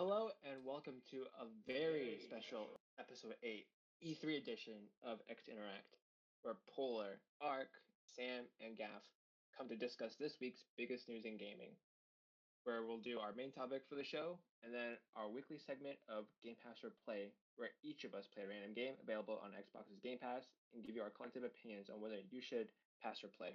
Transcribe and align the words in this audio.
Hello 0.00 0.32
and 0.48 0.64
welcome 0.64 0.96
to 1.12 1.28
a 1.36 1.44
very 1.68 2.16
special 2.24 2.80
episode 2.96 3.36
8 3.44 3.68
E3 4.00 4.40
edition 4.40 4.88
of 5.04 5.20
X 5.28 5.44
Interact, 5.44 6.00
where 6.40 6.56
Polar, 6.72 7.20
Ark, 7.36 7.68
Sam, 8.08 8.48
and 8.64 8.80
Gaff 8.80 9.04
come 9.52 9.68
to 9.68 9.76
discuss 9.76 10.16
this 10.16 10.40
week's 10.40 10.64
biggest 10.80 11.04
news 11.04 11.28
in 11.28 11.36
gaming. 11.36 11.76
Where 12.64 12.80
we'll 12.88 13.04
do 13.04 13.20
our 13.20 13.36
main 13.36 13.52
topic 13.52 13.84
for 13.84 13.92
the 13.92 14.08
show 14.08 14.40
and 14.64 14.72
then 14.72 14.96
our 15.20 15.28
weekly 15.28 15.60
segment 15.60 16.00
of 16.08 16.24
Game 16.40 16.56
Pass 16.64 16.80
or 16.80 16.96
Play, 17.04 17.36
where 17.60 17.76
each 17.84 18.08
of 18.08 18.16
us 18.16 18.24
play 18.24 18.48
a 18.48 18.48
random 18.48 18.72
game 18.72 18.96
available 19.04 19.36
on 19.44 19.52
Xbox's 19.52 20.00
Game 20.00 20.16
Pass 20.16 20.48
and 20.72 20.80
give 20.80 20.96
you 20.96 21.04
our 21.04 21.12
collective 21.12 21.44
opinions 21.44 21.92
on 21.92 22.00
whether 22.00 22.24
you 22.32 22.40
should 22.40 22.72
pass 23.04 23.20
or 23.20 23.28
play. 23.36 23.52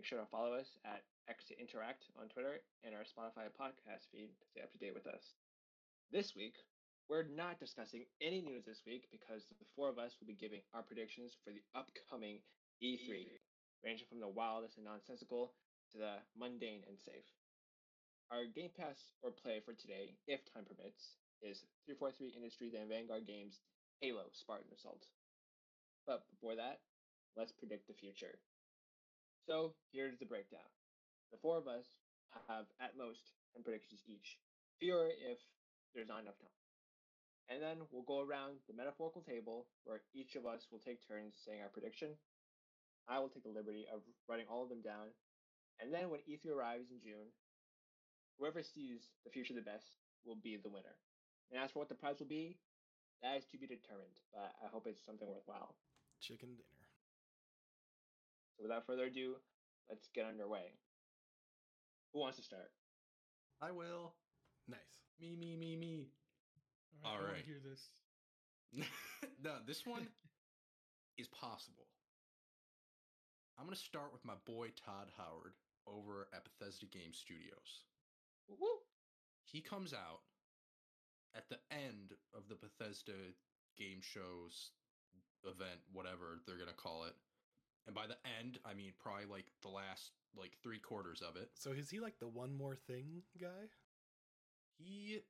Make 0.00 0.08
sure 0.08 0.16
to 0.16 0.32
follow 0.32 0.56
us 0.56 0.80
at 0.88 1.04
X 1.28 1.52
Interact 1.60 2.08
on 2.16 2.32
Twitter 2.32 2.64
and 2.84 2.96
our 2.96 3.04
Spotify 3.04 3.52
podcast 3.52 4.08
feed 4.08 4.32
to 4.40 4.48
stay 4.48 4.64
up 4.64 4.72
to 4.72 4.80
date 4.80 4.96
with 4.96 5.04
us. 5.04 5.36
This 6.12 6.36
week, 6.36 6.60
we're 7.08 7.24
not 7.24 7.56
discussing 7.56 8.04
any 8.20 8.44
news 8.44 8.68
this 8.68 8.84
week 8.84 9.08
because 9.08 9.48
the 9.48 9.64
four 9.72 9.88
of 9.88 9.96
us 9.96 10.12
will 10.20 10.28
be 10.28 10.36
giving 10.36 10.60
our 10.76 10.84
predictions 10.84 11.32
for 11.40 11.56
the 11.56 11.64
upcoming 11.72 12.44
E3, 12.84 13.32
ranging 13.80 14.04
from 14.12 14.20
the 14.20 14.28
wildest 14.28 14.76
and 14.76 14.84
nonsensical 14.84 15.56
to 15.88 15.96
the 15.96 16.20
mundane 16.36 16.84
and 16.84 17.00
safe. 17.00 17.24
Our 18.28 18.44
Game 18.44 18.76
Pass 18.76 19.16
or 19.24 19.32
play 19.32 19.64
for 19.64 19.72
today, 19.72 20.12
if 20.28 20.44
time 20.52 20.68
permits, 20.68 21.16
is 21.40 21.64
343 21.88 22.36
Industries 22.36 22.76
and 22.76 22.92
Vanguard 22.92 23.24
Games 23.24 23.64
Halo 24.04 24.28
Spartan 24.36 24.68
Assault. 24.76 25.08
But 26.04 26.28
before 26.28 26.60
that, 26.60 26.84
let's 27.40 27.56
predict 27.56 27.88
the 27.88 27.96
future. 27.96 28.36
So 29.48 29.72
here's 29.96 30.20
the 30.20 30.28
breakdown. 30.28 30.68
The 31.32 31.40
four 31.40 31.56
of 31.56 31.64
us 31.64 31.88
have 32.52 32.68
at 32.84 33.00
most 33.00 33.32
10 33.56 33.64
predictions 33.64 34.04
each, 34.04 34.36
fewer 34.76 35.08
if 35.08 35.40
there's 35.94 36.08
not 36.08 36.24
enough 36.24 36.38
time. 36.40 36.56
And 37.50 37.60
then 37.60 37.84
we'll 37.90 38.06
go 38.06 38.24
around 38.24 38.64
the 38.64 38.76
metaphorical 38.76 39.20
table 39.20 39.66
where 39.84 40.00
each 40.14 40.36
of 40.36 40.46
us 40.46 40.68
will 40.70 40.80
take 40.80 41.04
turns 41.04 41.36
saying 41.44 41.60
our 41.60 41.68
prediction. 41.68 42.16
I 43.08 43.18
will 43.18 43.28
take 43.28 43.44
the 43.44 43.52
liberty 43.52 43.84
of 43.92 44.00
writing 44.28 44.46
all 44.48 44.62
of 44.62 44.70
them 44.70 44.80
down. 44.80 45.10
And 45.82 45.92
then 45.92 46.08
when 46.08 46.22
E3 46.24 46.54
arrives 46.54 46.88
in 46.94 47.02
June, 47.02 47.34
whoever 48.38 48.62
sees 48.62 49.10
the 49.24 49.30
future 49.34 49.54
the 49.54 49.66
best 49.66 49.84
will 50.24 50.38
be 50.38 50.56
the 50.56 50.70
winner. 50.70 50.96
And 51.50 51.60
as 51.60 51.72
for 51.72 51.80
what 51.80 51.90
the 51.90 51.98
prize 51.98 52.20
will 52.20 52.30
be, 52.30 52.56
that 53.22 53.36
is 53.36 53.44
to 53.52 53.58
be 53.58 53.66
determined, 53.66 54.18
but 54.32 54.50
I 54.62 54.66
hope 54.70 54.86
it's 54.86 55.04
something 55.04 55.28
worthwhile. 55.28 55.74
Chicken 56.20 56.54
dinner. 56.56 56.86
So 58.56 58.62
without 58.62 58.86
further 58.86 59.06
ado, 59.06 59.36
let's 59.88 60.08
get 60.14 60.26
underway. 60.26 60.74
Who 62.12 62.20
wants 62.20 62.38
to 62.38 62.44
start? 62.44 62.70
I 63.60 63.70
will. 63.70 64.14
Nice. 64.68 65.02
Me, 65.22 65.36
me, 65.38 65.54
me, 65.54 65.76
me. 65.76 66.08
All 67.04 67.12
I 67.12 67.14
wanna 67.14 67.32
right. 67.34 67.44
hear 67.46 67.62
this. 67.62 67.80
no, 69.44 69.52
this 69.64 69.86
one 69.86 70.08
is 71.18 71.28
possible. 71.28 71.86
I'm 73.56 73.66
going 73.66 73.76
to 73.76 73.80
start 73.80 74.12
with 74.12 74.24
my 74.24 74.34
boy 74.46 74.74
Todd 74.74 75.06
Howard 75.16 75.54
over 75.86 76.26
at 76.34 76.42
Bethesda 76.42 76.86
Game 76.86 77.12
Studios. 77.12 77.86
Woo! 78.48 78.82
He 79.44 79.60
comes 79.60 79.92
out 79.92 80.26
at 81.36 81.48
the 81.48 81.58
end 81.70 82.18
of 82.34 82.48
the 82.48 82.56
Bethesda 82.56 83.12
game 83.78 84.00
shows 84.00 84.72
event, 85.44 85.78
whatever 85.92 86.40
they're 86.46 86.56
going 86.56 86.68
to 86.68 86.74
call 86.74 87.04
it. 87.04 87.14
And 87.86 87.94
by 87.94 88.06
the 88.06 88.18
end, 88.40 88.58
I 88.64 88.74
mean 88.74 88.92
probably 88.98 89.26
like 89.26 89.46
the 89.62 89.68
last 89.68 90.10
like 90.36 90.56
3 90.62 90.78
quarters 90.78 91.22
of 91.22 91.36
it. 91.36 91.50
So 91.54 91.70
is 91.70 91.90
he 91.90 92.00
like 92.00 92.18
the 92.18 92.28
one 92.28 92.56
more 92.56 92.74
thing 92.74 93.22
guy? 93.40 93.70
He 94.84 95.20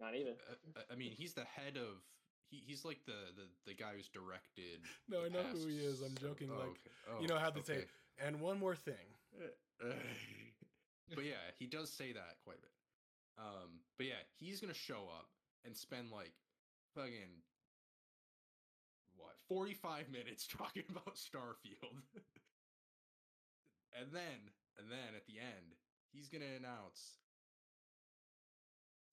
Not 0.00 0.14
even. 0.14 0.34
uh, 0.76 0.80
I 0.92 0.94
mean, 0.96 1.12
he's 1.12 1.34
the 1.34 1.44
head 1.44 1.76
of 1.76 2.02
he, 2.50 2.62
he's 2.66 2.84
like 2.84 3.00
the, 3.06 3.32
the 3.36 3.48
the 3.66 3.74
guy 3.74 3.92
who's 3.96 4.08
directed 4.08 4.80
No, 5.08 5.24
I 5.24 5.28
know 5.28 5.42
who 5.52 5.66
he 5.66 5.78
is. 5.78 6.00
I'm 6.02 6.14
joking, 6.20 6.48
oh, 6.52 6.58
like, 6.58 6.68
okay. 6.68 7.20
you 7.20 7.26
Oh, 7.30 7.34
know 7.34 7.38
how 7.40 7.50
they 7.50 7.60
say, 7.62 7.84
and 8.24 8.40
one 8.40 8.58
more 8.58 8.74
thing. 8.76 8.94
but 11.14 11.24
yeah, 11.24 11.42
he 11.58 11.66
does 11.66 11.90
say 11.92 12.12
that 12.12 12.36
quite 12.44 12.58
a 12.58 12.60
bit. 12.62 12.72
Um, 13.38 13.80
but 13.96 14.06
yeah, 14.06 14.22
he's 14.38 14.60
gonna 14.60 14.74
show 14.74 15.08
up 15.18 15.28
and 15.64 15.76
spend 15.76 16.10
like 16.10 16.32
fucking 16.94 17.42
what 19.16 19.36
forty 19.48 19.74
five 19.74 20.08
minutes 20.10 20.46
talking 20.58 20.84
about 20.90 21.14
Starfield, 21.16 22.02
and 23.98 24.10
then 24.12 24.50
and 24.78 24.90
then 24.90 25.14
at 25.16 25.26
the 25.26 25.38
end, 25.38 25.74
he's 26.12 26.28
gonna 26.28 26.56
announce 26.56 27.18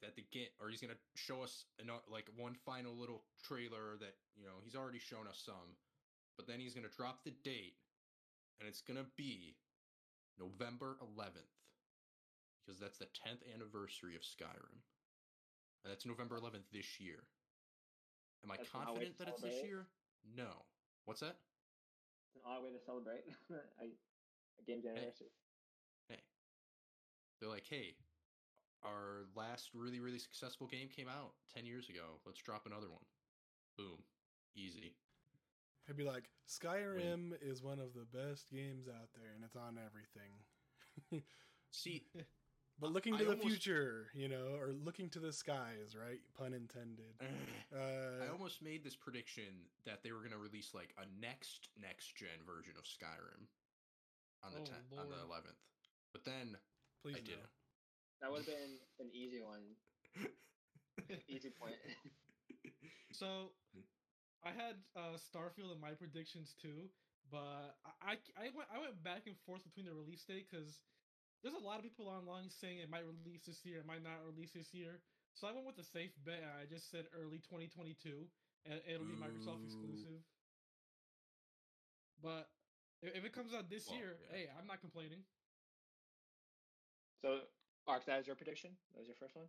that 0.06 0.16
the 0.16 0.26
game, 0.32 0.48
or 0.62 0.70
he's 0.70 0.82
gonna 0.82 1.02
show 1.16 1.42
us 1.42 1.66
ano- 1.82 2.06
like 2.08 2.30
one 2.38 2.54
final 2.54 2.94
little 2.96 3.26
trailer 3.42 3.98
that 3.98 4.14
you 4.38 4.46
know 4.46 4.62
he's 4.64 4.76
already 4.76 5.00
shown 5.00 5.28
us 5.28 5.42
some, 5.42 5.76
but 6.38 6.46
then 6.46 6.60
he's 6.60 6.74
gonna 6.74 6.94
drop 6.94 7.26
the 7.26 7.34
date, 7.44 7.82
and 8.60 8.70
it's 8.70 8.82
gonna 8.82 9.10
be 9.18 9.58
November 10.38 10.98
11th 11.02 11.50
because 12.62 12.80
that's 12.80 12.98
the 12.98 13.06
10th 13.06 13.42
anniversary 13.54 14.16
of 14.16 14.22
Skyrim. 14.22 14.82
And 15.84 15.94
that's 15.94 16.06
November 16.06 16.38
11th 16.38 16.66
this 16.74 17.00
year. 17.00 17.22
Am 18.44 18.52
I 18.52 18.58
That's 18.58 18.74
an 18.74 18.82
odd 18.82 18.98
way 18.98 19.06
confident 19.10 19.18
to 19.18 19.26
that 19.26 19.34
it's 19.34 19.42
this 19.42 19.64
year? 19.64 19.88
No. 20.26 20.66
What's 21.06 21.22
that? 21.22 21.38
It's 22.34 22.42
An 22.42 22.46
odd 22.46 22.64
way 22.64 22.74
to 22.74 22.82
celebrate 22.82 23.22
a, 23.82 23.86
a 23.86 24.64
game's 24.66 24.86
anniversary. 24.86 25.30
Hey. 26.10 26.22
They're 27.40 27.50
like, 27.50 27.66
"Hey, 27.70 27.98
our 28.86 29.26
last 29.36 29.70
really 29.74 30.00
really 30.00 30.20
successful 30.20 30.68
game 30.68 30.88
came 30.96 31.08
out 31.10 31.34
10 31.56 31.66
years 31.66 31.90
ago. 31.90 32.20
Let's 32.26 32.40
drop 32.42 32.66
another 32.66 32.90
one." 32.90 33.04
Boom. 33.78 34.00
Easy. 34.56 34.94
He'd 35.88 35.98
be 35.98 36.04
like, 36.04 36.30
Skyrim 36.50 37.34
is 37.42 37.62
one 37.62 37.78
of 37.80 37.94
the 37.94 38.06
best 38.18 38.50
games 38.52 38.88
out 38.88 39.10
there, 39.14 39.34
and 39.36 39.44
it's 39.44 39.56
on 39.56 39.78
everything. 39.78 41.22
See, 41.72 42.04
but 42.80 42.92
looking 42.92 43.14
I 43.16 43.18
to 43.20 43.24
the 43.26 43.30
almost- 43.32 43.48
future, 43.48 44.08
you 44.16 44.28
know, 44.30 44.56
or 44.60 44.72
looking 44.74 45.10
to 45.10 45.20
the 45.20 45.32
skies, 45.34 45.94
right? 45.96 46.22
Pun 46.38 46.54
intended. 46.54 47.14
Uh, 47.76 48.24
I 48.26 48.32
almost 48.32 48.62
made 48.64 48.84
this 48.84 48.96
prediction 48.96 49.68
that 49.86 50.02
they 50.04 50.12
were 50.12 50.20
going 50.20 50.32
to 50.32 50.38
release 50.40 50.72
like 50.74 50.96
a 50.98 51.06
next 51.22 51.70
next 51.80 52.16
gen 52.16 52.42
version 52.48 52.74
of 52.80 52.86
Skyrim 52.86 53.46
on 54.44 54.54
the 54.54 54.62
Oh, 54.62 54.64
10th, 54.64 55.00
on 55.02 55.10
the 55.10 55.18
11th. 55.18 55.60
But 56.14 56.24
then 56.26 56.58
please 57.04 57.18
I 57.18 57.20
no. 57.20 57.26
didn't. 57.26 57.50
That 58.22 58.32
would 58.32 58.46
have 58.46 58.48
been 58.48 58.80
an 59.00 59.10
easy 59.14 59.42
one. 59.42 59.76
Easy 61.28 61.50
point. 61.50 61.76
So, 63.12 63.56
I 64.44 64.52
had 64.52 64.76
uh, 64.96 65.16
Starfield 65.16 65.72
in 65.72 65.80
my 65.80 65.94
predictions 65.96 66.54
too, 66.62 66.92
but 67.32 67.78
I, 68.04 68.12
I, 68.12 68.14
I 68.36 68.50
went 68.52 68.68
I 68.76 68.80
went 68.80 69.02
back 69.04 69.24
and 69.26 69.38
forth 69.48 69.64
between 69.64 69.86
the 69.86 69.94
release 69.94 70.26
date 70.26 70.48
because 70.52 70.84
there's 71.42 71.56
a 71.56 71.64
lot 71.64 71.78
of 71.78 71.84
people 71.84 72.08
online 72.10 72.50
saying 72.50 72.80
it 72.80 72.90
might 72.90 73.06
release 73.08 73.46
this 73.46 73.64
year, 73.64 73.80
it 73.80 73.86
might 73.88 74.04
not 74.04 74.20
release 74.26 74.52
this 74.52 74.74
year. 74.74 75.00
So 75.34 75.48
I 75.48 75.52
went 75.54 75.66
with 75.66 75.76
the 75.78 75.84
safe 75.84 76.12
bet. 76.26 76.44
and 76.44 76.52
I 76.60 76.66
just 76.66 76.92
said 76.92 77.08
early 77.16 77.40
2022, 77.40 78.28
and 78.66 78.82
it'll 78.88 79.08
be 79.08 79.16
Microsoft 79.16 79.64
exclusive. 79.64 80.20
But 82.22 82.52
if 83.02 83.16
if 83.16 83.24
it 83.26 83.32
comes 83.34 83.54
out 83.54 83.70
this 83.70 83.88
Well, 83.88 83.98
year, 83.98 84.18
yeah. 84.20 84.36
hey, 84.36 84.46
I'm 84.60 84.68
not 84.68 84.82
complaining. 84.82 85.24
so, 87.22 87.40
Ark, 87.88 88.06
that 88.06 88.20
is 88.20 88.28
your 88.28 88.36
prediction? 88.36 88.72
That 88.94 89.00
was 89.00 89.08
your 89.08 89.16
first 89.20 89.36
one? 89.36 89.46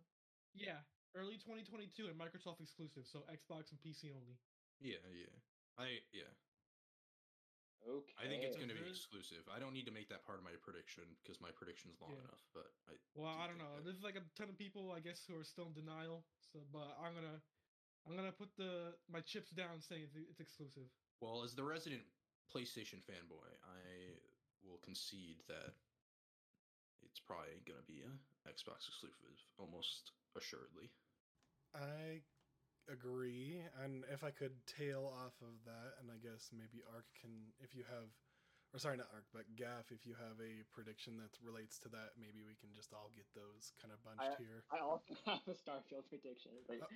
Yeah, 0.53 0.77
early 1.17 1.37
2022 1.41 2.05
and 2.09 2.17
Microsoft 2.17 2.61
exclusive, 2.61 3.05
so 3.09 3.25
Xbox 3.29 3.73
and 3.73 3.79
PC 3.81 4.13
only. 4.13 4.37
yeah, 4.79 5.01
yeah. 5.13 5.33
I 5.77 6.01
yeah. 6.13 6.29
Okay. 7.85 8.13
I 8.17 8.25
think 8.25 8.41
it's 8.43 8.57
going 8.57 8.73
to 8.73 8.75
be 8.75 8.89
exclusive. 8.89 9.45
I 9.53 9.61
don't 9.61 9.71
need 9.71 9.85
to 9.85 9.93
make 9.93 10.09
that 10.09 10.25
part 10.25 10.41
of 10.41 10.43
my 10.43 10.57
prediction 10.65 11.05
because 11.21 11.37
my 11.39 11.53
prediction's 11.53 11.95
long 12.01 12.09
Yeah. 12.17 12.25
enough, 12.25 12.41
but 12.53 12.73
I 12.89 12.97
Well, 13.13 13.29
do 13.31 13.37
I 13.41 13.45
don't 13.47 13.61
know. 13.61 13.75
that- 13.77 13.85
There's 13.85 14.01
like 14.01 14.17
a 14.17 14.25
ton 14.35 14.49
of 14.49 14.57
people, 14.57 14.91
I 14.91 14.99
guess, 14.99 15.23
who 15.25 15.37
are 15.37 15.45
still 15.45 15.67
in 15.69 15.73
denial. 15.77 16.25
So, 16.51 16.65
but 16.73 16.97
I'm 16.99 17.13
gonna, 17.13 17.39
I'm 18.05 18.15
gonna 18.17 18.33
put 18.33 18.49
the 18.57 18.97
my 19.07 19.21
chips 19.21 19.51
down, 19.51 19.79
saying 19.79 20.03
it's, 20.03 20.15
it's 20.15 20.39
exclusive. 20.41 20.89
Well, 21.21 21.43
as 21.43 21.53
the 21.53 21.63
resident 21.63 22.01
PlayStation 22.51 22.99
fanboy, 23.05 23.45
I 23.63 24.17
will 24.65 24.79
concede 24.79 25.43
that 25.47 25.75
it's 27.05 27.19
probably 27.19 27.59
going 27.65 27.79
to 27.79 27.85
be 27.89 28.01
a 28.01 28.11
Xbox 28.49 28.87
exclusive 28.87 29.37
almost 29.59 30.11
assuredly. 30.35 30.89
I 31.75 32.23
agree, 32.87 33.59
and 33.83 34.05
if 34.09 34.23
I 34.23 34.31
could 34.31 34.55
tail 34.65 35.03
off 35.11 35.35
of 35.43 35.59
that, 35.67 35.99
and 35.99 36.07
I 36.09 36.17
guess 36.17 36.49
maybe 36.55 36.79
Ark 36.87 37.05
can, 37.19 37.51
if 37.59 37.75
you 37.75 37.83
have, 37.91 38.07
or 38.71 38.79
sorry, 38.79 38.95
not 38.97 39.11
Ark, 39.11 39.27
but 39.35 39.43
Gaff, 39.59 39.91
if 39.91 40.07
you 40.07 40.15
have 40.15 40.39
a 40.39 40.63
prediction 40.71 41.19
that 41.19 41.35
relates 41.43 41.77
to 41.83 41.89
that, 41.91 42.15
maybe 42.15 42.41
we 42.47 42.55
can 42.55 42.71
just 42.71 42.95
all 42.95 43.11
get 43.11 43.27
those 43.35 43.75
kind 43.83 43.91
of 43.91 43.99
bunched 44.07 44.39
here. 44.39 44.63
I 44.71 44.79
also 44.79 45.13
have 45.27 45.43
a 45.47 45.55
Starfield 45.55 46.07
prediction. 46.07 46.55
But, 46.67 46.81
Uh, 46.87 46.91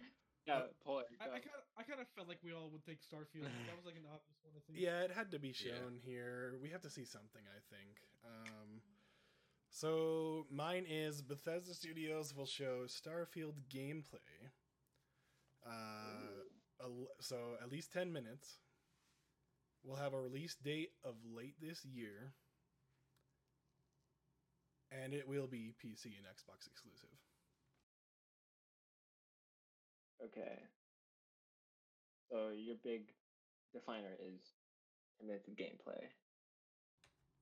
yeah, 0.47 0.65
uh, 0.65 0.73
Polar, 0.81 1.05
I. 1.21 1.37
I 1.37 1.39
kind 1.43 1.53
of, 1.53 1.63
I 1.77 1.83
kind 1.85 2.01
of 2.01 2.07
felt 2.17 2.25
like 2.25 2.41
we 2.41 2.49
all 2.55 2.71
would 2.73 2.81
take 2.87 2.97
Starfield. 3.05 3.51
that 3.67 3.75
was 3.77 3.85
like 3.85 3.99
an 3.99 4.07
obvious 4.09 4.39
one, 4.41 4.55
I 4.57 4.61
think. 4.65 4.79
Yeah, 4.79 5.05
it 5.05 5.11
had 5.11 5.29
to 5.35 5.39
be 5.39 5.53
Yeah. 5.53 5.75
shown 5.77 5.99
here. 6.01 6.57
We 6.63 6.71
have 6.71 6.81
to 6.81 6.89
see 6.89 7.05
something, 7.05 7.43
I 7.45 7.59
think. 7.69 8.01
Um, 8.25 8.81
So 9.71 10.45
mine 10.51 10.85
is 10.87 11.21
Bethesda 11.21 11.73
Studios 11.73 12.35
will 12.35 12.45
show 12.45 12.83
Starfield 12.87 13.55
gameplay. 13.73 14.51
Uh, 15.65 16.43
al- 16.81 17.07
so 17.19 17.55
at 17.61 17.71
least 17.71 17.91
ten 17.91 18.11
minutes. 18.11 18.59
We'll 19.83 19.97
have 19.97 20.13
a 20.13 20.21
release 20.21 20.55
date 20.55 20.91
of 21.03 21.15
late 21.25 21.55
this 21.59 21.83
year, 21.85 22.33
and 24.91 25.13
it 25.13 25.27
will 25.27 25.47
be 25.47 25.73
PC 25.83 26.05
and 26.17 26.25
Xbox 26.27 26.67
exclusive. 26.67 27.09
Okay. 30.23 30.69
So 32.29 32.49
your 32.55 32.75
big 32.83 33.11
definer 33.73 34.15
is 34.19 34.53
10 35.19 35.27
minutes 35.27 35.47
of 35.47 35.55
gameplay. 35.55 36.09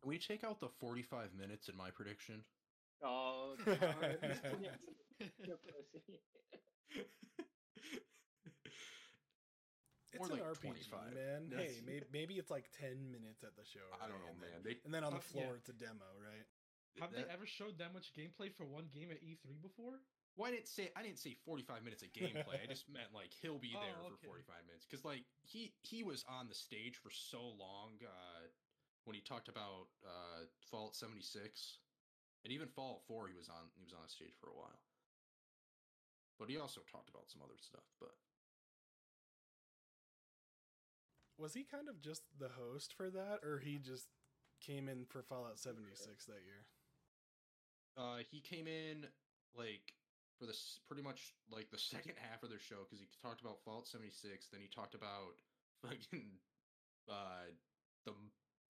Can 0.01 0.09
we 0.09 0.17
take 0.17 0.43
out 0.43 0.59
the 0.59 0.69
45 0.79 1.33
minutes 1.35 1.67
in 1.67 1.75
my 1.75 1.89
prediction? 1.91 2.43
Oh, 3.03 3.55
coward. 3.65 4.19
You're 5.45 5.57
pussy. 5.57 6.19
It's 10.11 10.17
More 10.27 10.37
an 10.39 10.43
like 10.43 10.57
RPG, 10.57 10.89
25. 10.89 11.13
man. 11.13 11.51
Hey, 11.53 11.75
maybe, 11.85 12.05
maybe 12.11 12.33
it's 12.41 12.49
like 12.49 12.65
ten 12.71 13.11
minutes 13.11 13.43
at 13.43 13.55
the 13.55 13.63
show. 13.63 13.85
I 13.93 14.07
don't 14.09 14.17
know, 14.25 14.31
And 14.31 14.39
man. 14.41 14.49
then- 14.53 14.63
They, 14.63 14.81
And 14.83 14.93
then 14.93 15.03
on 15.03 15.13
the 15.13 15.19
Uh, 15.19 15.21
yeah. 15.33 15.41
floor, 15.45 15.55
it's 15.57 15.69
a 15.69 15.73
demo, 15.73 16.17
right? 16.17 16.47
Have 16.99 17.11
that- 17.11 17.27
they 17.27 17.31
ever 17.33 17.45
showed 17.45 17.77
that 17.77 17.93
much 17.93 18.11
gameplay 18.13 18.51
for 18.51 18.65
one 18.65 18.87
game 18.87 19.11
at 19.11 19.21
E3 19.21 19.61
before? 19.61 20.01
Well, 20.35 20.47
I 20.51 20.55
didn't 20.55 20.67
say 20.67 20.91
I 20.95 21.03
didn't 21.03 21.19
say 21.19 21.35
45 21.35 21.83
minutes 21.83 22.01
of 22.01 22.11
gameplay. 22.11 22.59
I 22.59 22.65
just 22.73 22.89
meant 22.89 23.13
like 23.13 23.31
he'll 23.33 23.59
be 23.59 23.75
Oh, 23.75 23.81
there 23.81 23.95
okay. 24.01 24.15
for 24.15 24.17
45 24.41 24.65
minutes 24.65 24.85
because 24.85 25.05
like 25.05 25.25
he 25.43 25.75
he 25.83 26.01
was 26.03 26.23
on 26.25 26.47
the 26.47 26.55
stage 26.55 26.97
for 26.97 27.11
so 27.11 27.43
long 27.49 27.99
uh, 28.03 28.47
when 29.05 29.15
he 29.15 29.21
talked 29.21 29.47
about 29.47 29.89
uh, 30.05 30.45
Fallout 30.69 30.95
76 30.95 31.79
and 32.43 32.53
even 32.53 32.67
Fallout 32.67 33.01
4. 33.07 33.27
He 33.27 33.35
was 33.37 33.49
on 33.49 33.69
he 33.75 33.83
was 33.83 33.93
on 33.93 34.03
the 34.03 34.09
stage 34.09 34.35
for 34.39 34.49
a 34.49 34.57
while, 34.57 34.81
but 36.39 36.49
he 36.49 36.57
also 36.57 36.81
talked 36.91 37.09
about 37.09 37.29
some 37.29 37.41
other 37.43 37.57
stuff. 37.59 37.85
But 37.99 38.11
Was 41.37 41.53
he 41.53 41.63
kind 41.63 41.87
of 41.87 42.01
just 42.01 42.23
the 42.37 42.49
host 42.49 42.93
for 42.93 43.09
that, 43.09 43.39
or 43.43 43.59
he 43.59 43.77
just 43.79 44.07
came 44.59 44.89
in 44.89 45.05
for 45.05 45.23
Fallout 45.23 45.57
76 45.57 46.25
that 46.25 46.43
year? 46.45 46.65
uh, 47.97 48.17
he 48.31 48.39
came 48.39 48.67
in 48.67 49.07
like 49.55 49.93
for 50.37 50.45
this 50.45 50.79
pretty 50.87 51.03
much 51.03 51.33
like 51.51 51.69
the 51.71 51.77
second 51.91 52.13
half 52.17 52.43
of 52.43 52.49
their 52.49 52.59
show 52.59 52.83
because 52.87 52.99
he 52.99 53.07
talked 53.21 53.41
about 53.41 53.59
Fallout 53.63 53.87
76. 53.87 54.47
Then 54.51 54.61
he 54.61 54.67
talked 54.67 54.95
about 54.95 55.35
fucking 55.83 56.39
uh, 57.09 57.51
the 58.05 58.13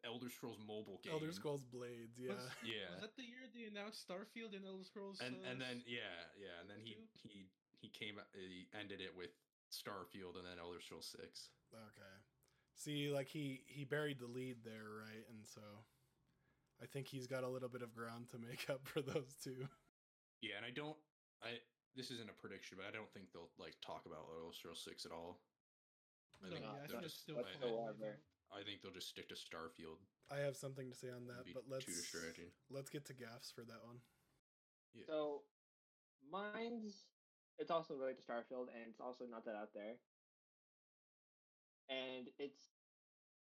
Elder 0.06 0.30
Scrolls 0.30 0.60
mobile 0.60 1.00
game. 1.04 1.14
Elder 1.14 1.32
Scrolls 1.32 1.64
Blades, 1.64 2.18
yeah. 2.20 2.34
Was- 2.34 2.50
Yeah. 2.64 2.88
Was 2.96 3.02
that 3.02 3.16
the 3.18 3.24
year 3.28 3.44
they 3.54 3.66
announced 3.68 4.08
Starfield 4.08 4.56
and 4.56 4.64
Elder 4.66 4.84
Scrolls? 4.84 5.20
and 5.20 5.36
uh, 5.44 5.50
and 5.52 5.60
then 5.62 5.84
yeah 5.86 6.16
yeah 6.40 6.56
and 6.62 6.70
then 6.70 6.80
he 6.84 6.96
he 7.14 7.48
he 7.76 7.90
came 7.90 8.16
he 8.34 8.68
ended 8.78 9.02
it 9.02 9.16
with 9.16 9.32
starfield 9.72 10.34
and 10.36 10.46
then 10.50 10.58
elder 10.60 10.82
scrolls 10.82 11.06
6 11.20 11.50
Okay. 11.72 12.16
See, 12.74 13.12
like 13.12 13.28
he 13.28 13.62
he 13.68 13.84
buried 13.86 14.20
the 14.20 14.26
lead 14.26 14.64
there, 14.66 14.90
right? 15.06 15.26
And 15.30 15.46
so 15.46 15.62
I 16.82 16.88
think 16.88 17.08
he's 17.08 17.28
got 17.28 17.44
a 17.44 17.48
little 17.48 17.70
bit 17.70 17.82
of 17.84 17.94
ground 17.94 18.30
to 18.32 18.40
make 18.40 18.66
up 18.70 18.82
for 18.88 19.02
those 19.02 19.36
two. 19.44 19.68
yeah 20.42 20.56
and 20.58 20.66
i 20.66 20.72
don't 20.72 20.96
i 21.44 21.60
this 21.96 22.10
isn't 22.12 22.30
a 22.30 22.38
prediction 22.42 22.78
but 22.80 22.88
i 22.88 22.92
don't 22.96 23.12
think 23.12 23.28
they'll 23.34 23.52
like 23.60 23.76
talk 23.86 24.06
about 24.08 24.26
elder 24.32 24.56
scrolls 24.56 24.80
6 24.88 25.06
at 25.06 25.12
all 25.12 25.42
i 26.42 26.48
No, 26.48 26.52
think 26.56 26.64
yeah, 26.66 26.72
I 26.72 26.88
they'll 26.88 27.04
think 27.04 27.04
just 27.04 27.20
still 27.22 27.36
I, 27.36 27.42
What's 27.44 27.54
fine. 27.60 27.70
the 27.70 27.76
whatever? 27.76 28.20
I 28.52 28.64
think 28.64 28.82
they'll 28.82 28.92
just 28.96 29.10
stick 29.10 29.30
to 29.30 29.36
starfield 29.36 30.02
I 30.32 30.38
have 30.46 30.56
something 30.56 30.90
to 30.92 30.96
say 30.98 31.10
on 31.10 31.26
that, 31.28 31.46
but 31.54 31.64
let's 31.70 31.86
too 31.86 31.92
distracting. 31.94 32.52
let's 32.70 32.90
get 32.90 33.06
to 33.06 33.14
gaffs 33.14 33.50
for 33.54 33.62
that 33.66 33.82
one. 33.84 33.98
yeah 34.94 35.06
So, 35.10 35.42
mine's 36.32 37.10
it's 37.58 37.72
also 37.72 37.94
related 37.96 38.18
to 38.22 38.24
Starfield, 38.32 38.70
and 38.72 38.88
it's 38.88 39.02
also 39.02 39.26
not 39.30 39.44
that 39.46 39.56
out 39.56 39.74
there. 39.74 39.98
And 41.90 42.30
it's 42.38 42.70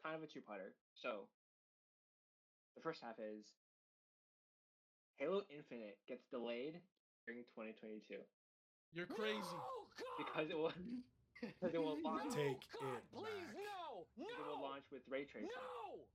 kind 0.03 0.15
of 0.17 0.23
a 0.23 0.27
two-parter. 0.27 0.73
So, 0.93 1.29
the 2.75 2.81
first 2.81 3.01
half 3.01 3.15
is 3.21 3.53
Halo 5.17 5.43
Infinite 5.49 5.99
gets 6.07 6.25
delayed 6.27 6.81
during 7.25 7.45
2022 7.55 8.17
You're 8.91 9.05
crazy. 9.05 9.39
because 10.17 10.49
it 10.49 10.57
will 10.57 10.73
because 11.41 11.73
it 11.75 11.81
will 11.81 12.01
launch 12.03 12.33
Take 12.33 12.65
God, 12.81 12.97
it 12.97 13.03
please, 13.13 13.47
back. 13.53 13.61
no, 13.61 13.72
no, 14.18 14.25
it 14.25 14.45
will 14.45 14.62
launch 14.62 14.86
with 14.92 15.01
ray 15.10 15.25
tracing, 15.25 15.50
no, 15.50 16.06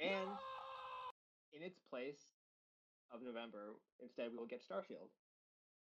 and 0.00 0.28
no! 0.28 1.56
in 1.56 1.62
its 1.62 1.78
place 1.78 2.30
of 3.12 3.22
November, 3.22 3.76
instead 4.02 4.30
we 4.30 4.38
will 4.38 4.50
get 4.50 4.62
Starfield. 4.62 5.10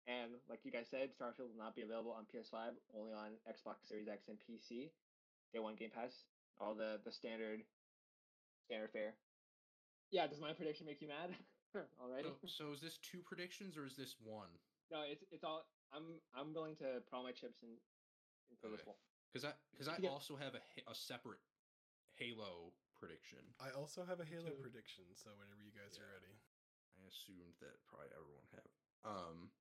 And 0.04 0.36
like 0.50 0.60
you 0.68 0.72
guys 0.72 0.88
said, 0.92 1.16
Starfield 1.16 1.56
will 1.56 1.64
not 1.64 1.76
be 1.76 1.82
available 1.82 2.12
on 2.12 2.28
PS5, 2.28 2.76
only 2.92 3.14
on 3.14 3.40
Xbox 3.48 3.88
Series 3.88 4.08
X 4.08 4.28
and 4.28 4.38
PC. 4.44 4.92
Day 5.54 5.60
one 5.60 5.76
Game 5.76 5.92
Pass, 5.94 6.28
all 6.60 6.74
the 6.74 7.00
the 7.06 7.12
standard 7.12 7.62
standard 8.66 8.92
fare. 8.92 9.14
Yeah, 10.12 10.28
does 10.28 10.42
my 10.42 10.52
prediction 10.52 10.86
make 10.86 11.02
you 11.02 11.08
mad 11.08 11.32
already? 12.02 12.30
so, 12.42 12.48
so 12.48 12.74
is 12.74 12.82
this 12.82 12.98
two 13.00 13.22
predictions 13.24 13.78
or 13.78 13.86
is 13.86 13.96
this 13.96 14.16
one 14.22 14.50
No, 14.92 15.02
it's 15.08 15.24
it's 15.32 15.44
all. 15.44 15.66
I'm 15.94 16.20
I'm 16.36 16.54
willing 16.54 16.76
to 16.78 17.00
put 17.06 17.16
all 17.16 17.24
my 17.24 17.32
chips 17.32 17.62
in, 17.62 17.70
in 18.50 18.58
for 18.60 18.70
this 18.70 18.86
one. 18.86 18.98
Because 19.34 19.46
i 19.46 19.54
because 19.74 19.88
i 19.90 19.98
Yeah. 20.00 20.10
also 20.10 20.38
have 20.38 20.54
a, 20.56 20.62
a 20.92 20.96
separate 20.96 21.42
halo 22.16 22.74
prediction 22.96 23.40
I 23.60 23.72
also 23.72 24.06
have 24.06 24.20
a 24.22 24.26
Halo 24.26 24.48
too. 24.56 24.62
prediction, 24.64 25.04
so 25.16 25.32
whenever 25.36 25.60
you 25.60 25.72
guys 25.76 26.00
are 26.00 26.08
ready. 26.14 26.40
I 26.96 27.08
assumed 27.10 27.58
that 27.60 27.84
probably 27.90 28.08
everyone 28.16 28.48
have. 28.54 28.72
Um, 29.04 29.52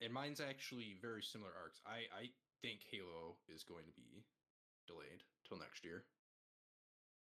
and 0.00 0.12
mine's 0.12 0.40
actually 0.40 0.94
very 1.00 1.22
similar 1.22 1.50
arcs. 1.56 1.80
I 1.86 2.06
I 2.14 2.30
think 2.62 2.82
Halo 2.90 3.38
is 3.48 3.64
going 3.64 3.86
to 3.86 3.92
be 3.96 4.24
delayed 4.86 5.24
till 5.48 5.58
next 5.58 5.84
year. 5.84 6.04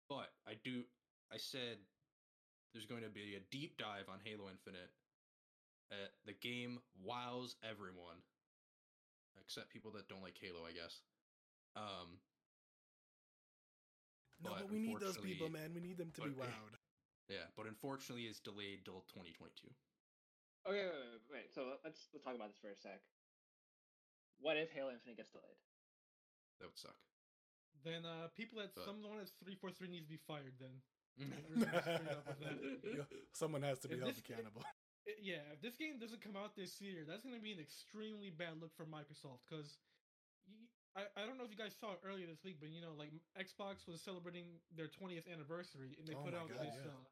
But 0.09 0.33
I 0.47 0.55
do. 0.63 0.85
I 1.31 1.37
said 1.37 1.77
there's 2.73 2.85
going 2.85 3.03
to 3.03 3.09
be 3.09 3.35
a 3.35 3.39
deep 3.51 3.77
dive 3.77 4.09
on 4.09 4.19
Halo 4.23 4.49
Infinite. 4.49 4.91
Uh, 5.91 6.09
the 6.25 6.33
game 6.33 6.79
wows 7.03 7.55
everyone, 7.63 8.23
except 9.39 9.69
people 9.69 9.91
that 9.91 10.07
don't 10.07 10.21
like 10.23 10.37
Halo, 10.39 10.65
I 10.65 10.71
guess. 10.73 11.01
Um, 11.75 12.19
No, 14.43 14.51
But 14.51 14.59
but 14.67 14.69
we 14.71 14.79
need 14.79 14.99
those 14.99 15.17
people, 15.17 15.49
man. 15.49 15.73
We 15.73 15.79
need 15.81 15.97
them 15.97 16.11
to 16.15 16.21
be 16.21 16.29
but- 16.29 16.47
wowed. 16.49 16.75
yeah, 17.29 17.47
but 17.55 17.65
unfortunately, 17.67 18.25
it's 18.27 18.39
delayed 18.39 18.83
till 18.85 19.01
2022. 19.07 19.73
Okay, 20.67 20.75
wait, 20.75 20.91
wait, 20.91 20.91
wait, 20.91 21.21
wait. 21.31 21.53
So 21.53 21.77
let's 21.83 22.09
let's 22.13 22.23
talk 22.25 22.35
about 22.35 22.49
this 22.49 22.59
for 22.59 22.69
a 22.69 22.75
sec. 22.75 22.99
What 24.39 24.57
if 24.57 24.71
Halo 24.71 24.91
Infinite 24.91 25.17
gets 25.17 25.31
delayed? 25.31 25.57
That 26.59 26.67
would 26.67 26.77
suck. 26.77 26.97
Then 27.83 28.05
uh, 28.05 28.27
people 28.35 28.59
at 28.61 28.75
But- 28.75 28.83
someone 28.85 29.19
at 29.19 29.29
three 29.39 29.55
four 29.55 29.71
three 29.71 29.87
needs 29.87 30.05
to 30.05 30.09
be 30.11 30.17
fired. 30.27 30.59
Then 30.59 30.81
straight 31.55 32.11
up 32.11 32.27
with 32.27 32.39
that. 32.43 32.59
Yeah, 32.83 33.03
Someone 33.31 33.61
has 33.63 33.79
to 33.79 33.87
be 33.87 33.95
If 33.95 34.01
held 34.01 34.17
accountable. 34.17 34.63
I- 34.65 35.15
yeah, 35.21 35.47
if 35.53 35.61
this 35.61 35.77
game 35.77 35.97
doesn't 35.97 36.21
come 36.21 36.35
out 36.35 36.55
this 36.55 36.81
year, 36.81 37.05
that's 37.07 37.23
going 37.23 37.35
to 37.35 37.41
be 37.41 37.53
an 37.53 37.59
extremely 37.59 38.29
bad 38.31 38.59
look 38.59 38.75
for 38.75 38.85
Microsoft. 38.85 39.45
Because 39.49 39.77
I, 40.95 41.03
I 41.19 41.25
don't 41.27 41.37
know 41.37 41.43
if 41.43 41.51
you 41.51 41.59
guys 41.59 41.75
saw 41.75 41.91
it 41.91 41.99
earlier 42.07 42.25
this 42.25 42.39
week, 42.43 42.55
but 42.59 42.69
you 42.71 42.79
know, 42.79 42.95
like 42.95 43.11
Xbox 43.35 43.83
was 43.87 43.99
celebrating 44.01 44.59
their 44.71 44.87
20th 44.87 45.27
anniversary, 45.27 45.91
and 45.99 46.07
they 46.07 46.15
Oh 46.15 46.23
put 46.23 46.33
out 46.33 46.47
God, 46.47 46.63
this 46.63 46.75
yeah. 46.79 46.87
uh, 46.87 47.03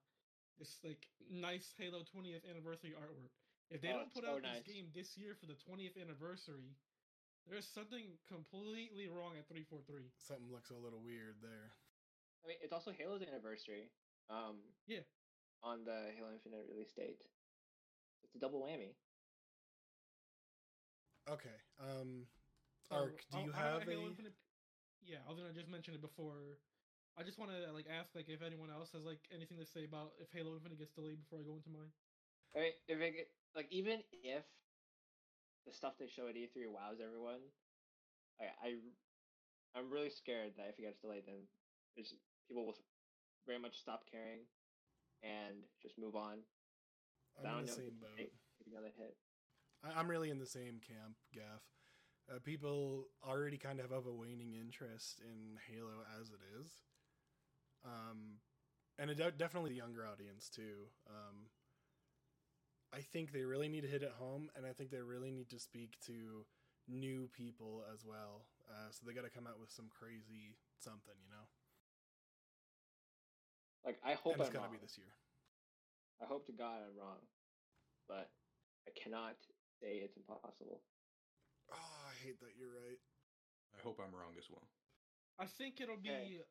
this 0.57 0.71
like 0.83 1.03
nice 1.29 1.73
Halo 1.77 2.03
20th 2.03 2.47
anniversary 2.49 2.95
artwork. 2.95 3.31
If 3.69 3.81
they 3.81 3.89
Oh, 3.91 3.99
don't 3.99 4.13
put 4.13 4.23
so 4.23 4.35
out 4.35 4.41
nice. 4.41 4.63
this 4.63 4.73
game 4.75 4.87
this 4.93 5.17
year 5.17 5.35
for 5.35 5.47
the 5.47 5.55
20th 5.55 5.99
anniversary, 5.99 6.77
there's 7.49 7.67
something 7.67 8.17
completely 8.27 9.07
wrong 9.09 9.35
at 9.35 9.47
343. 9.51 10.11
Something 10.15 10.47
looks 10.51 10.69
a 10.69 10.75
little 10.79 11.01
weird 11.01 11.41
there. 11.41 11.75
I 12.43 12.47
mean, 12.47 12.57
it's 12.61 12.71
also 12.73 12.91
Halo's 12.91 13.21
anniversary. 13.21 13.91
Um, 14.29 14.63
Yeah. 14.87 15.03
On 15.63 15.83
the 15.83 16.11
Halo 16.15 16.31
Infinite 16.31 16.67
release 16.69 16.91
date, 16.93 17.23
it's 18.23 18.35
a 18.35 18.39
double 18.39 18.61
whammy. 18.61 18.95
Okay. 21.29 21.55
Um, 21.79 22.27
So, 22.89 22.95
Ark, 22.95 23.23
do 23.31 23.37
you 23.39 23.43
I 23.43 23.45
don't 23.47 23.53
have 23.55 23.85
know, 23.85 23.91
Halo 23.91 24.03
a? 24.05 24.09
Infinite- 24.09 24.35
Yeah, 25.01 25.19
I 25.25 25.29
was 25.29 25.39
gonna 25.39 25.53
just 25.53 25.67
mention 25.67 25.93
it 25.93 26.01
before. 26.01 26.59
I 27.15 27.23
just 27.23 27.37
want 27.37 27.51
to 27.51 27.71
like 27.71 27.87
ask 27.87 28.15
like 28.15 28.27
if 28.29 28.41
anyone 28.41 28.69
else 28.71 28.91
has 28.93 29.05
like 29.05 29.27
anything 29.31 29.57
to 29.59 29.65
say 29.65 29.83
about 29.85 30.13
if 30.19 30.31
Halo 30.31 30.55
Infinite 30.55 30.79
gets 30.79 30.93
delayed 30.93 31.19
before 31.21 31.39
I 31.39 31.43
go 31.43 31.55
into 31.55 31.69
mine. 31.69 31.91
I 32.55 32.59
mean, 32.59 32.73
if 32.87 32.99
it 32.99 33.11
get, 33.13 33.29
like 33.55 33.71
even 33.71 34.03
if 34.11 34.45
the 35.65 35.71
stuff 35.73 35.97
they 35.97 36.07
show 36.07 36.27
at 36.27 36.35
E3 36.35 36.67
wows 36.67 36.99
everyone, 36.99 37.39
I, 38.39 38.45
I 38.67 38.79
I'm 39.75 39.89
really 39.89 40.09
scared 40.09 40.55
that 40.57 40.69
if 40.69 40.79
it 40.79 40.83
gets 40.83 40.99
delayed, 41.01 41.25
then 41.25 41.47
there's 41.95 42.13
people 42.47 42.65
will 42.65 42.77
very 43.45 43.59
much 43.59 43.79
stop 43.79 44.05
caring 44.09 44.45
and 45.21 45.63
just 45.81 45.97
move 45.97 46.15
on. 46.15 46.39
I 47.37 47.47
I'm 47.47 47.51
don't 47.51 47.59
in 47.61 47.65
the 47.65 47.71
same 47.71 47.99
boat. 47.99 48.17
take- 48.17 48.33
take 48.57 48.67
another 48.67 48.91
hit. 48.97 49.17
I- 49.83 49.93
I'm 49.99 50.09
really 50.09 50.29
in 50.29 50.39
the 50.39 50.45
same 50.47 50.79
camp, 50.79 51.17
Gaff. 51.33 51.61
Uh, 52.29 52.39
people 52.39 53.07
already 53.27 53.57
kind 53.57 53.79
of 53.79 53.91
have 53.91 54.05
a 54.05 54.13
waning 54.13 54.53
interest 54.53 55.19
in 55.21 55.57
Halo 55.69 56.05
as 56.19 56.29
it 56.29 56.39
is, 56.61 56.71
um, 57.83 58.39
and 58.97 59.11
it 59.11 59.15
de- 59.17 59.31
definitely 59.31 59.71
the 59.71 59.75
younger 59.77 60.07
audience 60.07 60.49
too. 60.49 60.87
Um, 61.07 61.49
I 62.93 63.01
think 63.01 63.31
they 63.33 63.43
really 63.43 63.67
need 63.67 63.81
to 63.81 63.87
hit 63.89 64.03
it 64.03 64.11
home, 64.17 64.49
and 64.55 64.65
I 64.65 64.71
think 64.71 64.89
they 64.89 65.01
really 65.01 65.31
need 65.31 65.49
to 65.49 65.59
speak 65.59 65.97
to 66.05 66.45
new 66.87 67.27
people 67.33 67.83
as 67.93 68.05
well. 68.05 68.45
Uh, 68.69 68.89
so 68.91 69.05
they 69.05 69.13
got 69.13 69.23
to 69.23 69.29
come 69.29 69.47
out 69.47 69.59
with 69.59 69.71
some 69.71 69.89
crazy 69.89 70.55
something, 70.79 71.15
you 71.23 71.29
know. 71.31 71.47
Like 73.83 73.99
I 74.05 74.13
hope 74.13 74.33
and 74.33 74.41
it's 74.41 74.49
I'm 74.49 74.53
got 74.53 74.63
to 74.63 74.69
wrong. 74.69 74.77
be 74.77 74.81
this 74.81 74.97
year. 74.97 75.11
I 76.21 76.25
hope 76.25 76.45
to 76.47 76.53
God 76.53 76.79
I'm 76.87 76.95
wrong, 76.97 77.19
but 78.07 78.29
I 78.87 78.91
cannot 78.95 79.35
say 79.81 79.99
it's 80.03 80.15
impossible. 80.15 80.81
Oh, 81.71 82.02
hate 82.23 82.39
that 82.39 82.55
you're 82.57 82.71
right. 82.71 82.99
I 83.75 83.81
hope 83.83 83.99
I'm 83.99 84.13
wrong 84.15 84.33
as 84.37 84.47
well. 84.49 84.67
I 85.39 85.45
think 85.45 85.81
it'll 85.81 85.97
be, 85.99 86.09
Okay. 86.09 86.45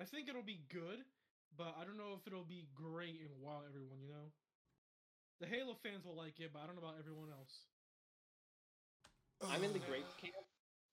I 0.00 0.04
think 0.04 0.28
it'll 0.28 0.46
be 0.46 0.64
good, 0.72 1.04
but 1.56 1.74
I 1.76 1.84
don't 1.84 1.98
know 1.98 2.16
if 2.16 2.26
it'll 2.26 2.48
be 2.48 2.68
great 2.72 3.20
and 3.20 3.34
wow 3.42 3.62
everyone. 3.68 4.00
You 4.00 4.08
know, 4.08 4.32
the 5.40 5.46
Halo 5.46 5.74
fans 5.82 6.04
will 6.04 6.16
like 6.16 6.38
it, 6.40 6.50
but 6.52 6.62
I 6.62 6.66
don't 6.66 6.76
know 6.76 6.82
about 6.86 6.98
everyone 6.98 7.28
else. 7.30 7.66
I'm 9.42 9.64
in 9.64 9.72
the 9.72 9.82
great 9.82 10.06
camp. 10.22 10.38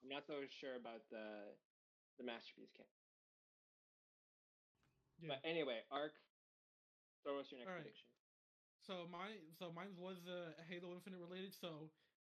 I'm 0.01 0.09
not 0.09 0.25
so 0.25 0.41
sure 0.59 0.75
about 0.75 1.05
the 1.11 1.53
the 2.17 2.25
masterpiece 2.25 2.71
camp. 2.75 2.89
Yeah. 5.21 5.35
But 5.35 5.39
anyway, 5.47 5.85
Arc, 5.91 6.15
throw 7.23 7.39
us 7.39 7.51
your 7.51 7.59
next 7.59 7.69
Alright. 7.69 7.83
prediction. 7.83 8.09
So 8.87 9.05
mine, 9.11 9.37
so 9.59 9.71
mine 9.71 9.93
was 9.99 10.17
uh, 10.25 10.55
Halo 10.67 10.95
Infinite 10.95 11.19
related. 11.19 11.53
So 11.53 11.91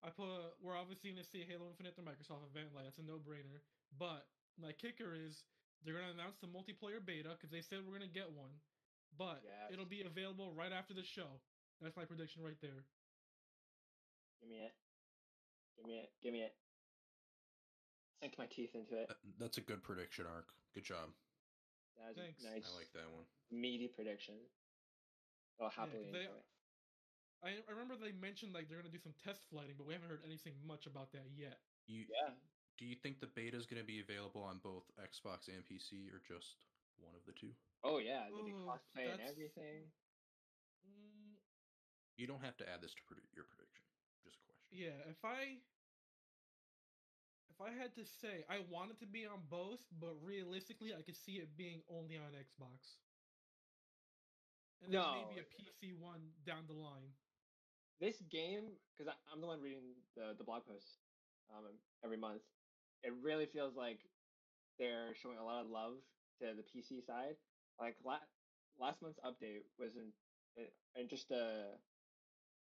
I 0.03 0.09
put 0.09 0.25
we're 0.61 0.77
obviously 0.77 1.11
gonna 1.11 1.23
see 1.23 1.45
Halo 1.45 1.69
Infinite 1.69 1.93
at 1.93 1.99
the 1.99 2.05
Microsoft 2.05 2.41
event. 2.49 2.73
Like 2.73 2.85
that's 2.85 2.97
a 2.97 3.05
no 3.05 3.21
brainer. 3.21 3.61
But 3.97 4.25
my 4.57 4.71
kicker 4.73 5.13
is 5.13 5.43
they're 5.85 5.93
gonna 5.93 6.13
announce 6.13 6.37
the 6.41 6.47
multiplayer 6.49 7.03
beta 7.03 7.37
because 7.37 7.51
they 7.53 7.61
said 7.61 7.85
we're 7.85 7.93
gonna 7.97 8.09
get 8.09 8.31
one, 8.31 8.51
but 9.17 9.41
Yes. 9.45 9.71
it'll 9.73 9.85
be 9.89 10.01
available 10.01 10.53
right 10.53 10.71
after 10.71 10.93
the 10.93 11.03
show. 11.03 11.41
That's 11.81 11.95
my 11.97 12.05
prediction 12.05 12.41
right 12.43 12.59
there. 12.61 12.85
Give 14.41 14.49
me 14.49 14.61
it. 14.65 14.73
Give 15.77 15.85
me 15.85 15.99
it. 15.99 16.09
Give 16.21 16.33
me 16.33 16.41
it. 16.41 16.53
Sink 18.21 18.37
my 18.37 18.45
teeth 18.47 18.75
into 18.75 18.97
it. 19.01 19.09
That's 19.39 19.57
a 19.57 19.61
good 19.61 19.81
prediction, 19.81 20.25
Arc. 20.27 20.45
Good 20.73 20.83
job. 20.85 21.09
That 21.97 22.07
was 22.09 22.17
Thanks. 22.17 22.43
nice, 22.43 22.65
I 22.65 22.75
like 22.77 22.91
that 22.93 23.09
one. 23.11 23.25
meaty 23.49 23.87
prediction. 23.87 24.35
I'll 25.59 25.69
happily 25.69 26.09
they- 26.11 26.25
enjoy 26.25 26.37
it. 26.37 26.45
I, 27.43 27.49
I 27.67 27.71
remember 27.71 27.95
they 27.95 28.11
mentioned 28.11 28.53
like 28.53 28.67
they're 28.69 28.77
gonna 28.77 28.89
do 28.89 28.99
some 28.99 29.13
test 29.13 29.45
flighting, 29.49 29.75
but 29.77 29.85
we 29.85 29.93
haven't 29.93 30.09
heard 30.09 30.21
anything 30.25 30.53
much 30.65 30.85
about 30.85 31.11
that 31.13 31.25
yet. 31.35 31.57
You 31.87 32.05
Yeah. 32.07 32.35
do 32.77 32.85
you 32.85 32.95
think 32.95 33.19
the 33.19 33.27
beta 33.27 33.57
is 33.57 33.65
going 33.65 33.81
to 33.81 33.85
be 33.85 33.99
available 33.99 34.41
on 34.43 34.59
both 34.59 34.83
Xbox 34.97 35.47
and 35.47 35.65
PC, 35.65 36.09
or 36.09 36.19
just 36.19 36.57
one 36.97 37.15
of 37.15 37.25
the 37.25 37.33
two? 37.33 37.53
Oh 37.83 37.97
yeah, 37.99 38.29
there'll 38.29 38.43
be 38.43 38.51
Ooh, 38.53 38.65
cosplay 38.67 39.11
and 39.11 39.21
everything. 39.21 39.91
Mm, 40.85 41.37
You 42.17 42.27
don't 42.27 42.41
have 42.43 42.57
to 42.57 42.69
add 42.69 42.81
this 42.81 42.93
to 42.93 43.01
predi- 43.03 43.33
your 43.33 43.45
prediction. 43.45 43.85
Just 44.23 44.37
a 44.37 44.43
question. 44.43 44.67
Yeah, 44.71 44.97
if 45.09 45.23
I 45.25 45.61
if 47.49 47.59
I 47.61 47.71
had 47.71 47.93
to 47.95 48.05
say, 48.05 48.45
I 48.49 48.59
want 48.59 48.91
it 48.91 48.97
to 48.99 49.05
be 49.05 49.25
on 49.25 49.41
both, 49.49 49.87
but 49.99 50.13
realistically, 50.23 50.93
I 50.93 51.01
could 51.01 51.15
see 51.17 51.39
it 51.39 51.55
being 51.57 51.83
only 51.89 52.17
on 52.17 52.33
Xbox. 52.33 52.99
And 54.81 54.91
then 54.91 55.01
maybe 55.11 55.37
No. 55.37 55.39
a 55.39 55.43
PC 55.43 55.93
one 55.93 56.33
down 56.43 56.67
the 56.67 56.73
line. 56.73 57.13
This 58.01 58.17
game, 58.31 58.73
because 58.97 59.13
I'm 59.31 59.41
the 59.41 59.47
one 59.47 59.61
reading 59.61 59.93
the 60.17 60.33
the 60.37 60.43
blog 60.43 60.65
posts 60.65 60.97
um, 61.53 61.77
every 62.03 62.17
month, 62.17 62.41
it 63.03 63.13
really 63.21 63.45
feels 63.45 63.75
like 63.75 63.99
they're 64.79 65.13
showing 65.21 65.37
a 65.37 65.45
lot 65.45 65.61
of 65.61 65.69
love 65.69 66.01
to 66.41 66.57
the 66.57 66.65
PC 66.65 67.05
side. 67.05 67.37
Like 67.79 67.95
la- 68.03 68.25
last 68.79 69.01
month's 69.03 69.19
update 69.21 69.69
was 69.77 69.91
in, 69.95 70.09
in 70.99 71.07
just 71.07 71.29
a 71.29 71.77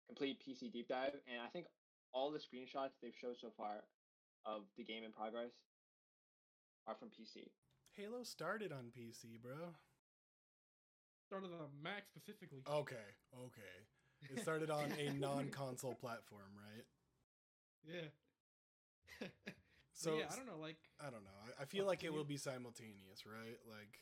complete 0.07 0.37
PC 0.45 0.71
deep 0.71 0.87
dive, 0.87 1.17
and 1.27 1.41
I 1.41 1.49
think 1.49 1.65
all 2.13 2.31
the 2.31 2.37
screenshots 2.37 2.93
they've 3.01 3.17
showed 3.19 3.37
so 3.41 3.49
far 3.57 3.83
of 4.45 4.61
the 4.77 4.83
game 4.83 5.03
in 5.03 5.11
progress 5.11 5.51
are 6.85 6.95
from 6.95 7.09
PC. 7.09 7.49
Halo 7.95 8.23
started 8.23 8.71
on 8.71 8.91
PC, 8.95 9.41
bro. 9.41 9.73
Started 11.25 11.51
on 11.53 11.69
Mac 11.81 12.05
specifically. 12.05 12.61
Okay, 12.69 13.07
okay. 13.33 13.75
It 14.31 14.41
started 14.41 14.69
on 14.69 14.91
a 14.99 15.09
non-console 15.19 15.95
platform, 15.95 16.51
right? 16.55 16.85
Yeah. 17.85 19.27
So 19.95 20.09
So 20.09 20.17
yeah, 20.17 20.25
I 20.31 20.35
don't 20.35 20.47
know. 20.47 20.57
Like, 20.59 20.77
I 20.99 21.05
don't 21.11 21.23
know. 21.23 21.37
I, 21.59 21.61
I 21.61 21.65
feel 21.65 21.85
like 21.85 22.03
it 22.03 22.07
you. 22.07 22.13
will 22.13 22.23
be 22.23 22.35
simultaneous, 22.37 23.25
right? 23.27 23.59
Like, 23.69 23.99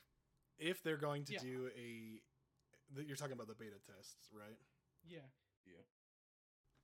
if 0.58 0.82
they're 0.82 0.96
going 0.98 1.26
to 1.26 1.34
Yeah. 1.34 1.40
do 1.42 1.70
a, 1.78 2.22
th- 2.96 3.06
you're 3.08 3.18
talking 3.18 3.34
about 3.34 3.48
the 3.50 3.56
beta 3.56 3.76
tests, 3.86 4.30
right? 4.32 4.58
Yeah. 5.06 5.28
Yeah, 5.68 5.84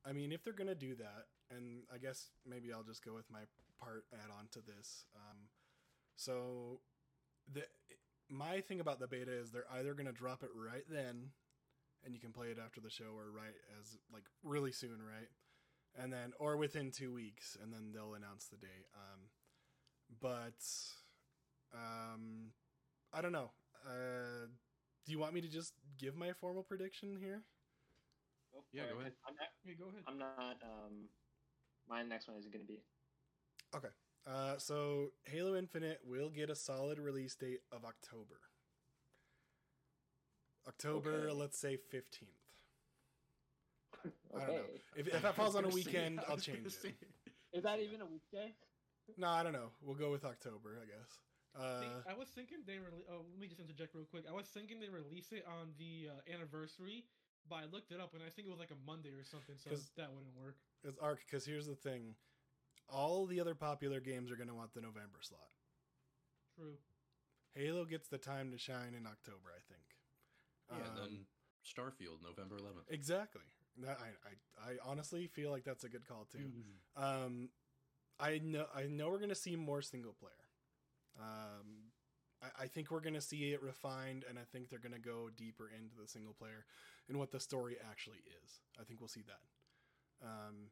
I 0.06 0.12
mean, 0.13 0.32
if 0.34 0.44
they're 0.44 0.53
gonna 0.53 0.75
do 0.75 0.94
that, 0.96 1.27
and 1.50 1.84
I 1.94 1.98
guess 1.98 2.29
maybe 2.46 2.72
I'll 2.74 2.84
just 2.84 3.03
go 3.03 3.13
with 3.15 3.29
my 3.32 3.39
part 3.79 4.06
add 4.13 4.29
on 4.38 4.50
to 4.51 4.60
this. 4.62 5.06
Um, 5.15 5.38
so, 6.15 6.82
the 7.51 7.63
my 8.29 8.60
thing 8.62 8.79
about 8.82 9.00
the 9.00 9.08
beta 9.08 9.32
is 9.32 9.51
they're 9.51 9.72
either 9.72 9.94
gonna 9.94 10.12
drop 10.12 10.44
it 10.44 10.50
right 10.53 10.84
then, 10.89 11.32
and 12.04 12.13
you 12.13 12.20
can 12.20 12.32
play 12.32 12.48
it 12.48 12.58
after 12.63 12.80
the 12.82 12.89
show, 12.89 13.16
or 13.16 13.32
right 13.32 13.56
as 13.80 13.98
like 14.12 14.24
really 14.44 14.72
soon, 14.72 15.01
right? 15.01 15.30
And 15.96 16.12
then, 16.13 16.34
or 16.39 16.58
within 16.58 16.92
two 16.92 17.13
weeks, 17.13 17.58
and 17.62 17.74
then 17.74 17.92
they'll 17.94 18.13
announce 18.13 18.46
the 18.48 18.58
date. 18.58 18.86
Um, 18.94 19.30
but, 20.22 20.63
um, 21.74 22.54
I 23.12 23.22
don't 23.22 23.32
know. 23.32 23.51
Uh, 23.86 24.48
do 25.06 25.12
you 25.12 25.20
want 25.20 25.34
me 25.34 25.42
to 25.42 25.48
just 25.48 25.74
give 25.98 26.16
my 26.16 26.34
formal 26.34 26.63
prediction 26.63 27.18
here? 27.20 27.42
Go 28.54 28.63
Yeah, 28.72 28.84
go 28.92 29.00
it, 29.00 29.01
ahead. 29.01 29.13
'cause 29.13 29.24
I'm 29.27 29.36
not. 29.36 29.50
yeah. 29.63 29.74
Go 29.74 29.88
ahead. 29.89 30.04
I'm 30.08 30.18
not. 30.20 30.63
Um, 30.63 31.10
my 31.88 32.04
next 32.04 32.27
one 32.27 32.38
is 32.38 32.46
going 32.48 32.66
to 32.66 32.68
be. 32.68 32.84
Okay. 33.74 33.89
Uh, 34.25 34.58
so 34.58 35.13
Halo 35.25 35.56
Infinite 35.56 36.00
will 36.06 36.30
get 36.30 36.50
a 36.50 36.56
solid 36.56 37.00
release 37.00 37.36
date 37.36 37.62
of 37.72 37.86
October. 37.86 38.47
October, 40.67 41.25
Okay. 41.27 41.31
let's 41.33 41.57
say 41.57 41.77
15th. 41.77 42.27
Okay. 44.05 44.13
I 44.36 44.39
don't 44.45 44.55
know. 44.55 44.63
If, 44.95 45.07
if 45.07 45.21
that 45.21 45.36
falls 45.36 45.55
on 45.55 45.63
a 45.63 45.67
I 45.67 45.71
was 45.71 45.75
gonna 45.75 45.83
say- 45.83 45.91
weekend, 46.00 46.19
I 46.19 46.24
I'll 46.31 46.38
change 46.38 46.65
it. 46.65 46.95
Is 47.53 47.63
that 47.63 47.79
even 47.79 48.01
a 48.01 48.05
weekday? 48.05 48.53
No, 49.17 49.29
I 49.29 49.41
don't 49.41 49.53
know. 49.53 49.71
We'll 49.81 49.95
go 49.95 50.12
with 50.12 50.25
October, 50.25 50.77
I 50.81 50.86
guess. 50.86 51.19
Uh, 51.55 52.03
I 52.07 52.13
was 52.13 52.27
thinking 52.29 52.57
they 52.67 52.77
were. 52.77 52.91
Oh, 53.09 53.25
let 53.31 53.39
me 53.39 53.47
just 53.47 53.59
interject 53.59 53.95
real 53.95 54.05
quick. 54.05 54.25
I 54.29 54.33
was 54.33 54.45
thinking 54.47 54.79
they 54.79 54.89
release 54.89 55.31
it 55.31 55.43
on 55.47 55.74
the 55.79 56.09
uh, 56.12 56.31
anniversary, 56.31 57.05
but 57.50 57.55
I 57.55 57.65
looked 57.71 57.91
it 57.91 58.00
up 58.00 58.13
and 58.13 58.21
I 58.21 58.29
think 58.29 58.47
it 58.47 58.51
was 58.51 58.59
like 58.59 58.69
a 58.69 58.77
Monday 58.86 59.09
or 59.09 59.24
something, 59.24 59.55
so 59.57 59.71
that 59.95 60.13
wouldn't 60.13 60.36
work. 60.38 60.57
it's 60.83 61.00
Arc, 61.00 61.19
because 61.25 61.45
here's 61.45 61.65
the 61.65 61.75
thing. 61.75 62.13
All 62.89 63.25
the 63.25 63.39
other 63.39 63.55
popular 63.55 64.00
games 64.00 64.29
are 64.29 64.36
going 64.36 64.50
to 64.50 64.53
want 64.53 64.74
the 64.75 64.81
November 64.81 65.17
slot. 65.21 65.50
True. 66.55 66.77
Halo 67.55 67.86
gets 67.86 68.07
the 68.07 68.19
time 68.19 68.51
to 68.51 68.57
shine 68.59 68.93
in 68.95 69.07
October, 69.07 69.50
I 69.50 69.62
think. 69.67 69.97
Yeah, 70.69 70.77
Um, 70.77 70.95
then 70.95 71.25
Starfield, 71.65 72.21
November 72.24 72.57
11th. 72.57 72.89
Exactly. 72.89 73.41
That, 73.79 74.00
I, 74.01 74.69
I, 74.69 74.71
I 74.71 74.77
honestly 74.83 75.27
feel 75.27 75.51
like 75.51 75.63
that's 75.63 75.83
a 75.83 75.89
good 75.89 76.07
call, 76.07 76.25
too. 76.31 76.51
Mm. 76.97 77.25
Um, 77.25 77.50
I 78.19 78.39
know 78.39 78.65
I 78.74 78.83
know 78.88 79.09
we're 79.09 79.19
gonna 79.19 79.36
see 79.36 79.55
more 79.55 79.81
single 79.81 80.13
player. 80.13 80.33
Um, 81.19 81.91
I, 82.41 82.63
I 82.63 82.67
think 82.67 82.89
we're 82.89 83.01
gonna 83.01 83.21
see 83.21 83.53
it 83.53 83.62
refined, 83.62 84.25
and 84.27 84.39
I 84.39 84.43
think 84.51 84.69
they're 84.69 84.79
gonna 84.79 85.00
go 85.00 85.29
deeper 85.36 85.69
into 85.69 85.95
the 86.01 86.07
single 86.07 86.33
player 86.33 86.65
and 87.07 87.19
what 87.19 87.31
the 87.31 87.39
story 87.39 87.77
actually 87.89 88.24
is. 88.43 88.62
I 88.79 88.83
think 88.83 89.00
we'll 89.00 89.07
see 89.07 89.24
that. 89.27 90.25
Um, 90.27 90.71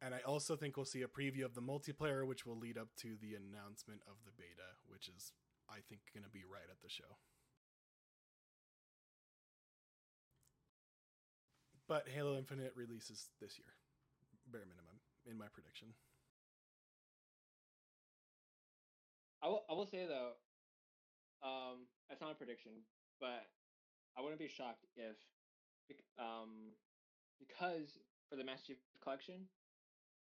and 0.00 0.14
I 0.14 0.20
also 0.20 0.56
think 0.56 0.76
we'll 0.76 0.86
see 0.86 1.02
a 1.02 1.08
preview 1.08 1.44
of 1.44 1.54
the 1.54 1.60
multiplayer, 1.60 2.26
which 2.26 2.46
will 2.46 2.56
lead 2.56 2.78
up 2.78 2.88
to 2.98 3.16
the 3.20 3.34
announcement 3.34 4.02
of 4.06 4.14
the 4.24 4.32
beta, 4.32 4.78
which 4.86 5.08
is 5.08 5.32
I 5.68 5.80
think 5.88 6.02
gonna 6.14 6.30
be 6.32 6.44
right 6.44 6.70
at 6.70 6.80
the 6.82 6.88
show. 6.88 7.18
But 11.90 12.06
Halo 12.06 12.38
Infinite 12.38 12.70
releases 12.78 13.34
this 13.42 13.58
year, 13.58 13.66
bare 14.46 14.62
minimum, 14.62 15.02
in 15.26 15.34
my 15.34 15.50
prediction. 15.50 15.90
I 19.42 19.48
will. 19.50 19.66
I 19.66 19.74
will 19.74 19.90
say 19.90 20.06
though, 20.06 20.38
um, 21.42 21.90
that's 22.06 22.22
not 22.22 22.30
a 22.30 22.38
prediction, 22.38 22.86
but 23.18 23.50
I 24.16 24.22
wouldn't 24.22 24.38
be 24.38 24.46
shocked 24.46 24.86
if, 24.94 25.18
um, 26.14 26.70
because 27.42 27.98
for 28.30 28.36
the 28.36 28.44
Master 28.46 28.78
Chief 28.78 28.78
Collection, 29.02 29.50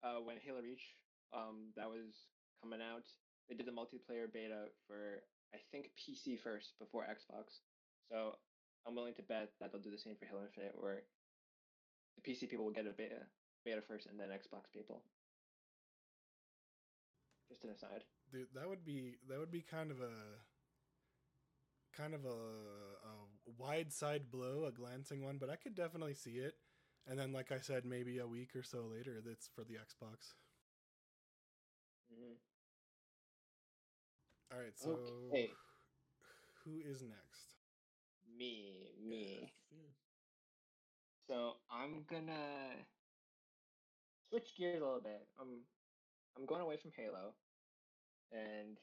uh, 0.01 0.25
when 0.25 0.41
Halo 0.41 0.65
Reach, 0.65 0.97
um, 1.37 1.69
that 1.77 1.85
was 1.85 2.33
coming 2.65 2.81
out, 2.81 3.05
they 3.45 3.53
did 3.53 3.69
the 3.69 3.77
multiplayer 3.77 4.25
beta 4.25 4.73
for 4.89 5.21
I 5.53 5.61
think 5.69 5.93
PC 6.01 6.33
first 6.41 6.73
before 6.79 7.05
Xbox. 7.05 7.61
So 8.09 8.41
I'm 8.87 8.95
willing 8.95 9.13
to 9.21 9.21
bet 9.21 9.53
that 9.61 9.71
they'll 9.71 9.85
do 9.85 9.93
the 9.93 10.01
same 10.01 10.17
for 10.17 10.25
Halo 10.25 10.41
Infinite, 10.49 10.73
where 10.81 11.05
PC 12.21 12.47
people 12.47 12.65
will 12.65 12.71
get 12.73 12.87
a 12.87 12.91
beta 12.91 13.27
beta 13.65 13.81
first, 13.81 14.07
and 14.07 14.19
then 14.19 14.29
Xbox 14.29 14.71
people. 14.71 15.03
Just 17.49 17.63
an 17.63 17.71
aside. 17.71 18.03
Dude, 18.31 18.47
that 18.53 18.67
would 18.67 18.85
be 18.85 19.17
that 19.27 19.39
would 19.39 19.51
be 19.51 19.61
kind 19.61 19.91
of 19.91 20.01
a 20.01 20.11
kind 21.95 22.13
of 22.13 22.25
a, 22.25 22.29
a 22.29 23.51
wide 23.57 23.91
side 23.93 24.31
blow, 24.31 24.65
a 24.65 24.71
glancing 24.71 25.23
one, 25.23 25.37
but 25.37 25.49
I 25.49 25.55
could 25.55 25.75
definitely 25.75 26.15
see 26.15 26.37
it. 26.39 26.55
And 27.07 27.19
then, 27.19 27.33
like 27.33 27.51
I 27.51 27.59
said, 27.59 27.85
maybe 27.85 28.19
a 28.19 28.27
week 28.27 28.55
or 28.55 28.63
so 28.63 28.85
later, 28.85 29.21
that's 29.25 29.47
for 29.53 29.63
the 29.63 29.75
Xbox. 29.75 30.33
Mhm. 32.09 32.37
All 34.51 34.59
right, 34.59 34.77
so 34.77 34.91
Okay. 35.29 35.53
who 36.63 36.79
is 36.79 37.01
next? 37.01 37.55
Me, 38.37 38.95
me. 38.97 39.53
Yeah. 39.71 40.02
So 41.27 41.53
I'm 41.71 42.03
gonna 42.09 42.85
switch 44.29 44.55
gears 44.57 44.81
a 44.81 44.85
little 44.85 45.01
bit. 45.01 45.27
I'm 45.39 45.63
I'm 46.35 46.45
going 46.45 46.61
away 46.61 46.77
from 46.77 46.91
Halo, 46.95 47.33
and 48.31 48.77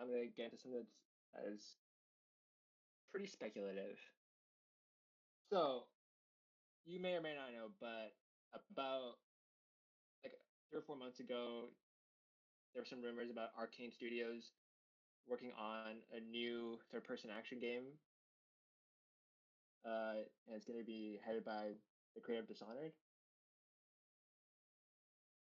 I'm 0.00 0.08
gonna 0.08 0.26
get 0.26 0.46
into 0.46 0.58
something 0.58 0.80
that's 0.80 0.96
that 1.34 1.52
is 1.52 1.76
pretty 3.12 3.26
speculative. 3.26 3.98
So 5.52 5.84
you 6.84 7.00
may 7.00 7.14
or 7.14 7.20
may 7.20 7.34
not 7.34 7.52
know, 7.52 7.68
but 7.80 8.14
about 8.72 9.18
like 10.24 10.34
three 10.70 10.80
or 10.80 10.82
four 10.82 10.96
months 10.96 11.20
ago, 11.20 11.70
there 12.74 12.82
were 12.82 12.86
some 12.86 13.02
rumors 13.02 13.30
about 13.30 13.50
Arcane 13.58 13.92
Studios 13.92 14.50
working 15.28 15.52
on 15.58 16.02
a 16.16 16.20
new 16.20 16.78
third-person 16.92 17.30
action 17.36 17.58
game 17.58 17.84
uh, 19.86 20.26
and 20.46 20.56
it's 20.56 20.66
going 20.66 20.78
to 20.78 20.84
be 20.84 21.18
headed 21.24 21.44
by 21.44 21.72
the 22.14 22.20
creator 22.20 22.42
of 22.42 22.48
Dishonored. 22.48 22.92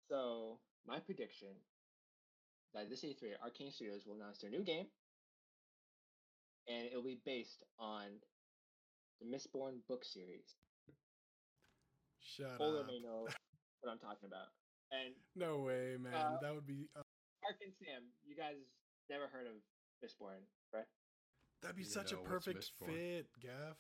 So 0.09 0.59
my 0.87 0.99
prediction 0.99 1.49
that 2.73 2.89
this 2.89 3.03
E3 3.03 3.37
Arcane 3.43 3.71
Studios 3.71 4.05
will 4.05 4.15
announce 4.15 4.39
their 4.39 4.49
new 4.51 4.63
game, 4.63 4.85
and 6.67 6.85
it'll 6.87 7.03
be 7.03 7.19
based 7.25 7.63
on 7.79 8.05
the 9.21 9.25
Mistborn 9.25 9.81
book 9.87 10.05
series. 10.05 10.55
Shut 12.21 12.57
Polar 12.57 12.81
up. 12.81 12.87
may 12.87 12.99
know 12.99 13.25
what 13.81 13.91
I'm 13.91 13.99
talking 13.99 14.27
about. 14.27 14.53
And 14.91 15.13
No 15.35 15.61
way, 15.61 15.97
man. 15.99 16.13
Uh, 16.13 16.37
that 16.41 16.53
would 16.53 16.65
be 16.65 16.89
uh, 16.95 17.01
Ark 17.45 17.57
and 17.61 17.73
Sam, 17.77 18.03
you 18.25 18.35
guys 18.35 18.57
never 19.09 19.27
heard 19.27 19.47
of 19.47 19.53
Mistborn, 20.03 20.41
right? 20.73 20.85
that'd 21.61 21.75
be 21.75 21.83
You 21.83 21.89
such 21.89 22.11
a 22.13 22.17
perfect 22.17 22.71
fit, 22.85 23.27
Gaff. 23.41 23.77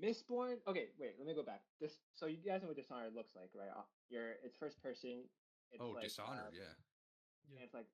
Mistborn. 0.00 0.56
Okay, 0.66 0.88
wait. 0.98 1.14
Let 1.18 1.26
me 1.26 1.34
go 1.34 1.42
back. 1.42 1.62
This. 1.80 2.00
So 2.14 2.26
you 2.26 2.38
guys 2.40 2.62
know 2.62 2.68
what 2.68 2.76
Dishonored 2.76 3.14
looks 3.14 3.36
like, 3.36 3.50
right? 3.54 3.68
Uh, 3.68 3.84
You're. 4.08 4.40
It's 4.42 4.56
first 4.56 4.82
person. 4.82 5.28
It's 5.72 5.80
oh, 5.80 5.90
like, 5.90 6.04
Dishonored, 6.04 6.56
uh, 6.56 6.56
yeah. 6.56 6.74
and 7.52 7.62
it's 7.62 7.74
like 7.74 7.86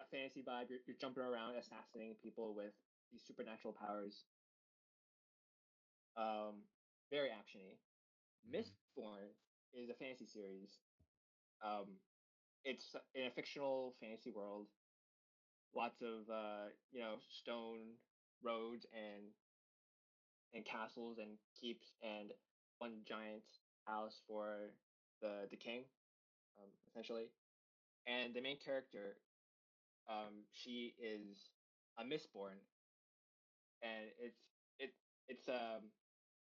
a 0.00 0.06
fantasy 0.10 0.42
vibe. 0.42 0.68
You're, 0.68 0.80
you're 0.86 1.00
jumping 1.00 1.22
around, 1.22 1.56
assassinating 1.56 2.16
people 2.22 2.54
with 2.54 2.74
these 3.12 3.22
supernatural 3.24 3.72
powers. 3.72 4.26
Um, 6.16 6.66
very 7.10 7.28
actiony. 7.28 7.78
Mhm. 8.44 8.60
Mistborn 8.60 9.30
is 9.72 9.88
a 9.88 9.94
fantasy 9.94 10.26
series. 10.26 10.78
Um, 11.62 11.96
it's 12.64 12.94
in 13.14 13.26
a 13.26 13.30
fictional 13.30 13.94
fantasy 14.00 14.30
world. 14.30 14.66
Lots 15.74 16.02
of 16.02 16.28
uh, 16.28 16.72
you 16.92 17.00
know, 17.00 17.16
stone 17.28 17.96
roads 18.42 18.86
and 18.92 19.32
and 20.54 20.64
castles 20.64 21.18
and 21.18 21.38
keeps 21.60 21.94
and 22.02 22.32
one 22.78 23.02
giant 23.06 23.44
house 23.86 24.20
for 24.26 24.72
the 25.20 25.46
the 25.50 25.56
king, 25.56 25.84
um, 26.58 26.70
essentially 26.88 27.30
and 28.06 28.34
the 28.34 28.40
main 28.40 28.56
character, 28.58 29.18
um, 30.08 30.44
she 30.52 30.94
is 30.98 31.50
a 31.98 32.04
Mistborn, 32.04 32.58
and 33.82 34.10
it's 34.18 34.40
it 34.78 34.90
it's 35.28 35.48
um 35.48 35.90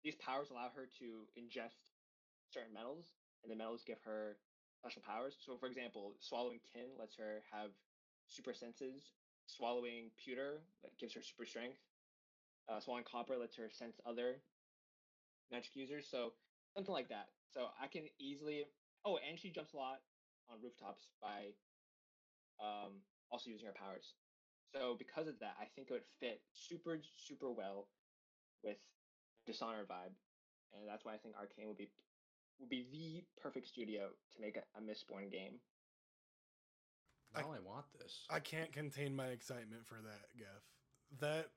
these 0.04 0.16
powers 0.16 0.50
allow 0.50 0.70
her 0.74 0.86
to 0.98 1.26
ingest 1.38 1.92
certain 2.50 2.72
metals, 2.72 3.14
and 3.42 3.50
the 3.52 3.56
metals 3.56 3.82
give 3.86 3.98
her 4.04 4.38
special 4.78 5.02
powers. 5.02 5.36
So, 5.40 5.56
for 5.58 5.66
example, 5.66 6.16
swallowing 6.20 6.60
tin 6.72 6.88
lets 6.98 7.16
her 7.16 7.42
have 7.52 7.70
super 8.28 8.54
senses. 8.54 9.12
Swallowing 9.46 10.10
pewter 10.16 10.62
that 10.82 10.96
gives 10.98 11.14
her 11.14 11.22
super 11.22 11.44
strength. 11.46 11.78
Uh, 12.68 12.80
swallowing 12.80 13.04
copper 13.04 13.36
lets 13.36 13.56
her 13.56 13.68
sense 13.70 13.96
other 14.06 14.36
magic 15.50 15.74
users. 15.74 16.06
So 16.10 16.32
something 16.74 16.92
like 16.92 17.08
that. 17.08 17.28
So 17.52 17.66
I 17.80 17.86
can 17.86 18.04
easily. 18.18 18.64
Oh, 19.04 19.18
and 19.28 19.38
she 19.38 19.50
jumps 19.50 19.72
a 19.74 19.76
lot 19.76 20.00
on 20.48 20.58
rooftops 20.62 21.06
by 21.20 21.52
um, 22.62 23.02
also 23.30 23.50
using 23.50 23.66
her 23.66 23.74
powers. 23.74 24.14
So 24.74 24.96
because 24.98 25.26
of 25.26 25.38
that, 25.40 25.56
I 25.60 25.66
think 25.74 25.88
it 25.90 25.92
would 25.92 26.08
fit 26.20 26.40
super 26.52 26.98
super 27.16 27.50
well 27.52 27.88
with 28.64 28.78
Dishonor 29.46 29.84
vibe, 29.84 30.14
and 30.72 30.88
that's 30.88 31.04
why 31.04 31.14
I 31.14 31.18
think 31.18 31.34
Arcane 31.36 31.68
would 31.68 31.76
be 31.76 31.90
would 32.60 32.70
be 32.70 32.86
the 32.92 33.24
perfect 33.42 33.66
studio 33.68 34.08
to 34.34 34.40
make 34.40 34.56
a, 34.56 34.62
a 34.78 34.80
Mistborn 34.80 35.30
game. 35.30 35.58
I- 37.34 37.40
Now 37.40 37.52
I, 37.52 37.58
want 37.60 37.86
this. 37.98 38.24
I 38.30 38.40
can't 38.40 38.72
contain 38.72 39.16
my 39.16 39.26
excitement 39.28 39.86
for 39.86 39.96
that, 40.04 40.28
Gaff. 40.38 40.62
That 41.20 41.48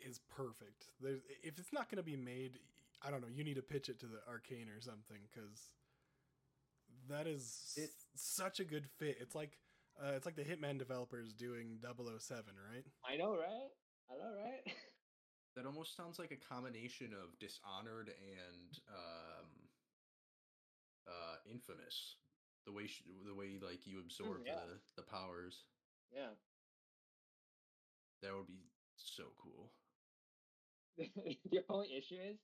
is 0.00 0.20
perfect. 0.36 0.88
There's 1.00 1.20
if 1.42 1.58
it's 1.58 1.72
not 1.72 1.90
going 1.90 1.98
to 1.98 2.02
be 2.02 2.16
made, 2.16 2.58
I 3.02 3.10
don't 3.10 3.20
know. 3.20 3.28
You 3.32 3.44
need 3.44 3.56
to 3.56 3.62
pitch 3.62 3.88
it 3.88 4.00
to 4.00 4.06
the 4.06 4.18
Arcane 4.28 4.68
or 4.68 4.80
something 4.80 5.18
because 5.32 5.70
that 7.08 7.26
is 7.26 7.72
It- 7.76 7.90
such 8.14 8.60
a 8.60 8.64
good 8.64 8.86
fit. 8.98 9.18
It's 9.20 9.34
like 9.34 9.58
uh, 10.02 10.12
it's 10.14 10.26
like 10.26 10.36
the 10.36 10.44
Hitman 10.44 10.78
developers 10.78 11.32
doing 11.32 11.78
007, 11.82 12.44
right? 12.70 12.84
I 13.08 13.16
know, 13.16 13.34
right? 13.34 13.70
I 14.10 14.16
know, 14.16 14.34
right? 14.36 14.62
That 15.56 15.64
almost 15.64 15.96
sounds 15.96 16.18
like 16.18 16.32
a 16.32 16.54
combination 16.54 17.14
of 17.14 17.38
Dishonored 17.40 18.10
and 18.12 18.78
um, 18.92 19.48
uh, 21.08 21.36
Infamous. 21.50 22.16
The 22.66 22.72
way 22.72 22.86
sh- 22.86 23.04
the 23.24 23.34
way 23.34 23.56
like 23.62 23.86
you 23.86 24.00
absorb 24.00 24.42
yeah. 24.44 24.56
the, 24.68 25.00
the 25.00 25.08
powers. 25.08 25.64
yeah. 26.14 26.36
That 28.22 28.34
would 28.36 28.46
be 28.48 28.68
so 28.96 29.24
cool. 29.40 29.70
the 31.52 31.60
only 31.68 31.92
issue 31.96 32.16
is 32.16 32.40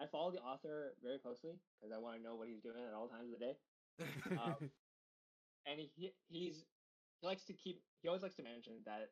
I 0.00 0.06
follow 0.06 0.30
the 0.30 0.38
author 0.38 0.94
very 1.02 1.18
closely 1.18 1.58
because 1.78 1.90
I 1.94 1.98
want 1.98 2.16
to 2.16 2.22
know 2.22 2.36
what 2.36 2.48
he's 2.48 2.62
doing 2.62 2.86
at 2.86 2.94
all 2.94 3.08
times 3.08 3.32
of 3.32 3.38
the 3.38 3.44
day. 3.44 3.54
Um, 4.38 4.70
and 5.66 5.80
he 5.80 6.14
he's 6.30 6.64
he 7.20 7.26
likes 7.26 7.44
to 7.50 7.52
keep 7.52 7.82
he 8.00 8.08
always 8.08 8.22
likes 8.22 8.36
to 8.36 8.46
mention 8.46 8.78
that 8.86 9.10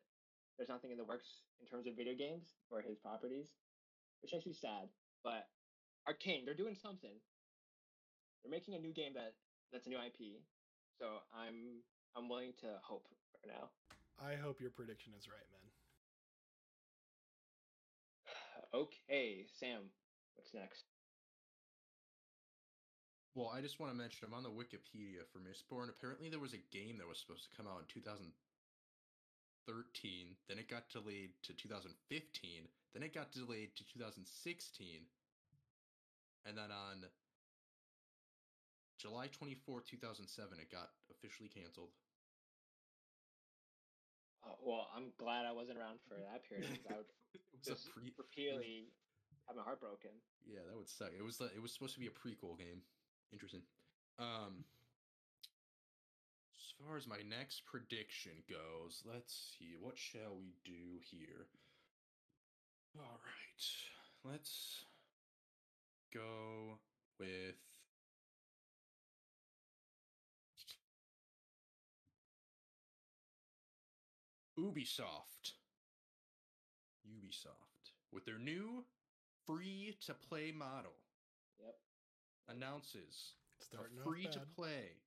there's 0.55 0.69
nothing 0.69 0.91
in 0.91 0.97
the 0.97 1.05
works 1.05 1.43
in 1.59 1.67
terms 1.67 1.85
of 1.85 1.95
video 1.95 2.15
games 2.15 2.55
for 2.69 2.81
his 2.81 2.97
properties, 2.97 3.51
which 4.23 4.31
makes 4.31 4.47
me 4.47 4.53
sad. 4.53 4.87
But 5.23 5.45
Arcane, 6.07 6.45
they're 6.45 6.57
doing 6.57 6.75
something. 6.75 7.19
They're 8.41 8.51
making 8.51 8.75
a 8.75 8.79
new 8.79 8.93
game 8.93 9.13
that 9.13 9.35
that's 9.71 9.85
a 9.85 9.89
new 9.89 9.99
IP. 9.99 10.39
So 10.95 11.19
I'm 11.35 11.83
I'm 12.15 12.29
willing 12.29 12.55
to 12.63 12.79
hope 12.81 13.05
for 13.43 13.47
now. 13.51 13.69
I 14.17 14.33
hope 14.33 14.63
your 14.63 14.71
prediction 14.71 15.13
is 15.13 15.27
right, 15.27 15.45
man. 15.51 15.66
Okay, 18.77 19.49
Sam, 19.57 19.89
what's 20.37 20.53
next? 20.53 20.85
Well, 23.33 23.49
I 23.49 23.57
just 23.57 23.79
want 23.81 23.91
to 23.91 23.97
mention 23.97 24.29
I'm 24.29 24.37
on 24.37 24.45
the 24.45 24.53
Wikipedia 24.53 25.25
for 25.33 25.41
Mistborn. 25.41 25.89
Apparently, 25.89 26.29
there 26.29 26.37
was 26.37 26.53
a 26.53 26.61
game 26.69 27.01
that 27.01 27.09
was 27.09 27.17
supposed 27.17 27.49
to 27.49 27.55
come 27.57 27.65
out 27.65 27.81
in 27.81 27.89
2013. 27.89 28.29
Then 30.45 30.61
it 30.61 30.69
got 30.69 30.93
delayed 30.93 31.33
to 31.49 31.57
2015. 31.57 31.89
Then 32.93 33.01
it 33.01 33.17
got 33.17 33.33
delayed 33.33 33.73
to 33.81 33.83
2016. 33.97 34.29
And 36.45 36.53
then 36.53 36.69
on 36.69 37.01
July 39.01 39.25
24, 39.33 39.89
2007, 39.89 40.61
it 40.61 40.69
got 40.69 40.93
officially 41.09 41.49
canceled. 41.49 41.89
Uh, 44.45 44.55
well, 44.63 44.87
I'm 44.95 45.11
glad 45.17 45.45
I 45.45 45.51
wasn't 45.51 45.77
around 45.77 45.99
for 46.07 46.15
that 46.15 46.43
period. 46.47 46.79
I 46.89 46.97
would 46.97 47.09
it 47.33 47.41
was 47.51 47.65
just 47.65 47.87
a 47.87 47.91
pre. 47.91 48.13
repeatedly 48.17 48.91
have 49.47 49.55
my 49.55 49.63
heart 49.63 49.79
broken. 49.79 50.11
Yeah, 50.45 50.59
that 50.69 50.77
would 50.77 50.89
suck. 50.89 51.11
It 51.17 51.23
was 51.23 51.41
it 51.41 51.61
was 51.61 51.73
supposed 51.73 51.93
to 51.95 51.99
be 51.99 52.07
a 52.07 52.15
prequel 52.15 52.57
game. 52.57 52.81
Interesting. 53.31 53.61
Um, 54.19 54.63
as 56.55 56.73
far 56.85 56.97
as 56.97 57.07
my 57.07 57.21
next 57.27 57.65
prediction 57.65 58.43
goes, 58.49 59.03
let's 59.05 59.55
see. 59.57 59.75
What 59.79 59.97
shall 59.97 60.37
we 60.39 60.55
do 60.65 60.99
here? 61.01 61.47
All 62.97 63.19
right, 63.21 64.31
let's 64.31 64.85
go 66.13 66.79
with. 67.19 67.55
Ubisoft. 74.57 75.53
Ubisoft. 77.07 77.91
With 78.11 78.25
their 78.25 78.39
new 78.39 78.85
free 79.45 79.97
to 80.05 80.13
play 80.13 80.51
model 80.51 80.95
Yep. 81.59 81.75
announces 82.49 83.33
Starting 83.59 83.97
a 83.99 84.03
free 84.03 84.27
to 84.27 84.39
play 84.55 85.01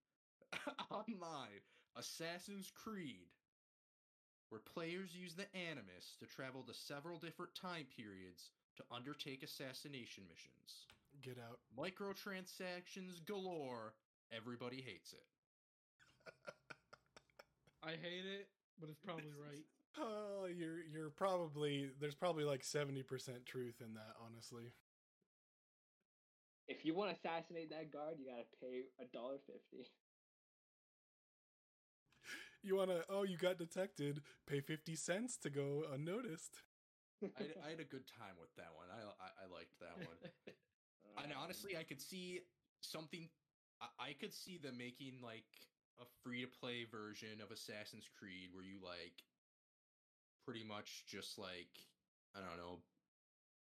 online 0.91 1.61
Assassin's 1.97 2.71
Creed, 2.71 3.29
where 4.49 4.61
players 4.61 5.15
use 5.15 5.35
the 5.35 5.47
Animus 5.57 6.17
to 6.21 6.27
travel 6.27 6.63
to 6.65 6.75
several 6.75 7.19
different 7.19 7.55
time 7.55 7.87
periods 7.97 8.51
to 8.77 8.85
undertake 8.91 9.43
assassination 9.43 10.25
missions. 10.29 10.87
Get 11.23 11.39
out. 11.39 11.59
Microtransactions 11.77 13.25
galore. 13.27 13.95
Everybody 14.33 14.81
hates 14.81 15.13
it. 15.13 15.25
I 17.83 17.91
hate 17.91 18.27
it, 18.27 18.49
but 18.81 18.89
it's 18.89 19.01
probably 19.01 19.33
right. 19.37 19.65
Oh, 19.99 20.47
you're 20.47 20.87
you're 20.87 21.11
probably 21.11 21.91
there's 22.01 22.15
probably 22.15 22.45
like 22.45 22.63
seventy 22.63 23.03
percent 23.03 23.45
truth 23.45 23.83
in 23.85 23.95
that, 23.95 24.15
honestly. 24.25 24.73
If 26.69 26.85
you 26.85 26.95
want 26.95 27.11
to 27.11 27.17
assassinate 27.17 27.71
that 27.71 27.93
guard, 27.93 28.15
you 28.17 28.31
gotta 28.31 28.47
pay 28.63 28.85
a 29.03 29.05
dollar 29.13 29.39
fifty. 29.49 29.91
You 32.63 32.77
wanna 32.77 33.01
oh 33.11 33.25
you 33.25 33.37
got 33.37 33.59
detected, 33.59 34.23
pay 34.47 34.61
fifty 34.61 34.95
cents 34.95 35.37
to 35.39 35.51
go 35.51 35.83
unnoticed. 35.93 36.63
I, 37.25 37.43
I 37.67 37.71
had 37.71 37.81
a 37.81 37.85
good 37.85 38.07
time 38.07 38.39
with 38.41 38.55
that 38.57 38.71
one. 38.77 38.87
I 38.93 39.01
I, 39.03 39.45
I 39.45 39.53
liked 39.53 39.75
that 39.81 39.97
one. 40.07 40.31
and 41.25 41.33
honestly, 41.43 41.77
I 41.77 41.83
could 41.83 42.01
see 42.01 42.43
something. 42.81 43.29
I, 43.81 44.11
I 44.11 44.13
could 44.13 44.33
see 44.33 44.57
them 44.57 44.79
making 44.79 45.15
like 45.21 45.51
a 46.01 46.07
free 46.25 46.43
to 46.43 46.49
play 46.49 46.85
version 46.89 47.41
of 47.45 47.51
Assassin's 47.51 48.09
Creed 48.19 48.51
where 48.53 48.65
you 48.65 48.81
like 48.83 49.23
pretty 50.45 50.65
much 50.65 51.05
just 51.07 51.39
like 51.39 51.71
I 52.35 52.41
don't 52.41 52.57
know 52.57 52.81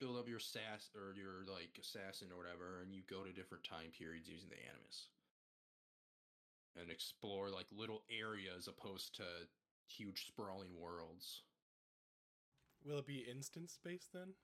build 0.00 0.18
up 0.18 0.28
your 0.28 0.40
sass 0.40 0.90
or 0.94 1.14
your 1.14 1.46
like 1.46 1.78
assassin 1.80 2.28
or 2.32 2.36
whatever, 2.36 2.82
and 2.82 2.92
you 2.92 3.02
go 3.08 3.22
to 3.24 3.32
different 3.32 3.64
time 3.64 3.92
periods 3.96 4.28
using 4.28 4.48
the 4.48 4.60
animus 4.68 5.08
and 6.80 6.90
explore 6.90 7.50
like 7.50 7.66
little 7.70 8.02
areas 8.10 8.68
opposed 8.68 9.14
to 9.16 9.24
huge 9.86 10.26
sprawling 10.26 10.74
worlds. 10.80 11.42
Will 12.84 12.98
it 12.98 13.06
be 13.06 13.24
instance 13.30 13.78
based 13.82 14.12
then? 14.12 14.34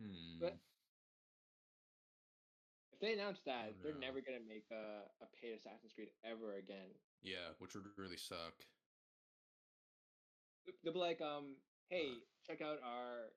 Hmm. 0.00 0.40
But 0.40 0.56
if 3.00 3.08
they 3.08 3.12
announce 3.16 3.40
that, 3.46 3.72
don't 3.72 3.82
they're 3.82 3.94
know. 3.96 4.12
never 4.12 4.20
gonna 4.20 4.44
make 4.46 4.66
a, 4.70 5.08
a 5.24 5.26
paid 5.40 5.56
Assassin's 5.56 5.92
Creed 5.96 6.12
ever 6.24 6.56
again. 6.60 6.92
Yeah, 7.22 7.56
which 7.58 7.74
would 7.74 7.84
really 7.96 8.16
suck. 8.20 8.52
They'll 10.84 10.92
be 10.92 10.98
like, 10.98 11.20
um, 11.20 11.56
hey, 11.88 12.20
check 12.46 12.60
out 12.60 12.78
our 12.84 13.32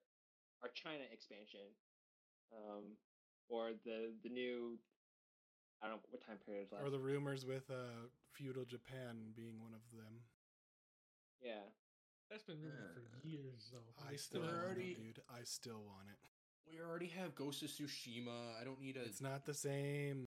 our 0.61 0.69
China 0.75 1.03
expansion, 1.11 1.71
um, 2.51 2.99
or 3.49 3.71
the 3.85 4.11
the 4.23 4.29
new. 4.29 4.77
I 5.81 5.87
don't 5.87 5.95
know 5.97 6.01
what 6.11 6.23
time 6.25 6.37
period 6.45 6.63
is 6.67 6.71
left. 6.71 6.83
Or 6.85 6.89
the 6.89 6.99
rumors 6.99 7.45
with 7.45 7.69
uh 7.69 8.07
feudal 8.31 8.63
Japan 8.65 9.31
being 9.35 9.59
one 9.59 9.73
of 9.73 9.83
them. 9.91 10.23
yeah, 11.41 11.67
That's 12.31 12.43
been 12.43 12.59
rumored 12.61 12.93
for 12.95 13.01
Uh, 13.01 13.19
years, 13.23 13.71
though. 13.71 13.91
I 14.07 14.15
still 14.15 14.41
want 14.41 14.53
already- 14.55 14.91
it, 14.91 14.97
dude. 15.15 15.23
I 15.29 15.43
still 15.43 15.83
want 15.83 16.07
it. 16.09 16.29
We 16.69 16.79
already 16.79 17.07
have 17.19 17.35
Ghost 17.35 17.61
of 17.63 17.69
Tsushima. 17.69 18.59
I 18.59 18.63
don't 18.63 18.81
need 18.81 18.97
a 18.97 19.03
It's 19.03 19.21
not 19.21 19.45
the 19.45 19.53
same. 19.53 20.25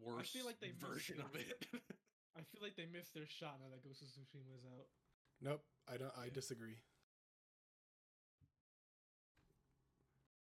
worse 0.00 0.20
I 0.20 0.38
feel 0.38 0.46
like 0.46 0.60
they 0.60 0.70
version 0.78 1.20
of 1.20 1.34
it. 1.34 1.66
I 2.36 2.40
feel 2.52 2.62
like 2.62 2.76
they 2.76 2.86
missed 2.86 3.14
their 3.14 3.26
shot 3.26 3.58
now 3.60 3.68
that 3.70 3.82
Ghost 3.82 4.02
of 4.02 4.08
Tsushima 4.08 4.54
is 4.56 4.64
out. 4.64 4.86
Nope, 5.40 5.62
I 5.92 5.96
don't. 5.96 6.12
I 6.16 6.28
disagree. 6.28 6.76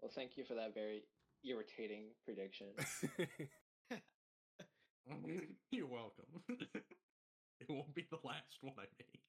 well, 0.01 0.11
thank 0.13 0.37
you 0.37 0.43
for 0.43 0.55
that 0.55 0.73
very 0.73 1.03
irritating 1.45 2.05
prediction. 2.25 2.67
You're 5.71 5.87
welcome. 5.87 6.25
it 6.49 7.69
won't 7.69 7.93
be 7.93 8.05
the 8.09 8.17
last 8.23 8.57
one 8.61 8.73
I 8.77 8.85
make. 8.97 9.19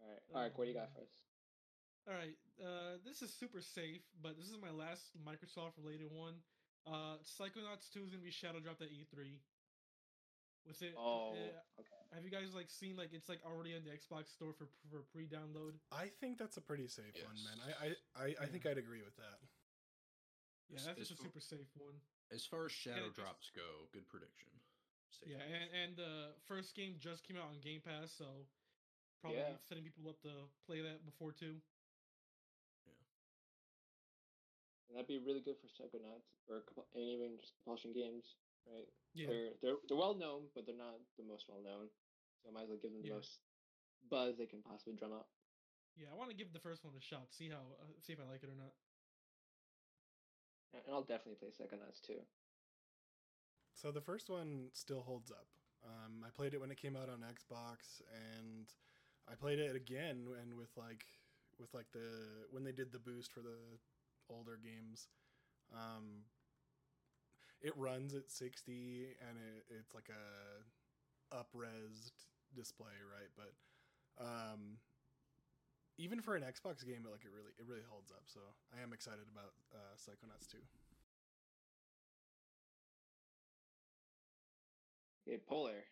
All 0.00 0.08
right, 0.08 0.22
Ark, 0.44 0.58
what 0.58 0.64
do 0.64 0.70
you 0.70 0.76
got 0.76 0.92
for 0.94 1.02
us? 1.02 1.08
All 2.08 2.14
right, 2.14 2.34
uh, 2.58 2.98
this 3.06 3.22
is 3.22 3.30
super 3.32 3.60
safe, 3.62 4.02
but 4.22 4.34
this 4.36 4.50
is 4.50 4.58
my 4.58 4.70
last 4.74 5.14
Microsoft 5.22 5.78
related 5.78 6.10
one. 6.10 6.34
Uh, 6.82 7.22
Psychonauts 7.22 7.86
2 7.94 8.02
is 8.02 8.10
gonna 8.10 8.22
be 8.26 8.34
shadow 8.34 8.58
dropped 8.58 8.82
at 8.82 8.90
E3. 8.90 9.38
With 10.66 10.82
it, 10.82 10.94
Oh, 10.98 11.34
uh, 11.34 11.80
okay. 11.82 12.02
have 12.14 12.24
you 12.24 12.30
guys 12.30 12.54
like 12.54 12.70
seen 12.70 12.94
like 12.96 13.10
it's 13.12 13.28
like 13.28 13.38
already 13.46 13.74
on 13.74 13.82
the 13.82 13.90
Xbox 13.90 14.30
store 14.34 14.52
for 14.54 14.66
for 14.90 15.02
pre-download? 15.14 15.74
I 15.90 16.06
think 16.20 16.38
that's 16.38 16.56
a 16.56 16.60
pretty 16.62 16.86
safe 16.86 17.14
one, 17.22 17.34
man. 17.42 17.58
Yes. 17.66 17.76
I 17.78 17.86
I, 17.86 18.24
I, 18.26 18.34
I 18.42 18.46
think 18.46 18.66
I'd 18.66 18.78
agree 18.78 19.02
with 19.02 19.14
that. 19.16 19.38
Yeah, 20.70 20.78
As- 20.78 20.86
that's 20.86 21.00
as 21.00 21.08
just 21.08 21.20
a 21.20 21.22
for- 21.22 21.28
super 21.30 21.40
safe 21.40 21.70
one. 21.78 21.94
As 22.30 22.46
far 22.46 22.66
as 22.66 22.72
shadow 22.72 23.10
it 23.10 23.14
just- 23.14 23.16
drops 23.18 23.50
go, 23.54 23.86
good 23.92 24.06
prediction. 24.08 24.50
Safe 25.10 25.30
Yeah, 25.30 25.38
prediction. 25.38 25.62
and 25.62 25.70
and 25.82 25.96
the 25.98 26.34
first 26.46 26.74
game 26.74 26.94
just 26.98 27.22
came 27.26 27.36
out 27.36 27.50
on 27.50 27.58
Game 27.60 27.80
Pass, 27.82 28.10
so 28.12 28.46
probably 29.20 29.38
Yeah. 29.38 29.58
setting 29.66 29.82
people 29.82 30.08
up 30.10 30.20
to 30.22 30.30
play 30.66 30.80
that 30.82 31.04
before 31.04 31.32
too. 31.32 31.60
And 34.92 35.00
that'd 35.00 35.08
be 35.08 35.24
really 35.24 35.40
good 35.40 35.56
for 35.56 35.72
Psychonauts 35.72 36.28
or 36.52 36.68
Compu- 36.68 36.84
and 36.92 37.08
even 37.08 37.40
just 37.40 37.56
Compulsion 37.56 37.96
Games, 37.96 38.36
right? 38.68 38.84
Yeah, 39.16 39.32
They're 39.32 39.52
they're 39.64 39.78
they're 39.88 39.96
well 39.96 40.12
known, 40.12 40.52
but 40.52 40.68
they're 40.68 40.76
not 40.76 41.00
the 41.16 41.24
most 41.24 41.48
well 41.48 41.64
known. 41.64 41.88
So 42.44 42.50
I 42.50 42.52
might 42.52 42.68
as 42.68 42.68
well 42.68 42.76
give 42.82 42.92
them 42.92 43.00
the 43.00 43.08
Yeah. 43.08 43.16
most 43.16 43.40
buzz 44.12 44.36
they 44.36 44.44
can 44.44 44.60
possibly 44.60 44.92
drum 45.00 45.16
up. 45.16 45.32
yeah. 45.96 46.12
I 46.12 46.14
want 46.14 46.28
to 46.28 46.36
give 46.36 46.52
the 46.52 46.60
first 46.60 46.84
one 46.84 46.92
a 46.92 47.00
shot, 47.00 47.32
see 47.32 47.48
how 47.48 47.64
uh, 47.80 47.88
see 48.04 48.12
if 48.12 48.20
I 48.20 48.28
like 48.28 48.44
it 48.44 48.50
or 48.52 48.56
not. 48.60 48.76
And 50.74 50.82
I'll 50.92 51.02
definitely 51.04 51.36
play 51.40 51.48
Psychonauts 51.56 52.00
too. 52.04 52.20
So 53.74 53.90
the 53.90 54.00
first 54.00 54.28
one 54.28 54.68
still 54.72 55.02
holds 55.02 55.30
up. 55.30 55.46
Um, 55.84 56.24
I 56.24 56.30
played 56.30 56.54
it 56.54 56.60
when 56.60 56.70
it 56.70 56.76
came 56.80 56.96
out 56.96 57.08
on 57.08 57.20
Xbox, 57.24 58.00
and 58.12 58.66
I 59.28 59.34
played 59.34 59.58
it 59.58 59.74
again, 59.74 60.28
and 60.40 60.54
with 60.54 60.70
like 60.76 61.04
with 61.58 61.74
like 61.74 61.90
the 61.92 62.46
when 62.50 62.64
they 62.64 62.72
did 62.72 62.92
the 62.92 62.98
boost 62.98 63.32
for 63.32 63.40
the 63.40 63.56
older 64.32 64.58
games, 64.62 65.08
um, 65.72 66.24
it 67.60 67.72
runs 67.76 68.14
at 68.14 68.30
sixty, 68.30 69.14
and 69.28 69.38
it, 69.38 69.64
it's 69.78 69.94
like 69.94 70.08
a 70.10 71.36
upresed 71.36 72.12
display, 72.54 72.96
right? 73.06 73.30
But 73.36 73.52
um, 74.22 74.78
even 75.98 76.20
for 76.20 76.34
an 76.34 76.42
Xbox 76.42 76.84
game, 76.84 77.04
it 77.06 77.10
like 77.10 77.24
it 77.24 77.32
really 77.32 77.52
it 77.58 77.66
really 77.66 77.86
holds 77.88 78.10
up. 78.10 78.24
So 78.26 78.40
I 78.76 78.82
am 78.82 78.92
excited 78.92 79.28
about 79.30 79.52
uh, 79.72 79.94
Psychonauts 79.96 80.48
two. 80.50 80.58
Okay, 85.28 85.38
Polar. 85.46 85.86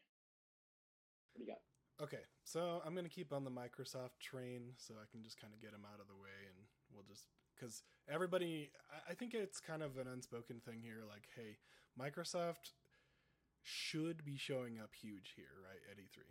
What 1.32 1.38
do 1.38 1.44
you 1.44 1.46
got? 1.46 1.62
Okay, 2.02 2.24
so 2.44 2.82
I'm 2.84 2.94
gonna 2.94 3.08
keep 3.08 3.32
on 3.32 3.44
the 3.44 3.50
Microsoft 3.50 4.18
train, 4.20 4.72
so 4.76 4.94
I 4.94 5.06
can 5.12 5.22
just 5.22 5.40
kind 5.40 5.52
of 5.54 5.60
get 5.60 5.72
them 5.72 5.86
out 5.86 6.00
of 6.00 6.08
the 6.08 6.16
way, 6.16 6.48
and 6.48 6.66
we'll 6.92 7.04
just 7.08 7.24
because 7.54 7.82
everybody, 8.08 8.70
I- 8.90 9.12
I 9.12 9.14
think 9.14 9.34
it's 9.34 9.60
kind 9.60 9.82
of 9.82 9.98
an 9.98 10.06
unspoken 10.08 10.60
thing 10.60 10.80
here. 10.80 11.04
Like, 11.06 11.28
hey, 11.36 11.58
Microsoft 11.98 12.72
should 13.62 14.24
be 14.24 14.36
showing 14.36 14.78
up 14.80 14.94
huge 14.94 15.34
here, 15.36 15.52
right 15.62 15.82
at 15.90 15.98
E3. 15.98 16.24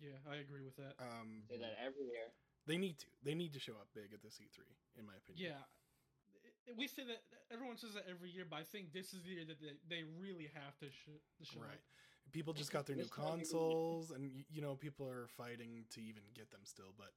Yeah, 0.00 0.18
I 0.30 0.36
agree 0.36 0.62
with 0.62 0.76
that. 0.76 0.94
Um, 0.98 1.44
Say 1.48 1.58
that 1.58 1.76
every 1.78 2.04
year. 2.10 2.32
they 2.66 2.78
need 2.78 2.98
to. 2.98 3.06
They 3.22 3.34
need 3.34 3.52
to 3.52 3.60
show 3.60 3.74
up 3.74 3.88
big 3.94 4.12
at 4.12 4.22
this 4.22 4.40
E3, 4.40 4.64
in 4.98 5.06
my 5.06 5.14
opinion. 5.16 5.52
Yeah, 5.52 6.74
we 6.76 6.88
say 6.88 7.04
that 7.04 7.22
everyone 7.52 7.76
says 7.76 7.92
that 7.94 8.04
every 8.08 8.30
year, 8.30 8.44
but 8.48 8.56
I 8.56 8.62
think 8.64 8.92
this 8.92 9.12
is 9.12 9.22
the 9.22 9.30
year 9.30 9.44
that 9.46 9.60
they, 9.60 9.76
they 9.88 10.02
really 10.18 10.48
have 10.54 10.76
to, 10.80 10.88
sh- 10.90 11.20
to 11.38 11.44
show. 11.44 11.60
Right. 11.60 11.74
up. 11.76 12.32
People 12.32 12.54
just 12.54 12.72
got 12.72 12.86
their 12.86 12.96
new 12.96 13.02
This 13.02 13.10
time 13.12 13.24
maybe- 13.36 13.40
consoles, 13.44 14.10
and 14.10 14.32
you 14.50 14.62
know 14.62 14.74
people 14.74 15.06
are 15.06 15.28
fighting 15.36 15.84
to 15.92 16.00
even 16.00 16.22
get 16.34 16.50
them 16.50 16.62
still. 16.64 16.92
But 16.96 17.12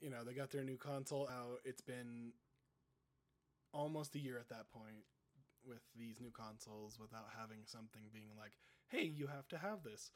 you 0.00 0.10
know 0.10 0.24
they 0.24 0.32
got 0.32 0.50
their 0.50 0.64
new 0.64 0.76
console 0.76 1.28
out. 1.28 1.60
It's 1.64 1.80
been 1.80 2.32
almost 3.72 4.14
a 4.14 4.18
year 4.18 4.38
at 4.38 4.48
that 4.48 4.70
point 4.70 5.04
with 5.66 5.82
these 5.96 6.20
new 6.20 6.30
consoles, 6.30 6.98
without 7.00 7.26
having 7.38 7.58
something 7.66 8.02
being 8.12 8.30
like, 8.38 8.52
"Hey, 8.88 9.04
you 9.04 9.26
have 9.26 9.48
to 9.48 9.58
have 9.58 9.82
this." 9.82 10.12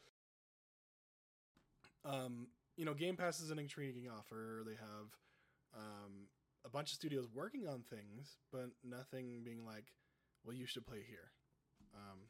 Um, 2.05 2.49
you 2.77 2.85
know, 2.85 2.95
Game 2.95 3.16
Pass 3.16 3.40
is 3.40 3.51
an 3.51 3.59
intriguing 3.59 4.09
offer. 4.09 4.62
They 4.66 4.75
have 4.75 5.16
um, 5.75 6.29
a 6.64 6.68
bunch 6.68 6.90
of 6.90 6.95
studios 6.95 7.29
working 7.33 7.66
on 7.68 7.83
things, 7.83 8.38
but 8.51 8.71
nothing 8.83 9.42
being 9.45 9.64
like, 9.64 9.92
"Well, 10.45 10.57
you 10.57 10.66
should 10.66 10.87
play 10.87 11.05
here." 11.07 11.33
Um, 11.95 12.21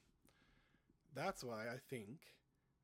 that's 1.15 1.45
why 1.45 1.69
I 1.69 1.79
think 1.91 2.21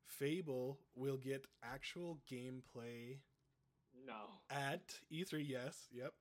Fable 0.05 0.79
will 0.95 1.17
get 1.17 1.45
actual 1.63 2.19
gameplay 2.31 3.17
No. 4.09 4.39
at 4.49 4.81
E3. 5.11 5.45
Yes, 5.47 5.87
yep, 5.93 6.13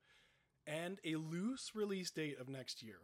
and 0.66 0.98
a 1.04 1.16
loose 1.16 1.72
release 1.74 2.10
date 2.10 2.38
of 2.38 2.48
next 2.48 2.82
year. 2.82 3.00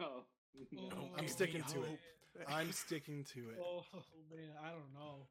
no. 0.00 0.06
No. 0.72 0.88
Oh, 0.92 1.08
I'm 1.16 1.28
sticking 1.28 1.62
to 1.72 1.82
it. 1.84 2.00
I'm 2.48 2.72
sticking 2.72 3.22
to 3.34 3.50
it. 3.50 3.58
Oh 3.62 3.84
man, 4.28 4.48
I 4.60 4.70
don't 4.70 4.92
know. 4.92 5.28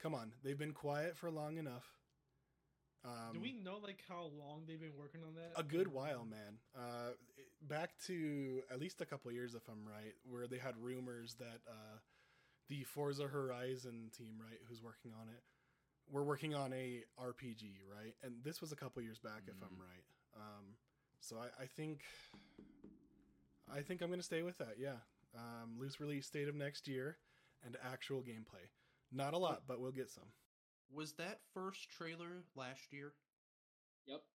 Come 0.00 0.14
on, 0.14 0.32
they've 0.42 0.56
been 0.58 0.72
quiet 0.72 1.16
for 1.16 1.30
long 1.30 1.58
enough. 1.58 1.84
Um, 3.04 3.34
Do 3.34 3.40
we 3.40 3.52
know 3.52 3.78
like 3.82 4.00
how 4.08 4.30
long 4.38 4.62
they've 4.66 4.80
been 4.80 4.96
working 4.98 5.20
on 5.26 5.34
that? 5.34 5.52
a 5.58 5.62
good 5.62 5.88
while, 5.88 6.24
man. 6.24 6.58
Uh, 6.74 7.10
back 7.62 7.90
to 8.06 8.62
at 8.72 8.80
least 8.80 9.00
a 9.00 9.04
couple 9.06 9.30
years, 9.32 9.54
if 9.54 9.68
I'm 9.68 9.84
right, 9.86 10.14
where 10.24 10.46
they 10.46 10.58
had 10.58 10.74
rumors 10.80 11.34
that 11.38 11.60
uh, 11.68 11.98
the 12.68 12.84
Forza 12.84 13.26
Horizon 13.26 14.10
team, 14.16 14.34
right, 14.40 14.58
who's 14.68 14.82
working 14.82 15.12
on 15.20 15.28
it, 15.28 15.42
we're 16.10 16.22
working 16.22 16.54
on 16.54 16.72
a 16.72 17.02
RPG, 17.20 17.80
right? 17.90 18.14
And 18.22 18.34
this 18.44 18.60
was 18.60 18.72
a 18.72 18.76
couple 18.76 19.02
years 19.02 19.18
back, 19.18 19.42
if 19.48 19.54
I'm 19.62 19.76
Mm. 19.76 19.80
right. 19.80 20.04
Um, 20.36 20.76
so 21.20 21.38
I, 21.38 21.62
I 21.62 21.66
think, 21.66 22.02
I 23.72 23.82
think 23.82 24.00
I'm 24.02 24.10
gonna 24.10 24.22
stay 24.22 24.42
with 24.42 24.58
that. 24.58 24.78
Yeah, 24.78 24.96
um, 25.34 25.76
loose 25.78 25.98
release 26.00 26.28
date 26.30 26.48
of 26.48 26.54
next 26.54 26.86
year, 26.86 27.18
and 27.64 27.76
actual 27.82 28.22
gameplay. 28.22 28.68
Not 29.12 29.34
a 29.34 29.38
lot, 29.38 29.62
but 29.66 29.80
we'll 29.80 29.92
get 29.92 30.10
some. 30.10 30.32
Was 30.92 31.12
that 31.14 31.40
first 31.52 31.88
trailer 31.90 32.44
last 32.54 32.92
year? 32.92 33.14
Yep. 34.06 34.22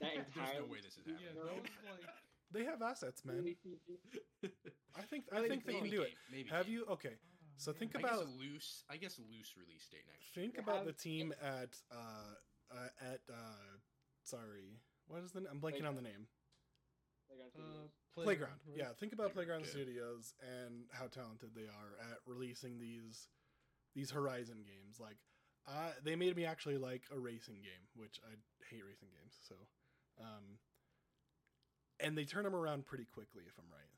That 0.00 0.12
There's 0.14 0.54
no 0.60 0.64
way 0.66 0.78
this 0.80 0.96
is 0.96 1.04
happening. 1.06 1.26
that 1.34 1.44
was 1.44 1.62
like 1.90 2.08
They 2.52 2.64
have 2.64 2.82
assets, 2.82 3.24
man. 3.24 3.44
I 4.96 5.02
think 5.02 5.24
I 5.32 5.40
think 5.48 5.64
they 5.66 5.72
can 5.72 5.82
Maybe 5.82 5.96
do 5.96 6.02
it. 6.02 6.12
Maybe 6.30 6.48
Have 6.50 6.66
game. 6.66 6.74
you? 6.74 6.84
Okay, 6.92 7.14
So 7.58 7.72
think 7.72 7.96
I 7.96 8.00
about- 8.00 8.24
guess 8.24 8.28
a 8.28 8.38
loose. 8.38 8.84
I 8.88 8.96
guess 8.96 9.18
a 9.18 9.22
loose 9.22 9.56
release 9.56 9.86
date 9.88 10.06
next. 10.06 10.32
think 10.34 10.54
They 10.54 10.62
about 10.62 10.84
the 10.84 10.92
have- 10.92 10.96
team 11.00 11.34
at 11.42 11.76
uh, 11.90 12.34
uh 12.70 12.88
at 13.00 13.20
uh 13.28 13.78
sorry, 14.22 14.78
what 15.08 15.22
is 15.22 15.32
the? 15.32 15.44
I'm 15.50 15.60
blanking 15.60 15.86
on 15.86 15.94
the 15.96 16.02
name. 16.02 16.28
Playground 17.28 17.50
uh, 17.58 17.88
Playground. 18.14 18.60
right? 18.66 18.76
Yeah, 18.78 18.92
think 18.98 19.12
about 19.12 19.32
Playground, 19.34 19.62
Playground 19.62 19.64
yeah. 19.64 19.70
Studios 19.70 20.34
and 20.40 20.84
how 20.92 21.06
talented 21.08 21.50
they 21.54 21.66
are 21.68 21.98
at 22.12 22.18
releasing 22.26 22.78
these 22.78 23.28
these 23.94 24.10
Horizon 24.10 24.62
games. 24.64 24.98
Like, 25.00 25.18
uh, 25.66 25.92
they 26.02 26.14
made 26.16 26.36
me 26.36 26.44
actually 26.44 26.78
like 26.78 27.02
a 27.12 27.18
racing 27.18 27.56
game, 27.56 27.84
which 27.94 28.20
I 28.24 28.34
hate 28.70 28.84
racing 28.86 29.08
games. 29.10 29.34
So, 29.46 29.54
um, 30.20 30.58
and 32.00 32.16
they 32.16 32.24
turn 32.24 32.44
them 32.44 32.54
around 32.54 32.86
pretty 32.86 33.04
quickly, 33.04 33.44
if 33.46 33.58
I'm 33.58 33.68
right. 33.70 33.92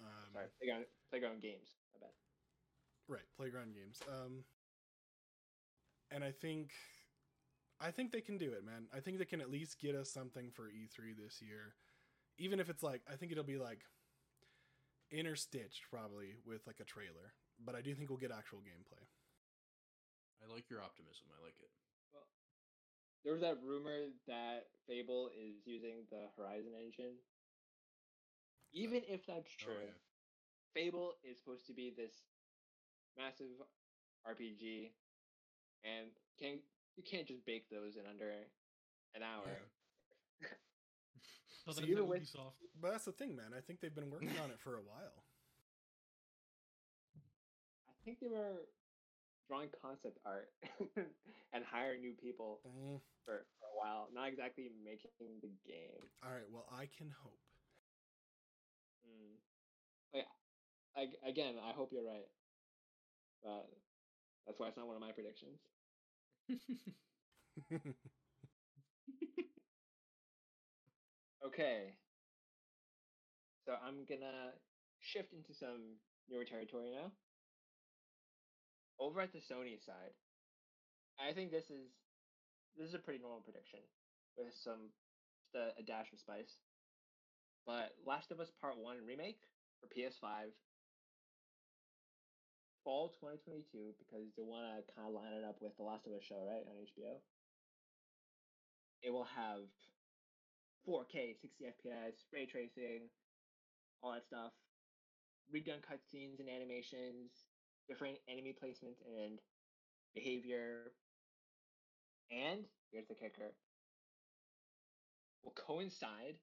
Um, 0.00 0.32
Sorry, 0.32 0.46
playground, 0.58 0.84
playground 1.10 1.42
games. 1.42 1.76
My 1.94 2.06
bad. 2.06 2.14
Right, 3.08 3.26
playground 3.36 3.74
games. 3.74 4.00
Um, 4.08 4.44
and 6.10 6.22
I 6.24 6.30
think, 6.30 6.70
I 7.80 7.90
think 7.90 8.12
they 8.12 8.20
can 8.20 8.38
do 8.38 8.52
it, 8.52 8.64
man. 8.64 8.86
I 8.94 9.00
think 9.00 9.18
they 9.18 9.24
can 9.24 9.40
at 9.40 9.50
least 9.50 9.80
get 9.80 9.94
us 9.94 10.10
something 10.10 10.50
for 10.50 10.64
E3 10.64 11.16
this 11.16 11.42
year, 11.42 11.74
even 12.38 12.60
if 12.60 12.68
it's 12.68 12.82
like 12.82 13.02
I 13.10 13.16
think 13.16 13.32
it'll 13.32 13.44
be 13.44 13.58
like 13.58 13.80
interstitched 15.12 15.88
probably 15.90 16.36
with 16.46 16.66
like 16.66 16.80
a 16.80 16.84
trailer. 16.84 17.34
But 17.64 17.74
I 17.74 17.80
do 17.82 17.94
think 17.94 18.08
we'll 18.08 18.18
get 18.18 18.32
actual 18.32 18.58
gameplay. 18.58 19.04
I 20.42 20.52
like 20.52 20.70
your 20.70 20.82
optimism. 20.82 21.26
I 21.30 21.42
like 21.44 21.54
it. 21.60 21.70
Well, 22.12 22.26
there 23.24 23.32
was 23.32 23.42
that 23.42 23.58
rumor 23.62 24.10
that 24.26 24.66
Fable 24.88 25.30
is 25.30 25.62
using 25.64 26.06
the 26.10 26.26
Horizon 26.36 26.72
engine. 26.74 27.14
Even 28.72 29.02
if 29.06 29.26
that's 29.26 29.52
Oh, 29.62 29.64
true, 29.64 29.84
yeah. 29.86 29.92
Fable 30.74 31.14
is 31.22 31.38
supposed 31.38 31.66
to 31.66 31.74
be 31.74 31.92
this 31.94 32.14
massive 33.16 33.46
RPG, 34.28 34.90
and 35.84 36.08
can 36.38 36.60
you 36.96 37.02
can't 37.02 37.26
just 37.26 37.44
bake 37.46 37.68
those 37.70 37.96
in 37.96 38.06
under 38.08 38.30
an 39.14 39.22
hour. 39.22 39.48
Yeah. 40.40 40.48
So 41.64 41.70
So 41.70 41.82
even 41.86 42.08
with- 42.08 42.22
Ubisoft. 42.26 42.58
But 42.80 42.90
that's 42.90 43.04
the 43.04 43.12
thing, 43.12 43.36
man. 43.36 43.54
I 43.56 43.60
think 43.60 43.78
they've 43.80 43.94
been 43.94 44.10
working 44.10 44.34
on 44.42 44.50
it 44.50 44.58
for 44.58 44.74
a 44.74 44.82
while. 44.82 45.22
I 47.86 47.94
think 48.04 48.18
they 48.18 48.26
were 48.26 48.66
drawing 49.48 49.68
concept 49.80 50.18
art 50.26 50.50
and 51.52 51.62
hiring 51.64 52.00
new 52.00 52.14
people 52.20 52.58
Mm, 52.66 52.98
for, 53.24 53.46
for 53.60 53.66
a 53.70 53.76
while, 53.78 54.08
not 54.12 54.26
exactly 54.26 54.70
making 54.84 55.10
the 55.40 55.54
game. 55.64 56.02
all 56.26 56.32
right. 56.32 56.50
Well, 56.50 56.66
I 56.72 56.88
can 56.98 57.14
hope. 57.22 57.38
Mm. 59.06 59.38
Like, 60.14 60.26
like 60.96 61.10
again, 61.24 61.54
I 61.62 61.70
hope 61.72 61.90
you're 61.92 62.02
right, 62.04 62.26
but 63.42 63.68
that's 64.46 64.58
why 64.58 64.68
it's 64.68 64.76
not 64.76 64.86
one 64.86 64.96
of 64.96 65.02
my 65.02 65.12
predictions. 65.12 65.60
Okay, 71.42 71.98
so 73.66 73.74
I'm 73.84 74.06
gonna 74.06 74.54
shift 75.00 75.32
into 75.34 75.52
some 75.52 75.98
newer 76.30 76.44
territory 76.44 76.90
now. 76.94 77.10
Over 79.00 79.20
at 79.20 79.32
the 79.32 79.40
Sony 79.40 79.82
side, 79.84 80.14
I 81.18 81.32
think 81.34 81.50
this 81.50 81.68
is 81.68 81.90
this 82.78 82.88
is 82.88 82.94
a 82.94 83.02
pretty 83.02 83.18
normal 83.20 83.42
prediction 83.42 83.80
with 84.38 84.54
some 84.54 84.94
just 85.42 85.54
a, 85.54 85.74
a 85.78 85.82
dash 85.82 86.12
of 86.12 86.20
spice. 86.20 86.56
But 87.66 87.92
Last 88.06 88.30
of 88.30 88.40
Us 88.40 88.52
Part 88.60 88.78
One 88.78 89.04
remake 89.04 89.42
for 89.80 89.88
PS5 89.90 90.54
fall 92.84 93.14
2022 93.20 93.94
because 93.98 94.26
they 94.36 94.42
want 94.42 94.66
to 94.66 94.94
kind 94.94 95.08
of 95.08 95.14
line 95.14 95.32
it 95.32 95.44
up 95.44 95.56
with 95.60 95.76
the 95.76 95.82
Last 95.82 96.06
of 96.06 96.12
Us 96.12 96.22
show, 96.22 96.42
right, 96.42 96.66
on 96.66 96.76
HBO. 96.82 97.18
It 99.02 99.12
will 99.12 99.28
have 99.34 99.66
4K, 100.86 101.34
60 101.40 101.64
FPS, 101.64 102.14
ray 102.32 102.46
tracing, 102.46 103.10
all 104.02 104.12
that 104.12 104.26
stuff, 104.26 104.52
redone 105.54 105.82
cutscenes 105.82 106.40
and 106.40 106.48
animations, 106.48 107.30
different 107.88 108.18
enemy 108.28 108.54
placement 108.58 108.96
and 109.06 109.38
behavior, 110.14 110.92
and 112.30 112.64
here's 112.90 113.08
the 113.08 113.14
kicker: 113.14 113.54
will 115.44 115.54
coincide 115.54 116.38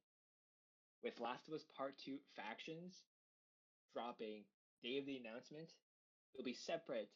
with 1.03 1.19
Last 1.19 1.47
of 1.47 1.53
Us 1.53 1.63
Part 1.77 1.97
2 2.05 2.17
factions 2.35 3.03
dropping 3.93 4.43
day 4.83 4.97
of 4.99 5.05
the 5.05 5.17
announcement. 5.17 5.69
It'll 6.33 6.45
be 6.45 6.53
separate 6.53 7.09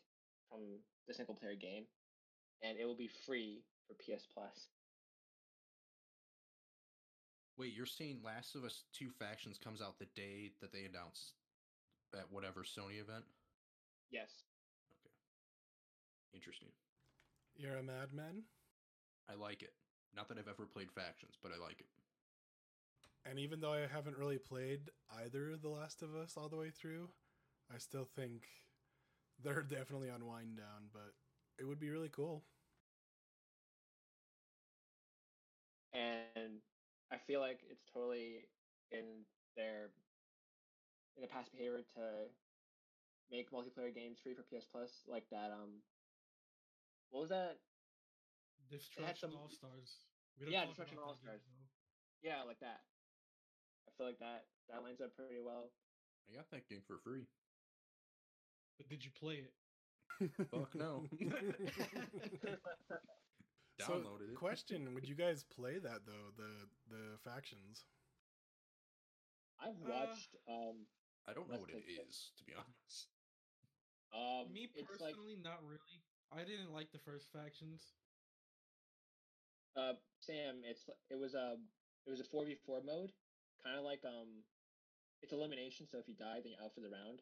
from 0.49 0.59
the 1.07 1.13
single 1.13 1.35
player 1.35 1.55
game, 1.55 1.85
and 2.61 2.77
it 2.77 2.85
will 2.85 2.97
be 2.97 3.09
free 3.25 3.63
for 3.87 3.93
PS 3.95 4.25
Plus. 4.33 4.69
Wait, 7.57 7.73
you're 7.73 7.85
saying 7.85 8.19
Last 8.23 8.55
of 8.55 8.63
Us 8.63 8.83
Two 8.93 9.09
Factions 9.11 9.57
comes 9.57 9.81
out 9.81 9.99
the 9.99 10.07
day 10.15 10.51
that 10.61 10.71
they 10.73 10.85
announce 10.85 11.33
at 12.13 12.31
whatever 12.31 12.61
Sony 12.61 12.99
event? 12.99 13.25
Yes. 14.11 14.29
Okay. 15.01 15.13
Interesting. 16.33 16.69
You're 17.55 17.77
a 17.77 17.83
madman. 17.83 18.43
I 19.29 19.35
like 19.35 19.61
it. 19.61 19.73
Not 20.15 20.27
that 20.29 20.37
I've 20.37 20.47
ever 20.47 20.65
played 20.65 20.91
Factions, 20.91 21.35
but 21.41 21.51
I 21.51 21.63
like 21.63 21.79
it. 21.79 21.87
And 23.25 23.39
even 23.39 23.61
though 23.61 23.73
I 23.73 23.87
haven't 23.91 24.17
really 24.17 24.37
played 24.37 24.89
either 25.23 25.55
The 25.55 25.69
Last 25.69 26.01
of 26.01 26.15
Us 26.15 26.33
all 26.35 26.49
the 26.49 26.57
way 26.57 26.69
through, 26.69 27.09
I 27.73 27.77
still 27.77 28.05
think 28.15 28.43
they're 29.43 29.61
definitely 29.63 30.09
on 30.09 30.25
wind 30.25 30.57
down, 30.57 30.89
but 30.93 31.13
it 31.59 31.65
would 31.65 31.79
be 31.79 31.89
really 31.89 32.09
cool. 32.09 32.43
and 35.93 36.57
I 37.11 37.17
feel 37.17 37.39
like 37.39 37.61
it's 37.69 37.85
totally 37.93 38.49
in 38.91 39.25
their 39.55 39.93
in 41.15 41.21
the 41.21 41.29
past 41.29 41.51
behavior 41.53 41.85
to 41.93 42.33
make 43.29 43.51
multiplayer 43.53 43.93
games 43.93 44.17
free 44.17 44.33
for 44.33 44.41
PS 44.49 44.65
Plus, 44.65 44.89
like 45.07 45.29
that. 45.29 45.53
Um, 45.53 45.85
what 47.11 47.21
was 47.21 47.29
that? 47.29 47.61
Destruction 48.69 49.29
some- 49.29 49.37
All 49.37 49.49
Stars. 49.49 50.01
Yeah, 50.41 50.65
Destruction 50.65 50.97
All-Stars. 50.97 51.45
Yeah, 52.23 52.41
like 52.41 52.59
that. 52.61 52.81
I 53.85 53.91
feel 53.97 54.07
like 54.07 54.17
that 54.17 54.47
that 54.69 54.81
lines 54.81 54.99
up 54.99 55.15
pretty 55.15 55.37
well. 55.39 55.69
I 56.27 56.33
got 56.33 56.49
that 56.49 56.67
game 56.67 56.81
for 56.87 56.97
free. 56.97 57.27
But 58.77 58.89
did 58.89 59.03
you 59.05 59.11
play 59.11 59.35
it? 59.35 59.53
Fuck 60.51 60.75
no. 60.75 61.07
so, 63.79 63.93
Downloaded 63.93 64.29
it. 64.31 64.35
question: 64.35 64.93
Would 64.93 65.07
you 65.07 65.15
guys 65.15 65.43
play 65.43 65.79
that 65.79 66.05
though? 66.05 66.31
The 66.37 66.69
the 66.87 67.17
factions. 67.23 67.85
I've 69.59 69.77
Uh, 69.85 69.89
watched 69.89 70.35
um 70.47 70.87
I 71.27 71.33
don't 71.33 71.49
know 71.49 71.57
what 71.59 71.69
it 71.69 71.73
take 71.73 71.87
it. 71.87 72.07
is, 72.07 72.31
to 72.37 72.43
be 72.43 72.53
honest. 72.53 73.07
um 74.13 74.53
Me 74.53 74.69
it's 74.75 74.99
like 74.99 75.15
personally, 75.15 75.35
not 75.35 75.63
really. 75.63 76.03
I 76.31 76.43
didn't 76.43 76.71
like 76.73 76.91
the 76.91 76.99
first 76.99 77.31
factions. 77.31 77.95
uh 79.75 79.93
Sam, 80.19 80.63
it's 80.63 80.89
it 81.09 81.15
was 81.15 81.33
a 81.33 81.57
it 82.05 82.09
was 82.09 82.19
a 82.19 82.23
four 82.23 82.45
v 82.45 82.55
four 82.55 82.81
mode, 82.81 83.11
kind 83.63 83.77
of 83.77 83.83
like 83.83 84.03
um, 84.05 84.43
it's 85.21 85.31
elimination. 85.33 85.87
So 85.87 85.97
if 85.99 86.07
you 86.07 86.15
die, 86.15 86.41
then 86.41 86.51
you're 86.51 86.61
out 86.63 86.73
for 86.75 86.81
the 86.81 86.89
round. 86.89 87.21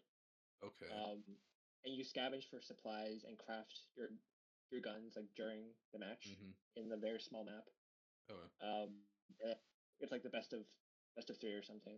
Okay. 0.64 0.92
Um, 0.94 1.24
and 1.84 1.96
you 1.96 2.04
scavenge 2.04 2.50
for 2.50 2.62
supplies 2.62 3.24
and 3.28 3.38
craft 3.38 3.74
your 3.98 4.10
your 4.70 4.82
guns 4.82 5.16
like 5.18 5.28
during 5.36 5.74
the 5.92 6.00
match 6.00 6.28
hmm 6.40 6.52
in 6.78 6.88
the 6.88 6.96
very 6.98 7.20
small 7.20 7.44
map. 7.44 7.68
Okay. 8.32 8.48
Um, 8.62 9.04
eh, 9.44 9.54
it's 10.00 10.12
like 10.12 10.24
the 10.24 10.30
best 10.30 10.54
of 10.54 10.62
best 11.16 11.30
of 11.30 11.38
three 11.38 11.52
or 11.54 11.62
something. 11.64 11.98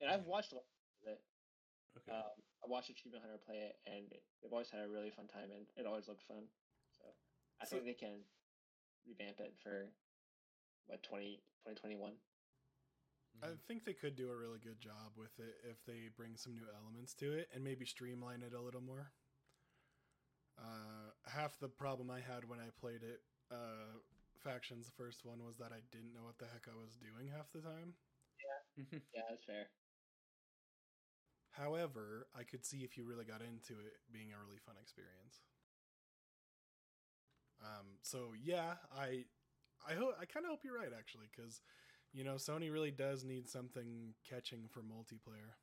And 0.00 0.10
I've 0.10 0.24
watched 0.26 0.52
a 0.52 0.56
lot 0.56 0.64
of 1.02 1.08
it. 1.08 1.20
Okay. 1.98 2.12
Um, 2.12 2.30
I 2.64 2.68
watched 2.68 2.90
Achievement 2.90 3.22
Hunter 3.24 3.38
play 3.44 3.56
it, 3.56 3.76
and 3.86 4.06
they've 4.40 4.52
always 4.52 4.70
had 4.70 4.80
a 4.84 4.88
really 4.88 5.10
fun 5.10 5.26
time, 5.26 5.50
and 5.50 5.66
it 5.76 5.86
always 5.86 6.06
looked 6.08 6.22
fun. 6.22 6.44
So 6.92 7.04
I 7.60 7.64
So- 7.64 7.76
think 7.76 7.84
they 7.84 7.94
can 7.94 8.24
revamp 9.04 9.40
it 9.40 9.58
for 9.58 9.90
what 10.86 11.02
20, 11.02 11.36
2021. 11.66 12.14
I 13.42 13.46
Mhm. 13.46 13.58
think 13.66 13.84
they 13.84 13.94
could 13.94 14.16
do 14.16 14.30
a 14.30 14.36
really 14.36 14.58
good 14.58 14.80
job 14.80 15.16
with 15.16 15.38
it 15.38 15.56
if 15.64 15.84
they 15.84 16.08
bring 16.08 16.36
some 16.36 16.54
new 16.54 16.66
elements 16.74 17.14
to 17.14 17.32
it 17.32 17.48
and 17.54 17.64
maybe 17.64 17.86
streamline 17.86 18.42
it 18.42 18.52
a 18.52 18.60
little 18.60 18.80
more. 18.82 19.12
Uh, 20.58 21.10
half 21.26 21.58
the 21.58 21.68
problem 21.68 22.10
I 22.10 22.20
had 22.20 22.44
when 22.44 22.60
I 22.60 22.70
played 22.80 23.02
it, 23.02 23.22
uh, 23.50 23.98
factions, 24.38 24.86
the 24.86 24.92
first 24.92 25.24
one 25.24 25.42
was 25.44 25.56
that 25.58 25.72
I 25.72 25.80
didn't 25.90 26.12
know 26.12 26.24
what 26.24 26.38
the 26.38 26.46
heck 26.46 26.68
I 26.68 26.76
was 26.76 26.96
doing 26.96 27.28
half 27.28 27.50
the 27.52 27.60
time. 27.60 27.94
Yeah, 29.14 29.22
that's 29.28 29.44
fair. 29.44 29.70
However, 31.52 32.28
I 32.34 32.44
could 32.44 32.64
see 32.64 32.84
if 32.84 32.96
you 32.96 33.04
really 33.04 33.24
got 33.24 33.42
into 33.42 33.78
it 33.80 34.00
being 34.12 34.32
a 34.32 34.38
really 34.38 34.58
fun 34.58 34.76
experience. 34.80 35.42
Um, 37.60 37.98
so 38.02 38.32
yeah, 38.42 38.74
I, 38.96 39.24
I 39.86 39.94
hope 39.94 40.16
I 40.20 40.24
kind 40.24 40.44
of 40.46 40.50
hope 40.50 40.64
you're 40.64 40.76
right 40.78 40.92
actually, 40.96 41.26
because 41.34 41.60
you 42.12 42.24
know 42.24 42.34
Sony 42.34 42.72
really 42.72 42.90
does 42.90 43.24
need 43.24 43.48
something 43.48 44.14
catching 44.28 44.68
for 44.68 44.80
multiplayer. 44.80 45.54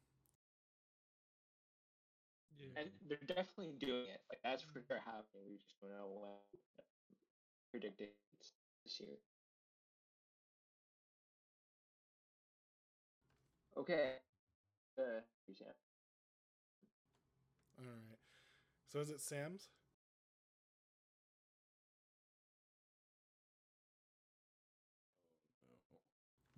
Yeah. 2.58 2.82
And 2.82 2.90
they're 3.08 3.18
definitely 3.28 3.74
doing 3.80 4.10
it. 4.10 4.22
Like 4.30 4.40
that's 4.44 4.64
for 4.64 4.82
sure 4.88 4.98
happening. 5.06 5.46
We 5.50 5.58
just 5.58 5.80
don't 5.82 5.92
know 5.92 6.08
when. 6.22 6.32
Predicted 7.72 8.08
this 8.86 9.00
year. 9.00 9.18
Okay. 13.78 14.14
Uh, 14.98 15.22
Sam. 15.54 15.68
All 17.78 17.86
right. 17.86 18.18
So 18.92 19.00
is 19.02 19.10
it 19.10 19.22
Sam's? 19.22 19.70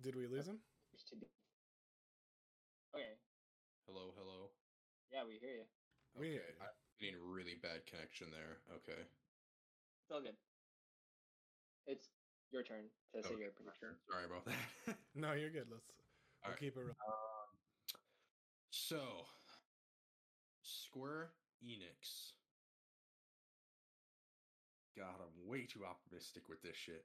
Did 0.02 0.16
we 0.16 0.26
lose 0.26 0.48
him? 0.48 0.58
Used 0.92 1.08
to 1.10 1.16
be. 1.16 1.26
Okay. 2.96 3.20
Hello, 3.86 4.14
hello. 4.16 4.50
Yeah, 5.12 5.24
we 5.26 5.36
hear 5.40 5.60
you. 5.60 5.66
We 6.16 6.40
Okay, 6.40 6.56
I'm 6.60 6.72
getting 7.00 7.20
really 7.20 7.56
bad 7.62 7.84
connection 7.86 8.28
there. 8.32 8.58
Okay. 8.76 9.00
It's 9.02 10.10
all 10.12 10.22
good. 10.22 10.36
It's 11.86 12.08
your 12.50 12.62
turn 12.62 12.88
to 13.14 13.22
say 13.22 13.28
your 13.30 13.38
my 13.38 13.54
prediction. 13.54 13.88
turn. 13.88 13.96
Sorry 14.08 14.24
about 14.24 14.44
that. 14.46 14.96
No, 15.14 15.32
you're 15.32 15.50
good. 15.50 15.66
Let's 15.70 15.84
we'll 15.86 16.44
Alright. 16.44 16.60
keep 16.60 16.76
it. 16.76 16.80
Real. 16.80 16.94
so, 18.70 19.26
Square 20.62 21.30
Enix. 21.62 22.32
God, 24.96 25.20
I'm 25.20 25.48
way 25.48 25.66
too 25.66 25.84
optimistic 25.84 26.48
with 26.48 26.62
this 26.62 26.76
shit. 26.76 27.04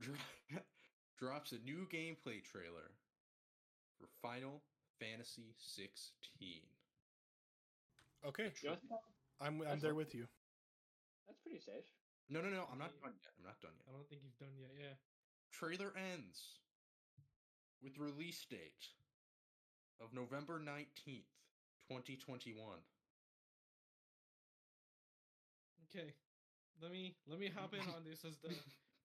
Dro- 1.22 1.30
Drops 1.30 1.52
a 1.52 1.58
new 1.64 1.86
gameplay 1.86 2.42
trailer 2.42 2.90
for 3.96 4.08
Final 4.20 4.60
Fantasy 4.98 5.54
16. 5.56 6.10
Okay, 8.26 8.50
You? 8.62 8.70
I'm 9.40 9.62
I'm 9.62 9.78
there 9.78 9.94
with 9.94 10.14
you. 10.14 10.26
That's 11.26 11.38
pretty 11.38 11.60
safe. 11.60 11.86
No, 12.28 12.40
no, 12.40 12.48
no, 12.48 12.66
I'm 12.72 12.78
not 12.78 12.90
done 13.00 13.14
yet. 13.22 13.32
I'm 13.38 13.44
not 13.44 13.60
done 13.60 13.70
yet. 13.78 13.86
I 13.88 13.92
don't 13.94 14.08
think 14.08 14.22
you've 14.24 14.38
done 14.38 14.54
yet. 14.58 14.70
Yeah. 14.74 14.94
Trailer 15.52 15.92
ends 16.12 16.58
with 17.82 17.98
release 17.98 18.44
date 18.50 18.90
of 20.00 20.12
November 20.12 20.58
19th, 20.58 21.30
2021. 21.86 22.78
Okay. 25.86 26.14
Let 26.80 26.90
me 26.90 27.14
let 27.28 27.38
me 27.38 27.48
hop 27.54 27.74
in 27.74 27.80
on 27.94 28.02
this 28.04 28.24
as 28.24 28.38
the 28.38 28.54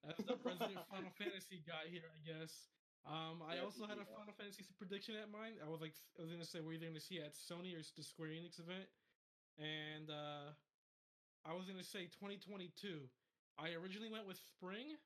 as 0.08 0.18
the 0.26 0.36
resident 0.44 0.80
Final 0.90 1.12
Fantasy 1.18 1.64
guy 1.66 1.88
here, 1.92 2.08
I 2.08 2.20
guess. 2.24 2.68
Um, 3.06 3.42
I 3.44 3.56
Yeah, 3.56 3.64
also 3.64 3.86
had 3.88 3.98
a. 4.00 4.06
Final 4.06 4.34
Fantasy 4.36 4.64
prediction 4.78 5.16
at 5.16 5.32
mine. 5.32 5.56
I 5.64 5.70
was 5.70 5.80
like, 5.80 5.96
I 6.20 6.22
was 6.22 6.32
gonna 6.32 6.46
say 6.46 6.60
we're 6.60 6.74
either 6.74 6.88
gonna 6.88 7.00
see 7.00 7.18
it 7.20 7.26
at 7.26 7.36
Sony 7.36 7.76
or 7.76 7.82
the 7.84 8.04
Square 8.04 8.30
Enix 8.36 8.60
event, 8.60 8.88
and 9.58 10.10
uh, 10.12 10.52
I 11.46 11.54
was 11.54 11.66
gonna 11.66 11.84
say 11.88 12.08
2022. 12.20 13.08
I 13.58 13.74
originally 13.74 14.10
went 14.12 14.28
with 14.28 14.38
spring, 14.38 14.98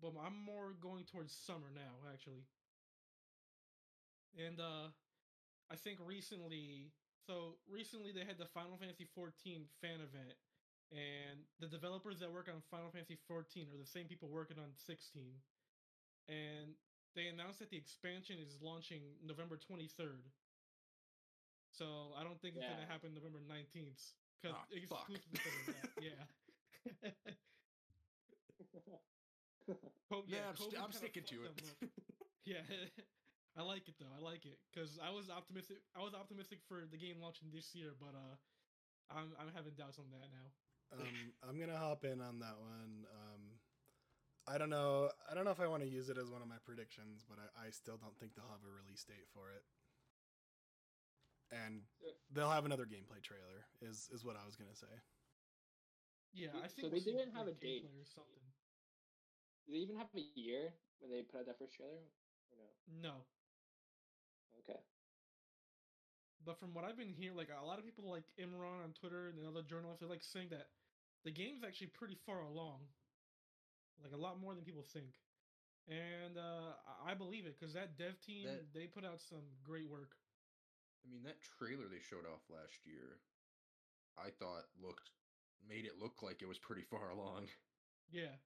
but 0.00 0.12
I'm 0.16 0.36
more 0.38 0.72
going 0.80 1.04
towards 1.04 1.34
summer 1.34 1.68
now, 1.74 2.06
actually. 2.12 2.46
And 4.38 4.60
uh, 4.60 4.88
I 5.70 5.76
think 5.76 5.98
recently, 6.06 6.92
so 7.26 7.58
recently 7.68 8.12
they 8.12 8.24
had 8.24 8.38
the 8.38 8.46
Final 8.46 8.78
Fantasy 8.78 9.06
14 9.14 9.66
fan 9.82 10.00
event, 10.00 10.38
and 10.92 11.46
the 11.60 11.66
developers 11.66 12.18
that 12.20 12.30
work 12.32 12.48
on 12.48 12.60
Final 12.70 12.90
Fantasy 12.90 13.16
14 13.28 13.68
are 13.72 13.78
the 13.78 13.86
same 13.86 14.06
people 14.06 14.28
working 14.28 14.58
on 14.58 14.74
16. 14.74 15.22
And 16.28 16.74
they 17.14 17.26
announced 17.26 17.58
that 17.60 17.70
the 17.70 17.76
expansion 17.76 18.38
is 18.38 18.58
launching 18.60 19.02
November 19.24 19.56
23rd. 19.58 20.22
So 21.72 22.12
I 22.18 22.22
don't 22.24 22.40
think 22.42 22.56
it's 22.56 22.64
gonna 22.74 22.86
happen 22.90 23.14
November 23.14 23.38
19th 23.40 24.14
because 24.42 24.56
Ah, 24.56 24.66
of 24.66 25.74
that. 25.74 25.90
Yeah. 26.02 26.24
Yeah, 30.26 30.48
I'm, 30.50 30.56
st- 30.56 30.82
I'm 30.82 30.92
sticking 30.92 31.22
to 31.30 31.36
it. 31.46 31.54
Yeah, 32.44 32.62
I 33.58 33.62
like 33.62 33.86
it 33.88 33.94
though. 34.00 34.10
I 34.10 34.18
like 34.18 34.44
it 34.46 34.58
because 34.72 34.98
I 34.98 35.10
was 35.10 35.30
optimistic. 35.30 35.78
I 35.94 36.00
was 36.02 36.14
optimistic 36.14 36.58
for 36.66 36.82
the 36.90 36.96
game 36.98 37.20
launching 37.20 37.50
this 37.52 37.74
year, 37.74 37.94
but 38.00 38.14
uh, 38.16 38.34
I'm 39.10 39.30
I'm 39.38 39.52
having 39.54 39.74
doubts 39.78 39.98
on 39.98 40.10
that 40.10 40.26
now. 40.32 40.50
Um, 40.92 41.32
I'm 41.48 41.58
gonna 41.58 41.78
hop 41.78 42.04
in 42.04 42.20
on 42.20 42.40
that 42.40 42.58
one. 42.58 43.06
Um, 43.14 43.42
I 44.46 44.58
don't 44.58 44.70
know. 44.70 45.10
I 45.30 45.34
don't 45.34 45.44
know 45.44 45.52
if 45.52 45.60
I 45.60 45.66
want 45.68 45.82
to 45.82 45.88
use 45.88 46.08
it 46.08 46.18
as 46.18 46.30
one 46.30 46.42
of 46.42 46.48
my 46.48 46.58
predictions, 46.64 47.24
but 47.28 47.38
I, 47.38 47.68
I 47.68 47.70
still 47.70 47.96
don't 47.96 48.18
think 48.18 48.34
they'll 48.34 48.50
have 48.50 48.64
a 48.66 48.72
release 48.82 49.04
date 49.04 49.28
for 49.32 49.50
it. 49.54 49.62
And 51.52 51.82
they'll 52.32 52.50
have 52.50 52.64
another 52.64 52.86
gameplay 52.86 53.22
trailer. 53.22 53.66
Is 53.82 54.08
is 54.12 54.24
what 54.24 54.36
I 54.36 54.46
was 54.46 54.56
gonna 54.56 54.74
say. 54.74 54.90
Yeah, 56.32 56.54
I 56.54 56.68
think 56.68 56.90
they 56.90 56.98
we'll 56.98 57.02
see, 57.02 57.12
didn't 57.12 57.34
have 57.34 57.46
a 57.46 57.54
date. 57.54 57.86
or 57.86 58.06
something. 58.06 58.42
Do 59.66 59.72
they 59.72 59.78
even 59.78 59.96
have 59.96 60.10
a 60.14 60.26
year 60.34 60.74
when 60.98 61.10
they 61.10 61.22
put 61.22 61.40
out 61.40 61.46
that 61.46 61.58
first 61.58 61.74
trailer? 61.74 62.06
Or 62.50 62.70
no? 62.86 63.10
No, 63.10 63.14
Okay. 64.62 64.78
But 66.44 66.58
from 66.58 66.72
what 66.74 66.84
I've 66.84 66.96
been 66.96 67.12
hearing, 67.12 67.36
like 67.36 67.50
a 67.50 67.64
lot 67.64 67.78
of 67.78 67.84
people 67.84 68.10
like 68.10 68.24
Imran 68.38 68.82
on 68.84 68.92
Twitter 68.98 69.28
and 69.28 69.38
other 69.46 69.62
journalists 69.62 70.02
are 70.02 70.06
like 70.08 70.22
saying 70.22 70.48
that 70.50 70.68
the 71.24 71.30
game's 71.30 71.62
actually 71.64 71.88
pretty 71.88 72.16
far 72.26 72.40
along, 72.40 72.80
like 74.02 74.12
a 74.12 74.16
lot 74.16 74.40
more 74.40 74.54
than 74.54 74.64
people 74.64 74.82
think. 74.82 75.20
And 75.88 76.36
uh, 76.38 76.76
I- 76.86 77.12
I 77.12 77.14
believe 77.14 77.46
it 77.46 77.58
because 77.58 77.74
that 77.74 77.96
dev 77.98 78.20
team 78.20 78.46
That- 78.46 78.72
they 78.72 78.86
put 78.86 79.04
out 79.04 79.20
some 79.20 79.44
great 79.62 79.88
work. 79.88 80.16
I 81.04 81.08
mean, 81.08 81.22
that 81.24 81.40
trailer 81.40 81.88
they 81.88 82.00
showed 82.00 82.26
off 82.26 82.48
last 82.50 82.84
year, 82.84 83.20
I 84.18 84.30
thought 84.30 84.64
looked 84.80 85.10
made 85.68 85.84
it 85.84 85.98
look 85.98 86.22
like 86.22 86.42
it 86.42 86.48
was 86.48 86.58
pretty 86.58 86.82
far 86.82 87.10
along. 87.10 87.48
Yeah, 88.10 88.36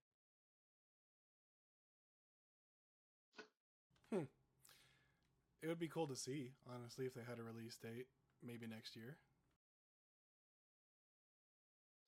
It 5.64 5.68
would 5.72 5.81
be 5.81 5.88
cool 5.88 6.07
to 6.12 6.16
see, 6.16 6.53
honestly, 6.68 7.09
if 7.09 7.16
they 7.16 7.24
had 7.24 7.40
a 7.40 7.42
release 7.42 7.81
date, 7.81 8.05
maybe 8.44 8.68
next 8.68 8.92
year. 8.92 9.16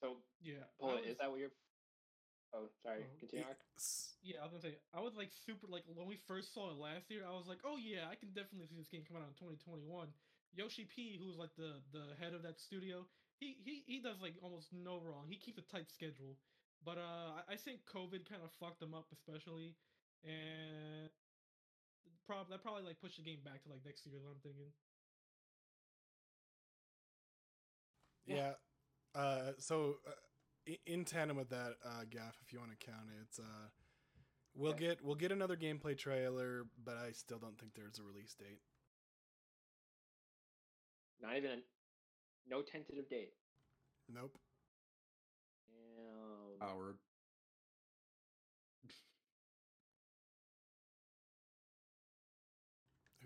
So, 0.05 0.21
yeah. 0.45 0.69
I 0.77 0.85
Paul, 0.85 1.01
was- 1.01 1.07
is 1.09 1.16
that 1.16 1.31
what 1.31 1.40
you're? 1.40 1.57
Oh, 2.53 2.69
sorry. 2.85 3.01
Oh, 3.01 3.19
Continue. 3.19 3.49
It- 3.49 3.57
Yeah, 4.21 4.40
I 4.40 4.42
was 4.45 4.53
gonna 4.53 4.62
say 4.62 4.79
I 4.92 5.01
was 5.01 5.14
like 5.14 5.33
super 5.33 5.66
like 5.69 5.85
when 5.87 6.07
we 6.07 6.16
first 6.29 6.53
saw 6.53 6.71
it 6.71 6.77
last 6.77 7.11
year. 7.11 7.25
I 7.25 7.33
was 7.33 7.47
like, 7.47 7.61
oh 7.64 7.77
yeah, 7.79 8.09
I 8.11 8.14
can 8.14 8.29
definitely 8.35 8.66
see 8.66 8.77
this 8.77 8.88
game 8.88 9.05
coming 9.05 9.23
out 9.23 9.29
in 9.29 9.35
2021. 9.35 10.12
Yoshi 10.53 10.85
P, 10.85 11.16
who's 11.16 11.37
like 11.38 11.55
the 11.57 11.81
the 11.92 12.14
head 12.21 12.35
of 12.35 12.42
that 12.42 12.61
studio, 12.61 13.07
he 13.38 13.57
he 13.64 13.85
he 13.87 14.01
does 14.01 14.21
like 14.21 14.35
almost 14.42 14.73
no 14.73 14.99
wrong. 14.99 15.29
He 15.29 15.37
keeps 15.37 15.59
a 15.59 15.62
tight 15.62 15.90
schedule, 15.90 16.37
but 16.85 16.99
uh, 16.99 17.40
I, 17.49 17.55
I 17.55 17.57
think 17.57 17.87
COVID 17.87 18.29
kind 18.29 18.42
of 18.42 18.53
fucked 18.53 18.81
them 18.81 18.95
up, 18.95 19.07
especially, 19.12 19.77
and 20.25 21.11
prob 22.27 22.49
that 22.51 22.62
probably 22.62 22.83
like 22.83 23.01
pushed 23.01 23.16
the 23.16 23.23
game 23.23 23.38
back 23.45 23.63
to 23.65 23.69
like 23.71 23.85
next 23.85 24.07
year. 24.07 24.17
is 24.17 24.23
what 24.25 24.33
I'm 24.33 24.40
thinking. 24.42 24.73
Yeah. 28.27 28.52
Uh, 29.15 29.52
so 29.59 29.96
uh, 30.07 30.73
in 30.87 31.04
tandem 31.04 31.37
with 31.37 31.48
that, 31.50 31.75
uh, 31.85 32.02
Gaff, 32.11 32.37
if 32.44 32.52
you 32.52 32.59
want 32.59 32.73
to 32.79 32.87
count 32.87 33.09
it, 33.09 33.23
it's, 33.23 33.38
uh, 33.38 33.69
we'll 34.54 34.73
Okay. 34.73 34.88
get 34.88 35.04
we'll 35.04 35.15
get 35.15 35.33
another 35.33 35.57
gameplay 35.57 35.96
trailer, 35.96 36.67
but 36.85 36.96
I 36.96 37.13
still 37.13 37.38
don't 37.38 37.59
think 37.59 37.75
there's 37.75 37.98
a 37.98 38.02
release 38.02 38.35
date. 38.35 38.61
Not 41.21 41.37
even 41.37 41.50
a, 41.50 41.57
no 42.48 42.63
tentative 42.63 43.09
date. 43.09 43.33
Nope. 44.09 44.38
Damn. 45.69 46.69
Howard. 46.69 46.98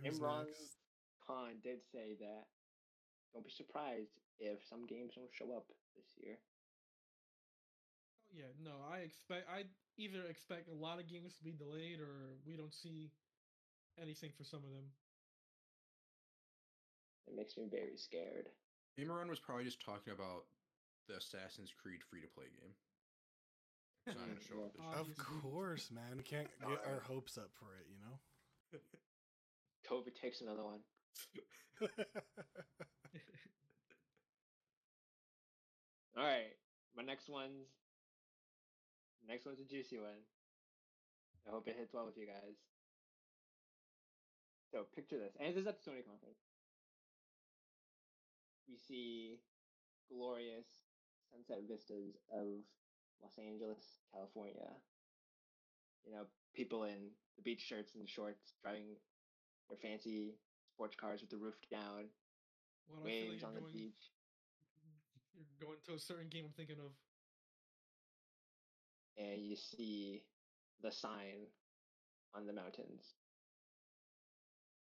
Who's 0.03 0.19
Imran 0.19 0.47
next? 0.47 0.77
Khan 1.27 1.61
did 1.63 1.81
say 1.93 2.17
that. 2.21 2.47
Don't 3.33 3.45
be 3.45 3.51
surprised 3.51 4.19
if 4.39 4.59
some 4.69 4.87
games 4.87 5.15
don't 5.15 5.31
show 5.33 5.55
up 5.57 5.67
this 5.95 6.11
year. 6.19 6.37
Oh, 8.27 8.35
Yeah, 8.35 8.51
no, 8.63 8.83
I 8.91 8.99
expect 8.99 9.47
I 9.49 9.65
either 9.97 10.25
expect 10.29 10.69
a 10.69 10.75
lot 10.75 10.99
of 10.99 11.09
games 11.09 11.37
to 11.37 11.45
be 11.45 11.53
delayed 11.53 12.01
or 12.01 12.39
we 12.47 12.57
don't 12.57 12.75
see 12.75 13.13
anything 14.01 14.31
for 14.37 14.45
some 14.45 14.65
of 14.65 14.71
them. 14.71 14.91
It 17.29 17.37
makes 17.37 17.57
me 17.57 17.69
very 17.71 17.97
scared. 17.97 18.49
Imran 18.99 19.29
was 19.29 19.39
probably 19.39 19.65
just 19.65 19.85
talking 19.85 20.13
about 20.13 20.45
the 21.07 21.17
Assassin's 21.17 21.71
Creed 21.71 22.03
free 22.03 22.21
to 22.21 22.27
play 22.27 22.51
game. 22.51 22.75
It's 24.07 24.17
not 24.17 24.27
gonna 24.27 24.41
show 24.49 24.65
up 24.65 24.75
this 24.75 25.19
Of 25.19 25.43
course, 25.43 25.91
man. 25.91 26.17
We 26.17 26.25
can't 26.25 26.49
get 26.59 26.83
our 26.87 27.01
hopes 27.01 27.39
up 27.39 27.51
for 27.55 27.77
it, 27.79 27.87
you 27.87 27.99
know? 28.03 28.19
COVID 29.89 30.15
takes 30.21 30.41
another 30.41 30.65
one. 30.65 30.81
All 36.17 36.25
right, 36.25 36.53
my 36.97 37.03
next 37.03 37.29
one's 37.29 37.69
next 39.27 39.47
one's 39.47 39.61
a 39.61 39.65
juicy 39.65 39.99
one. 39.99 40.21
I 41.47 41.51
hope 41.51 41.69
it 41.69 41.77
hits 41.79 41.95
well 41.95 42.07
with 42.07 42.19
you 42.19 42.27
guys. 42.27 42.57
So 44.73 44.87
picture 44.95 45.19
this, 45.19 45.35
and 45.41 45.49
this 45.49 45.63
is 45.63 45.67
at 45.67 45.83
the 45.83 45.91
Sony 45.91 46.05
conference. 46.05 46.39
We 48.69 48.77
see 48.77 49.41
glorious 50.11 50.67
sunset 51.31 51.65
vistas 51.69 52.15
of 52.31 52.63
Los 53.23 53.39
Angeles, 53.39 53.83
California. 54.13 54.71
You 56.07 56.13
know, 56.13 56.27
people 56.55 56.85
in 56.85 57.11
the 57.37 57.43
beach 57.43 57.61
shirts 57.61 57.95
and 57.95 58.09
shorts 58.09 58.55
driving 58.63 58.97
their 59.71 59.79
fancy 59.79 60.39
sports 60.69 60.97
cars 60.97 61.23
with 61.23 61.31
the 61.31 61.39
roof 61.39 61.59
down, 61.71 62.11
Well, 62.89 63.03
like 63.05 63.15
waves 63.15 63.43
you're 63.43 63.45
on 63.45 63.55
the 63.55 63.63
going, 63.63 63.73
beach. 63.73 64.11
You're 65.35 65.69
going 65.69 65.79
to 65.87 65.95
a 65.95 65.99
certain 65.99 66.29
game 66.29 66.45
I'm 66.47 66.53
thinking 66.53 66.79
of. 66.81 66.93
and 69.17 69.41
you 69.41 69.57
see 69.57 70.23
the 70.83 70.91
sign 70.93 71.49
on 72.35 72.47
the 72.47 72.53
mountains. 72.53 73.15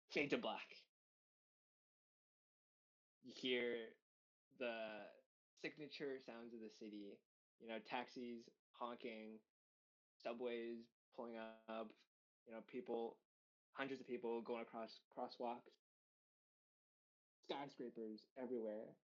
Fade 0.10 0.30
to 0.32 0.38
black. 0.38 0.78
You 3.24 3.34
hear 3.34 3.76
the 4.60 5.08
signature 5.62 6.20
sounds 6.20 6.54
of 6.54 6.62
the 6.62 6.70
city. 6.70 7.20
You 7.60 7.68
know, 7.70 7.80
taxis 7.80 8.50
honking, 8.72 9.40
subways 10.18 10.80
pulling 11.16 11.38
up. 11.38 11.68
You 12.22 12.32
know, 12.54 12.62
people, 12.68 12.98
hundreds 13.74 14.02
of 14.02 14.08
people 14.08 14.42
going 14.42 14.62
across 14.62 15.00
crosswalks, 15.16 15.80
skyscrapers 17.44 18.28
everywhere. 18.38 18.96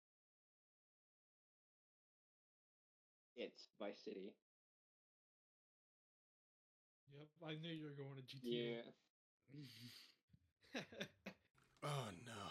It's 3.37 3.69
Vice 3.79 3.99
City. 4.03 4.33
Yep, 7.11 7.27
I 7.43 7.55
knew 7.55 7.71
you 7.71 7.85
were 7.85 7.91
going 7.91 8.15
to 8.15 8.23
Yeah. 8.41 8.81
GTA. 10.73 10.81
oh, 11.83 12.09
no. 12.25 12.49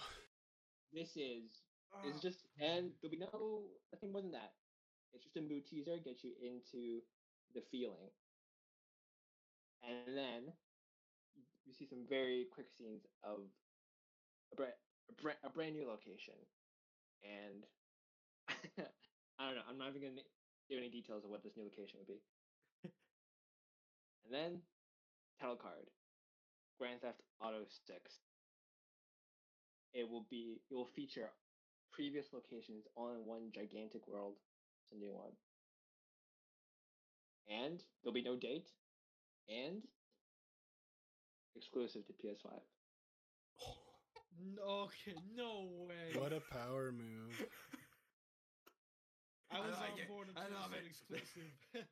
This 0.93 1.17
is 1.17 1.63
Ah, 1.93 2.03
It's 2.05 2.21
just, 2.21 2.47
and 2.59 2.93
there'll 3.01 3.11
be 3.11 3.17
no 3.17 3.71
nothing 3.93 4.13
more 4.13 4.23
than 4.23 4.33
that. 4.33 4.53
It's 5.13 5.23
just 5.25 5.37
a 5.37 5.41
mood 5.41 5.67
teaser, 5.67 5.99
get 5.99 6.23
you 6.25 6.35
into 6.41 7.03
the 7.55 7.63
feeling, 7.63 8.11
and 9.83 10.17
then 10.17 10.53
you 11.67 11.75
see 11.75 11.87
some 11.87 12.07
very 12.09 12.47
quick 12.53 12.69
scenes 12.71 13.07
of 13.25 13.41
a, 14.53 14.57
bra- 14.57 14.79
a, 15.11 15.23
bra- 15.23 15.41
a 15.45 15.51
brand 15.51 15.75
new 15.75 15.87
location, 15.87 16.35
and 17.25 17.65
I 19.39 19.47
don't 19.47 19.57
know. 19.57 19.67
I'm 19.69 19.79
not 19.79 19.91
even 19.91 20.03
gonna 20.03 20.23
give 20.69 20.79
any 20.79 20.91
details 20.91 21.25
of 21.25 21.31
what 21.31 21.43
this 21.43 21.57
new 21.57 21.65
location 21.65 21.99
would 22.01 22.09
be. 22.09 22.21
and 24.25 24.33
then 24.33 24.61
title 25.41 25.57
card, 25.57 25.91
Grand 26.79 27.01
Theft 27.03 27.23
Auto 27.41 27.65
Six. 27.87 28.21
It 29.93 30.09
will 30.09 30.21
be. 30.31 30.61
It 30.71 30.75
will 30.75 30.87
feature 30.87 31.33
previous 31.93 32.33
locations 32.33 32.87
all 32.95 33.13
in 33.15 33.25
one 33.27 33.51
gigantic 33.53 34.07
world. 34.07 34.37
It's 34.83 34.93
a 34.93 34.97
new 34.97 35.13
one. 35.13 35.33
And 37.49 37.83
there'll 38.03 38.15
be 38.15 38.23
no 38.23 38.37
date. 38.37 38.73
And 39.49 39.83
exclusive 41.57 42.07
to 42.07 42.13
PS5. 42.13 42.61
no, 44.39 44.87
okay, 44.87 45.17
no 45.35 45.67
way. 45.89 46.13
What 46.15 46.33
a 46.33 46.41
power 46.41 46.93
move. 46.93 47.33
I 49.51 49.59
I 49.59 49.61
was 49.61 49.79
like 49.79 49.93
on 49.93 49.99
it. 50.01 50.09
board 50.09 50.29
I 50.37 50.41
until 50.43 50.59
love 50.61 50.73
it 50.73 50.83
said 50.83 50.87
exclusive. 50.87 51.53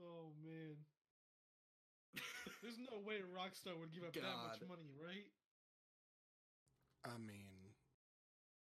oh 0.00 0.32
man. 0.44 0.76
There's 2.62 2.78
no 2.78 2.98
way 3.04 3.20
Rockstar 3.20 3.78
would 3.78 3.92
give 3.92 4.04
up 4.04 4.14
that 4.14 4.22
much 4.22 4.62
money, 4.68 4.88
right? 4.96 5.26
I 7.04 7.18
mean, 7.18 7.74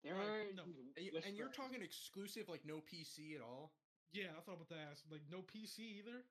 There 0.03 0.15
Right, 0.15 0.27
are 0.27 0.53
no. 0.55 0.63
and, 0.97 1.05
you, 1.07 1.13
and 1.25 1.37
you're 1.37 1.49
talking 1.53 1.83
exclusive, 1.83 2.49
like 2.49 2.65
no 2.65 2.81
PC 2.83 3.37
at 3.37 3.43
all. 3.43 3.73
Yeah, 4.13 4.35
I 4.37 4.41
thought 4.41 4.55
about 4.57 4.69
that. 4.71 4.99
Like 5.11 5.23
no 5.31 5.43
PC 5.43 5.79
either. 6.03 6.25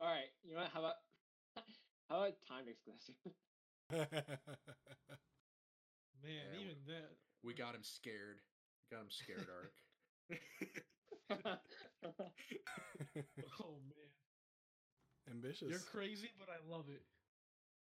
All 0.00 0.08
right, 0.08 0.30
you 0.44 0.54
know 0.54 0.60
what? 0.60 0.70
How 0.70 0.80
about 0.80 0.94
how 2.08 2.16
about 2.16 2.34
time 2.48 2.64
exclusive? 2.68 3.14
Man, 3.92 4.06
Yeah, 6.24 6.60
even 6.60 6.76
that. 6.86 7.16
We 7.42 7.54
got 7.54 7.74
him 7.74 7.82
scared. 7.82 8.40
We 8.90 8.96
got 8.96 9.02
him 9.02 9.10
scared, 9.10 9.46
Ark. 9.46 9.74
Oh 13.60 13.78
man, 13.88 14.10
ambitious. 15.30 15.68
you're 15.68 15.78
crazy, 15.80 16.30
but 16.38 16.48
I 16.48 16.58
love 16.70 16.86
it. 16.88 17.02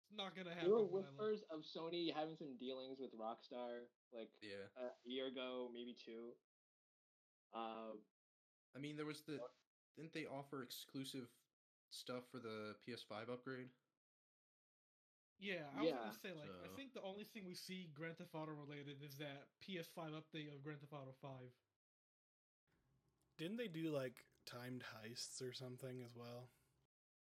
It's 0.04 0.16
not 0.16 0.36
gonna 0.36 0.50
happen. 0.54 0.70
there 0.70 0.78
were 0.78 0.84
but 0.86 0.86
I 0.86 0.92
love 0.92 1.06
whispers 1.18 1.42
of 1.50 1.60
Sony 1.62 2.14
having 2.14 2.36
some 2.36 2.56
dealings 2.60 2.98
with 3.00 3.10
Rockstar 3.18 3.88
like 4.12 4.30
yeah. 4.42 4.70
a 4.78 4.92
year 5.08 5.26
ago, 5.28 5.70
maybe 5.72 5.96
two. 5.98 6.34
Um, 7.54 7.98
I 8.76 8.78
mean, 8.78 8.96
there 8.96 9.06
was 9.06 9.22
the. 9.22 9.40
Didn't 9.96 10.12
they 10.12 10.26
offer 10.26 10.62
exclusive 10.62 11.28
stuff 11.94 12.24
for 12.30 12.38
the 12.38 12.74
PS5 12.84 13.30
upgrade? 13.30 13.68
Yeah, 15.38 15.66
I 15.76 15.82
was 15.82 15.92
gonna 15.92 16.22
say 16.22 16.32
like 16.34 16.50
I 16.64 16.68
think 16.76 16.94
the 16.94 17.02
only 17.02 17.24
thing 17.24 17.44
we 17.46 17.54
see 17.54 17.90
Grand 17.92 18.18
Theft 18.18 18.34
Auto 18.34 18.52
related 18.52 19.02
is 19.02 19.16
that 19.18 19.50
PS5 19.60 20.14
update 20.14 20.54
of 20.54 20.62
Grand 20.62 20.80
Theft 20.80 20.92
Auto 20.92 21.14
5. 21.20 21.30
Didn't 23.36 23.56
they 23.58 23.68
do 23.68 23.90
like 23.90 24.24
timed 24.46 24.84
heists 25.02 25.42
or 25.42 25.52
something 25.52 26.02
as 26.04 26.14
well? 26.14 26.50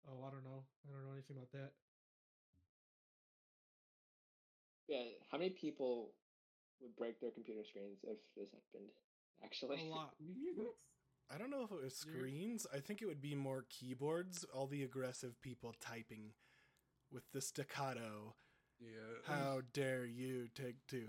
Oh, 0.08 0.26
I 0.26 0.32
don't 0.32 0.44
know. 0.44 0.66
I 0.88 0.94
don't 0.94 1.06
know 1.06 1.14
anything 1.14 1.38
about 1.38 1.52
that. 1.54 1.72
yeah, 4.92 5.08
how 5.32 5.38
many 5.38 5.52
people 5.52 6.12
would 6.82 6.96
break 6.98 7.20
their 7.22 7.32
computer 7.32 7.64
screens 7.64 8.04
if 8.04 8.20
this 8.36 8.52
happened? 8.52 8.92
Actually, 9.44 9.80
A 9.80 9.88
lot. 9.88 10.14
I 11.34 11.38
don't 11.38 11.50
know 11.50 11.64
if 11.64 11.72
it 11.72 11.82
was 11.82 12.04
You're- 12.06 12.18
screens. 12.20 12.68
I 12.74 12.80
think 12.80 13.02
it 13.02 13.06
would 13.06 13.22
be 13.22 13.36
more 13.36 13.66
keyboards. 13.70 14.44
All 14.54 14.68
the 14.68 14.84
aggressive 14.84 15.40
people 15.42 15.74
typing 15.80 16.34
with 17.12 17.24
the 17.32 17.42
staccato. 17.42 18.36
Yeah. 18.80 19.22
How 19.26 19.62
dare 19.74 20.06
you 20.06 20.48
take 20.50 20.76
two? 20.88 21.08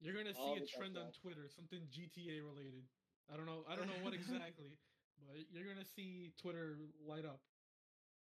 You're 0.00 0.14
gonna 0.14 0.32
All 0.38 0.56
see 0.56 0.62
a 0.62 0.66
trend 0.66 0.96
on. 0.96 1.10
Twitter, 1.12 1.48
something 1.48 1.80
GTA 1.90 2.40
related. 2.40 2.84
I 3.32 3.36
don't 3.36 3.46
know. 3.46 3.64
I 3.68 3.74
don't 3.76 3.88
know 3.88 3.98
what 4.02 4.14
exactly, 4.14 4.78
but 5.26 5.36
you're 5.52 5.66
gonna 5.66 5.84
see 5.84 6.32
Twitter 6.40 6.78
light 7.04 7.24
up. 7.24 7.40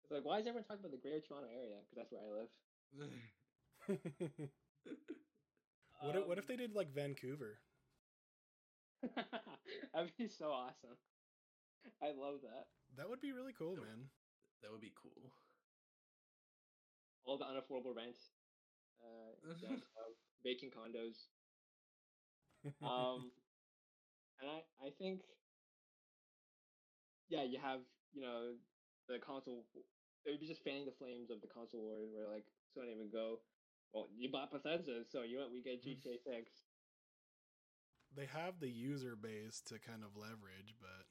It's 0.02 0.10
like, 0.10 0.24
why 0.24 0.38
is 0.38 0.46
everyone 0.46 0.64
talking 0.64 0.80
about 0.80 0.92
the 0.92 0.96
Greater 0.98 1.20
Toronto 1.20 1.48
area? 1.54 1.76
Because 1.84 1.96
that's 1.96 2.10
where 2.10 2.22
I 2.22 2.30
live. 2.32 2.48
what 6.00 6.16
if, 6.16 6.26
what 6.26 6.38
if 6.38 6.46
they 6.46 6.56
did 6.56 6.74
like 6.74 6.90
Vancouver? 6.94 7.58
That'd 9.94 10.16
be 10.16 10.28
so 10.28 10.50
awesome. 10.52 10.98
I 12.02 12.10
love 12.12 12.42
that. 12.42 12.66
That 12.96 13.08
would 13.08 13.20
be 13.20 13.32
really 13.32 13.52
cool, 13.52 13.74
That 13.74 13.80
would- 13.82 13.88
man. 13.88 14.10
that 14.62 14.70
would 14.72 14.80
be 14.80 14.92
cool. 15.00 15.32
All 17.24 17.38
the 17.38 17.44
unaffordable 17.44 17.94
rent, 17.94 18.16
uh, 19.02 19.36
downtown, 19.60 20.16
vacant 20.42 20.72
condos. 20.74 21.28
Um, 22.82 23.32
and 24.40 24.50
I, 24.50 24.62
I 24.80 24.90
think, 24.90 25.22
yeah, 27.28 27.42
you 27.42 27.58
have, 27.60 27.80
you 28.12 28.22
know, 28.22 28.58
the 29.08 29.18
console. 29.18 29.68
It 30.24 30.30
would 30.30 30.40
be 30.40 30.48
just 30.48 30.62
fanning 30.64 30.86
the 30.86 30.92
flames 30.92 31.30
of 31.30 31.40
the 31.40 31.46
console 31.48 31.82
wars, 31.82 32.10
where 32.12 32.26
like 32.28 32.46
Sony 32.76 32.96
would 32.96 33.12
go, 33.12 33.44
"Well, 33.92 34.08
you 34.16 34.30
bought 34.30 34.50
Bethesda, 34.50 35.04
so 35.04 35.22
you 35.22 35.36
know 35.36 35.42
what? 35.44 35.52
We 35.52 35.62
get 35.62 35.82
GTA 35.84 36.18
Six." 36.18 36.67
They 38.18 38.26
have 38.26 38.58
the 38.58 38.68
user 38.68 39.14
base 39.14 39.62
to 39.66 39.78
kind 39.78 40.02
of 40.02 40.16
leverage, 40.16 40.74
but 40.80 41.06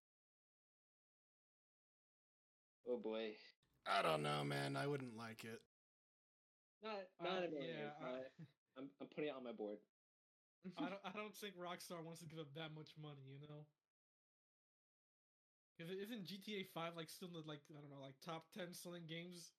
Oh 2.90 2.98
boy, 2.98 3.32
I 3.88 4.02
don't 4.02 4.24
know, 4.24 4.44
man. 4.44 4.76
I 4.76 4.88
wouldn't 4.88 5.16
like 5.18 5.44
it. 5.44 5.60
not 6.84 7.00
Uh, 7.20 7.24
not 7.24 7.44
a 7.44 7.50
million, 7.50 7.76
yeah, 7.80 7.92
but 8.00 8.32
I'm 8.78 8.90
I'm 9.00 9.08
putting 9.08 9.30
it 9.30 9.36
on 9.36 9.44
my 9.44 9.52
board. 9.54 9.78
I, 10.78 10.84
I 10.86 10.90
don't. 10.90 11.02
I 11.06 11.12
don't 11.16 11.34
think 11.34 11.56
Rockstar 11.56 12.04
wants 12.04 12.20
to 12.22 12.28
give 12.28 12.40
up 12.40 12.52
that 12.56 12.76
much 12.76 12.92
money. 13.02 13.40
You 13.40 13.48
know. 13.48 13.64
Because 15.78 15.94
isn't 15.94 16.26
GTA 16.26 16.64
5 16.74 16.96
like 16.98 17.08
still 17.08 17.28
in 17.30 17.34
the 17.36 17.44
like 17.48 17.62
I 17.72 17.80
don't 17.80 17.92
know 17.92 18.04
like 18.04 18.20
top 18.26 18.52
10 18.52 18.74
selling 18.74 19.04
games? 19.08 19.52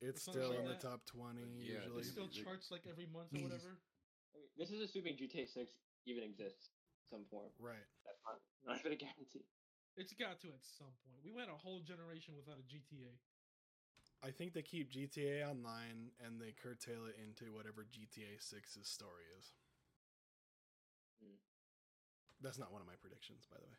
It's 0.00 0.22
still 0.22 0.50
like 0.50 0.58
in 0.58 0.66
the 0.66 0.74
top 0.74 1.06
twenty 1.06 1.62
Yeah, 1.62 1.86
It 1.94 2.04
still 2.04 2.28
charts 2.28 2.70
like 2.70 2.82
every 2.90 3.06
month 3.06 3.30
or 3.34 3.42
whatever. 3.46 3.78
I 4.34 4.38
mean, 4.38 4.48
This 4.58 4.70
is 4.70 4.80
assuming 4.80 5.16
GTA 5.16 5.46
Six 5.46 5.78
even 6.06 6.22
exists 6.24 6.70
in 7.02 7.18
some 7.18 7.24
form. 7.30 7.50
Right. 7.58 7.86
That's 8.04 8.22
not 8.26 8.38
not 8.66 8.80
even 8.80 8.92
a 8.92 9.00
guarantee. 9.00 9.46
It's 9.96 10.14
got 10.16 10.40
to 10.40 10.48
at 10.48 10.64
some 10.64 10.94
point. 11.04 11.20
We 11.20 11.32
went 11.32 11.52
a 11.52 11.58
whole 11.58 11.80
generation 11.84 12.32
without 12.34 12.56
a 12.56 12.64
GTA. 12.64 13.12
I 14.24 14.30
think 14.30 14.54
they 14.54 14.62
keep 14.62 14.90
GTA 14.90 15.42
Online 15.44 16.14
and 16.24 16.40
they 16.40 16.54
curtail 16.54 17.04
it 17.10 17.18
into 17.18 17.52
whatever 17.52 17.84
GTA 17.90 18.38
6's 18.38 18.88
story 18.88 19.26
is. 19.38 19.52
Hmm. 21.20 21.36
That's 22.40 22.58
not 22.58 22.72
one 22.72 22.80
of 22.80 22.86
my 22.86 22.96
predictions, 23.02 23.46
by 23.50 23.58
the 23.58 23.66
way. 23.66 23.78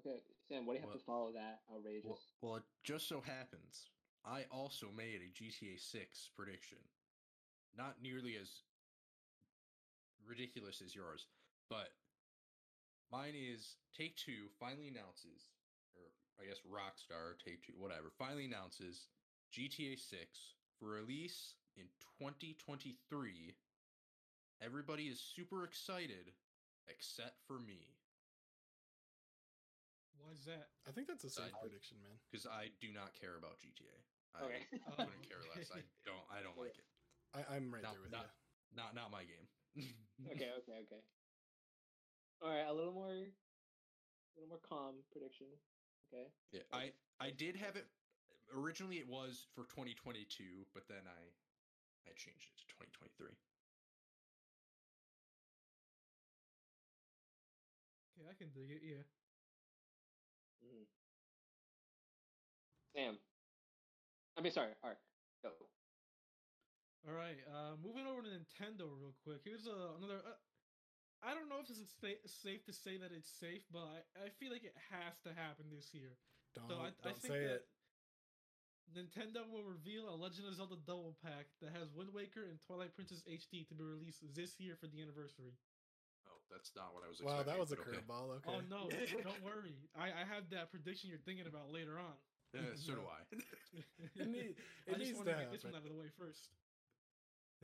Okay, 0.00 0.22
Sam, 0.48 0.66
what 0.66 0.74
do 0.74 0.76
you 0.76 0.80
have 0.80 0.90
Well- 0.90 0.98
to 0.98 1.04
follow 1.04 1.32
that 1.32 1.62
outrageous? 1.70 2.04
Well, 2.06 2.20
well, 2.40 2.56
it 2.56 2.64
just 2.82 3.08
so 3.08 3.20
happens 3.20 3.90
I 4.24 4.44
also 4.44 4.90
made 4.90 5.20
a 5.20 5.28
GTA 5.28 5.76
6 5.78 6.30
prediction. 6.34 6.78
Not 7.76 8.00
nearly 8.00 8.36
as 8.36 8.62
ridiculous 10.28 10.82
as 10.84 10.94
yours, 10.94 11.26
but 11.70 11.88
mine 13.12 13.34
is 13.36 13.76
Take 13.96 14.16
Two 14.16 14.48
finally 14.60 14.88
announces, 14.88 15.50
or 15.96 16.02
I 16.40 16.46
guess 16.48 16.60
Rockstar, 16.66 17.38
Take 17.44 17.64
Two, 17.66 17.74
whatever, 17.78 18.10
finally 18.18 18.44
announces 18.46 19.06
GTA 19.52 19.98
6 19.98 20.20
for 20.80 20.88
release 20.88 21.54
in 21.76 21.84
2023. 22.18 23.54
Everybody 24.62 25.04
is 25.10 25.20
super 25.20 25.64
excited, 25.64 26.32
except 26.88 27.38
for 27.46 27.58
me, 27.58 27.94
Why 30.16 30.32
is 30.32 30.44
that? 30.46 30.70
I 30.88 30.90
think 30.94 31.06
that's 31.08 31.24
a 31.24 31.30
safe 31.30 31.52
I- 31.52 31.60
prediction, 31.60 31.98
man. 32.02 32.16
because 32.30 32.46
I 32.46 32.70
do 32.80 32.88
not 32.94 33.12
care 33.18 33.36
about 33.36 33.60
GTA. 33.60 33.98
I 34.34 34.44
Okay. 34.46 34.62
Oh, 34.88 34.96
couldn't 35.04 35.26
care 35.28 35.42
less. 35.54 35.70
I 35.70 35.82
don't. 36.06 36.24
I 36.32 36.40
don't 36.42 36.56
like 36.58 36.74
it. 36.78 36.86
I, 37.34 37.42
I'm 37.54 37.68
right 37.70 37.82
Not- 37.82 37.92
there 37.94 38.02
with 38.02 38.12
not- 38.14 38.30
Not 38.74 38.94
not 38.94 39.10
my 39.14 39.22
game. 39.22 39.46
Okay, 39.78 40.50
okay, 40.58 40.78
okay. 40.86 41.02
All 42.42 42.50
right, 42.50 42.66
a 42.68 42.72
little 42.72 42.92
more, 42.92 43.10
a 43.10 44.34
little 44.36 44.48
more 44.48 44.62
calm 44.68 44.94
prediction. 45.12 45.46
Okay. 46.12 46.26
Yeah, 46.52 46.62
I 46.72 46.92
I 47.20 47.30
did 47.30 47.56
have 47.56 47.76
it 47.76 47.86
originally. 48.54 48.98
It 48.98 49.08
was 49.08 49.46
for 49.54 49.64
2022, 49.64 50.66
but 50.74 50.84
then 50.88 51.02
I 51.06 51.22
I 52.06 52.12
changed 52.14 52.46
it 52.52 52.56
to 52.60 52.66
2023. 52.68 53.28
Okay, 58.14 58.28
I 58.30 58.34
can 58.34 58.50
dig 58.54 58.70
it. 58.70 58.82
Yeah. 58.82 59.02
Mhm. 60.62 60.86
Sam. 62.94 63.18
I 64.36 64.40
mean, 64.40 64.52
sorry, 64.52 64.72
All 64.82 64.90
right, 64.90 64.98
Go. 65.42 65.50
All 67.04 67.12
right. 67.12 67.36
Uh, 67.44 67.76
moving 67.84 68.08
over 68.08 68.24
to 68.24 68.30
Nintendo 68.32 68.88
real 68.88 69.12
quick. 69.20 69.44
Here's 69.44 69.68
uh, 69.68 70.00
another. 70.00 70.24
Uh, 70.24 70.40
I 71.20 71.32
don't 71.36 71.48
know 71.48 71.60
if 71.60 71.68
this 71.68 71.80
is 71.80 71.92
sa- 71.92 72.24
safe 72.28 72.64
to 72.64 72.72
say 72.72 72.96
that 73.00 73.12
it's 73.12 73.28
safe, 73.28 73.64
but 73.72 73.84
I, 73.84 74.28
I 74.28 74.28
feel 74.40 74.52
like 74.52 74.64
it 74.64 74.76
has 74.92 75.16
to 75.24 75.32
happen 75.36 75.68
this 75.72 75.92
year. 75.92 76.16
Don't, 76.56 76.68
So 76.68 76.74
I, 76.80 76.92
I 76.92 77.12
don't 77.12 77.16
think 77.20 77.32
say 77.32 77.44
that 77.44 77.64
it. 77.64 77.68
Nintendo 78.92 79.44
will 79.48 79.64
reveal 79.64 80.08
a 80.12 80.16
Legend 80.16 80.48
of 80.48 80.54
Zelda 80.56 80.76
double 80.84 81.16
pack 81.24 81.48
that 81.64 81.72
has 81.72 81.92
Wind 81.96 82.12
Waker 82.12 82.44
and 82.48 82.60
Twilight 82.60 82.92
Princess 82.92 83.24
HD 83.24 83.64
to 83.68 83.74
be 83.74 83.84
released 83.84 84.20
this 84.36 84.60
year 84.60 84.76
for 84.76 84.86
the 84.86 85.00
anniversary. 85.00 85.56
Oh, 86.28 86.40
that's 86.52 86.72
not 86.76 86.92
what 86.92 87.04
I 87.04 87.08
was. 87.08 87.20
Wow, 87.20 87.44
that 87.44 87.56
was 87.56 87.72
a 87.72 87.76
but 87.76 87.88
okay. 87.88 88.00
curveball. 88.00 88.40
Okay. 88.40 88.48
Oh 88.48 88.60
no, 88.68 88.88
don't 89.24 89.44
worry. 89.48 89.76
I, 89.96 90.12
I 90.12 90.24
have 90.28 90.48
that 90.52 90.72
prediction 90.72 91.08
you're 91.08 91.24
thinking 91.24 91.48
about 91.48 91.72
later 91.72 91.96
on. 92.00 92.16
Uh, 92.52 92.76
so 92.76 92.94
do 92.94 93.04
I. 93.16 93.20
It, 93.32 94.28
need, 94.28 94.54
I 94.86 95.00
just 95.00 95.00
needs 95.00 95.16
want 95.16 95.28
to 95.28 95.34
to 95.34 95.40
get 95.40 95.52
this 95.52 95.64
one 95.64 95.74
out 95.74 95.82
of 95.82 95.90
the 95.90 95.96
way 95.98 96.12
first. 96.16 96.52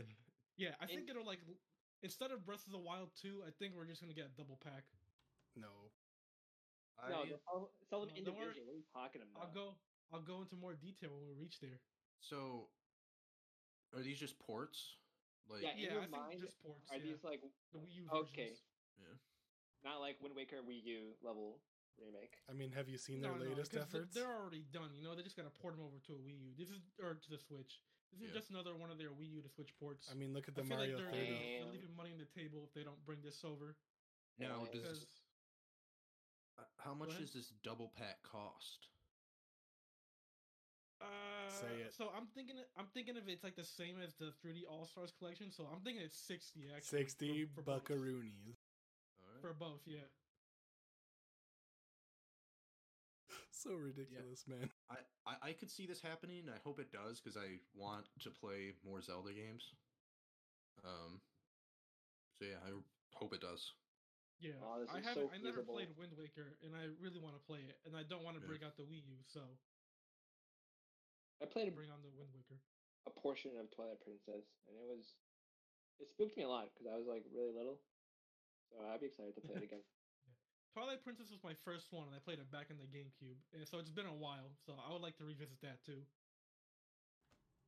Yeah, 0.56 0.74
I 0.78 0.84
think 0.86 1.08
it'll 1.08 1.24
like 1.24 1.40
instead 2.02 2.30
of 2.32 2.44
Breath 2.44 2.66
of 2.66 2.72
the 2.72 2.78
Wild 2.78 3.16
2, 3.16 3.44
I 3.46 3.50
think 3.50 3.74
we're 3.74 3.86
just 3.86 4.00
gonna 4.02 4.12
get 4.12 4.26
a 4.26 4.34
double 4.36 4.58
pack. 4.62 4.84
No. 5.56 5.68
No, 7.08 7.22
I- 7.22 7.26
they'll 7.26 7.38
sell, 7.48 7.72
sell 7.88 8.00
them 8.04 8.10
No, 8.12 8.18
individually. 8.18 8.66
What 8.66 8.74
are 8.74 8.76
you 8.76 8.84
talking 8.92 9.22
about? 9.22 9.40
I'll 9.46 9.54
go 9.54 9.74
I'll 10.12 10.20
go 10.20 10.42
into 10.42 10.56
more 10.56 10.74
detail 10.74 11.10
when 11.16 11.28
we 11.28 11.34
reach 11.34 11.60
there. 11.60 11.80
so, 12.20 12.68
are 13.94 14.02
these 14.02 14.18
just 14.20 14.38
ports? 14.38 14.96
Like, 15.48 15.62
Yeah, 15.62 15.72
in 15.72 15.78
yeah, 15.78 15.92
your 15.92 16.02
I 16.02 16.06
think 16.06 16.10
mind, 16.12 16.40
just 16.42 16.60
ports. 16.62 16.90
Are 16.90 16.96
yeah. 16.98 17.02
these 17.04 17.24
like 17.24 17.40
the 17.72 17.78
Wii 17.78 17.92
U 17.94 18.04
versions. 18.04 18.28
okay. 18.30 18.52
Yeah. 18.98 19.16
not 19.82 20.00
like 20.00 20.20
Wind 20.20 20.36
Waker 20.36 20.60
Wii 20.62 20.84
U 20.84 21.16
level 21.22 21.62
remake? 21.96 22.36
I 22.50 22.52
mean, 22.52 22.70
have 22.72 22.88
you 22.88 22.98
seen 22.98 23.22
their 23.22 23.32
no, 23.32 23.38
latest 23.38 23.72
'cause 23.72 23.88
th- 23.88 23.94
efforts? 24.04 24.14
They're 24.14 24.28
already 24.36 24.62
done. 24.62 24.94
You 24.94 25.04
know, 25.04 25.14
they 25.14 25.22
just 25.22 25.36
gotta 25.36 25.50
port 25.50 25.74
them 25.74 25.84
over 25.86 25.98
to 26.00 26.12
a 26.14 26.18
Wii 26.18 26.38
U. 26.38 26.54
This 26.54 26.68
is 26.70 26.80
or 27.00 27.14
to 27.14 27.30
the 27.30 27.38
Switch. 27.38 27.80
This 28.12 28.20
is 28.22 28.28
Yeah. 28.28 28.34
just 28.40 28.50
another 28.50 28.74
one 28.76 28.90
of 28.90 28.98
their 28.98 29.10
Wii 29.10 29.30
U 29.30 29.42
to 29.42 29.48
Switch 29.48 29.74
ports. 29.78 30.08
I 30.10 30.14
mean, 30.14 30.32
look 30.32 30.48
at 30.48 30.54
the 30.54 30.64
Mario 30.64 30.96
like 30.98 31.12
they're, 31.12 31.22
30. 31.22 31.58
they're 31.62 31.72
leaving 31.72 31.94
money 31.96 32.12
on 32.12 32.18
the 32.18 32.26
table 32.26 32.64
if 32.66 32.72
they 32.74 32.82
don't 32.82 33.04
bring 33.06 33.22
this 33.22 33.44
over. 33.44 33.76
now 34.38 34.64
Yeah, 34.64 34.72
does 34.72 34.82
Because 34.82 35.06
uh, 36.58 36.62
how 36.78 36.94
much 36.94 37.16
does 37.18 37.32
this 37.32 37.50
double 37.62 37.88
pack 37.96 38.22
cost? 38.22 38.88
Uh, 41.00 41.48
Say 41.48 41.80
it. 41.86 41.94
So 41.94 42.10
I'm 42.14 42.26
thinking, 42.34 42.56
I'm 42.76 42.86
thinking 42.92 43.16
of 43.16 43.26
it's 43.28 43.42
like 43.42 43.56
the 43.56 43.64
same 43.64 43.96
as 44.02 44.14
the 44.16 44.32
3D 44.44 44.64
All 44.68 44.84
Stars 44.86 45.12
collection. 45.18 45.50
So 45.50 45.64
I'm 45.72 45.80
thinking 45.80 46.02
it's 46.02 46.18
sixty 46.18 46.68
actually. 46.74 46.98
60 46.98 47.44
for, 47.46 47.54
for 47.54 47.62
both. 47.62 47.84
buckaroonies. 47.84 48.58
Alright. 49.24 49.40
For 49.40 49.54
both, 49.54 49.80
yeah. 49.86 50.04
So 53.60 53.76
ridiculous, 53.76 54.48
man. 54.48 54.72
I, 54.90 54.96
I 55.28 55.34
I 55.50 55.52
could 55.52 55.70
see 55.70 55.84
this 55.86 56.00
happening. 56.00 56.48
I 56.48 56.56
hope 56.64 56.80
it 56.80 56.88
does 56.90 57.20
because 57.20 57.36
I 57.36 57.60
want 57.76 58.08
to 58.24 58.30
play 58.30 58.72
more 58.84 59.00
Zelda 59.04 59.32
games. 59.36 59.68
Um. 60.84 61.20
So 62.40 62.48
yeah, 62.48 62.56
I 62.64 62.72
hope 63.20 63.34
it 63.36 63.44
does. 63.44 63.60
Yeah, 64.40 64.56
Oh, 64.64 64.80
I 64.88 65.04
haven't. 65.04 65.12
so 65.12 65.28
I 65.28 65.36
never 65.36 65.60
feasible. 65.60 65.74
played 65.76 65.92
Wind 66.00 66.16
Waker, 66.16 66.56
and 66.64 66.72
I 66.74 66.88
really 67.04 67.20
want 67.20 67.36
to 67.36 67.44
play 67.44 67.60
it, 67.68 67.76
and 67.84 67.92
I 67.92 68.02
don't 68.02 68.24
want 68.24 68.40
to 68.40 68.40
Yeah. 68.40 68.48
break 68.48 68.64
out 68.64 68.72
the 68.80 68.88
Wii 68.88 69.04
U, 69.04 69.20
so 69.28 69.44
I 71.42 71.44
played 71.44 71.68
a, 71.68 71.70
bring 71.70 71.90
on 71.92 72.00
the 72.00 72.08
Wind 72.08 72.32
Waker. 72.32 72.56
a 73.04 73.10
portion 73.10 73.58
of 73.60 73.68
Twilight 73.70 74.00
Princess, 74.00 74.56
and 74.64 74.76
it 74.80 74.88
was 74.88 75.04
it 76.00 76.08
spooked 76.08 76.36
me 76.40 76.44
a 76.44 76.48
lot 76.48 76.72
because 76.72 76.86
I 76.88 76.96
was 76.96 77.04
like 77.06 77.28
really 77.28 77.52
little. 77.52 77.76
So 78.72 78.80
I'd 78.80 79.00
be 79.00 79.12
excited 79.12 79.34
to 79.36 79.42
play 79.44 79.56
it 79.56 79.62
again. 79.68 79.84
Twilight 80.72 81.02
Princess 81.02 81.30
was 81.30 81.42
my 81.42 81.54
first 81.64 81.88
one, 81.90 82.06
and 82.06 82.14
I 82.14 82.20
played 82.24 82.38
it 82.38 82.50
back 82.52 82.66
in 82.70 82.76
the 82.78 82.84
GameCube, 82.84 83.36
and 83.52 83.66
so 83.66 83.78
it's 83.78 83.90
been 83.90 84.06
a 84.06 84.14
while. 84.14 84.52
So 84.66 84.74
I 84.88 84.92
would 84.92 85.02
like 85.02 85.16
to 85.18 85.24
revisit 85.24 85.60
that 85.62 85.84
too. 85.84 86.02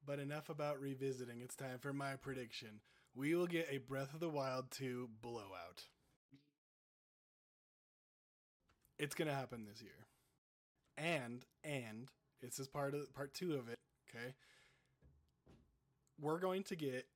But 0.06 0.18
enough 0.18 0.48
about 0.48 0.80
revisiting. 0.80 1.40
It's 1.42 1.56
time 1.56 1.78
for 1.80 1.92
my 1.92 2.14
prediction. 2.14 2.80
We 3.14 3.34
will 3.34 3.46
get 3.46 3.68
a 3.70 3.78
Breath 3.78 4.14
of 4.14 4.20
the 4.20 4.28
Wild 4.28 4.70
2 4.70 5.10
blowout. 5.20 5.84
It's 8.98 9.14
going 9.14 9.28
to 9.28 9.34
happen 9.34 9.66
this 9.68 9.82
year. 9.82 10.06
And 10.96 11.44
and 11.64 12.08
this 12.40 12.58
is 12.58 12.68
part 12.68 12.94
of 12.94 13.12
part 13.14 13.34
2 13.34 13.54
of 13.54 13.68
it, 13.68 13.78
okay? 14.08 14.34
We're 16.20 16.38
going 16.38 16.62
to 16.64 16.76
get 16.76 17.06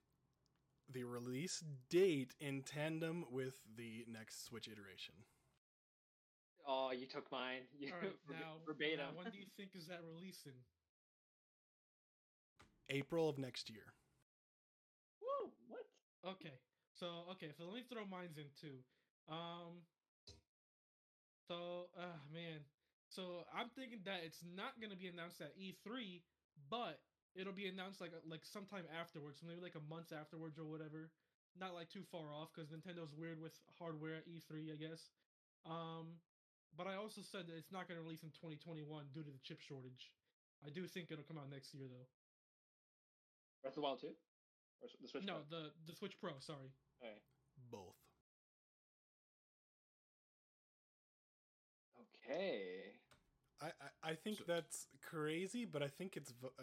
the 0.92 1.04
release 1.04 1.62
date 1.90 2.34
in 2.40 2.62
tandem 2.62 3.24
with 3.30 3.58
the 3.76 4.04
next 4.08 4.46
Switch 4.46 4.68
iteration. 4.68 5.14
Oh, 6.66 6.90
you 6.90 7.06
took 7.06 7.30
mine. 7.30 7.62
You 7.78 7.92
All 7.92 8.00
right, 8.00 8.16
now, 8.30 8.58
verbatim. 8.66 8.98
now, 8.98 9.10
when 9.14 9.30
do 9.30 9.38
you 9.38 9.46
think 9.56 9.70
is 9.74 9.86
that 9.86 10.00
releasing? 10.02 10.58
April 12.90 13.28
of 13.28 13.38
next 13.38 13.70
year. 13.70 13.94
Woo! 15.20 15.50
What? 15.68 15.86
Okay. 16.26 16.58
So 16.94 17.26
okay, 17.32 17.52
so 17.56 17.64
let 17.64 17.74
me 17.74 17.84
throw 17.90 18.04
mines 18.06 18.38
in 18.38 18.48
too. 18.60 18.78
Um 19.28 19.82
so 21.48 21.88
uh 21.98 22.18
man. 22.32 22.64
So 23.08 23.46
I'm 23.54 23.70
thinking 23.76 24.00
that 24.04 24.22
it's 24.24 24.42
not 24.42 24.80
gonna 24.80 24.96
be 24.96 25.06
announced 25.08 25.40
at 25.40 25.54
E3, 25.58 26.22
but 26.70 26.98
it'll 27.34 27.52
be 27.56 27.66
announced 27.68 28.00
like 28.00 28.12
like 28.26 28.44
sometime 28.44 28.84
afterwards, 28.90 29.42
maybe 29.46 29.60
like 29.60 29.76
a 29.76 29.86
month 29.92 30.12
afterwards 30.12 30.58
or 30.58 30.64
whatever. 30.64 31.10
Not 31.58 31.74
like 31.74 31.88
too 31.90 32.04
far 32.12 32.32
off 32.32 32.52
because 32.54 32.70
Nintendo's 32.70 33.14
weird 33.16 33.40
with 33.40 33.54
hardware 33.78 34.16
at 34.16 34.28
E3, 34.28 34.72
I 34.72 34.76
guess. 34.76 35.10
Um 35.66 36.18
but 36.76 36.86
I 36.86 36.96
also 36.96 37.20
said 37.22 37.46
that 37.48 37.56
it's 37.56 37.72
not 37.72 37.88
gonna 37.88 38.02
release 38.02 38.22
in 38.22 38.30
2021 38.30 39.06
due 39.14 39.22
to 39.22 39.30
the 39.30 39.38
chip 39.42 39.60
shortage. 39.60 40.12
I 40.64 40.70
do 40.70 40.86
think 40.86 41.10
it'll 41.10 41.24
come 41.24 41.38
out 41.38 41.50
next 41.50 41.74
year 41.74 41.86
though. 41.88 42.06
Breath 43.62 43.72
of 43.72 43.76
the 43.76 43.80
Wild 43.82 44.00
2? 44.00 44.06
Or 44.08 44.88
the 45.00 45.08
Switch? 45.08 45.24
no, 45.24 45.40
Pro? 45.48 45.58
the 45.58 45.62
the 45.86 45.94
Switch 45.96 46.18
Pro, 46.20 46.32
sorry. 46.40 46.70
Okay. 47.02 47.16
Both. 47.70 47.96
Okay. 52.24 52.92
I, 53.62 53.66
I, 53.66 54.10
I 54.10 54.14
think 54.14 54.38
So- 54.38 54.44
that's 54.46 54.86
crazy, 55.02 55.64
but 55.64 55.82
I 55.82 55.88
think 55.88 56.16
it's 56.16 56.32
uh, 56.58 56.62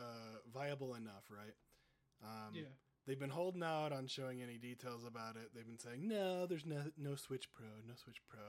viable 0.53 0.93
enough, 0.95 1.25
right? 1.29 1.55
Um, 2.23 2.53
yeah. 2.53 2.63
They've 3.05 3.19
been 3.19 3.29
holding 3.31 3.63
out 3.63 3.91
on 3.91 4.07
showing 4.07 4.41
any 4.41 4.57
details 4.57 5.03
about 5.03 5.35
it. 5.35 5.49
They've 5.53 5.65
been 5.65 5.79
saying, 5.79 6.07
no, 6.07 6.45
there's 6.45 6.65
no, 6.65 6.83
no 6.97 7.15
Switch 7.15 7.51
Pro, 7.51 7.65
no 7.85 7.95
Switch 7.95 8.21
Pro. 8.29 8.39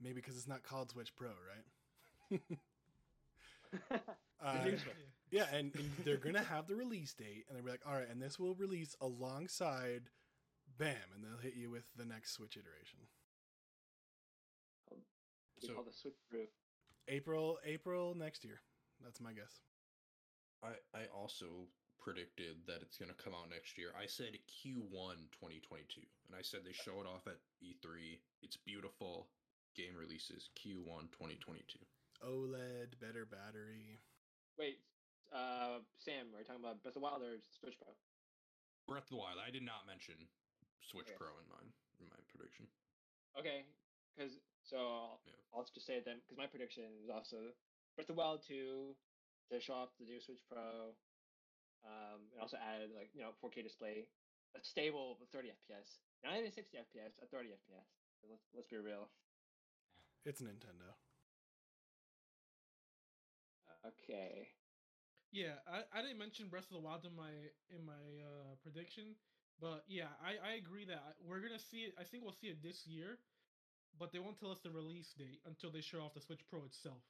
Maybe 0.00 0.14
because 0.14 0.36
it's 0.36 0.48
not 0.48 0.62
called 0.62 0.90
Switch 0.90 1.14
Pro, 1.16 1.28
right? 1.28 2.40
Uh, 4.44 4.58
yeah. 5.30 5.46
And, 5.52 5.74
and 5.74 5.90
they're 6.04 6.18
going 6.18 6.34
to 6.36 6.42
have 6.42 6.68
the 6.68 6.76
release 6.76 7.12
date, 7.14 7.46
and 7.48 7.56
they're 7.58 7.72
like, 7.72 7.80
all 7.86 7.94
right, 7.94 8.08
and 8.08 8.20
this 8.22 8.38
will 8.38 8.54
release 8.54 8.94
alongside 9.00 10.02
BAM, 10.78 10.94
and 11.14 11.24
they'll 11.24 11.40
hit 11.42 11.54
you 11.56 11.70
with 11.70 11.84
the 11.96 12.04
next 12.04 12.32
Switch 12.34 12.56
iteration. 12.56 13.00
We 14.92 15.66
So- 15.68 15.74
call 15.74 15.84
the 15.84 15.92
Switch 15.92 16.14
Brew. 16.30 16.46
April 17.08 17.58
April 17.64 18.14
next 18.14 18.44
year. 18.44 18.60
That's 19.02 19.20
my 19.20 19.32
guess. 19.32 19.60
I 20.62 20.72
I 20.94 21.06
also 21.14 21.46
predicted 21.98 22.66
that 22.66 22.82
it's 22.82 22.98
gonna 22.98 23.14
come 23.14 23.32
out 23.34 23.48
next 23.50 23.78
year. 23.78 23.92
I 23.98 24.06
said 24.06 24.32
Q1 24.46 25.30
2022, 25.32 26.02
and 26.26 26.36
I 26.36 26.42
said 26.42 26.60
they 26.64 26.72
show 26.72 27.00
it 27.00 27.06
off 27.06 27.26
at 27.26 27.38
E3. 27.62 28.18
It's 28.42 28.56
beautiful. 28.56 29.28
Game 29.76 29.92
releases 29.92 30.48
Q1 30.56 31.12
2022. 31.12 31.76
OLED, 32.24 32.96
better 32.96 33.28
battery. 33.28 34.00
Wait, 34.56 34.80
uh, 35.36 35.84
Sam, 36.00 36.32
are 36.32 36.40
you 36.40 36.48
talking 36.48 36.64
about 36.64 36.80
Breath 36.80 36.96
of 36.96 37.04
the 37.04 37.04
Wild 37.04 37.20
or 37.20 37.36
Switch 37.60 37.76
Pro? 37.76 37.92
Breath 38.88 39.04
of 39.04 39.12
the 39.12 39.20
Wild. 39.20 39.36
I 39.36 39.52
did 39.52 39.60
not 39.60 39.84
mention 39.84 40.16
Switch 40.80 41.12
Okay. 41.12 41.20
Pro 41.20 41.28
in 41.36 41.46
mine 41.52 41.68
in 42.00 42.08
my 42.08 42.16
prediction. 42.32 42.64
Okay, 43.36 43.68
because 44.16 44.40
so 44.64 44.80
I'll, 44.80 45.20
Yeah. 45.28 45.36
I'll 45.52 45.68
just 45.68 45.84
say 45.84 46.00
it 46.00 46.08
then 46.08 46.24
because 46.24 46.40
my 46.40 46.48
prediction 46.48 46.88
was 47.04 47.12
also 47.12 47.52
Breath 48.00 48.08
of 48.08 48.16
the 48.16 48.20
Wild 48.24 48.40
two 48.40 48.96
to 49.52 49.60
show 49.60 49.76
off 49.76 49.92
the 50.00 50.08
new 50.08 50.16
Switch 50.24 50.40
Pro. 50.48 50.96
Um, 51.84 52.32
and 52.32 52.40
also 52.40 52.56
added 52.56 52.90
like 52.96 53.12
you 53.12 53.20
know 53.20 53.36
4K 53.44 53.62
display, 53.62 54.08
a 54.56 54.60
stable 54.64 55.20
30 55.30 55.52
FPS, 55.54 56.00
not 56.24 56.34
even 56.34 56.50
60 56.50 56.72
FPS, 56.80 57.20
a 57.22 57.28
30 57.28 57.52
FPS. 57.60 57.86
Let's 58.24 58.48
let's 58.56 58.66
be 58.66 58.80
real. 58.80 59.12
It's 60.26 60.42
Nintendo. 60.42 60.92
Okay. 63.86 64.48
Yeah, 65.32 65.58
I, 65.68 65.84
I 65.98 66.02
didn't 66.02 66.18
mention 66.18 66.48
Breath 66.48 66.66
of 66.70 66.76
the 66.76 66.80
Wild 66.80 67.04
in 67.04 67.14
my 67.16 67.30
in 67.70 67.84
my 67.84 68.02
uh, 68.22 68.56
prediction, 68.62 69.16
but 69.60 69.84
yeah, 69.88 70.08
I, 70.22 70.52
I 70.52 70.54
agree 70.56 70.84
that 70.86 71.02
we're 71.20 71.40
gonna 71.40 71.58
see 71.60 71.84
it. 71.90 71.94
I 72.00 72.04
think 72.04 72.24
we'll 72.24 72.32
see 72.32 72.48
it 72.48 72.62
this 72.62 72.86
year, 72.86 73.18
but 73.98 74.12
they 74.12 74.18
won't 74.20 74.38
tell 74.38 74.50
us 74.52 74.60
the 74.62 74.70
release 74.70 75.12
date 75.18 75.40
until 75.46 75.70
they 75.70 75.80
show 75.82 76.00
off 76.00 76.14
the 76.14 76.20
Switch 76.20 76.42
Pro 76.48 76.64
itself. 76.64 77.02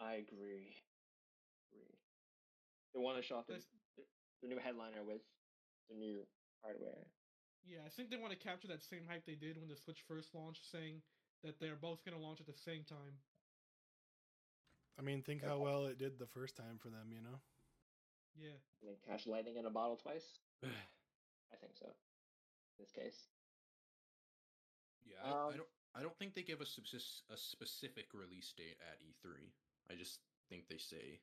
I 0.00 0.14
agree. 0.14 0.74
Agree. 1.72 1.98
They 2.94 3.00
want 3.00 3.16
to 3.18 3.22
show 3.22 3.36
off 3.36 3.46
the, 3.46 3.54
That's- 3.54 3.68
the, 3.96 4.04
the 4.42 4.48
new 4.48 4.58
headliner 4.58 5.04
with 5.04 5.22
the 5.90 5.96
new 5.96 6.26
hardware. 6.62 7.06
Yeah, 7.68 7.84
I 7.84 7.90
think 7.92 8.08
they 8.08 8.16
want 8.16 8.32
to 8.32 8.38
capture 8.38 8.68
that 8.68 8.82
same 8.82 9.04
hype 9.06 9.26
they 9.26 9.36
did 9.36 9.60
when 9.60 9.68
the 9.68 9.76
Switch 9.76 10.00
first 10.08 10.34
launched, 10.34 10.64
saying 10.72 11.02
that 11.44 11.60
they're 11.60 11.76
both 11.76 12.02
gonna 12.04 12.18
launch 12.18 12.40
at 12.40 12.46
the 12.46 12.56
same 12.56 12.82
time. 12.82 13.20
I 14.98 15.02
mean, 15.02 15.22
think 15.22 15.44
how 15.44 15.58
well 15.58 15.84
it 15.86 15.98
did 15.98 16.18
the 16.18 16.26
first 16.26 16.56
time 16.56 16.78
for 16.80 16.88
them, 16.88 17.12
you 17.12 17.20
know? 17.20 17.38
Yeah, 18.34 18.56
And 18.80 18.88
then 18.90 18.96
catch 19.06 19.26
lightning 19.26 19.56
in 19.56 19.66
a 19.66 19.70
bottle 19.70 19.96
twice. 19.96 20.38
I 20.64 21.56
think 21.60 21.76
so. 21.76 21.86
In 21.86 22.80
this 22.80 22.90
case. 22.90 23.28
Yeah, 25.04 25.22
I, 25.24 25.30
Um, 25.30 25.52
I 25.52 25.56
don't. 25.56 25.68
I 25.94 26.02
don't 26.02 26.16
think 26.18 26.34
they 26.34 26.42
give 26.42 26.60
a, 26.60 26.64
subsis- 26.68 27.22
a 27.30 27.36
specific 27.36 28.12
release 28.12 28.52
date 28.52 28.76
at 28.80 29.00
E3. 29.00 29.50
I 29.90 29.94
just 29.94 30.20
think 30.48 30.68
they 30.68 30.76
say 30.76 31.18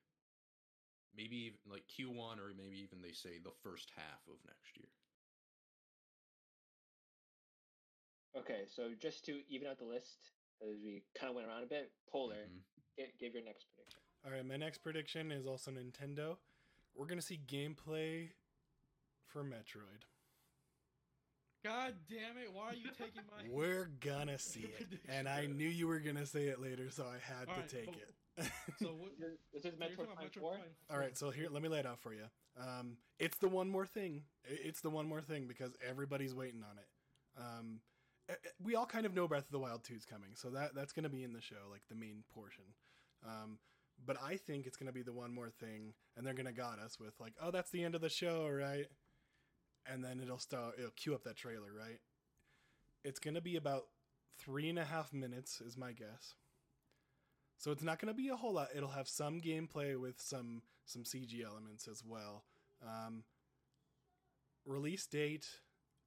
maybe 1.16 1.38
even, 1.54 1.60
like 1.70 1.86
Q1 1.88 2.39
or 2.39 2.52
maybe 2.58 2.82
even 2.82 3.00
they 3.02 3.14
say 3.14 3.38
the 3.38 3.54
first 3.64 3.91
half 3.96 4.26
of 4.28 4.36
next 4.46 4.76
year. 4.76 4.89
Okay, 8.38 8.63
so 8.67 8.89
just 8.99 9.25
to 9.25 9.41
even 9.49 9.67
out 9.67 9.77
the 9.79 9.86
list, 9.86 10.31
as 10.61 10.75
we 10.83 11.03
kind 11.17 11.29
of 11.29 11.36
went 11.36 11.47
around 11.47 11.63
a 11.63 11.67
bit, 11.67 11.91
Polar, 12.11 12.36
Mhm. 12.47 12.61
gi- 12.97 13.13
give 13.19 13.33
your 13.33 13.43
next 13.43 13.65
prediction. 13.73 13.99
All 14.25 14.31
right, 14.31 14.45
my 14.45 14.57
next 14.57 14.79
prediction 14.79 15.31
is 15.31 15.45
also 15.45 15.71
Nintendo. 15.71 16.38
We're 16.93 17.05
going 17.05 17.19
to 17.19 17.25
see 17.25 17.38
gameplay 17.38 18.33
for 19.27 19.43
Metroid. 19.43 20.03
God 21.63 21.95
damn 22.07 22.38
it! 22.38 22.51
Why 22.53 22.67
are 22.67 22.73
you 22.75 22.91
taking 22.91 23.23
my? 23.25 23.43
We're 23.49 23.86
gonna 23.99 24.38
see 24.38 24.65
it. 24.79 24.99
And 25.07 25.27
I 25.27 25.47
knew 25.47 25.67
you 25.67 25.88
were 25.88 25.99
going 25.99 26.15
to 26.17 26.25
say 26.27 26.45
it 26.45 26.59
later, 26.59 26.91
so 26.91 27.07
I 27.07 27.17
had 27.17 27.47
Alright, 27.49 27.67
to 27.67 27.75
take 27.75 27.86
but- 27.88 27.95
it. 27.95 28.15
So 28.79 28.93
what? 28.93 29.17
This 29.17 29.31
is- 29.31 29.39
This 29.51 29.55
is 29.55 29.61
so 29.63 29.69
you're 29.69 29.77
Metroid 29.89 29.95
talking 29.95 30.11
about 30.11 30.17
Prime 30.17 30.29
4? 30.41 30.59
All 30.91 30.99
right, 30.99 31.17
so 31.17 31.31
here, 31.31 31.49
let 31.49 31.63
me 31.63 31.69
lay 31.69 31.79
it 31.79 31.86
out 31.88 31.99
for 31.99 32.13
you. 32.13 32.29
Um, 32.55 32.97
it's 33.17 33.38
the 33.39 33.47
one 33.47 33.67
more 33.69 33.88
thing. 33.88 34.25
It's 34.43 34.81
the 34.81 34.89
one 34.91 35.07
more 35.07 35.21
thing 35.21 35.47
because 35.47 35.75
everybody's 35.81 36.36
waiting 36.36 36.63
on 36.63 36.77
it. 36.77 36.88
Um, 37.36 37.81
we 38.63 38.76
all 38.76 38.86
kind 38.86 39.05
of 39.05 39.13
know 39.13 39.28
Breath 39.28 39.45
of 39.45 39.51
the 39.51 39.59
Wild 39.59 39.84
2 39.84 39.93
is 39.95 40.05
coming, 40.05 40.32
so 40.34 40.49
that 40.49 40.76
that's 40.76 40.93
going 40.93 41.03
to 41.03 41.09
be 41.09 41.23
in 41.23 41.34
the 41.34 41.41
show, 41.41 41.69
like 41.71 41.84
the 41.89 41.95
main 41.95 42.23
portion. 42.34 42.63
Um, 43.26 43.59
but 44.03 44.17
I 44.21 44.38
think 44.38 44.65
it's 44.65 44.78
going 44.78 44.88
to 44.88 44.93
be 44.93 45.03
the 45.03 45.13
one 45.13 45.34
more 45.34 45.49
thing, 45.49 45.93
and 46.15 46.26
they're 46.26 46.34
going 46.34 46.47
to 46.47 46.53
got 46.53 46.80
us 46.80 46.99
with 46.99 47.13
like, 47.19 47.34
oh, 47.41 47.51
that's 47.51 47.71
the 47.71 47.84
end 47.84 47.95
of 47.95 48.01
the 48.01 48.09
show, 48.09 48.47
right? 48.49 48.88
And 49.86 50.03
then 50.03 50.19
it'll 50.21 50.39
start. 50.39 50.76
It'll 50.78 50.91
cue 50.91 51.13
up 51.13 51.23
that 51.23 51.38
trailer, 51.38 51.71
right? 51.78 51.99
It's 53.03 53.19
going 53.19 53.36
to 53.36 53.41
be 53.41 53.55
about 53.55 53.84
three 54.39 54.69
and 54.69 54.80
a 54.80 54.86
half 54.86 55.13
minutes, 55.13 55.61
is 55.61 55.78
my 55.78 55.91
guess. 55.91 56.34
So 57.57 57.71
it's 57.71 57.84
not 57.84 57.99
going 57.99 58.13
to 58.13 58.17
be 58.17 58.30
a 58.30 58.36
whole 58.36 58.53
lot. 58.53 58.69
It'll 58.76 58.89
have 58.89 59.07
some 59.07 59.39
gameplay 59.39 59.99
with 59.99 60.19
some 60.19 60.63
some 60.86 61.03
CG 61.03 61.43
elements 61.43 61.88
as 61.88 62.03
well. 62.05 62.43
Um, 62.86 63.23
release 64.65 65.05
date 65.05 65.47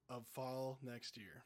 of 0.09 0.27
fall 0.27 0.79
next 0.83 1.17
year. 1.17 1.45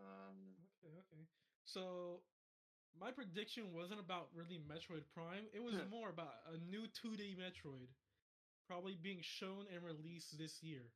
Um, 0.00 0.36
Okay, 0.82 0.94
okay. 0.96 1.24
So 1.72 2.20
my 2.98 3.10
prediction 3.10 3.72
wasn't 3.72 4.00
about 4.00 4.28
really 4.34 4.58
Metroid 4.58 5.04
Prime. 5.14 5.46
It 5.54 5.62
was 5.62 5.74
more 5.90 6.10
about 6.10 6.34
a 6.52 6.58
new 6.70 6.86
2D 7.02 7.36
Metroid, 7.36 7.88
probably 8.66 8.96
being 9.00 9.20
shown 9.22 9.66
and 9.72 9.84
released 9.84 10.38
this 10.38 10.62
year. 10.62 10.90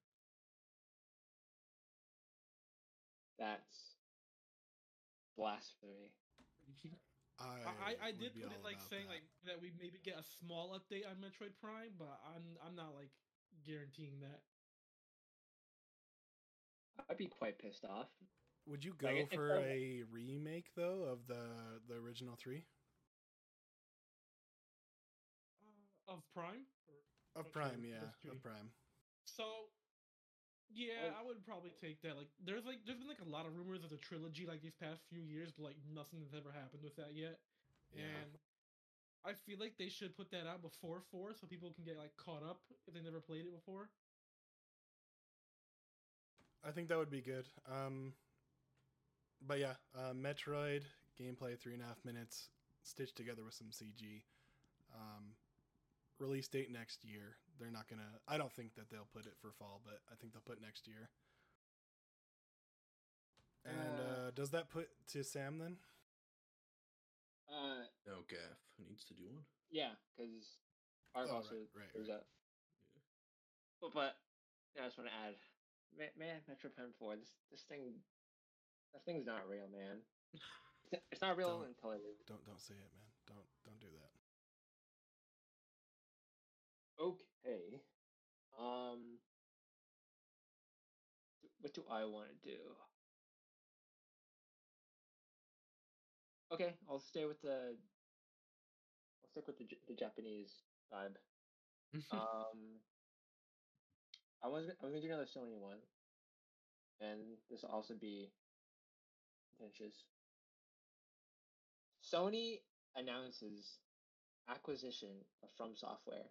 that's 3.39 3.99
blasphemy. 5.37 6.15
I 7.41 7.45
I, 7.45 7.73
I, 7.83 8.09
I 8.09 8.11
did 8.13 8.35
put 8.39 8.53
it 8.53 8.63
like 8.63 8.79
saying 8.89 9.11
that. 9.11 9.19
like 9.19 9.27
that 9.47 9.59
we 9.61 9.73
maybe 9.77 9.99
get 10.05 10.15
a 10.15 10.25
small 10.39 10.79
update 10.79 11.03
on 11.03 11.19
Metroid 11.19 11.59
Prime, 11.61 11.99
but 11.99 12.15
I'm 12.31 12.45
I'm 12.65 12.77
not 12.77 12.95
like 12.95 13.11
guaranteeing 13.67 14.21
that. 14.21 14.41
I'd 17.11 17.19
be 17.19 17.27
quite 17.27 17.59
pissed 17.59 17.85
off. 17.85 18.07
Would 18.67 18.85
you 18.85 18.95
go 18.95 19.09
like, 19.09 19.33
for 19.33 19.59
a 19.59 20.03
remake 20.11 20.73
though 20.75 21.03
of 21.05 21.27
the 21.27 21.81
the 21.87 21.95
original 21.95 22.35
three 22.37 22.65
Uh, 25.61 26.13
of 26.13 26.23
Prime? 26.33 26.67
Or 26.89 27.41
of 27.41 27.47
Metroid 27.47 27.53
Prime? 27.53 27.85
Yeah, 27.85 27.99
Plus 28.01 28.35
of 28.37 28.43
Prime. 28.43 28.71
So, 29.25 29.45
yeah, 30.69 31.03
Well- 31.03 31.17
I 31.19 31.23
would 31.23 31.45
probably 31.45 31.71
take 31.71 32.01
that. 32.03 32.17
Like, 32.17 32.29
there's 32.39 32.65
like 32.65 32.85
there's 32.85 32.99
been 32.99 33.09
like 33.09 33.21
a 33.21 33.25
lot 33.29 33.47
of 33.47 33.55
rumors 33.57 33.85
of 33.85 33.91
the 33.91 33.99
trilogy 33.99 34.47
like 34.47 34.63
these 34.63 34.75
past 34.75 35.03
few 35.09 35.21
years, 35.21 35.53
but 35.53 35.65
like 35.65 35.77
nothing 35.85 36.21
has 36.23 36.35
ever 36.35 36.51
happened 36.53 36.83
with 36.83 36.97
that 36.97 37.15
yet. 37.15 37.41
Yeah. 37.93 38.05
And 38.05 38.39
I 39.25 39.35
feel 39.35 39.59
like 39.59 39.77
they 39.79 39.89
should 39.89 40.17
put 40.17 40.31
that 40.31 40.47
out 40.47 40.63
before 40.63 41.01
four, 41.11 41.35
so 41.35 41.47
people 41.47 41.73
can 41.73 41.85
get 41.85 41.97
like 41.97 42.17
caught 42.17 42.43
up 42.43 42.61
if 42.87 42.95
they 42.95 43.01
never 43.01 43.21
played 43.21 43.47
it 43.47 43.53
before. 43.53 43.91
I 46.63 46.73
think 46.73 46.89
that 46.89 46.97
would 46.99 47.11
be 47.11 47.21
good. 47.21 47.47
Um, 47.67 48.15
but 49.41 49.59
yeah, 49.59 49.75
uh, 49.97 50.13
Metroid 50.13 50.83
gameplay 51.21 51.59
three 51.59 51.75
and 51.75 51.83
a 51.83 51.87
half 51.87 52.05
minutes 52.05 52.49
stitched 52.83 53.17
together 53.17 53.45
with 53.45 53.55
some 53.55 53.69
CG. 53.69 54.23
Um, 54.95 55.35
release 56.19 56.49
date 56.49 56.71
next 56.71 57.05
year. 57.05 57.37
They're 57.59 57.71
not 57.71 57.89
gonna. 57.89 58.21
I 58.29 58.37
don't 58.39 58.53
think 58.53 58.75
that 58.77 58.91
they'll 58.91 59.09
put 59.13 59.27
it 59.27 59.35
for 59.41 59.53
fall, 59.53 59.81
but 59.85 60.01
I 60.11 60.15
think 60.17 60.33
they'll 60.33 60.43
put 60.43 60.61
next 60.61 60.87
year. 60.87 61.09
And 63.65 63.99
Uh, 63.99 64.03
uh, 64.03 64.31
does 64.33 64.51
that 64.51 64.69
put 64.69 64.89
to 65.09 65.25
Sam 65.25 65.59
then? 65.59 65.79
Uh, 67.49 67.85
No, 68.07 68.23
Gaff 68.29 68.59
needs 68.79 69.05
to 69.05 69.15
do 69.15 69.29
one. 69.29 69.45
yeah, 69.71 69.93
because 70.17 70.59
Arc 71.15 71.29
Oh, 71.31 71.37
also 71.37 71.55
right, 71.57 71.69
right, 71.75 71.93
shows 71.93 72.09
right. 72.09 72.17
up. 72.17 72.27
But, 73.81 73.93
but 73.95 74.17
yeah, 74.75 74.83
I 74.83 74.87
just 74.87 74.99
want 74.99 75.09
to 75.11 75.17
add, 75.17 75.37
man, 75.97 76.11
man, 76.19 76.41
Metroid 76.51 76.75
Prime 76.75 76.93
Four. 76.99 77.17
This 77.17 77.37
this 77.51 77.63
thing, 77.63 78.03
this 78.95 79.03
thing's 79.03 79.27
not 79.27 79.49
real, 79.49 79.69
man. 79.69 79.99
It's- 80.93 81.21
not 81.21 81.37
real 81.37 81.59
Don't. 81.59 81.69
until 81.69 81.93
is. 81.93 82.23
Don't 82.27 82.45
don't 82.47 82.61
say 82.61 82.75
it, 82.75 82.93
man. 82.95 83.11
Don't 83.27 83.47
don't 83.65 83.81
do 83.81 83.91
that. 83.91 84.13
Okay. 87.03 87.83
Um. 88.59 89.19
What 91.61 91.75
do 91.75 91.83
I 91.91 92.05
want 92.05 92.29
to 92.29 92.49
do? 92.51 92.59
Okay, 96.53 96.75
I'll 96.89 97.01
stay 97.01 97.25
with 97.25 97.41
the. 97.43 97.75
I'll 99.23 99.31
stick 99.31 99.47
with 99.47 99.59
the 99.59 99.67
the 99.89 99.95
Japanese 99.95 100.63
vibe. 100.93 101.17
um. 102.13 102.79
I 104.45 104.49
was 104.49 104.69
I 104.69 104.85
was 104.85 104.93
gonna 104.93 105.01
do 105.01 105.09
another 105.09 105.25
Sony 105.25 105.59
one, 105.59 105.81
and 107.01 107.39
this 107.51 107.63
will 107.63 107.71
also 107.71 107.95
be 107.95 108.31
contentious. 109.57 110.05
Sony 112.03 112.61
announces 112.97 113.79
acquisition 114.49 115.25
of 115.43 115.51
From 115.57 115.75
Software. 115.75 116.31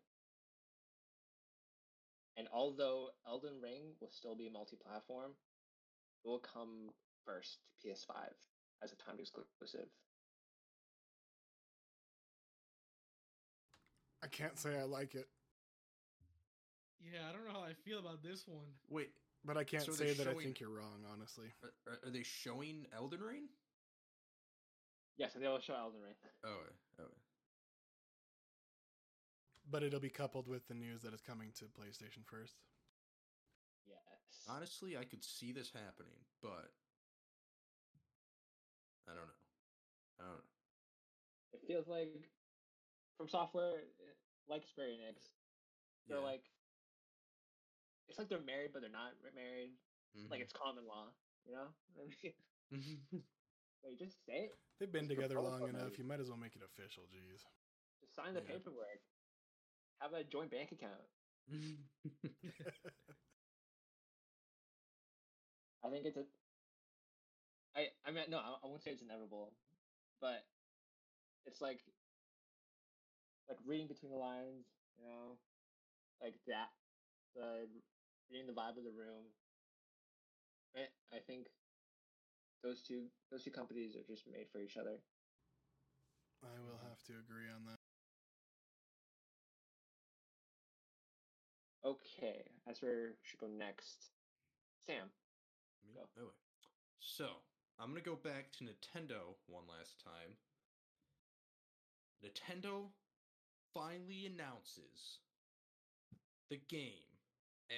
And 2.38 2.48
although 2.54 3.10
Elden 3.28 3.62
Ring 3.62 3.94
will 4.02 4.12
still 4.12 4.36
be 4.36 4.50
multi-platform, 4.52 5.32
it 6.24 6.28
will 6.28 6.40
come 6.40 6.90
first 7.26 7.60
to 7.82 7.88
PS5 7.88 8.16
as 8.84 8.92
a 8.92 8.96
timed 8.96 9.20
exclusive. 9.20 9.88
I 14.24 14.28
can't 14.28 14.58
say 14.58 14.80
I 14.80 14.84
like 14.84 15.16
it, 15.16 15.28
Yeah, 17.04 17.28
I 17.30 17.34
don't 17.34 17.46
know 17.46 17.60
how 17.60 17.66
I 17.66 17.74
feel 17.74 18.00
about 18.00 18.24
this 18.24 18.48
one. 18.48 18.66
Wait, 18.90 19.10
but 19.46 19.58
I 19.58 19.64
can't 19.64 19.84
So 19.84 19.92
say 19.92 20.14
they're 20.14 20.26
that 20.26 20.28
I 20.28 20.34
think 20.42 20.60
you're 20.60 20.70
wrong, 20.70 21.04
honestly. 21.12 21.48
are, 21.88 22.00
are 22.06 22.10
they 22.12 22.24
showing 22.24 22.86
Elden 22.96 23.22
Ring? 23.22 23.44
Yes, 25.18 25.36
and 25.36 25.44
they 25.44 25.48
will 25.48 25.60
show 25.60 25.76
Elden 25.76 26.02
Ring. 26.02 26.16
Oh, 26.46 26.64
oh. 27.00 27.04
But 29.70 29.84
it'll 29.84 30.00
be 30.00 30.10
coupled 30.10 30.48
with 30.48 30.68
the 30.68 30.74
news 30.74 31.02
that 31.04 31.14
is 31.14 31.22
coming 31.22 31.52
to 31.60 31.66
PlayStation 31.66 32.26
first. 32.26 32.56
Yes. 33.88 34.46
Honestly, 34.48 34.98
I 34.98 35.04
could 35.04 35.24
see 35.24 35.52
this 35.52 35.72
happening, 35.72 36.18
but 36.42 36.72
I 39.08 39.14
don't 39.16 39.28
know. 39.28 39.44
I 40.20 40.24
don't 40.24 40.36
know. 40.36 40.44
It 41.54 41.62
feels 41.68 41.88
like 41.88 42.12
from 43.18 43.28
software 43.30 43.84
like 44.50 44.66
Square 44.68 44.88
Enix, 44.88 45.30
they're 46.08 46.18
Yeah. 46.18 46.24
like 46.24 46.44
it's 48.10 48.18
like 48.18 48.30
they're 48.30 48.42
married 48.42 48.72
but 48.74 48.82
they're 48.82 48.92
not 48.92 49.14
married. 49.36 49.72
Like 50.30 50.40
Mhm. 50.40 50.44
it's 50.44 50.54
common 50.54 50.86
law, 50.86 51.08
you 51.46 51.54
know? 51.54 51.68
like 53.84 53.98
just 54.00 54.26
say 54.26 54.50
it. 54.50 54.56
They've 54.80 54.92
been 54.92 55.08
Just 55.08 55.16
together 55.16 55.40
long 55.42 55.68
enough. 55.68 55.82
already. 55.82 55.98
You 55.98 56.04
might 56.04 56.20
as 56.20 56.30
well 56.30 56.38
make 56.38 56.56
it 56.56 56.62
official. 56.64 57.04
Jeez. 57.04 57.44
Just 58.02 58.16
sign 58.16 58.34
the 58.34 58.42
Yeah. 58.42 58.54
paperwork. 58.54 59.02
Have 60.00 60.14
a 60.14 60.24
joint 60.24 60.52
bank 60.52 60.72
account. 60.72 61.02
I 65.84 65.90
think 65.90 66.06
it's 66.06 66.18
a. 66.18 66.26
I 67.76 67.88
I 68.06 68.12
mean 68.12 68.26
no 68.30 68.38
I, 68.38 68.56
I 68.64 68.68
won't 68.68 68.82
say 68.84 68.92
it's 68.92 69.02
inevitable, 69.02 69.54
but 70.22 70.46
it's 71.46 71.62
like 71.62 71.80
like 73.50 73.58
reading 73.66 73.88
between 73.88 74.12
the 74.12 74.18
lines, 74.18 74.66
you 74.98 75.06
know, 75.06 75.38
like 76.22 76.36
that, 76.48 76.70
the 77.36 77.68
reading 78.34 78.48
the 78.48 78.60
vibe 78.60 78.78
of 78.78 78.84
the 78.84 78.98
room. 78.98 79.30
I 80.76 80.90
I 81.16 81.20
think 81.20 81.46
those 82.64 82.82
two 82.82 83.06
those 83.32 83.44
two 83.44 83.52
companies 83.52 83.96
are 83.96 84.02
just 84.10 84.26
made 84.26 84.50
for 84.52 84.60
each 84.60 84.76
other. 84.76 84.98
I 86.42 86.58
will 86.66 86.80
have 86.90 87.02
to 87.06 87.14
agree 87.14 87.48
on 87.54 87.66
that. 87.70 87.78
Okay, 91.86 92.42
as 92.68 92.80
for 92.80 93.14
should 93.22 93.40
go 93.40 93.48
next, 93.48 94.10
Sam. 94.88 95.10
Me? 95.86 96.02
Go. 96.18 96.32
So 97.00 97.28
I'm 97.80 97.90
gonna 97.90 98.02
go 98.02 98.16
back 98.16 98.52
to 98.54 98.64
Nintendo 98.64 99.38
one 99.46 99.66
last 99.70 100.04
time. 100.04 100.34
Nintendo 102.26 102.88
finally 103.74 104.26
announces 104.26 105.20
the 106.50 106.60
game 106.70 107.13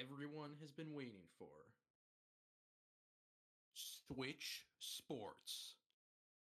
everyone 0.00 0.56
has 0.60 0.72
been 0.72 0.92
waiting 0.94 1.26
for. 1.38 1.48
Switch 3.74 4.66
Sports. 4.78 5.74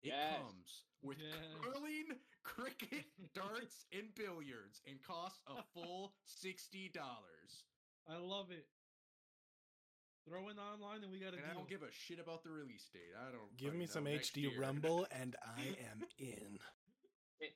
It 0.03 0.09
Yes. 0.09 0.37
comes 0.43 0.85
with 1.03 1.19
Yes. 1.19 1.57
curling, 1.63 2.21
cricket, 2.43 3.07
darts, 3.35 3.87
and 3.93 4.15
billiards, 4.15 4.83
and 4.87 5.03
costs 5.03 5.41
a 5.47 5.63
full 5.73 6.15
sixty 6.27 6.89
dollars. 6.89 7.65
I 8.07 8.17
love 8.17 8.51
it. 8.51 8.69
Throw 10.27 10.49
in 10.49 10.59
online 10.59 11.03
and 11.03 11.13
we 11.13 11.19
got 11.21 11.31
to 11.33 11.37
And. 11.39 11.47
I 11.47 11.55
don't 11.55 11.69
give 11.69 11.83
a 11.83 11.91
shit 11.91 12.19
about 12.19 12.43
the 12.45 12.51
release 12.51 12.89
date. 12.91 13.13
I 13.19 13.31
don't 13.31 13.57
Give 13.57 13.75
me 13.75 13.87
some 13.87 14.07
HD 14.07 14.43
year. 14.43 14.61
Rumble, 14.61 15.07
and 15.11 15.37
I 15.45 15.77
am 15.91 16.07
in. 16.19 16.59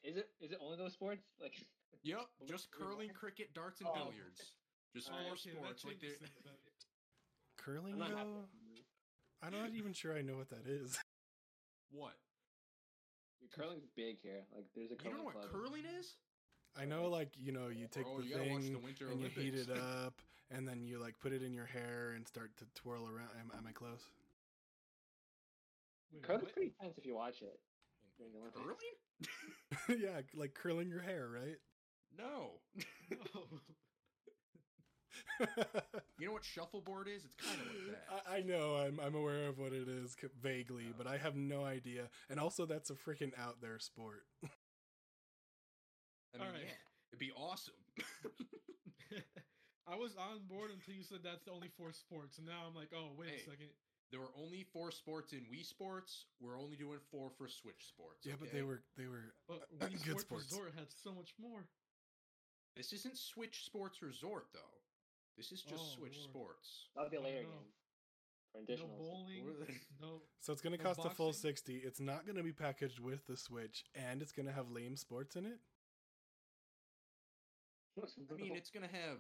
Is 0.02 0.16
it 0.16 0.30
is 0.40 0.52
it 0.52 0.58
only 0.60 0.76
those 0.76 0.92
sports? 0.94 1.22
Like 1.40 1.54
Yep, 2.02 2.28
just 2.46 2.70
curling, 2.70 3.10
cricket, 3.10 3.52
darts, 3.54 3.80
and 3.80 3.88
Oh. 3.90 3.94
billiards. 3.94 4.56
Just 4.94 5.10
Alright, 5.10 5.26
four 5.26 5.32
Okay, 5.34 5.50
sports. 5.52 5.84
Like 5.84 6.00
changes 6.00 6.18
they're 6.18 6.28
things 6.28 6.46
up. 6.46 6.58
Curling, 7.58 8.00
I'm 8.00 8.10
though? 8.10 8.48
I'm 9.42 9.52
not 9.52 9.70
even 9.74 9.92
sure 9.92 10.16
I 10.16 10.22
know 10.22 10.36
what 10.36 10.48
that 10.50 10.66
is. 10.66 10.98
what? 11.90 12.14
Dude, 13.40 13.52
curling's 13.52 13.86
big 13.94 14.18
here. 14.20 14.42
Like 14.54 14.66
there's 14.74 14.90
a 14.90 14.96
curling 14.96 14.98
You 14.98 15.10
curling 15.10 15.16
know 15.18 15.24
what 15.24 15.34
club. 15.34 15.52
curling 15.52 15.84
is? 15.98 16.16
I 16.76 16.84
know, 16.84 17.08
like, 17.08 17.30
you 17.36 17.52
know, 17.52 17.68
you 17.68 17.86
take 17.90 18.06
Oh, 18.06 18.18
the 18.20 18.26
you 18.26 18.34
thing 18.34 18.72
the 18.72 18.78
Winter 18.78 19.08
and 19.10 19.20
you 19.20 19.28
heat 19.28 19.54
it 19.54 19.68
up, 20.04 20.20
and 20.50 20.66
then 20.68 20.84
you, 20.84 20.98
like, 20.98 21.18
put 21.18 21.32
it 21.32 21.42
in 21.42 21.52
your 21.52 21.66
hair 21.66 22.12
and 22.14 22.26
start 22.26 22.50
to 22.58 22.64
twirl 22.74 23.08
around. 23.08 23.30
Am, 23.40 23.50
am 23.56 23.66
I 23.66 23.72
close? 23.72 24.04
Wait, 26.12 26.22
Curling's 26.22 26.44
what? 26.44 26.52
pretty 26.54 26.72
intense 26.78 26.98
if 26.98 27.04
you 27.06 27.14
watch 27.14 27.42
it. 27.42 27.58
During 28.16 28.32
the 28.32 28.38
Olympics. 28.38 28.64
Curling? 29.86 30.00
yeah, 30.02 30.20
like 30.34 30.54
curling 30.54 30.88
your 30.88 31.02
hair, 31.02 31.28
right? 31.32 31.56
No. 32.16 32.60
No. 33.10 33.42
You 36.18 36.26
know 36.26 36.32
what 36.32 36.44
shuffleboard 36.44 37.08
is? 37.08 37.24
It's 37.24 37.34
kind 37.36 37.60
of 37.60 37.66
like 37.66 37.86
that. 37.92 38.22
I, 38.30 38.36
I 38.38 38.40
know, 38.42 38.76
I'm, 38.76 38.98
I'm 39.00 39.14
aware 39.14 39.46
of 39.48 39.58
what 39.58 39.72
it 39.72 39.88
is 39.88 40.16
c- 40.20 40.28
vaguely, 40.42 40.86
but 40.96 41.06
I 41.06 41.16
have 41.18 41.36
no 41.36 41.64
idea. 41.64 42.08
And 42.30 42.38
also, 42.40 42.66
that's 42.66 42.90
a 42.90 42.94
freaking 42.94 43.32
out 43.38 43.60
there 43.60 43.78
sport. 43.78 44.24
I 46.34 46.38
mean, 46.38 46.46
Alright. 46.46 46.62
yeah, 46.66 46.74
it'd 47.12 47.18
be 47.20 47.32
awesome. 47.36 47.74
I 49.90 49.96
was 49.96 50.12
on 50.20 50.40
board 50.48 50.70
until 50.70 50.94
you 50.94 51.02
said 51.02 51.20
that's 51.24 51.44
the 51.44 51.50
only 51.52 51.68
four 51.78 51.92
sports, 51.92 52.36
and 52.38 52.46
now 52.46 52.64
I'm 52.68 52.74
like, 52.74 52.90
oh 52.94 53.08
wait 53.16 53.30
Hey. 53.30 53.36
a 53.46 53.50
second. 53.50 53.68
there 54.12 54.20
were 54.20 54.32
only 54.36 54.66
four 54.70 54.90
sports 54.90 55.32
in 55.32 55.40
Wii 55.48 55.64
Sports. 55.64 56.26
We're 56.40 56.60
only 56.60 56.76
doing 56.76 56.98
four 57.10 57.30
for 57.38 57.48
Switch 57.48 57.88
Sports. 57.88 58.26
Yeah, 58.26 58.34
but 58.38 58.52
they 58.52 58.60
were 58.62 58.82
they 58.98 59.06
were 59.06 59.32
But 59.48 59.62
Uh, 59.80 59.86
Wii 59.86 59.92
good 60.04 60.20
Sports, 60.20 60.22
sports. 60.22 60.44
Resort 60.52 60.72
had 60.76 60.88
so 60.92 61.12
much 61.14 61.32
more. 61.40 61.64
This 62.76 62.92
isn't 62.92 63.16
Switch 63.16 63.64
Sports 63.64 64.02
Resort 64.02 64.48
though. 64.52 64.76
This 65.38 65.52
is 65.52 65.62
just 65.62 65.80
Oh, 65.80 65.96
Switch 65.96 66.16
Lord. 66.18 66.30
Sports. 66.30 66.88
That'll 66.94 67.10
be 67.10 67.16
a 67.16 67.20
later 67.22 67.44
no. 67.44 67.48
game. 67.48 68.76
No 68.80 68.86
bowling. 68.98 69.44
No. 70.02 70.20
So 70.40 70.52
it's 70.52 70.60
going 70.62 70.76
to 70.76 70.82
No 70.82 70.90
cost 70.92 71.04
a 71.06 71.10
full 71.10 71.32
60. 71.32 71.76
It's 71.76 72.00
not 72.00 72.26
going 72.26 72.36
to 72.36 72.42
be 72.42 72.52
packaged 72.52 72.98
with 72.98 73.26
the 73.26 73.36
Switch 73.36 73.84
and 73.94 74.20
it's 74.20 74.32
going 74.32 74.46
to 74.46 74.52
have 74.52 74.70
lame 74.70 74.96
sports 74.96 75.36
in 75.36 75.46
it. 75.46 75.58
I 77.98 78.34
mean, 78.40 78.54
it's 78.54 78.70
gonna 78.70 78.86
have. 78.86 79.18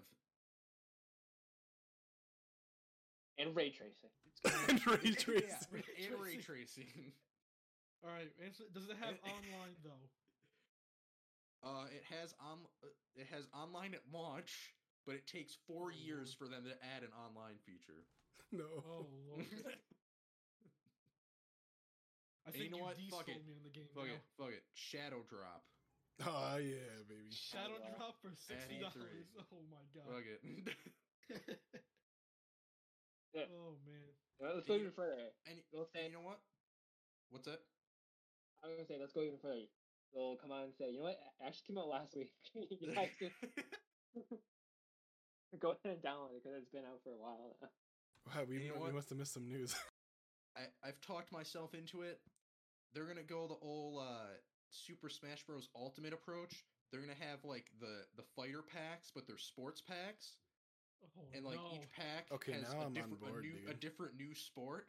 and 3.36 3.54
ray 3.56 3.70
tracing. 3.70 4.10
and 4.68 4.86
ray 4.86 4.98
Yeah, 5.02 5.14
tracing. 5.14 6.12
and 6.12 6.20
ray 6.22 6.36
tracing. 6.36 6.86
All 8.04 8.10
right. 8.10 8.30
Does 8.72 8.84
it 8.88 8.96
have 9.00 9.14
online 9.24 9.74
though? 9.82 11.68
Uh, 11.68 11.86
it 11.90 12.04
has 12.20 12.34
on. 12.40 12.58
uh, 12.84 12.88
It 13.16 13.26
has 13.32 13.48
online 13.52 13.94
at 13.94 14.02
launch, 14.12 14.74
but 15.08 15.16
it 15.16 15.24
takes 15.24 15.56
four 15.64 15.88
years 15.88 16.36
for 16.36 16.44
them 16.52 16.68
to 16.68 16.76
add 16.92 17.00
an 17.00 17.16
online 17.16 17.56
feature. 17.64 18.04
No. 18.52 18.64
Oh 18.64 19.04
lord. 19.28 19.44
I 22.48 22.48
And 22.48 22.56
you 22.56 22.60
think 22.64 22.72
know 22.72 22.80
you 22.80 22.84
what? 22.88 22.96
de-sold 22.96 23.24
Fuck 23.24 23.28
it. 23.28 23.44
me 23.44 23.52
on 23.52 23.60
the 23.64 23.68
game 23.68 23.88
fuck 23.92 24.08
now. 24.08 24.16
it, 24.16 24.24
fuck 24.40 24.52
it. 24.56 24.64
Shadow 24.72 25.20
drop. 25.28 25.64
Oh, 26.24 26.56
yeah, 26.56 27.04
baby. 27.04 27.28
Shadow 27.28 27.76
Yeah. 27.76 27.92
drop 28.00 28.16
for 28.24 28.32
sixty 28.40 28.80
dollars. 28.80 29.28
Oh 29.52 29.60
my 29.68 29.84
god. 29.92 30.08
Fuck 30.08 30.24
it. 30.24 30.40
Yeah. 33.36 33.44
oh 33.52 33.76
man. 33.84 34.08
Uh, 34.40 34.54
Let's 34.56 34.64
go 34.66 34.74
And 34.74 34.80
even 34.88 34.92
further. 34.96 35.28
and, 35.44 35.60
They'll 35.72 35.84
and 35.84 35.92
say, 35.92 36.06
you 36.08 36.12
know 36.16 36.24
what? 36.24 36.40
What's 37.28 37.44
that? 37.44 37.60
I 38.64 38.68
was 38.72 38.76
gonna 38.80 38.88
say, 38.88 38.96
let's 38.98 39.12
go 39.12 39.20
even 39.20 39.38
further. 39.44 39.68
They'll 40.14 40.36
come 40.40 40.50
on 40.52 40.72
and 40.72 40.74
say, 40.80 40.88
you 40.90 40.98
know 41.04 41.12
what? 41.12 41.20
it 41.20 41.44
Actually 41.44 41.66
came 41.68 41.78
out 41.78 41.92
last 41.92 42.16
week. 42.16 42.32
You 45.52 45.58
guys 45.58 45.60
can 45.60 45.60
go 45.60 45.70
ahead 45.72 45.98
and 45.98 46.02
download 46.02 46.36
it 46.36 46.42
because 46.42 46.58
it's 46.62 46.70
been 46.70 46.84
out 46.84 47.00
for 47.04 47.10
a 47.10 47.16
while 47.16 47.56
now. 47.62 47.68
Wow, 48.26 48.44
we, 48.48 48.60
You 48.62 48.68
know 48.68 48.74
we 48.76 48.80
what? 48.80 48.94
must 48.94 49.08
have 49.10 49.18
missed 49.18 49.32
some 49.32 49.48
news. 49.48 49.74
I, 50.56 50.62
I've 50.86 51.00
talked 51.00 51.32
myself 51.32 51.74
into 51.74 52.02
it. 52.02 52.20
They're 52.92 53.06
gonna 53.06 53.22
go 53.22 53.46
the 53.46 53.58
old 53.64 54.02
uh, 54.02 54.32
Super 54.70 55.08
Smash 55.08 55.44
Bros. 55.44 55.68
Ultimate 55.74 56.12
approach. 56.12 56.64
They're 56.90 57.00
gonna 57.00 57.20
have 57.20 57.44
like 57.44 57.66
the 57.80 58.04
the 58.16 58.24
fighter 58.36 58.62
packs, 58.62 59.10
but 59.14 59.26
they're 59.26 59.38
sports 59.38 59.80
packs, 59.80 60.36
Oh 61.16 61.22
and 61.34 61.44
like 61.44 61.56
no. 61.56 61.70
each 61.74 61.88
pack 61.94 62.26
Okay, 62.32 62.52
has 62.52 62.62
now 62.72 62.80
a 62.80 62.80
I'm 62.80 62.86
on 62.88 62.92
different 62.94 63.20
board, 63.20 63.44
a 63.44 63.46
new 63.46 63.70
a 63.70 63.74
different 63.74 64.16
new 64.16 64.34
sport. 64.34 64.88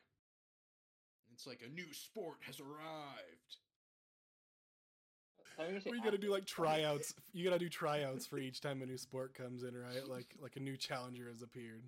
It's 1.34 1.45
like 1.45 1.62
a 1.66 1.70
new 1.70 1.93
sport 1.93 2.38
has 2.47 2.60
arrived. 2.60 3.57
I'm 5.60 5.68
gonna 5.68 5.82
you 5.98 6.04
got 6.04 6.12
to 6.12 6.18
do 6.18 6.32
like 6.32 6.46
tryouts. 6.46 7.14
You 7.34 7.44
got 7.44 7.54
to 7.54 7.60
do 7.60 7.70
tryouts 7.70 8.26
for 8.26 8.38
each 8.38 8.62
time 8.62 8.82
a 8.82 8.86
new 8.86 8.98
sport 8.98 9.34
comes 9.34 9.64
in, 9.64 9.76
right? 9.76 10.08
Like 10.08 10.36
like 10.42 10.56
a 10.56 10.60
new 10.60 10.78
challenger 10.78 11.28
has 11.28 11.42
appeared. 11.42 11.84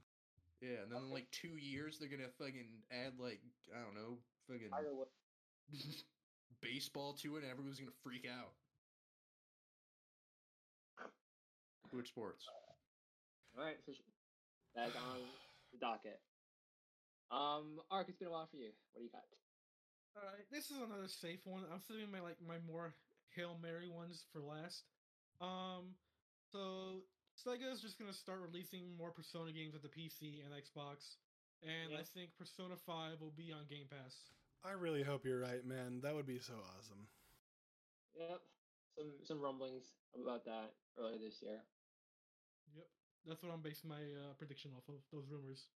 Yeah, 0.61 0.83
and 0.83 0.91
then 0.91 0.99
in 0.99 1.09
like 1.09 1.27
two 1.31 1.57
years 1.57 1.97
they're 1.97 2.09
gonna 2.09 2.29
fucking 2.37 2.83
add 2.91 3.13
like 3.17 3.39
I 3.73 3.81
don't 3.81 3.95
know, 3.95 4.17
fucking 4.47 4.69
baseball 6.61 7.13
to 7.23 7.37
it, 7.37 7.43
and 7.43 7.51
everyone's 7.51 7.79
gonna 7.79 7.91
freak 8.03 8.27
out. 8.27 8.51
Which 11.91 12.07
sports? 12.07 12.45
All 13.57 13.65
right, 13.65 13.75
so 13.85 13.91
that's 14.75 14.95
on 14.95 15.19
the 15.73 15.79
docket. 15.79 16.19
Um, 17.31 17.79
Ark, 17.89 18.07
it's 18.07 18.17
been 18.17 18.27
a 18.27 18.31
while 18.31 18.47
for 18.47 18.57
you. 18.57 18.71
What 18.93 18.99
do 18.99 19.03
you 19.03 19.11
got? 19.11 19.23
All 20.15 20.27
right, 20.27 20.43
this 20.51 20.71
is 20.71 20.77
another 20.77 21.07
safe 21.07 21.39
one. 21.45 21.63
I'm 21.71 21.81
saving 21.81 22.11
my 22.11 22.19
like 22.19 22.35
my 22.45 22.59
more 22.67 22.93
hail 23.35 23.57
mary 23.61 23.89
ones 23.89 24.25
for 24.31 24.41
last. 24.41 24.83
Um, 25.39 25.95
so 26.51 27.01
Sega 27.39 27.71
is 27.71 27.81
just 27.81 27.97
gonna 27.97 28.13
start 28.13 28.39
releasing 28.41 28.95
more 28.97 29.11
Persona 29.11 29.51
games 29.51 29.75
at 29.75 29.81
the 29.81 29.89
PC 29.89 30.43
and 30.45 30.53
Xbox, 30.53 31.17
and 31.63 31.97
I 31.97 32.03
think 32.03 32.31
Persona 32.37 32.75
Five 32.85 33.21
will 33.21 33.33
be 33.35 33.51
on 33.51 33.65
Game 33.69 33.87
Pass. 33.89 34.15
I 34.63 34.73
really 34.73 35.01
hope 35.01 35.25
you're 35.25 35.39
right, 35.39 35.65
man. 35.65 36.01
That 36.03 36.13
would 36.13 36.27
be 36.27 36.39
so 36.39 36.53
awesome. 36.77 37.07
Yep. 38.17 38.41
Some 38.95 39.11
some 39.23 39.41
rumblings 39.41 39.95
about 40.13 40.45
that 40.45 40.73
earlier 40.99 41.17
this 41.17 41.41
year. 41.41 41.63
Yep, 42.75 42.87
that's 43.25 43.43
what 43.43 43.53
I'm 43.53 43.61
basing 43.61 43.89
my 43.89 44.03
uh, 44.03 44.33
prediction 44.37 44.71
off 44.75 44.87
of. 44.89 45.01
Those 45.11 45.27
rumors. 45.29 45.67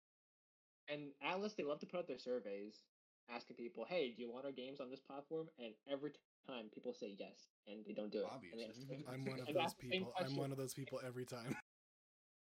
And 0.87 1.15
Atlus, 1.25 1.55
they 1.55 1.63
love 1.63 1.79
to 1.79 1.85
put 1.85 1.99
out 1.99 2.07
their 2.07 2.19
surveys 2.19 2.83
asking 3.29 3.55
people, 3.55 3.85
"Hey, 3.85 4.11
do 4.11 4.21
you 4.21 4.31
want 4.31 4.45
our 4.45 4.51
games 4.51 4.79
on 4.79 4.89
this 4.89 4.99
platform?" 4.99 5.47
And 5.57 5.73
every 5.89 6.11
time 6.47 6.69
people 6.73 6.93
say 6.93 7.15
yes, 7.17 7.49
and 7.67 7.85
they 7.85 7.93
don't 7.93 8.11
do 8.11 8.19
it. 8.19 8.27
And 8.51 8.59
they 8.59 8.65
ask 8.65 8.79
Obviously. 8.81 9.05
I'm 9.11 9.25
one 9.25 9.39
of 9.39 9.47
those 9.53 9.63
ask 9.63 9.77
the 9.77 9.89
same 9.89 10.05
people. 10.05 10.13
I'm 10.19 10.35
one 10.35 10.51
of 10.51 10.57
those 10.57 10.73
people 10.73 11.01
every 11.05 11.25
time. 11.25 11.55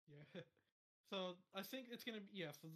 Yeah. 0.08 0.42
So 1.10 1.36
I 1.54 1.60
think 1.62 1.88
it's 1.92 2.04
gonna 2.04 2.20
be 2.24 2.40
yeah. 2.40 2.52
So 2.56 2.68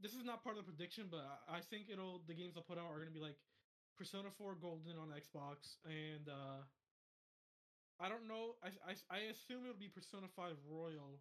this 0.00 0.12
is 0.12 0.22
not 0.24 0.44
part 0.44 0.58
of 0.58 0.66
the 0.66 0.70
prediction, 0.70 1.08
but 1.10 1.24
I 1.48 1.58
I 1.58 1.60
think 1.60 1.88
it'll 1.88 2.20
the 2.26 2.34
games 2.34 2.54
I'll 2.56 2.62
put 2.62 2.76
out 2.76 2.84
are 2.92 2.98
gonna 3.00 3.10
be 3.10 3.20
like 3.20 3.36
Persona 3.96 4.28
4 4.30 4.56
Golden 4.60 4.96
on 4.98 5.08
Xbox, 5.16 5.80
and 5.88 6.28
uh 6.28 6.62
I 8.00 8.08
don't 8.08 8.28
know. 8.28 8.56
I 8.62 8.70
I, 8.86 8.94
I 9.10 9.18
assume 9.32 9.64
it'll 9.64 9.78
be 9.78 9.88
Persona 9.88 10.28
5 10.36 10.54
Royal 10.68 11.20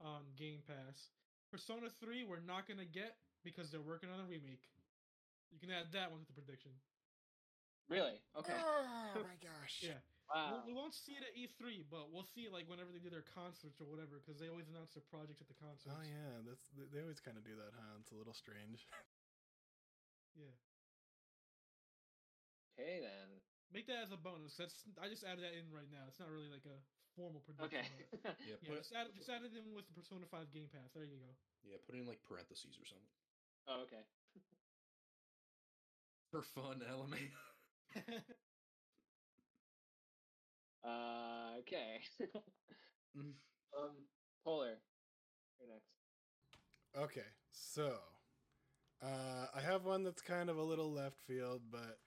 on 0.00 0.22
Game 0.36 0.62
Pass. 0.66 1.10
Persona 1.50 1.90
3 2.00 2.24
we're 2.24 2.40
not 2.40 2.66
gonna 2.68 2.86
get 2.86 3.16
because 3.42 3.70
they're 3.70 3.82
working 3.84 4.10
on 4.10 4.20
a 4.20 4.26
remake. 4.26 4.70
You 5.50 5.58
can 5.58 5.70
add 5.70 5.92
that 5.92 6.10
one 6.12 6.24
to 6.24 6.32
the 6.32 6.40
prediction. 6.42 6.72
Really? 7.88 8.16
Okay. 8.38 8.56
Oh 8.58 9.22
my 9.22 9.38
gosh. 9.48 9.84
Yeah. 9.84 10.00
Wow. 10.32 10.64
We'll, 10.64 10.72
we 10.72 10.74
won't 10.74 10.96
see 10.96 11.14
it 11.14 11.22
at 11.22 11.36
E3, 11.36 11.84
but 11.86 12.08
we'll 12.10 12.26
see 12.34 12.48
like 12.48 12.66
whenever 12.66 12.90
they 12.90 12.98
do 12.98 13.12
their 13.12 13.22
concerts 13.36 13.78
or 13.78 13.86
whatever, 13.86 14.18
because 14.18 14.40
they 14.40 14.48
always 14.48 14.66
announce 14.72 14.96
their 14.96 15.04
projects 15.06 15.38
at 15.44 15.46
the 15.46 15.58
oh, 15.60 15.68
concerts. 15.68 15.94
Oh 15.94 16.02
yeah, 16.02 16.42
that's 16.48 16.66
they- 16.74 16.90
they 16.90 17.00
always 17.04 17.20
kind 17.20 17.36
of 17.36 17.44
do 17.44 17.54
that, 17.60 17.76
huh? 17.76 18.00
It's 18.00 18.10
a 18.10 18.18
little 18.18 18.34
strange. 18.34 18.84
Yeah. 20.34 20.50
Okay 22.74 22.98
then. 22.98 23.38
Make 23.70 23.86
that 23.86 24.02
as 24.02 24.10
a 24.10 24.18
bonus. 24.18 24.58
That's 24.58 24.74
I 24.98 25.06
just 25.06 25.22
added 25.22 25.46
that 25.46 25.54
in 25.54 25.70
right 25.70 25.86
now. 25.94 26.10
It's 26.10 26.18
not 26.18 26.26
really 26.26 26.50
like 26.50 26.66
a 26.66 26.74
formal 27.14 27.38
prediction. 27.46 27.70
Okay. 27.70 27.86
Yeah, 28.42 28.58
Yeah, 28.58 28.58
put 28.66 28.82
just 28.82 28.90
add, 28.90 29.14
just 29.14 29.30
add 29.30 29.46
it 29.46 29.54
in 29.54 29.70
with 29.78 29.86
the 29.86 29.94
Persona 29.94 30.26
5 30.26 30.50
Game 30.50 30.66
Pass. 30.74 30.90
There 30.90 31.06
you 31.06 31.22
go. 31.22 31.30
yeah, 31.62 31.78
put 31.86 31.94
in 31.94 32.02
like 32.02 32.18
parentheses 32.26 32.74
or 32.74 32.86
something 32.86 33.14
oh, 33.70 33.86
okay. 33.86 34.02
for 36.34 36.42
fun 36.42 36.82
element. 36.82 37.30
Uh, 40.84 41.60
okay. 41.60 42.00
Mm. 43.16 43.32
um, 43.78 43.90
Polar. 44.44 44.76
You're 45.58 45.70
next. 45.70 45.88
Okay, 46.94 47.26
so 47.52 47.94
uh, 49.02 49.46
I 49.54 49.60
have 49.60 49.84
one 49.84 50.04
that's 50.04 50.20
kind 50.20 50.50
of 50.50 50.58
a 50.58 50.62
little 50.62 50.92
left 50.92 51.16
field, 51.26 51.62
but 51.70 51.98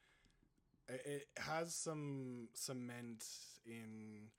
it, 0.88 1.02
it 1.06 1.28
has 1.38 1.74
some 1.74 2.50
cement 2.54 3.26
in 3.66 4.30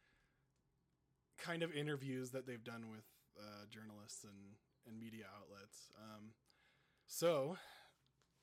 kind 1.39 1.63
of 1.63 1.73
interviews 1.73 2.31
that 2.31 2.47
they've 2.47 2.63
done 2.63 2.91
with 2.91 3.05
uh, 3.39 3.67
journalists 3.71 4.25
and, 4.25 4.55
and 4.87 4.99
media 4.99 5.25
outlets. 5.37 5.91
Um, 6.01 6.31
so, 7.07 7.57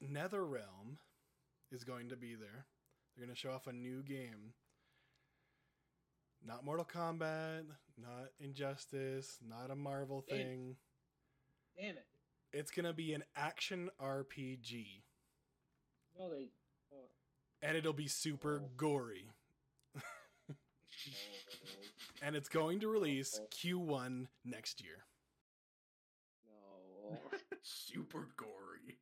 NetherRealm 0.04 0.98
is 1.72 1.84
going 1.84 2.10
to 2.10 2.16
be 2.18 2.36
there. 2.36 2.66
They're 3.16 3.26
going 3.26 3.36
to 3.36 3.40
show 3.40 3.52
off 3.52 3.68
a 3.68 3.74
new 3.74 4.04
game. 4.04 4.54
Not 6.46 6.64
Mortal 6.64 6.86
Kombat, 6.86 7.64
not 7.98 8.30
Injustice, 8.40 9.40
not 9.48 9.72
a 9.72 9.76
Marvel 9.76 10.22
thing. 10.22 10.76
Damn 11.80 11.98
it. 11.98 12.06
It's 12.54 12.70
gonna 12.72 12.94
be 12.94 13.14
an 13.14 13.24
action 13.36 13.90
RPG, 14.02 15.02
No, 16.18 16.30
they. 16.30 16.50
Oh, 16.94 17.10
and 17.64 17.76
it'll 17.76 17.92
be 17.94 18.08
super 18.08 18.62
Oh. 18.64 18.70
gory, 18.78 19.28
and 22.22 22.36
it's 22.36 22.48
going 22.48 22.80
to 22.82 22.88
release 22.88 23.42
Q1 23.52 24.28
next 24.46 24.82
year. 24.84 25.04
no. 26.46 27.18
super 27.62 28.28
gory. 28.38 29.00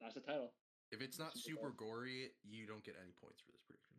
That's 0.00 0.14
the 0.14 0.20
title. 0.20 0.52
If 0.92 1.00
it's 1.00 1.18
not 1.18 1.36
Super 1.36 1.56
super 1.56 1.70
gory, 1.70 2.30
you 2.44 2.66
don't 2.66 2.84
get 2.84 2.94
any 3.02 3.12
points 3.20 3.40
for 3.40 3.50
this 3.52 3.62
prediction. 3.66 3.96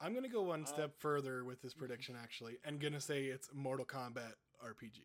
I'm 0.00 0.14
gonna 0.14 0.28
go 0.28 0.42
one 0.42 0.62
Uh, 0.62 0.66
step 0.66 0.94
further 0.98 1.44
with 1.44 1.60
this 1.62 1.74
prediction, 1.74 2.14
actually, 2.16 2.58
and 2.64 2.80
gonna 2.80 3.00
say 3.00 3.24
it's 3.26 3.48
Mortal 3.52 3.86
Kombat 3.86 4.34
RPG. 4.62 5.00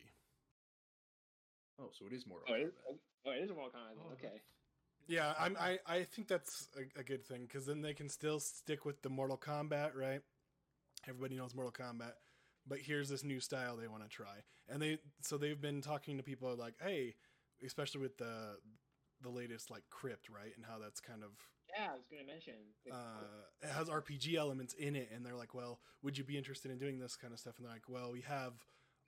Oh, 1.80 1.90
so 1.92 2.06
it 2.06 2.12
is 2.12 2.26
Mortal 2.26 2.46
Oh, 2.48 2.54
it 2.54 2.62
is, 2.62 2.72
Kombat. 2.74 2.98
oh, 3.26 3.30
it 3.32 3.42
is 3.42 3.50
Mortal 3.50 3.70
Kombat. 3.70 3.96
Oh, 4.06 4.12
okay. 4.12 4.40
Yeah, 5.06 5.34
I'm, 5.38 5.56
I 5.58 5.78
I 5.86 6.04
think 6.04 6.28
that's 6.28 6.68
a, 6.76 7.00
a 7.00 7.02
good 7.02 7.26
thing 7.26 7.42
because 7.42 7.66
then 7.66 7.82
they 7.82 7.92
can 7.94 8.08
still 8.08 8.38
stick 8.40 8.84
with 8.84 9.02
the 9.02 9.10
Mortal 9.10 9.36
Kombat, 9.36 9.94
right? 9.94 10.22
Everybody 11.08 11.36
knows 11.36 11.54
Mortal 11.54 11.72
Kombat, 11.72 12.12
but 12.66 12.78
here's 12.78 13.08
this 13.08 13.24
new 13.24 13.40
style 13.40 13.76
they 13.76 13.88
want 13.88 14.02
to 14.02 14.08
try, 14.08 14.44
and 14.68 14.80
they 14.80 14.98
so 15.20 15.36
they've 15.36 15.60
been 15.60 15.80
talking 15.82 16.16
to 16.16 16.22
people 16.22 16.54
like, 16.56 16.74
hey, 16.80 17.16
especially 17.64 18.00
with 18.00 18.16
the 18.18 18.58
the 19.24 19.30
latest 19.30 19.70
like 19.70 19.82
Krypt, 19.90 20.30
right, 20.30 20.52
and 20.56 20.64
how 20.64 20.78
that's 20.78 21.00
kind 21.00 21.24
of 21.24 21.30
Yeah, 21.68 21.90
I 21.90 21.94
was 21.96 22.04
gonna 22.10 22.24
mention. 22.24 22.54
uh, 22.92 23.42
it 23.62 23.70
has 23.70 23.88
RPG 23.88 24.36
elements 24.36 24.74
in 24.74 24.94
it, 24.94 25.08
and 25.12 25.24
they're 25.26 25.34
like, 25.34 25.54
well, 25.54 25.80
would 26.02 26.16
you 26.16 26.24
be 26.24 26.38
interested 26.38 26.70
in 26.70 26.78
doing 26.78 26.98
this 27.00 27.16
kind 27.16 27.32
of 27.32 27.40
stuff? 27.40 27.54
And 27.58 27.66
they're 27.66 27.72
like, 27.74 27.88
well, 27.88 28.12
we 28.12 28.20
have 28.22 28.52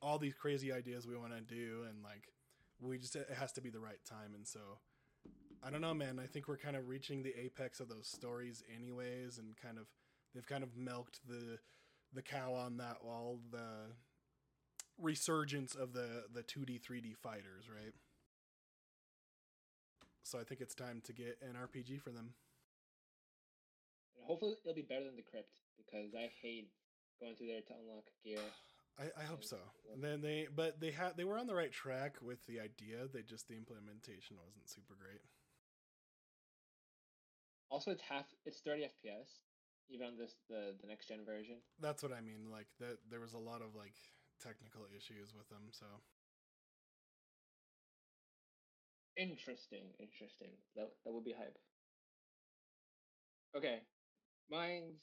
all 0.02 0.18
these 0.18 0.34
crazy 0.34 0.72
ideas 0.72 1.06
we 1.06 1.16
want 1.16 1.32
to 1.32 1.40
do, 1.40 1.84
and 1.88 2.02
like, 2.02 2.32
we 2.80 2.98
just 2.98 3.14
it 3.14 3.30
has 3.38 3.52
to 3.52 3.60
be 3.60 3.70
the 3.70 3.80
right 3.80 4.02
time, 4.08 4.34
and 4.34 4.46
so. 4.46 4.80
I 5.62 5.70
don't 5.70 5.80
know, 5.80 5.94
man. 5.94 6.20
I 6.22 6.26
think 6.26 6.46
we're 6.46 6.58
kind 6.58 6.76
of 6.76 6.86
reaching 6.86 7.22
the 7.22 7.34
apex 7.34 7.80
of 7.80 7.88
those 7.88 8.06
stories, 8.06 8.62
anyways, 8.72 9.38
and 9.38 9.56
kind 9.56 9.78
of 9.78 9.86
they've 10.34 10.46
kind 10.46 10.62
of 10.62 10.76
milked 10.76 11.20
the 11.26 11.58
the 12.12 12.22
cow 12.22 12.52
on 12.52 12.76
that 12.76 13.02
wall. 13.02 13.40
The 13.50 13.94
resurgence 14.98 15.74
of 15.74 15.92
the 15.92 16.24
the 16.32 16.42
two 16.42 16.64
D 16.64 16.78
three 16.78 17.00
D 17.00 17.14
fighters, 17.14 17.68
right? 17.74 17.92
So 20.26 20.40
I 20.40 20.42
think 20.42 20.60
it's 20.60 20.74
time 20.74 21.00
to 21.06 21.12
get 21.12 21.38
an 21.40 21.54
RPG 21.54 22.02
for 22.02 22.10
them. 22.10 22.34
hopefully, 24.26 24.58
it'll 24.64 24.74
be 24.74 24.82
better 24.82 25.04
than 25.04 25.14
the 25.14 25.22
Krypt 25.22 25.54
because 25.78 26.18
I 26.18 26.26
hate 26.42 26.66
going 27.22 27.36
through 27.36 27.46
there 27.46 27.62
to 27.62 27.74
unlock 27.78 28.10
gear. 28.24 28.42
I, 28.98 29.22
I 29.22 29.24
hope 29.24 29.44
so. 29.44 29.58
And 29.94 30.02
then 30.02 30.22
they, 30.22 30.48
but 30.50 30.80
they 30.80 30.90
had 30.90 31.16
they 31.16 31.22
were 31.22 31.38
on 31.38 31.46
the 31.46 31.54
right 31.54 31.70
track 31.70 32.16
with 32.20 32.44
the 32.46 32.58
idea. 32.58 33.06
They 33.06 33.22
just 33.22 33.46
the 33.46 33.54
implementation 33.54 34.34
wasn't 34.42 34.66
super 34.68 34.98
great. 34.98 35.22
Also, 37.70 37.92
it's 37.92 38.02
half. 38.02 38.26
It's 38.46 38.58
30 38.58 38.90
FPS, 38.90 39.46
even 39.90 40.08
on 40.08 40.18
this 40.18 40.34
the 40.50 40.74
the 40.82 40.88
next 40.88 41.06
gen 41.06 41.24
version. 41.24 41.62
That's 41.78 42.02
what 42.02 42.10
I 42.10 42.20
mean. 42.20 42.50
Like 42.50 42.66
that, 42.80 42.98
there 43.08 43.20
was 43.20 43.34
a 43.34 43.38
lot 43.38 43.62
of 43.62 43.76
like 43.78 43.94
technical 44.42 44.90
issues 44.90 45.34
with 45.38 45.48
them. 45.50 45.70
So 45.70 45.86
Interesting, 49.16 49.94
interesting. 49.98 50.50
That 50.74 50.90
that 51.04 51.12
would 51.12 51.24
be 51.24 51.32
hype. 51.32 51.56
Okay, 53.56 53.80
mine's. 54.50 55.00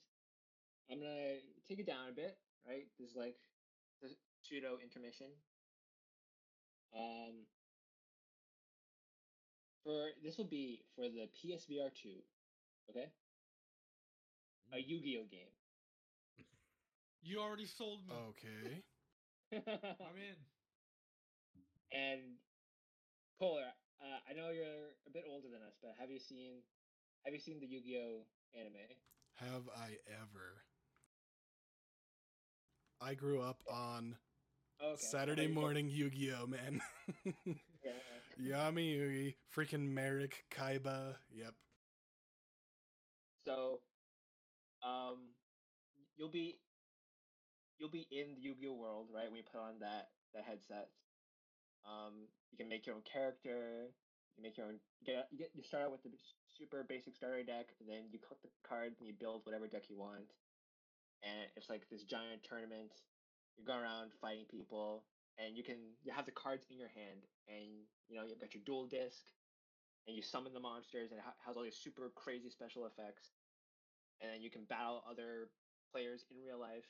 I'm 0.92 1.00
gonna 1.00 1.40
take 1.68 1.80
it 1.80 1.88
down 1.88 2.10
a 2.10 2.14
bit. 2.14 2.38
Right, 2.68 2.86
this 3.00 3.10
is 3.10 3.16
like 3.16 3.36
the 4.02 4.10
pseudo 4.42 4.78
intermission. 4.84 5.28
Um. 6.96 7.46
For 9.84 10.12
this 10.24 10.38
will 10.38 10.46
be 10.48 10.80
for 10.96 11.10
the 11.10 11.28
PSVR 11.36 11.92
two, 11.94 12.24
okay? 12.90 13.08
A 14.74 14.80
Yu-Gi-Oh 14.80 15.26
game. 15.30 15.52
You 17.22 17.40
already 17.40 17.66
sold 17.66 18.00
me. 18.08 18.14
okay, 18.30 18.84
I'm 19.54 20.18
in. 20.18 20.36
and 21.92 22.22
Polar, 23.40 23.72
uh, 24.04 24.20
I 24.30 24.34
know 24.34 24.52
you're 24.52 24.94
a 25.08 25.12
bit 25.12 25.24
older 25.28 25.48
than 25.52 25.62
us, 25.66 25.76
but 25.82 25.96
have 26.00 26.12
you 26.12 26.20
seen 26.20 26.62
have 27.26 27.34
you 27.34 27.40
seen 27.40 27.60
the 27.60 27.68
Yu-Gi-Oh 27.68 28.26
anime? 28.60 28.76
have 29.36 29.64
I 29.76 29.98
ever? 30.12 30.64
I 33.02 33.14
grew 33.16 33.42
up 33.42 33.62
on 33.70 34.16
Oh, 34.82 34.92
okay. 34.94 35.02
Saturday 35.02 35.44
you 35.44 35.48
said- 35.50 35.56
morning 35.56 35.90
Yu-Gi-Oh, 35.90 36.48
man. 36.48 36.82
Yeah. 37.84 37.92
Yami 38.72 38.96
Yugi, 38.98 39.36
freaking 39.54 39.90
Marik, 39.94 40.46
Kaiba. 40.50 41.16
Yep. 41.36 41.54
So, 43.46 43.82
um, 44.82 45.36
you'll 46.16 46.32
be 46.32 46.60
you'll 47.78 47.90
be 47.90 48.08
in 48.10 48.36
the 48.36 48.42
Yu-Gi-Oh 48.42 48.74
world, 48.74 49.10
right? 49.14 49.28
When 49.28 49.36
you 49.36 49.44
put 49.44 49.60
on 49.60 49.80
that 49.82 50.12
that 50.34 50.46
headset, 50.46 50.88
um, 51.84 52.28
you 52.52 52.58
can 52.58 52.70
make 52.70 52.86
your 52.86 52.96
own 52.96 53.06
character. 53.06 53.92
You 54.38 54.44
make 54.44 54.58
your 54.58 54.68
own. 54.68 54.80
You 55.02 55.06
get 55.06 55.28
you 55.32 55.38
get 55.38 55.52
you 55.54 55.64
start 55.64 55.84
out 55.84 55.92
with 55.92 56.04
the 56.04 56.12
super 56.58 56.84
basic 56.88 57.16
starter 57.16 57.44
deck, 57.44 57.74
and 57.80 57.88
then 57.88 58.10
you 58.12 58.20
collect 58.20 58.42
the 58.42 58.50
cards 58.66 59.00
and 59.00 59.08
you 59.08 59.14
build 59.14 59.46
whatever 59.46 59.68
deck 59.68 59.90
you 59.90 59.98
want. 59.98 60.34
And 61.22 61.48
it's 61.56 61.70
like 61.70 61.88
this 61.90 62.04
giant 62.04 62.44
tournament. 62.44 62.92
You 63.58 63.66
go 63.66 63.78
around 63.78 64.12
fighting 64.20 64.50
people, 64.50 65.06
and 65.38 65.56
you 65.56 65.64
can 65.64 65.78
you 66.02 66.12
have 66.12 66.26
the 66.26 66.34
cards 66.34 66.66
in 66.72 66.78
your 66.80 66.90
hand, 66.94 67.30
and 67.48 67.86
you 68.10 68.18
know 68.18 68.26
you've 68.26 68.42
got 68.42 68.54
your 68.54 68.66
duel 68.66 68.88
disk, 68.88 69.30
and 70.08 70.16
you 70.16 70.22
summon 70.22 70.54
the 70.54 70.64
monsters, 70.64 71.12
and 71.12 71.20
it 71.20 71.26
has 71.46 71.56
all 71.56 71.64
these 71.64 71.78
super 71.78 72.12
crazy 72.16 72.50
special 72.50 72.86
effects, 72.86 73.34
and 74.22 74.34
then 74.34 74.42
you 74.42 74.50
can 74.50 74.66
battle 74.66 75.04
other 75.10 75.50
players 75.94 76.26
in 76.32 76.42
real 76.42 76.60
life. 76.60 76.90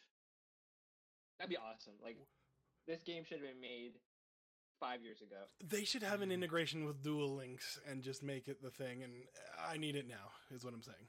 That'd 1.37 1.51
be 1.51 1.59
awesome. 1.59 1.99
Like 2.01 2.17
this 2.87 3.03
game 3.03 3.23
should 3.23 3.39
have 3.43 3.47
been 3.47 3.59
made 3.59 3.99
five 4.83 5.01
years 5.01 5.21
ago. 5.21 5.47
They 5.63 5.85
should 5.85 6.03
have 6.03 6.21
an 6.21 6.29
Mhm. 6.29 6.33
integration 6.33 6.83
with 6.85 7.01
Duel 7.01 7.35
Links 7.35 7.79
and 7.87 8.03
just 8.03 8.21
make 8.21 8.47
it 8.49 8.61
the 8.61 8.69
thing. 8.71 9.01
And 9.03 9.13
I 9.57 9.77
need 9.77 9.95
it 9.95 10.07
now. 10.07 10.31
Is 10.51 10.65
what 10.65 10.73
I'm 10.73 10.83
saying. 10.83 11.07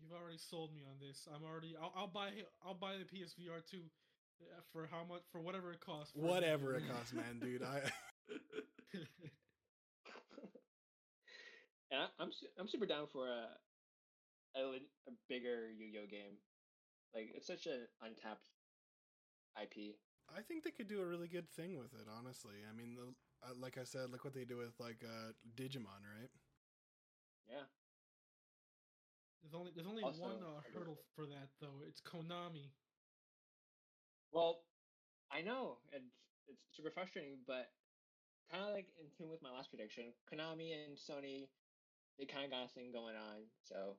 You've 0.00 0.12
already 0.12 0.38
sold 0.38 0.74
me 0.74 0.82
on 0.84 0.98
this. 1.00 1.26
I'm 1.32 1.44
already. 1.44 1.74
I'll, 1.80 1.92
I'll 1.96 2.06
buy. 2.08 2.30
I'll 2.64 2.74
buy 2.74 2.96
the 2.98 3.04
PSVR 3.04 3.60
two 3.64 3.84
uh, 4.42 4.60
for 4.72 4.86
how 4.88 5.04
much? 5.04 5.22
For 5.30 5.40
whatever 5.40 5.72
it 5.72 5.80
costs. 5.80 6.12
Whatever 6.14 6.74
it 6.74 6.82
costs, 6.92 7.12
man, 7.14 7.38
dude. 7.40 7.62
I 7.62 7.80
and 11.90 12.00
I, 12.02 12.06
I'm 12.18 12.32
su- 12.32 12.48
I'm 12.58 12.68
super 12.68 12.86
down 12.86 13.06
for 13.12 13.26
a 13.28 13.46
a, 14.56 14.60
a 15.08 15.12
bigger 15.28 15.70
Yu-Gi-Oh 15.70 16.06
game. 16.10 16.36
Like 17.14 17.30
it's 17.34 17.46
such 17.46 17.66
an 17.66 17.86
untapped 18.02 18.48
IP. 19.60 19.96
I 20.36 20.42
think 20.42 20.64
they 20.64 20.70
could 20.70 20.88
do 20.88 21.00
a 21.00 21.06
really 21.06 21.28
good 21.28 21.48
thing 21.50 21.78
with 21.78 21.92
it. 21.94 22.06
Honestly, 22.08 22.64
I 22.68 22.76
mean, 22.76 22.94
the, 22.94 23.14
uh, 23.46 23.54
like 23.60 23.78
I 23.78 23.84
said, 23.84 24.10
look 24.10 24.24
what 24.24 24.34
they 24.34 24.44
do 24.44 24.56
with 24.56 24.78
like 24.80 25.04
uh, 25.04 25.32
Digimon, 25.56 26.02
right? 26.04 26.30
Yeah. 27.48 27.66
There's 29.42 29.54
only 29.54 29.72
there's 29.74 29.88
only 29.88 30.04
Also, 30.04 30.22
one 30.22 30.38
uh, 30.42 30.62
hurdle 30.72 30.98
for 31.14 31.26
that 31.26 31.50
though. 31.60 31.82
It's 31.86 32.00
Konami. 32.00 32.70
Well, 34.30 34.62
I 35.30 35.42
know 35.42 35.78
it's 35.92 36.14
it's 36.46 36.62
super 36.76 36.90
frustrating, 36.90 37.38
but 37.46 37.72
kind 38.50 38.64
of 38.64 38.70
like 38.70 38.86
in 39.00 39.10
tune 39.10 39.30
with 39.30 39.42
my 39.42 39.50
last 39.50 39.70
prediction, 39.70 40.12
Konami 40.30 40.72
and 40.72 40.96
Sony, 40.96 41.48
they 42.18 42.24
kind 42.24 42.44
of 42.44 42.50
got 42.50 42.64
a 42.64 42.68
thing 42.68 42.92
going 42.92 43.16
on. 43.16 43.50
So 43.64 43.96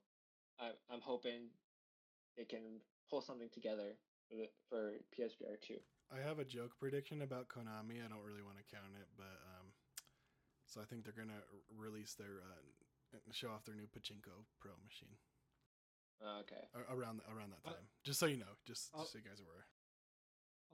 I, 0.60 0.72
I'm 0.90 1.02
hoping 1.02 1.50
they 2.38 2.46
can 2.46 2.80
pull 3.10 3.22
something 3.22 3.50
together 3.54 3.98
for 4.30 4.36
the, 4.36 4.48
for 4.70 4.94
PSVR 5.18 5.60
two. 5.62 5.80
I 6.12 6.22
have 6.22 6.40
a 6.40 6.46
joke 6.46 6.78
prediction 6.80 7.22
about 7.22 7.48
Konami. 7.50 8.04
I 8.04 8.08
don't 8.10 8.24
really 8.26 8.44
want 8.44 8.58
to 8.58 8.66
count 8.70 8.94
it, 9.00 9.08
but 9.18 9.40
um, 9.58 9.74
so 10.66 10.82
I 10.82 10.86
think 10.86 11.04
they're 11.04 11.14
gonna 11.18 11.42
release 11.76 12.14
their 12.14 12.42
uh, 12.44 13.18
show 13.32 13.50
off 13.50 13.66
their 13.66 13.76
new 13.76 13.88
Pachinko 13.90 14.46
Pro 14.60 14.72
machine 14.84 15.16
Uh, 16.22 16.40
okay. 16.42 16.64
around 16.90 17.22
around 17.30 17.52
that 17.52 17.62
Uh, 17.66 17.74
time. 17.74 17.88
just 18.04 18.20
so 18.20 18.26
you 18.26 18.38
know, 18.38 18.54
just, 18.66 18.92
just 18.94 19.12
so 19.12 19.18
you 19.18 19.24
guys 19.24 19.40
are 19.42 19.46
aware. 19.46 19.66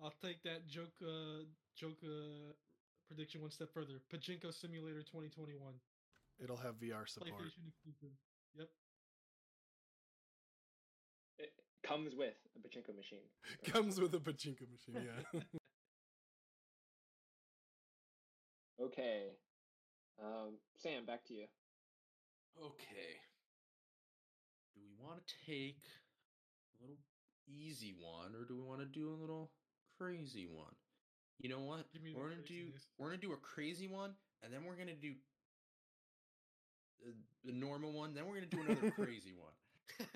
I'll 0.01 0.15
take 0.21 0.43
that 0.43 0.67
joke 0.67 0.95
uh 1.03 1.43
joke 1.75 1.99
uh 2.03 2.53
prediction 3.07 3.41
one 3.41 3.51
step 3.51 3.71
further. 3.73 3.99
Pachinko 4.11 4.53
Simulator 4.53 5.03
2021. 5.03 5.79
It'll 6.39 6.57
have 6.57 6.75
VR 6.79 7.07
support. 7.07 7.31
PlayStation 7.35 7.67
exclusive. 7.67 8.15
Yep. 8.55 8.69
It 11.81 11.87
comes 11.87 12.13
with 12.15 12.33
a 12.55 12.59
pachinko 12.67 12.95
machine. 12.95 13.27
Comes 13.65 13.99
with 13.99 14.13
a 14.13 14.19
Pachinko 14.19 14.67
machine. 14.71 15.07
Yeah. 15.33 15.41
Okay. 18.81 19.31
Um, 20.23 20.55
Sam, 20.77 21.05
back 21.05 21.25
to 21.25 21.33
you. 21.33 21.45
Okay. 22.57 23.19
Do 24.73 24.81
we 24.81 25.05
want 25.05 25.19
to 25.27 25.33
take 25.45 25.83
a 26.79 26.81
little 26.81 26.97
easy 27.47 27.93
one 27.99 28.35
or 28.35 28.45
do 28.45 28.55
we 28.55 28.63
want 28.63 28.79
to 28.79 28.85
do 28.85 29.09
a 29.09 29.17
little 29.19 29.51
crazy 29.97 30.47
one? 30.49 30.73
You 31.39 31.49
know 31.49 31.59
what? 31.59 31.91
Give 31.91 32.01
me 32.03 32.13
the 32.13 32.19
We're 32.19 32.29
gonna 32.29 32.41
do 32.41 32.55
craziness. 32.55 32.85
we're 32.97 33.07
gonna 33.07 33.21
do 33.21 33.31
a 33.33 33.37
crazy 33.37 33.87
one, 33.87 34.11
and 34.43 34.51
then 34.53 34.65
we're 34.65 34.75
gonna 34.75 34.95
do 34.95 35.13
the, 37.03 37.13
the 37.45 37.53
normal 37.53 37.93
one. 37.93 38.13
Then 38.13 38.25
we're 38.27 38.35
gonna 38.35 38.47
do 38.47 38.61
another 38.61 38.91
crazy 38.95 39.33
one. 39.33 40.07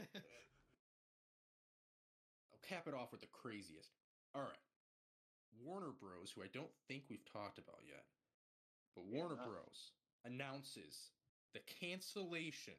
Cap 2.73 2.87
it 2.87 2.93
off 2.93 3.11
with 3.11 3.21
the 3.21 3.27
craziest. 3.27 3.89
All 4.35 4.41
right, 4.41 4.63
Warner 5.63 5.91
Bros, 5.99 6.31
who 6.35 6.41
I 6.41 6.47
don't 6.53 6.71
think 6.87 7.03
we've 7.09 7.25
talked 7.31 7.59
about 7.59 7.79
yet, 7.85 8.03
but 8.95 9.05
Warner 9.05 9.35
Yeah. 9.37 9.45
Bros 9.45 9.91
announces 10.25 11.11
the 11.53 11.59
cancellation 11.79 12.73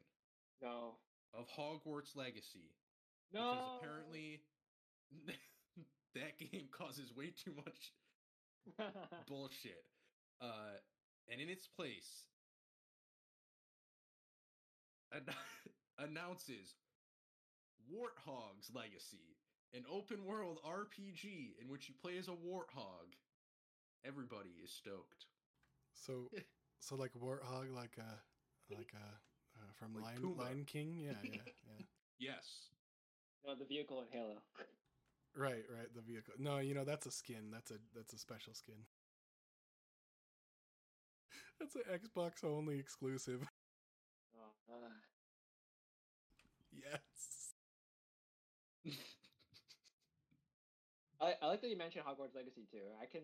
No. 0.61 0.97
of 1.33 1.47
Hogwarts 1.49 2.15
Legacy 2.15 2.75
No. 3.31 3.51
because 3.53 3.77
apparently 3.79 4.41
that 6.15 6.37
game 6.39 6.67
causes 6.71 7.15
way 7.15 7.31
too 7.31 7.53
much 7.55 7.93
bullshit. 9.27 9.85
Uh, 10.41 10.75
and 11.31 11.39
in 11.39 11.49
its 11.49 11.67
place, 11.67 12.25
an- 15.13 15.25
announces 15.99 16.75
Warthog's 17.89 18.69
Legacy, 18.73 19.37
an 19.73 19.83
open 19.91 20.25
world 20.25 20.59
RPG 20.65 21.55
in 21.61 21.69
which 21.69 21.89
you 21.89 21.95
play 22.01 22.17
as 22.17 22.27
a 22.27 22.31
warthog. 22.31 23.15
Everybody 24.05 24.51
is 24.63 24.71
stoked. 24.71 25.25
so, 25.93 26.29
so 26.79 26.95
like 26.95 27.11
Warthog, 27.13 27.73
like 27.75 27.97
a 27.97 28.73
like 28.73 28.91
uh, 28.93 29.15
uh 29.57 29.71
from 29.73 29.95
Like 29.95 30.03
Lion 30.03 30.21
Pumbaa. 30.21 30.37
Lion 30.39 30.65
King. 30.65 30.97
Yeah, 30.99 31.11
yeah, 31.23 31.29
yeah. 31.65 31.85
Yes. 32.19 32.69
no, 33.45 33.55
the 33.55 33.65
vehicle 33.65 34.01
in 34.01 34.07
Halo. 34.11 34.35
Right, 35.35 35.65
right. 35.75 35.93
The 35.93 36.01
vehicle. 36.01 36.33
No, 36.37 36.59
you 36.59 36.73
know 36.73 36.85
that's 36.85 37.05
a 37.07 37.11
skin. 37.11 37.49
That's 37.51 37.71
a 37.71 37.75
that's 37.95 38.13
a 38.13 38.17
special 38.17 38.53
skin. 38.53 38.75
That's 41.59 41.75
an 41.75 41.83
Xbox 41.89 42.43
only 42.43 42.77
exclusive. 42.77 43.47
Oh, 44.35 44.73
uh, 44.73 44.89
Yes. 46.73 46.99
I, 51.25 51.33
I 51.41 51.47
like 51.47 51.61
that 51.61 51.69
you 51.69 51.77
mentioned 51.77 52.05
Hogwarts 52.05 52.35
Legacy 52.35 52.67
too. 52.69 52.85
I 53.01 53.05
can 53.05 53.21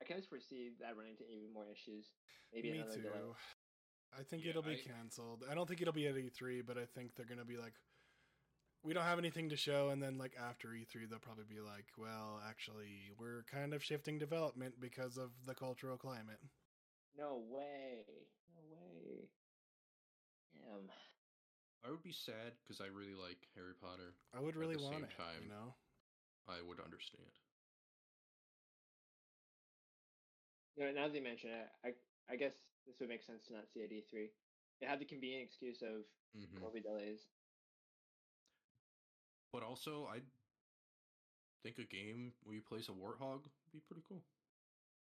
I 0.00 0.04
can 0.04 0.16
just 0.16 0.28
foresee 0.28 0.72
that 0.80 0.96
running 0.96 1.12
into 1.12 1.24
even 1.30 1.52
more 1.52 1.64
issues. 1.72 2.06
Maybe 2.52 2.70
Me 2.72 2.78
another 2.78 2.96
too. 2.96 3.02
delay. 3.02 3.32
I 4.18 4.22
think 4.24 4.44
Yeah, 4.44 4.50
it'll 4.50 4.62
be 4.62 4.72
I- 4.80 4.88
canceled. 4.88 5.44
I 5.50 5.54
don't 5.54 5.68
think 5.68 5.80
it'll 5.80 5.92
be 5.94 6.06
at 6.08 6.14
E3, 6.16 6.62
but 6.66 6.76
I 6.76 6.84
think 6.84 7.14
they're 7.14 7.26
gonna 7.26 7.44
be 7.44 7.56
like, 7.56 7.74
we 8.82 8.92
don't 8.94 9.04
have 9.04 9.18
anything 9.18 9.50
to 9.50 9.56
show, 9.56 9.90
and 9.90 10.02
then 10.02 10.18
like 10.18 10.34
after 10.40 10.68
E3, 10.68 11.08
they'll 11.08 11.18
probably 11.18 11.44
be 11.48 11.60
like, 11.60 11.86
well, 11.96 12.40
actually, 12.48 13.12
we're 13.18 13.44
kind 13.50 13.72
of 13.74 13.84
shifting 13.84 14.18
development 14.18 14.80
because 14.80 15.16
of 15.16 15.30
the 15.46 15.54
cultural 15.54 15.96
climate. 15.96 16.40
No 17.16 17.42
way. 17.48 18.04
No 18.56 18.62
way. 18.72 19.28
Damn. 20.54 20.90
I 21.86 21.90
would 21.90 22.02
be 22.02 22.12
sad 22.12 22.52
because 22.62 22.80
I 22.80 22.86
really 22.86 23.14
like 23.14 23.38
Harry 23.54 23.74
Potter. 23.80 24.14
I 24.36 24.40
would 24.40 24.54
At 24.54 24.60
really 24.60 24.76
the 24.76 24.82
want 24.82 24.94
same 24.96 25.04
it. 25.04 25.10
time, 25.16 25.42
You 25.44 25.48
know. 25.50 25.74
I 26.48 26.60
would 26.60 26.80
understand. 26.80 27.30
You 30.76 30.84
know, 30.84 30.92
now 30.92 31.08
that 31.08 31.14
you 31.14 31.22
mention 31.22 31.50
it, 31.50 31.68
I 31.84 31.92
I 32.32 32.36
guess 32.36 32.54
this 32.86 32.98
would 33.00 33.08
make 33.08 33.22
sense 33.22 33.44
to 33.46 33.52
not 33.52 33.68
see 33.68 33.82
at 33.82 33.92
E3. 33.92 34.30
It 34.80 34.88
had 34.88 34.98
the 34.98 35.04
convenient 35.04 35.44
excuse 35.44 35.82
of 35.82 36.04
Mhm. 36.34 36.62
COVID 36.62 36.82
delays. 36.82 37.26
But 39.52 39.62
also, 39.62 40.06
I 40.06 40.20
think 41.62 41.78
a 41.78 41.84
game 41.84 42.32
where 42.44 42.54
you 42.54 42.62
place 42.62 42.88
a 42.88 42.92
warthog 42.92 43.42
would 43.44 43.72
be 43.72 43.80
pretty 43.80 44.02
cool. 44.08 44.22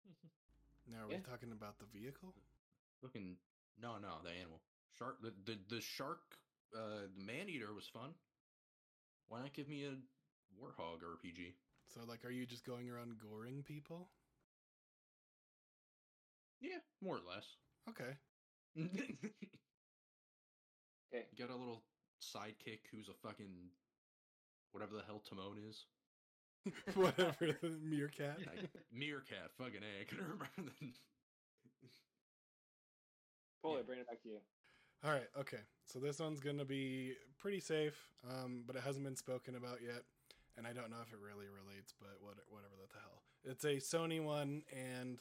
Now, 0.92 1.06
are 1.06 1.10
Yeah. 1.10 1.18
we 1.18 1.22
talking 1.22 1.52
about 1.52 1.80
the 1.80 1.86
vehicle? 1.86 2.34
Looking, 3.02 3.38
no, 3.82 3.98
no, 3.98 4.20
the 4.24 4.32
animal 4.32 4.62
shark. 4.98 5.22
The 5.22 5.32
the, 5.46 5.58
the 5.70 5.82
shark, 5.82 6.38
uh, 6.76 7.08
the 7.16 7.24
man 7.24 7.50
eater 7.50 7.74
was 7.74 7.88
fun. 7.88 8.14
Why 9.28 9.40
not 9.42 9.54
give 9.54 9.68
me 9.70 9.86
a 9.86 9.96
warthog 10.60 11.02
RPG? 11.04 11.54
So, 11.88 12.02
like, 12.08 12.24
are 12.26 12.32
you 12.32 12.46
just 12.46 12.66
going 12.66 12.90
around 12.90 13.18
goring 13.20 13.64
people? 13.64 14.10
Yeah, 16.62 16.78
more 17.02 17.16
or 17.16 17.22
less. 17.28 17.46
Okay. 17.90 18.14
okay. 18.80 19.34
you 21.32 21.38
got 21.38 21.50
a 21.54 21.58
little 21.58 21.82
sidekick 22.22 22.80
who's 22.92 23.10
a 23.10 23.28
fucking 23.28 23.52
whatever 24.72 24.96
the 24.96 25.04
hell 25.06 25.22
Timon 25.28 25.58
is. 25.68 25.86
Whatever 26.94 27.58
the 27.60 27.70
meerkat. 27.84 28.38
I, 28.46 28.68
meerkat, 28.94 29.50
fucking 29.58 29.82
a. 29.82 30.02
I 30.02 30.06
couldn't 30.06 30.26
remember 30.26 30.46
the. 30.58 30.94
Polar, 33.64 33.78
Yeah. 33.78 33.84
bring 33.84 34.00
it 34.00 34.08
back 34.08 34.22
to 34.22 34.30
you. 34.30 34.38
All 35.04 35.12
right, 35.12 35.28
okay. 35.40 35.58
So 35.88 35.98
this 35.98 36.20
one's 36.20 36.40
gonna 36.40 36.64
be 36.66 37.16
pretty 37.40 37.60
safe, 37.60 37.96
um, 38.30 38.64
but 38.68 38.76
it 38.76 38.84
hasn't 38.84 39.04
been 39.04 39.16
spoken 39.16 39.56
about 39.56 39.82
yet, 39.82 40.04
and 40.58 40.68
I 40.68 40.74
don't 40.74 40.90
know 40.90 41.02
if 41.02 41.12
it 41.14 41.20
really 41.20 41.48
relates, 41.48 41.94
but 42.00 42.18
what, 42.22 42.36
whatever 42.50 42.76
the 42.78 42.88
hell. 43.00 43.24
It's 43.44 43.64
a 43.64 43.78
Sony 43.78 44.22
one, 44.24 44.64
and 44.72 45.20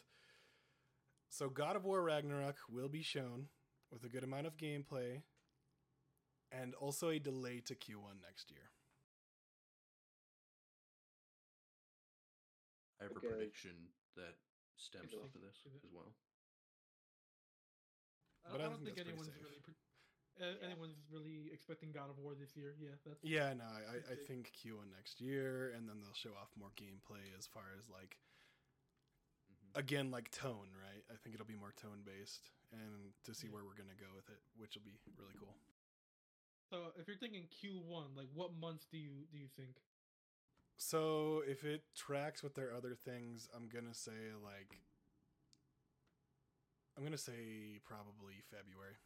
So 1.28 1.48
God 1.48 1.76
of 1.76 1.84
War 1.84 2.02
Ragnarok 2.02 2.56
will 2.68 2.88
be 2.88 3.02
shown 3.02 3.46
with 3.92 4.02
a 4.04 4.08
good 4.08 4.24
amount 4.24 4.46
of 4.46 4.56
gameplay 4.56 5.22
and 6.50 6.74
also 6.74 7.08
a 7.10 7.18
delay 7.20 7.60
to 7.66 7.74
Q1 7.74 8.20
next 8.22 8.50
year. 8.50 8.70
I 13.00 13.04
have 13.04 13.12
a 13.12 13.14
Because- 13.14 13.30
prediction 13.30 13.92
that 14.16 14.36
stems 14.76 15.10
Because- 15.12 15.24
off 15.28 15.34
of 15.34 15.40
this 15.42 15.64
as 15.74 15.84
well. 15.90 16.14
I- 18.44 18.50
But 18.52 18.60
I, 18.60 18.64
I 18.64 18.68
don't 18.68 18.84
think 18.84 18.96
think, 18.96 18.96
that's 18.96 19.06
pretty 19.06 19.10
anyone's 19.10 19.26
safe. 19.34 19.42
really. 19.44 19.60
Pre- 19.60 19.74
uh, 20.40 20.56
Anyone's 20.64 20.96
really 21.12 21.50
expecting 21.52 21.92
God 21.92 22.08
of 22.10 22.18
War 22.18 22.34
this 22.34 22.56
year? 22.56 22.74
Yeah, 22.80 22.96
that's 23.06 23.22
Yeah, 23.22 23.52
no, 23.54 23.64
I, 23.64 23.96
I, 23.96 23.96
I 24.12 24.16
think 24.26 24.52
Q1 24.56 24.90
next 24.96 25.20
year, 25.20 25.72
and 25.76 25.88
then 25.88 26.00
they'll 26.00 26.14
show 26.16 26.30
off 26.40 26.48
more 26.58 26.70
gameplay 26.76 27.22
as 27.38 27.46
far 27.46 27.64
as 27.78 27.88
like 27.88 28.18
Mhm. 29.50 29.78
again 29.78 30.10
like 30.10 30.30
tone, 30.30 30.68
right? 30.74 31.04
I 31.10 31.16
think 31.16 31.34
it'll 31.34 31.46
be 31.46 31.56
more 31.56 31.72
tone 31.72 32.02
based, 32.04 32.50
and 32.72 33.12
to 33.24 33.34
see 33.34 33.46
Yeah. 33.46 33.54
where 33.54 33.64
we're 33.64 33.74
gonna 33.74 33.94
go 33.94 34.14
with 34.14 34.28
it, 34.30 34.40
which 34.56 34.74
will 34.76 34.82
be 34.84 34.98
really 35.16 35.34
cool. 35.38 35.56
So 36.70 36.92
if 36.96 37.06
you're 37.08 37.16
thinking 37.18 37.48
Q1, 37.48 38.14
like 38.16 38.28
what 38.32 38.52
months 38.54 38.86
do 38.86 38.96
you 38.98 39.26
do 39.32 39.38
you 39.38 39.48
think? 39.48 39.76
So 40.76 41.40
if 41.46 41.64
it 41.64 41.94
tracks 41.94 42.42
with 42.42 42.54
their 42.54 42.72
other 42.72 42.94
things, 42.94 43.48
I'm 43.52 43.68
gonna 43.68 43.94
say 43.94 44.32
like 44.42 44.78
I'm 46.96 47.04
gonna 47.04 47.18
say 47.18 47.80
probably 47.84 48.40
February. 48.50 48.96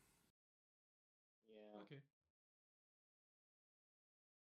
Yeah. 1.49 1.80
Okay. 1.82 2.03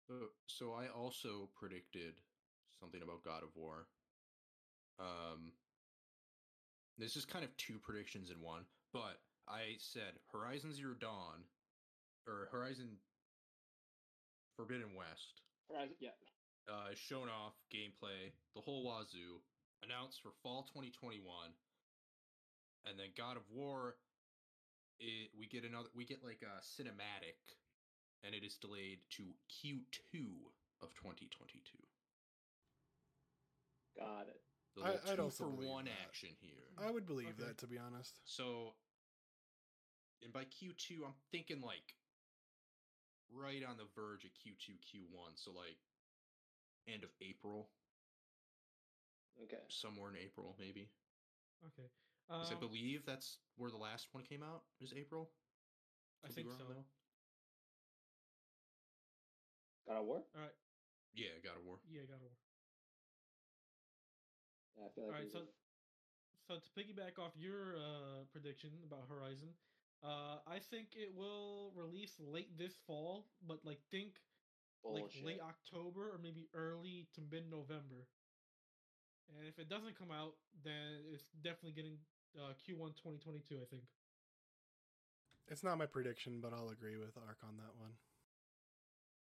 So, 0.08 0.14
so 0.47 0.74
I 0.74 0.88
also 0.88 1.49
predicted 1.56 2.14
something 2.80 3.02
about 3.02 3.24
God 3.24 3.43
of 3.43 3.49
War. 3.56 3.88
Um, 4.99 5.54
this 6.97 7.16
is 7.16 7.26
kind 7.26 7.45
of 7.45 7.56
two 7.58 7.80
predictions 7.82 8.30
in 8.30 8.41
one, 8.41 8.66
but 8.93 9.22
I 9.47 9.76
said 9.80 10.20
Horizon 10.32 10.74
Zero 10.74 10.93
Dawn 10.99 11.47
or 12.28 12.49
Horizon 12.52 12.97
Forbidden 14.56 14.93
West 14.95 15.41
Horizon, 15.70 15.95
yeah. 15.99 16.14
uh, 16.70 16.93
shown 16.93 17.30
off 17.30 17.54
gameplay, 17.74 18.30
the 18.54 18.62
whole 18.62 18.84
wazoo, 18.84 19.41
announced 19.84 20.22
for 20.22 20.32
fall 20.43 20.64
2021, 20.70 21.24
and 22.86 22.99
then 22.99 23.08
God 23.18 23.38
of 23.38 23.43
War, 23.49 23.95
it, 25.00 25.30
we 25.38 25.48
get 25.48 25.64
another, 25.64 25.89
we 25.96 26.06
get 26.06 26.24
like 26.24 26.42
a 26.44 26.62
cinematic, 26.62 27.39
and 28.24 28.34
it 28.36 28.44
is 28.44 28.56
delayed 28.58 29.00
to 29.18 29.24
Q2 29.50 30.52
of 30.82 30.94
2022. 30.96 31.78
Got 33.98 34.28
it. 34.28 34.42
The 34.76 34.82
I- 34.84 34.92
little 34.94 35.10
I'd 35.10 35.16
two 35.18 35.22
also 35.24 35.44
for 35.46 35.50
believe 35.52 35.70
one 35.70 35.86
that. 35.86 36.00
action 36.08 36.30
here. 36.39 36.72
I 36.78 36.89
would 36.92 37.06
believe 37.06 37.36
Okay. 37.39 37.44
that 37.48 37.58
to 37.60 37.68
be 37.68 37.78
honest. 37.78 38.22
So, 38.26 38.76
and 40.22 40.32
by 40.32 40.46
Q2, 40.46 41.04
I'm 41.06 41.16
thinking 41.32 41.62
like 41.62 41.96
right 43.30 43.64
on 43.64 43.78
the 43.78 43.86
verge 43.96 44.24
of 44.26 44.32
Q2, 44.34 44.80
Q1. 44.80 45.36
So 45.38 45.52
like 45.52 45.78
end 46.88 47.04
of 47.04 47.10
April, 47.22 47.70
Okay. 49.44 49.64
somewhere 49.70 50.10
in 50.10 50.18
April, 50.18 50.56
maybe. 50.60 50.89
Okay. 51.66 51.89
'Cause 52.28 52.51
I 52.51 52.53
Um, 52.55 52.59
believe 52.59 53.05
that's 53.05 53.38
where 53.55 53.69
the 53.72 53.78
last 53.78 54.13
one 54.13 54.24
came 54.24 54.43
out. 54.43 54.63
Is 54.80 54.93
April? 54.93 55.30
I 56.24 56.28
Could 56.28 56.36
be 56.36 56.43
think 56.43 56.47
wrong, 56.49 56.57
so. 56.59 56.74
though. 56.74 56.86
God 59.86 59.97
of 59.97 60.05
War? 60.05 60.30
All 60.36 60.41
right. 60.41 60.55
Yeah, 61.13 61.39
God 61.39 61.57
of 61.57 61.63
War. 61.65 61.80
Yeah, 61.89 62.05
God 62.05 62.15
of 62.15 62.22
War. 62.22 62.38
Yeah, 64.78 64.86
I 64.86 64.89
feel 64.89 65.03
like. 65.07 65.15
All 65.15 65.22
right. 65.22 65.32
So, 65.32 65.39
would- 65.39 65.53
so 66.47 66.59
to 66.59 66.69
piggyback 66.72 67.19
off 67.19 67.36
your 67.36 67.78
uh, 67.78 68.26
prediction 68.26 68.84
about 68.84 69.07
Horizon, 69.07 69.57
uh, 70.03 70.41
I 70.45 70.59
think 70.59 70.95
it 70.95 71.13
will 71.13 71.72
release 71.74 72.19
late 72.19 72.57
this 72.57 72.80
fall, 72.80 73.26
but 73.41 73.65
like 73.65 73.80
think 73.89 74.22
like 74.84 75.13
late 75.24 75.39
October 75.39 76.11
or 76.11 76.17
maybe 76.17 76.49
early 76.53 77.05
to 77.13 77.22
mid 77.22 77.45
November. 77.49 78.07
And 79.38 79.47
if 79.47 79.59
it 79.59 79.69
doesn't 79.69 79.97
come 79.97 80.11
out, 80.11 80.34
then 80.63 81.01
it's 81.13 81.23
definitely 81.43 81.71
getting 81.71 81.97
uh, 82.36 82.53
Q1 82.59 82.95
2022. 82.95 83.55
I 83.61 83.65
think. 83.65 83.84
It's 85.47 85.63
not 85.63 85.77
my 85.77 85.86
prediction, 85.86 86.39
but 86.41 86.53
I'll 86.53 86.69
agree 86.69 86.95
with 86.95 87.17
Ark 87.17 87.39
on 87.43 87.57
that 87.57 87.75
one. 87.79 87.91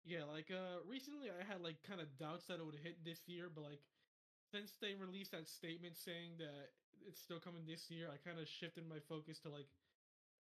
Yeah, 0.05 0.23
like 0.23 0.49
uh 0.49 0.81
recently 0.87 1.29
I 1.29 1.43
had 1.43 1.61
like 1.61 1.81
kind 1.83 1.99
of 2.01 2.07
doubts 2.17 2.47
that 2.47 2.59
it 2.59 2.65
would 2.65 2.79
hit 2.81 3.03
this 3.03 3.27
year, 3.27 3.49
but 3.53 3.63
like 3.63 3.81
since 4.51 4.77
they 4.81 4.95
released 4.95 5.31
that 5.31 5.47
statement 5.47 5.97
saying 5.97 6.37
that 6.39 6.71
it's 7.05 7.19
still 7.21 7.39
coming 7.39 7.65
this 7.67 7.89
year, 7.91 8.09
I 8.09 8.17
kind 8.17 8.39
of 8.39 8.47
shifted 8.47 8.87
my 8.87 8.99
focus 8.99 9.39
to 9.41 9.49
like 9.49 9.67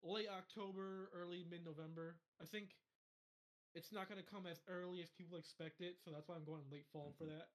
late 0.03 0.29
October, 0.29 1.11
early 1.13 1.45
mid 1.49 1.65
November. 1.65 2.17
I 2.41 2.47
think 2.47 2.77
it's 3.75 3.93
not 3.93 4.09
going 4.09 4.21
to 4.23 4.25
come 4.27 4.47
as 4.47 4.61
early 4.69 5.03
as 5.03 5.11
people 5.11 5.37
expect 5.37 5.81
it, 5.81 5.97
so 6.03 6.11
that's 6.11 6.29
why 6.29 6.37
I'm 6.37 6.45
going 6.45 6.65
late 6.71 6.87
fall 6.93 7.13
for 7.19 7.25
Mhm. 7.25 7.37
that. 7.37 7.49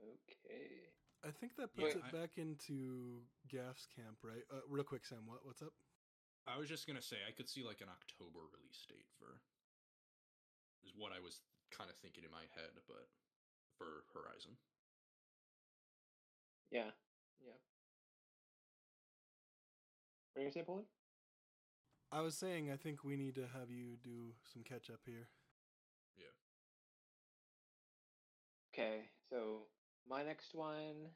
Okay. 0.00 0.90
I 1.24 1.30
think 1.30 1.56
that 1.56 1.70
Yeah, 1.74 1.82
puts 1.84 1.96
it 1.96 2.04
I- 2.04 2.10
back 2.10 2.38
into 2.38 3.26
Gaff's 3.48 3.86
camp, 3.86 4.18
right? 4.22 4.44
Uh, 4.50 4.62
real 4.68 4.84
quick, 4.84 5.04
Sam, 5.04 5.26
what 5.26 5.44
what's 5.44 5.62
up? 5.62 5.74
I 6.46 6.56
was 6.56 6.68
just 6.68 6.86
gonna 6.86 7.02
say 7.02 7.16
I 7.26 7.32
could 7.32 7.48
see 7.48 7.64
like 7.64 7.80
an 7.80 7.88
October 7.88 8.40
release 8.54 8.86
date 8.86 9.08
for 9.18 9.42
is 10.82 10.94
what 10.94 11.12
I 11.12 11.18
was 11.20 11.40
kind 11.70 11.90
of 11.90 11.96
thinking 11.96 12.24
in 12.24 12.30
my 12.30 12.46
head, 12.54 12.70
but 12.86 13.08
for 13.76 14.04
Horizon. 14.14 14.56
Yeah. 16.70 16.90
Yeah. 17.40 17.52
What 20.32 20.36
are 20.36 20.44
you 20.44 20.44
gonna 20.46 20.52
say, 20.52 20.62
Polar? 20.62 20.84
I 22.10 22.20
was 22.20 22.38
saying 22.38 22.70
I 22.70 22.76
think 22.76 23.04
we 23.04 23.16
need 23.16 23.34
to 23.34 23.46
have 23.48 23.70
you 23.70 23.96
do 23.96 24.34
some 24.44 24.62
catch 24.62 24.88
up 24.88 25.00
here. 25.04 25.28
Yeah. 26.16 26.32
Okay, 28.72 29.10
so 29.28 29.66
my 30.08 30.22
next 30.22 30.54
one. 30.54 31.10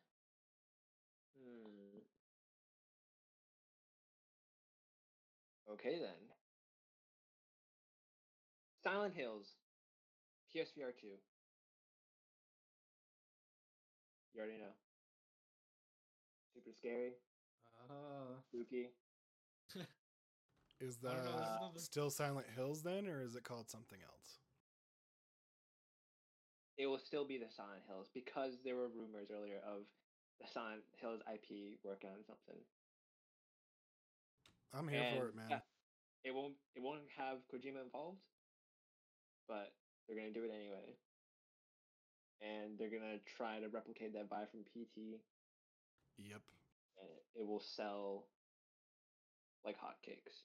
Hmm. 1.39 1.99
Okay 5.73 5.99
then. 6.01 6.29
Silent 8.85 9.15
Hills, 9.15 9.47
PSVR 10.55 10.91
two. 11.01 11.17
You 14.35 14.41
already 14.41 14.59
know. 14.59 14.75
Super 16.55 16.73
scary, 16.77 17.13
Uh, 17.89 18.41
spooky. 18.49 18.91
Is 20.81 20.97
that 20.99 21.13
know, 21.13 21.23
this 21.23 21.31
is 21.31 21.37
another- 21.37 21.79
still 21.81 22.11
Silent 22.11 22.47
Hills 22.57 22.83
then, 22.83 23.07
or 23.07 23.23
is 23.23 23.37
it 23.37 23.45
called 23.45 23.71
something 23.71 23.99
else? 24.03 24.41
It 26.79 26.87
will 26.87 26.99
still 26.99 27.25
be 27.25 27.39
the 27.39 27.51
Silent 27.51 27.83
Hills 27.87 28.09
because 28.15 28.59
there 28.65 28.77
were 28.77 28.89
rumors 28.89 29.31
earlier 29.31 29.61
of 29.67 29.83
the 30.41 30.47
Silent 30.49 30.83
Hills 31.01 31.21
IP 31.33 31.79
working 31.85 32.11
on 32.11 32.25
something. 32.27 32.59
I'm 34.75 34.89
here 34.89 35.05
for 35.17 35.29
it, 35.29 35.35
man. 35.37 35.47
yeah, 35.51 35.61
it 36.25 36.35
won't 36.35 36.55
it 36.75 36.83
won't 36.83 37.03
have 37.17 37.39
Kojima 37.53 37.83
involved, 37.85 38.19
but 39.49 39.73
they're 40.07 40.17
gonna 40.17 40.33
do 40.33 40.45
it 40.45 40.51
anyway. 40.55 40.97
And 42.41 42.79
they're 42.79 42.91
gonna 42.91 43.19
try 43.37 43.61
to 43.61 43.69
replicate 43.69 44.13
that 44.15 44.29
vibe 44.29 44.51
from 44.51 44.65
PT, 44.65 45.21
Yep. 46.19 46.43
and 46.99 47.11
it- 47.11 47.27
it 47.35 47.47
will 47.47 47.61
sell 47.61 48.29
like 49.65 49.77
hotcakes. 49.79 50.45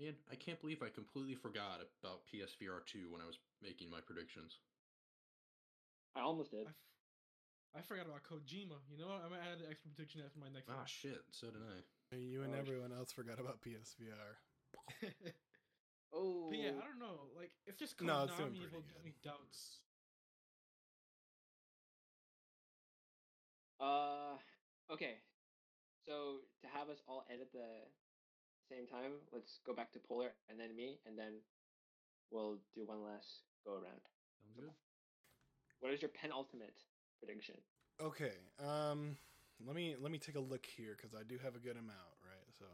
Man, 0.00 0.14
I 0.30 0.34
can't 0.34 0.60
believe 0.60 0.82
I 0.82 0.88
completely 0.88 1.34
forgot 1.34 1.80
about 2.02 2.24
PSVR 2.32 2.84
two 2.86 3.10
when 3.12 3.20
I 3.20 3.26
was 3.26 3.36
making 3.62 3.90
my 3.90 4.00
predictions. 4.00 4.56
I 6.16 6.20
almost 6.20 6.50
did. 6.50 6.66
I, 6.66 6.70
f- 6.70 6.74
I 7.76 7.80
forgot 7.82 8.06
about 8.06 8.24
Kojima. 8.24 8.80
You 8.90 8.98
know 8.98 9.08
what? 9.08 9.22
I'm 9.22 9.30
gonna 9.30 9.42
add 9.44 9.60
an 9.60 9.70
extra 9.70 9.90
prediction 9.94 10.22
after 10.24 10.40
my 10.40 10.48
next 10.48 10.68
Ah, 10.68 10.82
one. 10.82 10.86
shit. 10.86 11.20
So 11.30 11.48
did 11.48 11.62
I. 11.62 11.84
Hey, 12.10 12.22
You 12.22 12.42
and 12.42 12.54
Oh, 12.54 12.58
everyone 12.58 12.92
else 12.92 13.12
forgot 13.12 13.38
about 13.38 13.60
PSVR. 13.62 14.40
Oh, 16.12 16.50
But 16.50 16.58
yeah, 16.58 16.74
I 16.74 16.82
don't 16.90 16.98
know. 16.98 17.30
Like, 17.38 17.52
it's 17.66 17.78
just 17.78 17.96
Konami 17.96 18.06
No, 18.06 18.24
it's 18.24 18.34
doing 18.34 18.50
will 18.74 18.82
pretty 18.82 18.82
give 18.82 18.98
good. 18.98 19.04
me 19.04 19.14
doubts. 19.22 19.78
Uh, 23.78 24.36
okay. 24.90 25.14
So 26.06 26.42
to 26.62 26.66
have 26.68 26.88
us 26.90 26.98
all 27.06 27.24
edit 27.30 27.52
the 27.52 27.86
same 28.70 28.86
time, 28.86 29.18
let's 29.32 29.58
go 29.66 29.74
back 29.74 29.90
to 29.92 29.98
Polar 29.98 30.30
and 30.48 30.58
then 30.58 30.74
me, 30.76 30.98
and 31.06 31.18
then 31.18 31.42
we'll 32.30 32.58
do 32.74 32.86
one 32.86 33.02
last 33.02 33.42
go 33.66 33.72
around. 33.72 34.00
Sounds 34.38 34.54
good. 34.54 34.70
What 35.80 35.92
is 35.92 36.02
your 36.02 36.10
penultimate 36.10 36.78
prediction? 37.18 37.56
Okay. 38.00 38.32
Um, 38.64 39.16
let 39.66 39.74
me 39.74 39.96
let 40.00 40.12
me 40.12 40.18
take 40.18 40.36
a 40.36 40.40
look 40.40 40.64
here 40.64 40.96
because 40.96 41.14
I 41.14 41.22
do 41.26 41.38
have 41.42 41.56
a 41.56 41.58
good 41.58 41.76
amount, 41.76 42.16
right? 42.22 42.46
So, 42.58 42.64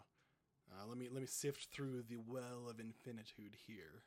uh, 0.71 0.87
let 0.87 0.99
me 0.99 1.09
let 1.11 1.21
me 1.21 1.27
sift 1.27 1.69
through 1.73 2.05
the 2.09 2.19
well 2.29 2.69
of 2.69 2.79
infinitude 2.79 3.57
here. 3.67 4.03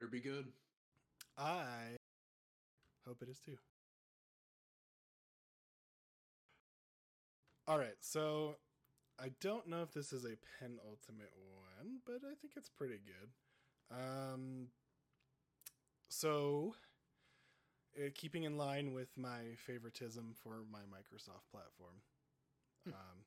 Better 0.00 0.10
be 0.10 0.20
good. 0.20 0.46
I 1.38 1.96
hope 3.06 3.22
it 3.22 3.28
is 3.28 3.38
too. 3.38 3.56
All 7.68 7.78
right, 7.78 7.96
so 8.00 8.58
I 9.18 9.30
don't 9.40 9.66
know 9.66 9.82
if 9.82 9.92
this 9.92 10.12
is 10.12 10.24
a 10.24 10.38
penultimate 10.60 11.32
one, 11.34 11.98
but 12.06 12.20
I 12.24 12.34
think 12.40 12.52
it's 12.56 12.68
pretty 12.68 13.00
good. 13.04 13.30
Um, 13.90 14.68
so, 16.08 16.76
uh, 17.98 18.10
keeping 18.14 18.44
in 18.44 18.56
line 18.56 18.92
with 18.92 19.08
my 19.16 19.56
favoritism 19.56 20.34
for 20.44 20.62
my 20.70 20.82
Microsoft 20.82 21.50
platform, 21.50 22.02
um, 22.86 23.24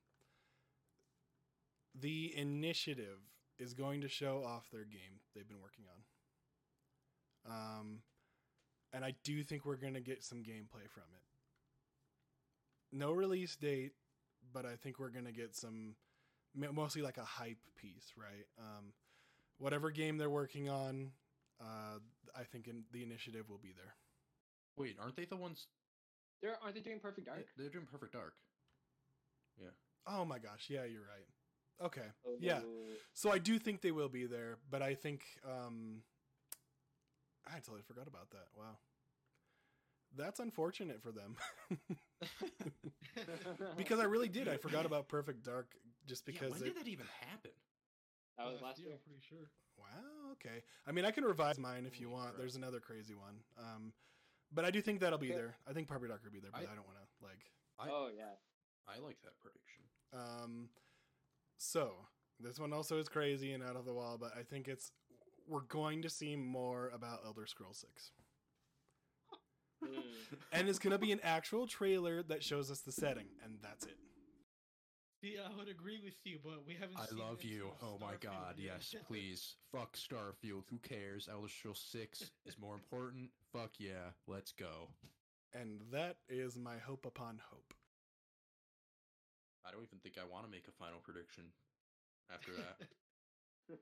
the 1.94 2.34
initiative 2.38 3.20
is 3.58 3.74
going 3.74 4.00
to 4.00 4.08
show 4.08 4.46
off 4.46 4.70
their 4.72 4.86
game 4.86 5.20
they've 5.36 5.50
been 5.50 5.62
working 5.62 5.84
on. 7.46 7.52
Um, 7.52 8.00
and 8.94 9.04
I 9.04 9.16
do 9.26 9.44
think 9.44 9.66
we're 9.66 9.76
going 9.76 9.96
to 9.96 10.00
get 10.00 10.24
some 10.24 10.40
gameplay 10.40 10.90
from 10.90 11.04
it. 11.14 11.24
No 12.92 13.12
release 13.12 13.58
date, 13.58 13.92
but 14.54 14.66
I 14.66 14.76
think 14.76 15.00
we're 15.00 15.10
going 15.10 15.26
to 15.26 15.32
get 15.32 15.56
some, 15.56 15.96
mostly 16.56 17.02
like 17.02 17.18
a 17.18 17.24
hype 17.24 17.60
piece, 17.78 18.14
right? 18.18 18.46
Um, 18.58 18.94
whatever 19.58 19.92
game 19.92 20.18
they're 20.18 20.30
working 20.30 20.70
on, 20.70 21.12
uh, 21.62 22.00
I 22.36 22.44
think 22.44 22.68
in, 22.68 22.84
the 22.92 23.04
initiative 23.04 23.50
will 23.50 23.58
be 23.58 23.74
there. 23.76 23.96
Wait, 24.78 24.96
aren't 25.00 25.16
they 25.16 25.26
the 25.26 25.36
ones? 25.36 25.68
They're 26.42 26.56
aren't 26.64 26.76
they 26.76 26.82
doing 26.82 27.00
Perfect 27.00 27.28
Dark? 27.28 27.46
They're 27.58 27.70
doing 27.70 27.86
Perfect 27.86 28.14
Dark. 28.14 28.34
Yeah. 29.62 29.72
Oh 30.08 30.24
my 30.24 30.40
gosh, 30.40 30.68
yeah, 30.70 30.86
you're 30.86 31.02
right. 31.02 31.86
Okay, 31.86 32.08
yeah. 32.40 32.60
Oh, 32.64 32.94
So 33.14 33.32
I 33.32 33.38
do 33.38 33.60
think 33.60 33.82
they 33.82 33.92
will 33.92 34.10
be 34.10 34.26
there, 34.26 34.58
but 34.70 34.82
I 34.82 34.96
think 34.96 35.24
um 35.46 36.02
I 37.46 37.60
totally 37.60 37.82
forgot 37.82 38.08
about 38.08 38.30
that. 38.32 38.48
Wow. 38.56 38.78
That's 40.16 40.40
unfortunate 40.40 41.02
for 41.02 41.12
them. 41.12 41.36
because 43.78 44.00
I 44.00 44.04
really 44.06 44.30
did. 44.30 44.48
I 44.48 44.58
forgot 44.58 44.86
about 44.86 45.08
Perfect 45.08 45.44
Dark 45.44 45.72
just 46.08 46.24
Yeah, 46.28 46.34
because 46.34 46.52
when 46.52 46.62
it, 46.62 46.66
did 46.76 46.78
that 46.78 46.88
even 46.90 47.06
happen? 47.30 47.52
that 48.38 48.46
was 48.46 48.62
last 48.62 48.80
year. 48.80 48.90
I'm 48.94 49.00
pretty 49.00 49.22
sure. 49.28 49.50
Wow, 49.78 50.32
okay. 50.34 50.64
I 50.88 50.92
mean, 50.92 51.06
I 51.06 51.12
can 51.12 51.24
revise 51.24 51.58
mine 51.58 51.86
if 51.86 52.00
you 52.02 52.10
want. 52.10 52.30
crap. 52.30 52.38
There's 52.38 52.56
another 52.56 52.80
crazy 52.80 53.14
one. 53.16 53.36
Um 53.58 53.94
but 54.52 54.66
I 54.66 54.72
do 54.72 54.82
think 54.82 55.00
that'll 55.00 55.20
be 55.20 55.28
Okay. 55.28 55.36
there. 55.38 55.56
I 55.70 55.74
think 55.74 55.88
Perfect 55.88 56.10
Dark 56.10 56.24
will 56.24 56.32
be 56.32 56.40
there, 56.40 56.50
but 56.52 56.62
I, 56.62 56.64
I- 56.64 56.76
don't 56.76 56.86
want 56.88 56.98
to 56.98 57.26
like 57.26 57.52
I 57.80 57.88
oh 57.92 58.10
yeah. 58.16 58.36
I 58.88 59.00
like 59.00 59.18
that 59.24 59.34
prediction. 59.40 59.84
Um, 60.12 60.70
so 61.58 61.94
this 62.40 62.60
one 62.60 62.74
also 62.74 62.98
is 62.98 63.08
crazy 63.08 63.54
and 63.54 63.62
out 63.64 63.76
of 63.76 63.86
the 63.86 63.94
wall, 63.94 64.18
but 64.20 64.32
I 64.38 64.42
think 64.42 64.68
it's 64.68 64.92
we're 65.48 65.62
going 65.62 66.02
to 66.02 66.10
see 66.10 66.36
more 66.36 66.90
about 66.94 67.20
Elder 67.26 67.46
Scroll 67.46 67.74
Six, 67.74 68.12
Hmm. 69.84 70.00
and 70.52 70.68
it's 70.68 70.80
going 70.80 70.92
to 70.92 70.98
be 70.98 71.12
an 71.12 71.20
actual 71.24 71.68
trailer 71.68 72.22
that 72.24 72.44
shows 72.44 72.70
us 72.70 72.82
the 72.82 72.92
setting, 72.92 73.28
and 73.44 73.56
that's 73.62 73.86
it. 73.86 73.98
See, 75.24 75.36
I 75.38 75.54
would 75.58 75.68
agree 75.68 76.00
with 76.04 76.16
you, 76.24 76.40
but 76.44 76.66
we 76.66 76.76
haven't. 76.76 76.98
I 76.98 77.06
seen 77.06 77.20
love 77.20 77.44
you. 77.44 77.72
until 77.82 77.96
Oh 77.96 77.98
my 78.00 78.14
god, 78.22 78.56
yet. 78.58 78.78
yes, 78.80 78.96
please. 79.08 79.56
Fuck 79.72 79.98
Starfield. 79.98 80.64
Who 80.70 80.78
cares? 80.80 81.28
Elder 81.32 81.50
Scrolls 81.50 81.84
6 81.92 82.32
is 82.46 82.58
more 82.58 82.74
important. 82.74 83.30
Fuck 83.52 83.72
yeah, 83.80 84.12
let's 84.28 84.52
go. 84.54 84.90
And 85.54 85.82
that 85.92 86.18
is 86.30 86.58
my 86.58 86.78
hope 86.78 87.06
upon 87.06 87.40
hope. 87.52 87.74
I 89.66 89.72
don't 89.72 89.84
even 89.84 90.00
think 90.00 90.16
I 90.18 90.32
want 90.32 90.46
to 90.46 90.52
make 90.52 90.68
a 90.68 90.72
final 90.72 91.00
prediction 91.04 91.44
after 92.34 92.52
that. 92.54 92.88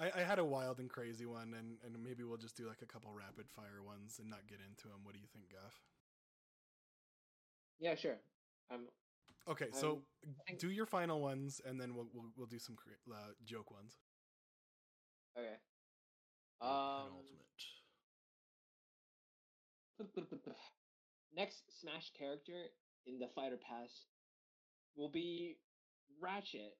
I, 0.00 0.10
I 0.16 0.22
had 0.22 0.38
a 0.38 0.44
wild 0.44 0.80
and 0.80 0.90
crazy 0.90 1.24
one, 1.26 1.54
and, 1.54 1.78
and 1.84 2.02
maybe 2.02 2.24
we'll 2.24 2.36
just 2.36 2.56
do 2.56 2.66
like 2.66 2.82
a 2.82 2.86
couple 2.86 3.12
rapid 3.12 3.48
fire 3.48 3.82
ones 3.84 4.18
and 4.18 4.28
not 4.28 4.46
get 4.48 4.58
into 4.60 4.88
them. 4.88 5.04
What 5.04 5.14
do 5.14 5.20
you 5.20 5.26
think, 5.32 5.50
Gaff? 5.50 5.80
yeah, 7.78 7.94
sure. 7.94 8.16
Um, 8.70 8.88
Okay, 9.46 9.68
so 9.72 9.90
Um, 10.24 10.36
I 10.40 10.44
think- 10.48 10.58
do 10.60 10.70
your 10.70 10.86
final 10.86 11.20
ones, 11.20 11.60
and 11.66 11.78
then 11.78 11.94
we'll 11.94 12.08
we'll, 12.14 12.32
we'll 12.34 12.46
do 12.46 12.58
some 12.58 12.76
cre- 12.76 13.12
uh, 13.12 13.32
joke 13.44 13.70
ones. 13.70 13.98
okay. 15.36 15.56
Um, 16.62 17.10
penultimate. 19.98 20.56
next 21.36 21.62
Smash 21.80 22.10
character 22.18 22.70
in 23.06 23.18
the 23.18 23.28
Fighter 23.34 23.58
Pass 23.58 24.06
will 24.96 25.10
be 25.10 25.58
Ratchet 26.20 26.78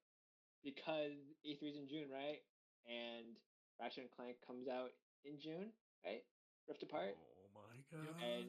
because 0.62 1.12
E3's 1.46 1.76
in 1.76 1.86
June, 1.88 2.08
right? 2.10 2.38
And 2.86 3.36
Ratchet 3.80 4.04
and 4.04 4.10
Clank 4.10 4.36
comes 4.46 4.68
out 4.68 4.90
in 5.24 5.38
June, 5.40 5.72
right? 6.04 6.22
Rift 6.68 6.82
Apart. 6.82 7.16
Oh 7.16 7.48
my 7.54 7.80
god. 7.90 8.14
And 8.22 8.46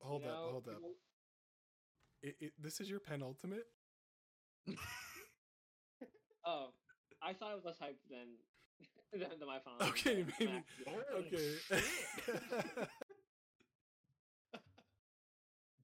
Hold 0.00 0.22
you 0.22 0.28
up, 0.28 0.34
know, 0.34 0.48
hold 0.50 0.68
up. 0.68 0.82
It, 2.22 2.36
it, 2.40 2.52
this 2.60 2.80
is 2.80 2.88
your 2.90 3.00
penultimate. 3.00 3.66
Oh, 6.44 6.68
I 7.20 7.34
thought 7.34 7.50
it 7.52 7.56
was 7.56 7.64
less 7.66 7.76
hyped 7.76 8.08
than 8.08 8.38
than, 9.12 9.38
than 9.38 9.46
my 9.48 9.58
final. 9.58 9.86
Okay, 9.90 10.22
but 10.22 10.34
maybe. 10.40 10.64
Oh, 10.86 11.18
Okay. 11.18 11.54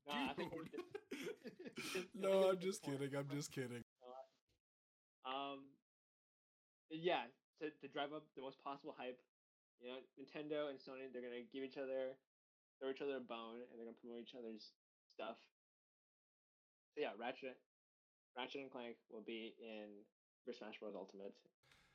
Nah, 0.06 0.30
I 0.30 0.34
think 0.34 0.52
just- 1.92 2.14
no, 2.14 2.50
I'm 2.50 2.58
just 2.58 2.82
kidding. 2.82 3.14
I'm 3.16 3.28
just 3.34 3.50
kidding. 3.52 3.82
Um, 5.26 5.64
yeah, 6.90 7.22
to, 7.64 7.72
to 7.80 7.88
drive 7.88 8.12
up 8.12 8.28
the 8.36 8.44
most 8.44 8.60
possible 8.60 8.92
hype, 8.96 9.16
you 9.80 9.88
know, 9.88 9.98
Nintendo 10.20 10.68
and 10.68 10.76
Sony, 10.76 11.08
they're 11.12 11.24
gonna 11.24 11.44
give 11.48 11.64
each 11.64 11.80
other, 11.80 12.14
throw 12.78 12.92
each 12.92 13.00
other 13.00 13.16
a 13.16 13.24
bone, 13.24 13.64
and 13.68 13.74
they're 13.80 13.88
gonna 13.88 13.96
promote 14.00 14.20
each 14.20 14.36
other's 14.36 14.72
stuff. 15.16 15.40
So 16.94 17.00
yeah, 17.02 17.16
Ratchet, 17.18 17.56
Ratchet 18.36 18.60
and 18.62 18.70
Clank 18.70 18.96
will 19.10 19.24
be 19.24 19.56
in 19.58 20.04
Super 20.38 20.54
Smash 20.54 20.78
Bros. 20.78 20.94
Ultimate 20.94 21.34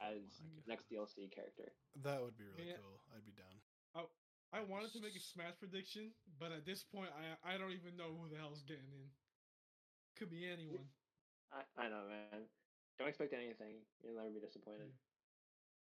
oh 0.02 0.16
as 0.16 0.42
my 0.42 0.60
God. 0.60 0.68
next 0.68 0.90
DLC 0.92 1.30
character. 1.32 1.72
That 2.04 2.20
would 2.22 2.36
be 2.38 2.48
really 2.50 2.74
Yeah. 2.74 2.82
cool. 2.82 3.00
I'd 3.16 3.24
be 3.26 3.32
down. 3.32 3.56
Oh, 3.96 4.10
I 4.52 4.62
wanted 4.66 4.92
to 4.98 5.00
make 5.00 5.16
a 5.16 5.20
Smash 5.22 5.56
prediction, 5.60 6.12
but 6.40 6.52
at 6.52 6.66
this 6.66 6.84
point, 6.84 7.12
I 7.16 7.56
I 7.56 7.58
don't 7.58 7.72
even 7.72 7.96
know 7.96 8.12
who 8.18 8.28
the 8.28 8.38
hell's 8.38 8.64
getting 8.64 8.92
in. 8.92 9.08
Could 10.18 10.30
be 10.30 10.50
anyone. 10.50 10.90
I, 11.52 11.64
I 11.78 11.88
know, 11.90 12.04
man. 12.10 12.44
Don't 13.00 13.08
expect 13.08 13.32
anything. 13.34 13.80
You'll 14.04 14.16
never 14.16 14.30
be 14.30 14.40
disappointed. 14.44 14.92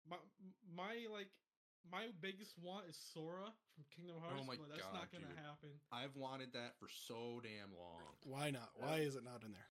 My 0.08 0.16
my 0.74 0.94
like 1.12 1.28
my 1.90 2.06
biggest 2.20 2.54
want 2.58 2.86
is 2.88 2.96
Sora 3.14 3.46
from 3.74 3.84
Kingdom 3.94 4.16
oh 4.18 4.26
Hearts, 4.26 4.42
Oh 4.42 4.46
my 4.46 4.56
but 4.56 4.68
that's 4.70 4.82
God, 4.82 4.94
not 4.94 5.12
gonna 5.12 5.26
dude. 5.30 5.38
happen. 5.38 5.70
I've 5.92 6.16
wanted 6.16 6.52
that 6.54 6.74
for 6.78 6.88
so 6.90 7.40
damn 7.42 7.70
long. 7.78 8.02
Why 8.24 8.50
not? 8.50 8.70
Why 8.74 8.98
is 8.98 9.14
it 9.14 9.24
not 9.24 9.42
in 9.44 9.52
there? 9.52 9.70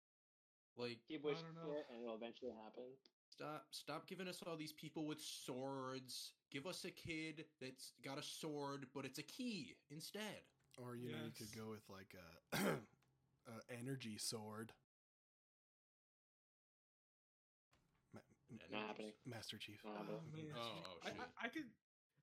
Like, 0.76 0.98
Keep 1.06 1.22
I 1.24 1.28
wishing 1.28 1.54
don't 1.54 1.64
for 1.70 1.78
it, 1.78 1.86
and 1.90 2.02
it'll 2.02 2.16
eventually 2.16 2.50
happen. 2.50 2.82
stop 3.30 3.66
stop 3.70 4.06
giving 4.08 4.26
us 4.28 4.42
all 4.46 4.56
these 4.56 4.72
people 4.72 5.06
with 5.06 5.20
swords. 5.20 6.32
Give 6.50 6.66
us 6.66 6.84
a 6.84 6.90
kid 6.90 7.44
that's 7.60 7.92
got 8.04 8.18
a 8.18 8.22
sword, 8.22 8.86
but 8.94 9.04
it's 9.04 9.18
a 9.18 9.22
key 9.22 9.76
instead. 9.90 10.42
Or 10.78 10.96
you 10.96 11.10
know, 11.10 11.18
you 11.24 11.30
could 11.30 11.54
go 11.56 11.70
with 11.70 11.82
like 11.88 12.14
a, 12.18 12.58
a 13.50 13.78
energy 13.78 14.18
sword. 14.18 14.72
M- 18.74 18.80
Not 18.80 18.82
it 18.82 18.88
happening. 18.88 19.12
Master 19.26 19.56
Chief. 19.58 19.78
Not 19.84 20.06
Oh, 20.10 20.20
man, 20.34 20.50
Oh, 20.56 20.60
oh, 20.60 20.98
I, 21.02 21.08
shit. 21.08 21.20
I, 21.20 21.46
I 21.46 21.48
could 21.48 21.68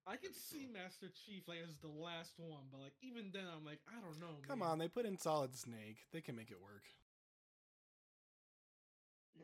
I 0.07 0.15
could 0.17 0.35
see. 0.35 0.65
Master 0.67 1.07
Chief 1.25 1.47
like 1.47 1.59
as 1.63 1.77
the 1.77 1.87
last 1.87 2.33
one, 2.37 2.67
but 2.71 2.81
like 2.81 2.93
even 3.01 3.31
then 3.31 3.45
I'm 3.47 3.63
like 3.65 3.79
I 3.87 4.01
don't 4.01 4.19
know. 4.19 4.37
Come 4.47 4.59
man. 4.59 4.69
on, 4.69 4.77
they 4.79 4.87
put 4.87 5.05
in 5.05 5.17
Solid 5.17 5.55
Snake. 5.55 5.97
They 6.11 6.21
can 6.21 6.35
make 6.35 6.49
it 6.51 6.59
work. 6.61 6.83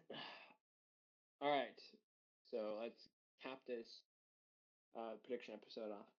All 1.42 1.52
right, 1.52 1.80
so 2.50 2.78
let's 2.82 3.10
cap 3.44 3.60
this 3.68 4.02
uh, 4.98 5.14
prediction 5.24 5.54
episode 5.54 5.92
off 5.92 6.10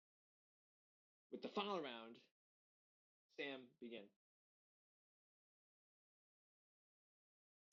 with 1.32 1.42
the 1.42 1.48
final 1.48 1.76
round. 1.82 2.16
Sam, 3.36 3.60
begin. 3.80 4.06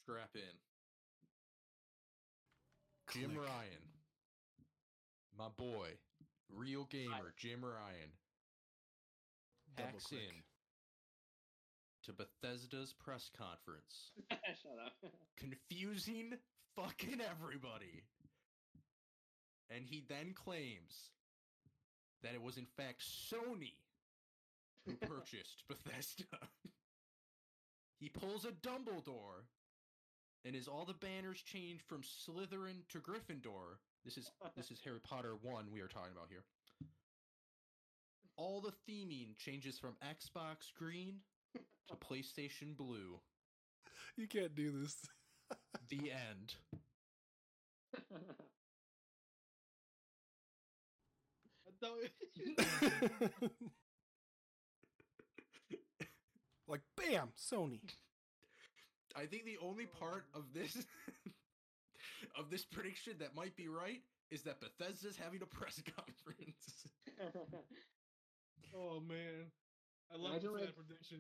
Strap 0.03 0.29
in. 0.35 0.64
Jim 3.15 3.31
Click. 3.31 3.47
Ryan. 3.47 3.85
My 5.37 5.47
boy. 5.57 5.89
Real 6.53 6.85
gamer, 6.89 7.33
Jim 7.37 7.63
Ryan. 7.63 8.11
Double 9.75 9.89
Hacks 9.91 10.05
click. 10.07 10.21
in 10.21 10.43
to 12.03 12.13
Bethesda's 12.13 12.93
press 12.93 13.29
conference. 13.35 14.11
Shut 14.29 14.77
up. 14.85 14.93
confusing 15.37 16.33
fucking 16.75 17.19
everybody. 17.21 18.03
And 19.69 19.85
he 19.85 20.03
then 20.07 20.33
claims 20.33 21.09
that 22.21 22.35
it 22.35 22.41
was 22.41 22.57
in 22.57 22.67
fact 22.77 23.01
Sony 23.01 23.73
who 24.85 24.93
purchased 25.07 25.63
Bethesda. 25.67 26.25
he 27.99 28.09
pulls 28.09 28.45
a 28.45 28.51
Dumbledore 28.51 29.47
and 30.45 30.55
as 30.55 30.67
all 30.67 30.85
the 30.85 30.93
banners 30.93 31.41
change 31.41 31.81
from 31.87 32.01
Slytherin 32.03 32.87
to 32.89 32.99
Gryffindor, 32.99 33.79
This 34.05 34.17
is 34.17 34.29
this 34.55 34.69
is 34.69 34.79
Harry 34.83 34.99
Potter 35.03 35.35
one 35.41 35.65
we 35.71 35.81
are 35.81 35.87
talking 35.87 36.11
about 36.15 36.27
here. 36.29 36.43
All 38.37 38.61
the 38.61 38.73
theming 38.87 39.35
changes 39.37 39.79
from 39.79 39.95
Xbox 40.03 40.71
Green 40.77 41.15
to 41.87 41.95
PlayStation 41.95 42.77
Blue. 42.77 43.19
You 44.17 44.27
can't 44.27 44.55
do 44.55 44.71
this. 44.71 44.95
The 45.89 46.11
end. 46.11 46.55
Like 56.67 56.81
bam, 56.97 57.29
Sony. 57.37 57.79
I 59.15 59.25
think 59.25 59.45
the 59.45 59.57
only 59.63 59.87
oh, 59.87 59.99
part 59.99 60.25
of 60.33 60.43
this 60.53 60.75
of 62.39 62.49
this 62.49 62.65
prediction 62.65 63.13
that 63.19 63.35
might 63.35 63.55
be 63.55 63.67
right 63.67 64.01
is 64.31 64.43
that 64.43 64.59
Bethesda's 64.59 65.15
having 65.17 65.41
a 65.41 65.45
press 65.45 65.81
conference. 65.95 66.87
oh 68.75 68.99
man, 68.99 69.51
I 70.11 70.17
love 70.17 70.31
Imagine, 70.43 70.51
that 70.53 70.61
like- 70.61 70.75
prediction. 70.75 71.19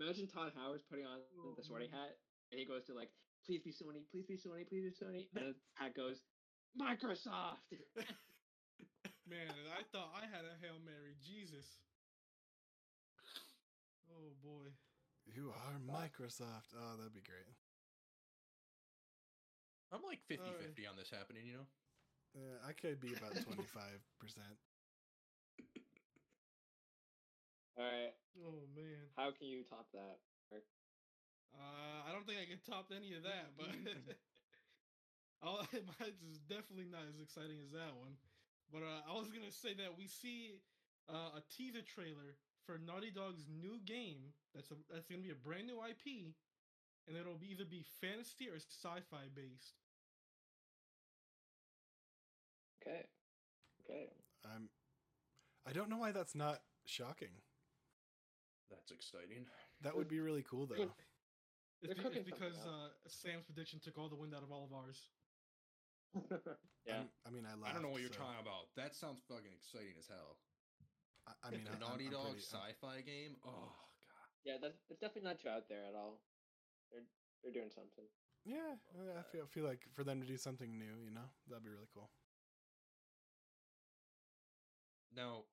Imagine 0.00 0.26
Todd 0.28 0.52
Howard's 0.56 0.82
putting 0.88 1.04
on 1.04 1.18
Oh, 1.44 1.52
the 1.58 1.62
sorting 1.64 1.90
man. 1.90 2.00
hat, 2.00 2.16
and 2.52 2.58
he 2.58 2.64
goes 2.64 2.86
to 2.86 2.94
like, 2.94 3.10
"Please 3.44 3.60
be 3.60 3.70
Sony, 3.70 4.06
please 4.10 4.24
be 4.24 4.34
Sony, 4.38 4.66
please 4.66 4.86
be 4.86 4.94
Sony," 4.94 5.26
and 5.36 5.52
the 5.52 5.54
hat 5.74 5.94
goes, 5.94 6.22
"Microsoft." 6.78 7.66
Man, 9.28 9.46
I 9.76 9.82
thought 9.92 10.10
I 10.16 10.26
had 10.26 10.42
a 10.46 10.56
hail 10.62 10.78
mary. 10.84 11.14
Jesus. 11.22 11.66
Oh 14.10 14.32
boy. 14.42 14.70
You 15.26 15.52
are 15.54 15.78
Microsoft. 15.78 16.74
Oh, 16.74 16.96
that'd 16.96 17.14
be 17.14 17.22
great. 17.22 17.46
I'm 19.92 20.02
like 20.02 20.22
50 20.26 20.42
Alright. 20.44 20.74
50 20.74 20.86
on 20.86 20.96
this 20.96 21.10
happening, 21.10 21.46
you 21.46 21.54
know? 21.58 21.66
Uh, 22.30 22.62
I 22.62 22.72
could 22.78 23.00
be 23.02 23.10
about 23.10 23.34
twenty 23.42 23.66
five 23.66 23.98
percent. 24.22 24.54
All 27.74 27.82
right, 27.82 28.14
Oh 28.38 28.70
man. 28.70 29.10
how 29.18 29.32
can 29.34 29.48
you 29.50 29.64
top 29.66 29.90
that? 29.92 30.22
Uh, 31.50 32.06
I 32.06 32.14
don't 32.14 32.22
think 32.22 32.38
I 32.38 32.46
can 32.46 32.62
top 32.62 32.94
any 32.94 33.18
of 33.18 33.26
that, 33.26 33.58
but 33.58 33.66
I'll, 35.42 35.66
is 36.30 36.38
definitely 36.46 36.86
not 36.86 37.10
as 37.10 37.18
exciting 37.18 37.58
as 37.58 37.74
that 37.74 37.98
one. 37.98 38.14
But 38.70 38.86
uh, 38.86 39.02
I 39.10 39.18
was 39.18 39.34
gonna 39.34 39.50
say 39.50 39.74
that 39.82 39.98
we 39.98 40.06
see 40.06 40.62
uh, 41.10 41.34
a 41.34 41.42
teaser 41.50 41.82
trailer 41.82 42.38
for 42.66 42.78
Naughty 42.78 43.10
Dog's 43.10 43.44
new 43.48 43.78
game. 43.84 44.32
That's 44.54 44.70
a 44.70 44.74
that's 44.92 45.06
gonna 45.06 45.22
be 45.22 45.30
a 45.30 45.34
brand 45.34 45.66
new 45.66 45.78
IP, 45.84 46.34
and 47.08 47.16
it'll 47.16 47.38
be 47.38 47.50
either 47.52 47.64
be 47.64 47.84
fantasy 48.00 48.48
or 48.48 48.56
sci-fi 48.56 49.28
based. 49.34 49.74
Okay, 52.82 53.06
okay. 53.84 54.08
I'm. 54.44 54.68
I 55.66 55.72
don't 55.72 55.90
know 55.90 55.98
why 55.98 56.12
that's 56.12 56.34
not 56.34 56.60
shocking. 56.86 57.34
That's 58.70 58.90
exciting. 58.90 59.46
That 59.82 59.96
would 59.96 60.08
be 60.08 60.20
really 60.20 60.42
cool 60.42 60.66
though. 60.66 60.90
It's, 61.82 61.94
be- 61.94 62.00
it's 62.20 62.24
because 62.30 62.56
uh, 62.66 62.88
Sam's 63.08 63.44
prediction 63.44 63.80
took 63.82 63.96
all 63.98 64.08
the 64.08 64.16
wind 64.16 64.34
out 64.34 64.42
of 64.42 64.52
all 64.52 64.64
of 64.64 64.72
ours. 64.72 65.08
yeah, 66.86 66.94
I'm- 67.04 67.08
I 67.26 67.30
mean, 67.30 67.44
I 67.46 67.52
I 67.68 67.72
don't 67.72 67.82
know 67.82 67.88
what 67.88 68.00
you're 68.00 68.12
so 68.12 68.18
talking 68.20 68.40
about. 68.40 68.68
That 68.76 68.94
sounds 68.94 69.20
fucking 69.28 69.52
exciting 69.52 69.94
as 69.98 70.06
hell. 70.08 70.36
I, 71.26 71.32
I 71.44 71.50
mean, 71.50 71.66
a 71.66 71.70
I- 71.70 71.72
I'm- 71.72 71.80
Naughty 71.80 72.06
I'm 72.06 72.12
Dog 72.12 72.22
pretty- 72.32 72.46
I'm- 72.52 72.74
sci-fi 72.80 73.00
game. 73.02 73.36
Oh 73.44 73.50
god. 74.08 74.28
yeah. 74.44 74.56
That's 74.60 74.78
it's 74.88 75.00
definitely 75.00 75.28
not 75.28 75.38
too 75.40 75.48
out 75.48 75.68
there 75.68 75.84
at 75.86 75.94
all. 75.94 76.22
They're 76.90 77.04
they're 77.42 77.52
doing 77.52 77.70
something. 77.70 78.04
Yeah, 78.44 78.76
I 78.96 79.20
I 79.20 79.22
feel 79.22 79.46
feel 79.46 79.64
like 79.64 79.86
for 79.92 80.02
them 80.04 80.20
to 80.20 80.26
do 80.26 80.36
something 80.36 80.78
new, 80.78 81.04
you 81.04 81.10
know, 81.10 81.28
that'd 81.48 81.62
be 81.64 81.68
really 81.70 81.88
cool. 81.92 82.10
Now, 85.14 85.44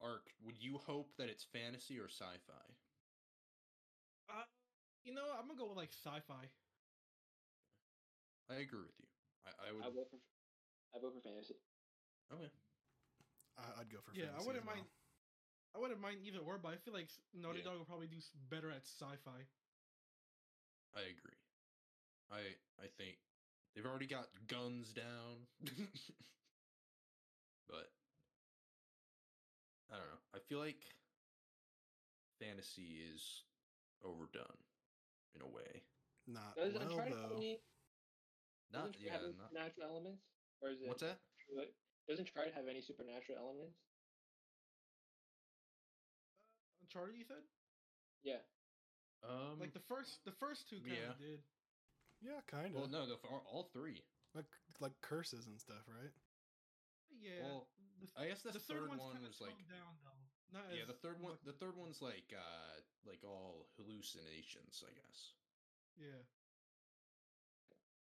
Ark, 0.00 0.30
would 0.42 0.56
you 0.62 0.78
hope 0.78 1.14
that 1.16 1.28
it's 1.28 1.44
fantasy 1.44 1.98
or 1.98 2.08
sci-fi? 2.08 2.66
Uh, 4.28 4.44
you 5.04 5.14
know, 5.14 5.24
I'm 5.38 5.46
gonna 5.46 5.58
go 5.58 5.68
with 5.68 5.76
like 5.76 5.92
sci-fi. 5.92 6.48
I 8.50 8.54
agree 8.54 8.80
with 8.80 8.98
you. 8.98 9.06
I, 9.46 9.68
I 9.68 9.72
would. 9.72 9.84
I 9.84 9.90
vote 9.90 10.08
for 10.10 10.18
I 10.94 10.98
vote 11.00 11.14
for 11.14 11.20
fantasy. 11.20 11.54
okay. 12.32 12.50
I, 13.58 13.80
I'd 13.82 13.90
go 13.90 13.98
for 14.00 14.14
Yeah, 14.14 14.30
I 14.34 14.38
wouldn't 14.46 14.62
as 14.62 14.66
well. 14.66 14.76
mind. 14.76 14.86
I 15.74 15.78
wouldn't 15.78 16.00
mind 16.00 16.18
either 16.24 16.38
or, 16.38 16.58
but 16.58 16.72
I 16.72 16.76
feel 16.76 16.94
like 16.94 17.10
s- 17.10 17.20
Naughty 17.34 17.58
Yeah. 17.58 17.64
Dog 17.70 17.78
will 17.78 17.84
probably 17.84 18.06
do 18.06 18.16
better 18.48 18.70
at 18.70 18.86
sci-fi. 18.86 19.44
I 20.96 21.00
agree. 21.00 21.38
I 22.30 22.40
I 22.82 22.86
think 22.96 23.18
they've 23.74 23.84
already 23.86 24.06
got 24.06 24.28
guns 24.48 24.92
down. 24.92 25.46
but 27.68 27.92
I 29.90 29.96
don't 29.96 30.08
know. 30.08 30.22
I 30.34 30.38
feel 30.48 30.58
like 30.58 30.80
fantasy 32.40 33.00
is 33.12 33.44
overdone 34.04 34.58
in 35.34 35.42
a 35.42 35.46
way. 35.48 35.82
Not 36.26 36.56
Does 36.56 36.74
well 36.74 36.88
though. 36.88 37.58
Not 38.70 38.92
doesn't 38.92 39.00
yeah, 39.00 39.12
have 39.12 39.22
not 39.22 39.48
supernatural 39.48 39.88
elements, 39.88 40.22
or 40.60 40.70
is 40.70 40.80
it? 40.82 40.88
What's 40.88 41.02
that? 41.02 41.18
What- 41.48 41.72
Doesn't 42.08 42.26
Uncharted 42.26 42.54
have 42.54 42.66
any 42.66 42.80
supernatural 42.80 43.36
elements? 43.38 43.76
Uncharted, 46.80 47.16
you 47.20 47.24
said? 47.28 47.44
Yeah. 48.24 48.40
Um 49.22 49.60
Like 49.60 49.74
the 49.74 49.84
first, 49.84 50.24
the 50.24 50.32
first 50.32 50.68
two 50.68 50.80
kind 50.80 50.96
yeah. 50.96 51.10
of 51.12 51.18
did. 51.18 51.40
Yeah, 52.20 52.40
kind 52.50 52.72
of. 52.74 52.80
well 52.80 52.88
no, 52.88 53.06
the 53.06 53.20
all, 53.28 53.44
all 53.52 53.64
three. 53.76 54.00
like 54.34 54.48
like 54.80 54.96
curses 55.02 55.46
and 55.46 55.60
stuff, 55.60 55.84
right? 55.86 56.10
Yeah. 57.20 57.42
Well, 57.44 57.68
the, 58.00 58.08
I 58.16 58.26
guess 58.28 58.42
the, 58.42 58.52
the 58.52 58.58
third, 58.60 58.88
third, 58.88 58.88
one's 58.88 59.00
one 59.02 59.22
was 59.22 59.40
like 59.40 59.58
down 59.68 59.94
though. 60.02 60.24
Not 60.58 60.64
yeah, 60.72 60.82
as 60.82 60.88
the 60.88 60.94
third 60.94 61.20
one 61.20 61.32
much- 61.36 61.44
the 61.44 61.52
third 61.52 61.76
one's 61.76 62.00
like 62.00 62.32
uh 62.32 62.80
like 63.04 63.20
all 63.22 63.68
hallucinations, 63.76 64.82
I 64.82 64.92
guess. 64.96 65.18
Yeah. 66.00 66.24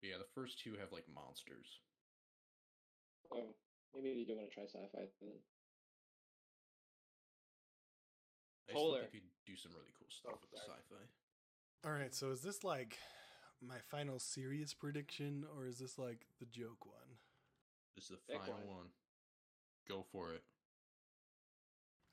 Yeah, 0.02 0.18
the 0.18 0.28
first 0.34 0.60
two 0.60 0.76
have 0.76 0.92
like 0.92 1.08
monsters. 1.08 1.80
Oh, 3.32 3.54
maybe 3.94 4.20
you 4.20 4.26
do 4.26 4.36
want 4.36 4.48
to 4.48 4.54
try 4.54 4.64
sci-fi 4.64 5.08
then. 5.20 5.30
I 8.68 8.72
still 8.72 8.82
Polar. 8.82 9.00
think 9.00 9.14
you 9.14 9.20
could 9.20 9.46
do 9.46 9.56
some 9.56 9.72
really 9.72 9.92
cool 9.98 10.08
oh, 10.08 10.12
stuff 10.12 10.32
Oh, 10.34 10.38
with 10.42 10.50
the 10.50 10.58
sci-fi. 10.58 11.04
All 11.88 11.92
right, 11.94 12.14
so 12.14 12.30
is 12.30 12.42
this 12.42 12.64
like 12.64 12.98
my 13.60 13.78
final 13.90 14.18
serious 14.18 14.74
prediction, 14.74 15.44
or 15.56 15.66
is 15.66 15.78
this 15.78 15.98
like 15.98 16.26
the 16.38 16.46
joke 16.46 16.84
one? 16.84 17.16
This 17.96 18.04
is 18.04 18.10
the 18.10 18.32
Pick 18.32 18.42
final 18.42 18.54
one. 18.66 18.76
one. 18.76 18.86
Go 19.88 20.04
for 20.12 20.32
it. 20.32 20.42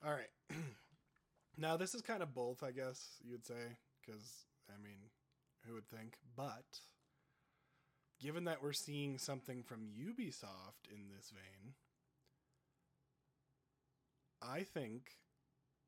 All 0.03 0.13
right. 0.13 0.31
now 1.57 1.77
this 1.77 1.93
is 1.93 2.01
kind 2.01 2.23
of 2.23 2.33
both, 2.33 2.63
I 2.63 2.71
guess 2.71 3.17
you'd 3.23 3.45
say, 3.45 3.77
because 4.01 4.45
I 4.69 4.81
mean, 4.81 4.97
who 5.67 5.73
would 5.73 5.87
think? 5.89 6.15
But 6.35 6.79
given 8.25 8.45
that 8.45 8.63
we're 8.63 8.73
seeing 8.73 9.19
something 9.19 9.61
from 9.61 9.81
Ubisoft 9.95 10.89
in 10.91 11.09
this 11.15 11.29
vein, 11.31 11.73
I 14.41 14.63
think 14.63 15.19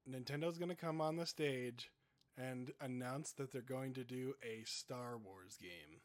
Nintendo's 0.08 0.60
going 0.60 0.70
to 0.70 0.76
come 0.76 1.02
on 1.02 1.16
the 1.16 1.26
stage 1.26 1.90
and 2.38 2.72
announce 2.80 3.32
that 3.32 3.52
they're 3.52 3.62
going 3.64 3.96
to 3.96 4.04
do 4.04 4.36
a 4.44 4.64
Star 4.66 5.18
Wars 5.18 5.58
game. 5.60 6.02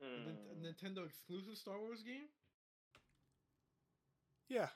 A 0.00 0.04
Nin- 0.04 0.28
a 0.28 0.54
Hmm. 0.54 0.64
Nintendo 0.64 1.04
exclusive 1.04 1.56
Star 1.58 1.80
Wars 1.80 2.02
game. 2.04 2.28
Yeah, 4.48 4.68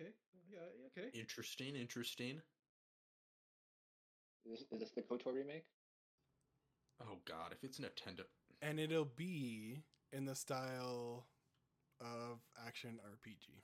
Okay. 0.00 0.14
Yeah. 0.48 0.60
yeah, 0.78 0.86
Okay. 0.86 1.10
Interesting, 1.18 1.76
interesting. 1.76 2.40
Is 4.46 4.52
this, 4.60 4.60
is 4.72 4.80
this 4.80 4.90
the 4.92 5.02
KOTOR 5.02 5.34
remake? 5.34 5.66
Oh 7.00 7.18
god, 7.24 7.52
if 7.52 7.62
it's 7.64 7.78
Nintendo 7.78 8.22
and 8.60 8.80
it'll 8.80 9.04
be 9.04 9.82
in 10.12 10.24
the 10.24 10.34
style 10.34 11.26
of 12.00 12.40
action 12.66 12.98
RPG. 13.06 13.62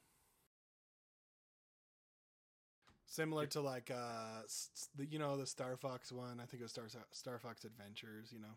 Similar 3.07 3.47
to 3.47 3.61
like 3.61 3.91
uh 3.91 4.43
s- 4.45 4.71
s- 4.75 4.89
the 4.97 5.07
you 5.07 5.19
know 5.19 5.37
the 5.37 5.47
Star 5.47 5.77
Fox 5.77 6.11
one, 6.11 6.41
I 6.41 6.47
think 6.47 6.61
it 6.61 6.65
was 6.65 6.73
Star 6.73 6.87
Star 7.13 7.39
Fox 7.39 7.65
Adventures, 7.65 8.31
you 8.33 8.41
know. 8.41 8.57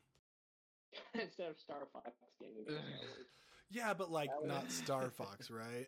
Instead 1.21 1.51
of 1.51 1.59
Star 1.59 1.85
Fox 1.91 2.11
game. 2.39 2.49
it'd 2.55 2.67
be 2.67 2.73
Star 2.73 2.83
Wars. 2.83 3.27
Yeah, 3.69 3.93
but 3.93 4.09
like 4.11 4.29
That 4.41 4.47
not 4.47 4.71
Star 4.71 5.09
Fox, 5.09 5.51
right? 5.51 5.87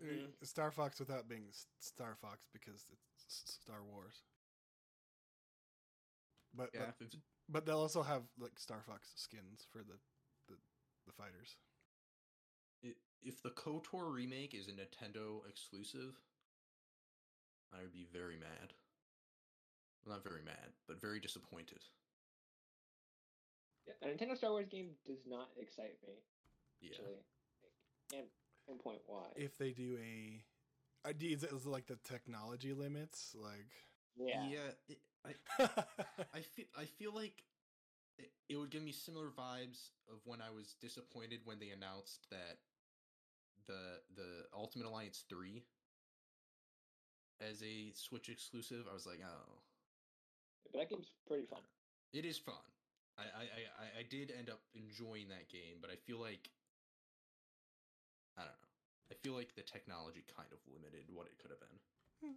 Uh, 0.00 0.04
Mhm. 0.04 0.26
Star 0.46 0.70
Fox 0.70 0.98
without 1.00 1.26
being 1.28 1.44
Star 1.80 2.14
Fox 2.20 2.46
because 2.52 2.84
it's 3.24 3.58
Star 3.62 3.82
Wars. 3.82 4.22
But 6.56 6.70
Yeah, 6.72 6.92
but, 6.98 7.08
but 7.48 7.66
they'll 7.66 7.78
also 7.80 8.02
have 8.02 8.22
like 8.38 8.58
Star 8.58 8.82
Fox 8.86 9.12
skins 9.16 9.66
for 9.70 9.78
the 9.78 9.98
the, 10.48 10.54
the 11.06 11.12
fighters. 11.12 11.56
i- 12.84 12.94
if 13.22 13.42
the 13.42 13.50
KOTOR 13.50 14.12
remake 14.12 14.54
is 14.54 14.68
a 14.68 14.72
Nintendo 14.72 15.46
exclusive, 15.48 16.14
I 17.72 17.80
would 17.82 17.92
be 17.92 18.04
very 18.12 18.36
mad. 18.38 18.74
Well, 20.04 20.14
not 20.16 20.24
very 20.24 20.42
mad, 20.42 20.72
but 20.86 21.00
very 21.00 21.18
disappointed. 21.18 21.82
Yeah, 23.86 23.94
a 24.02 24.06
Nintendo 24.14 24.36
Star 24.36 24.50
Wars 24.50 24.68
game 24.68 24.90
does 25.04 25.26
not 25.26 25.48
excite 25.58 25.96
me. 26.06 26.14
Yeah. 26.80 26.90
Actually, 26.92 27.16
I 27.64 28.14
can't 28.14 28.28
pinpoint 28.68 29.00
why. 29.06 29.26
If 29.34 29.58
they 29.58 29.72
do 29.72 29.98
a, 30.00 30.44
I 31.04 31.12
do 31.12 31.26
is 31.26 31.42
it 31.42 31.52
like 31.66 31.86
the 31.86 31.96
technology 31.96 32.72
limits, 32.72 33.34
like. 33.34 33.72
Yeah, 34.50 34.70
it, 34.88 34.98
I 35.24 35.34
I 36.34 36.40
feel 36.40 36.66
I 36.78 36.84
feel 36.84 37.14
like 37.14 37.44
it, 38.18 38.30
it 38.48 38.56
would 38.56 38.70
give 38.70 38.82
me 38.82 38.92
similar 38.92 39.28
vibes 39.28 39.90
of 40.08 40.18
when 40.24 40.40
I 40.40 40.50
was 40.50 40.74
disappointed 40.80 41.40
when 41.44 41.58
they 41.58 41.70
announced 41.70 42.26
that 42.30 42.58
the 43.66 44.00
the 44.14 44.46
Ultimate 44.54 44.86
Alliance 44.86 45.24
3 45.28 45.64
as 47.40 47.62
a 47.62 47.92
Switch 47.94 48.28
exclusive. 48.28 48.86
I 48.90 48.94
was 48.94 49.06
like, 49.06 49.20
"Oh, 49.24 49.60
but 50.64 50.72
that 50.72 50.88
game's 50.90 51.10
pretty 51.26 51.46
fun. 51.46 51.60
it 52.12 52.24
is 52.24 52.38
fun." 52.38 52.54
I 53.18 53.22
I 53.22 53.42
I, 53.42 53.62
I- 53.84 53.98
I 54.00 54.02
did 54.08 54.32
end 54.36 54.50
up 54.50 54.60
enjoying 54.74 55.28
that 55.28 55.48
game, 55.48 55.78
but 55.80 55.90
I 55.90 55.96
feel 55.96 56.18
like 56.18 56.50
I 58.36 58.42
don't 58.42 58.52
know. 58.60 58.68
I 59.10 59.14
feel 59.14 59.34
like 59.34 59.54
the 59.54 59.62
technology 59.62 60.24
kind 60.36 60.48
of 60.52 60.58
limited 60.72 61.04
what 61.12 61.26
it 61.26 61.38
could 61.38 61.50
have 61.50 61.60
been. 61.60 61.78
Hmm. 62.22 62.36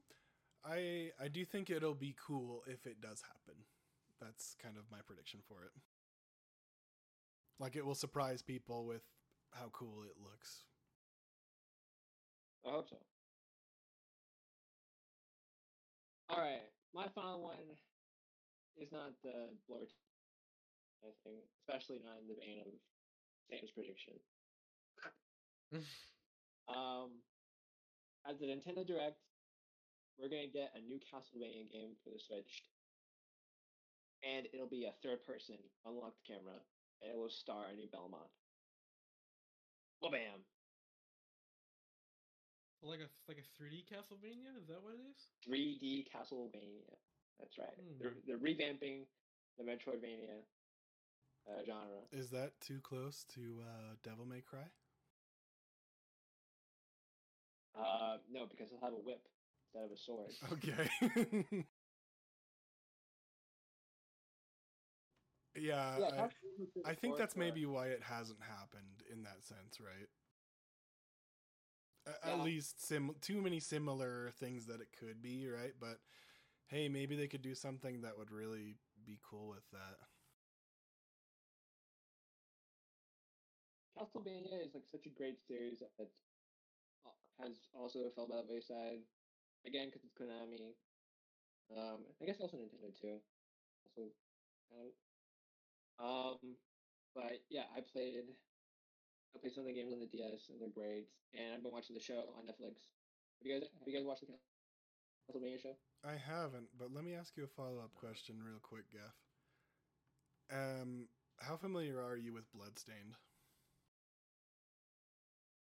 I 0.65 1.11
I 1.21 1.27
do 1.27 1.45
think 1.45 1.69
it'll 1.69 1.95
be 1.95 2.15
cool 2.25 2.63
if 2.67 2.85
it 2.85 3.01
does 3.01 3.21
happen. 3.21 3.61
That's 4.21 4.55
kind 4.61 4.75
of 4.77 4.83
my 4.91 4.99
prediction 5.05 5.39
for 5.47 5.63
it. 5.63 5.71
Like 7.59 7.75
it 7.75 7.85
will 7.85 7.95
surprise 7.95 8.41
people 8.41 8.85
with 8.85 9.03
how 9.51 9.69
cool 9.71 10.03
it 10.03 10.15
looks. 10.21 10.63
I 12.65 12.71
hope 12.71 12.89
so. 12.89 12.97
All 16.29 16.39
right, 16.39 16.61
my 16.93 17.07
final 17.15 17.41
one 17.41 17.55
is 18.77 18.91
not 18.91 19.11
the 19.23 19.49
blur. 19.67 19.87
I 21.01 21.11
think, 21.23 21.39
especially 21.63 21.99
not 22.03 22.19
in 22.21 22.27
the 22.27 22.35
vein 22.35 22.59
of 22.59 22.73
Sam's 23.49 23.71
prediction. 23.71 24.13
Um, 26.69 27.09
at 28.29 28.39
the 28.39 28.45
Nintendo 28.45 28.85
Direct, 28.85 29.17
we're 30.19 30.29
gonna 30.29 30.51
get 30.51 30.75
a 30.75 30.81
new 30.83 30.99
Castlevania 30.99 31.71
game 31.71 31.95
for 32.03 32.11
the 32.11 32.19
Switch, 32.19 32.63
and 34.23 34.47
it'll 34.53 34.67
be 34.69 34.85
a 34.85 34.93
third-person 35.01 35.55
unlocked 35.85 36.19
camera, 36.27 36.59
and 37.01 37.11
it 37.11 37.17
will 37.17 37.29
star 37.31 37.71
a 37.71 37.75
new 37.75 37.87
Belmont. 37.87 38.29
Well, 40.01 40.11
bam! 40.11 40.43
Like 42.81 42.99
a 42.99 43.09
like 43.27 43.39
a 43.39 43.47
3D 43.61 43.83
Castlevania? 43.87 44.55
Is 44.59 44.67
that 44.67 44.83
what 44.83 44.93
it 44.95 45.03
is? 45.11 45.27
3D 45.47 46.07
Castlevania. 46.11 46.95
That's 47.39 47.57
right. 47.57 47.75
They're, 47.99 48.11
Hmm. 48.11 48.19
they're 48.27 48.37
revamping 48.37 49.07
the 49.57 49.63
Metroidvania 49.63 50.43
uh, 51.47 51.63
genre. 51.65 52.03
Is 52.11 52.29
that 52.31 52.59
too 52.61 52.79
close 52.81 53.23
to 53.35 53.61
uh, 53.63 53.95
Devil 54.03 54.25
May 54.25 54.41
Cry? 54.41 54.67
Uh, 57.75 58.17
no, 58.31 58.45
because 58.45 58.69
they'll 58.69 58.79
have 58.81 58.93
a 58.93 59.03
whip 59.03 59.27
instead 59.73 59.85
of 59.85 59.91
a 59.91 59.97
sword. 59.97 60.31
Okay. 60.53 60.89
yeah, 65.55 65.97
yeah, 65.99 66.27
I, 66.85 66.91
I 66.91 66.93
think 66.93 67.17
that's 67.17 67.35
maybe 67.35 67.65
why 67.65 67.87
it 67.87 68.01
hasn't 68.03 68.39
happened 68.41 69.03
in 69.11 69.23
that 69.23 69.43
sense, 69.43 69.79
right? 69.79 70.07
A- 72.07 72.27
At 72.27 72.39
least 72.39 72.85
sim 72.85 73.11
too 73.21 73.41
many 73.41 73.59
similar 73.59 74.31
things 74.39 74.65
that 74.67 74.81
it 74.81 74.89
could 74.97 75.21
be, 75.21 75.47
right? 75.47 75.73
But 75.79 75.99
hey, 76.67 76.89
maybe 76.89 77.15
they 77.15 77.27
could 77.27 77.41
do 77.41 77.55
something 77.55 78.01
that 78.01 78.17
would 78.17 78.31
really 78.31 78.75
be 79.05 79.19
cool 79.23 79.49
with 79.49 79.63
that. 79.71 79.97
Castlevania 83.97 84.65
is 84.65 84.73
like 84.73 84.85
such 84.91 85.05
a 85.05 85.09
great 85.09 85.37
series 85.47 85.79
that 85.79 86.09
uh, 87.05 87.09
has 87.41 87.67
also 87.73 88.09
fell 88.15 88.27
by 88.27 88.37
the 88.37 88.47
wayside. 88.53 88.99
Again, 89.65 89.87
because 89.87 90.03
it's 90.03 90.15
Konami. 90.15 90.73
Um, 91.75 92.05
I 92.21 92.25
guess 92.25 92.39
also 92.39 92.57
Nintendo 92.57 92.89
too. 92.99 93.19
Also, 93.85 94.09
kind 94.71 94.87
of. 94.87 94.93
Um, 95.99 96.55
but 97.13 97.43
yeah, 97.49 97.67
I 97.75 97.81
played. 97.81 98.25
I 99.35 99.39
played 99.39 99.53
some 99.53 99.61
of 99.63 99.67
the 99.67 99.73
games 99.75 99.93
on 99.93 99.99
the 99.99 100.07
DS, 100.07 100.49
and 100.49 100.59
they're 100.61 100.73
great. 100.73 101.07
And 101.33 101.53
I've 101.53 101.63
been 101.63 101.73
watching 101.73 101.93
the 101.95 102.01
show 102.01 102.33
on 102.37 102.47
Netflix. 102.47 102.89
Have 103.39 103.45
you 103.45 103.53
guys 103.59 103.69
have 103.79 103.87
you 103.87 103.93
guys 103.93 104.05
watched 104.05 104.21
the 104.25 104.33
Castlevania 105.29 105.61
show? 105.61 105.75
I 106.03 106.15
haven't, 106.15 106.69
but 106.77 106.91
let 106.93 107.03
me 107.03 107.13
ask 107.13 107.35
you 107.37 107.43
a 107.43 107.47
follow 107.47 107.79
up 107.79 107.93
question 107.93 108.41
real 108.43 108.59
quick, 108.61 108.85
Gaff. 108.91 109.15
Um, 110.51 111.07
how 111.37 111.57
familiar 111.57 112.01
are 112.01 112.17
you 112.17 112.33
with 112.33 112.51
Bloodstained? 112.53 113.15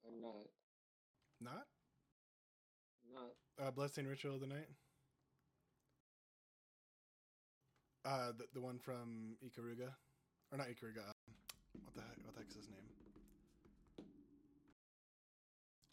I'm 0.08 0.22
not. 0.22 0.48
Not 1.40 1.68
I'm 3.06 3.14
not. 3.14 3.36
Uh, 3.62 3.72
Bloodstained 3.72 4.08
Ritual 4.08 4.36
of 4.36 4.42
the 4.42 4.48
Night. 4.48 4.68
Uh, 8.06 8.32
the 8.38 8.46
the 8.54 8.62
one 8.62 8.80
from 8.80 9.38
Ikaruga, 9.44 9.90
or 10.52 10.58
not 10.58 10.68
Ikaruga? 10.68 11.08
Um, 11.08 11.36
what 11.84 11.96
the 11.96 12.02
heck? 12.02 12.18
What 12.26 12.36
the 12.36 12.42
heck's 12.42 12.56
his 12.56 12.68
name? 12.70 12.84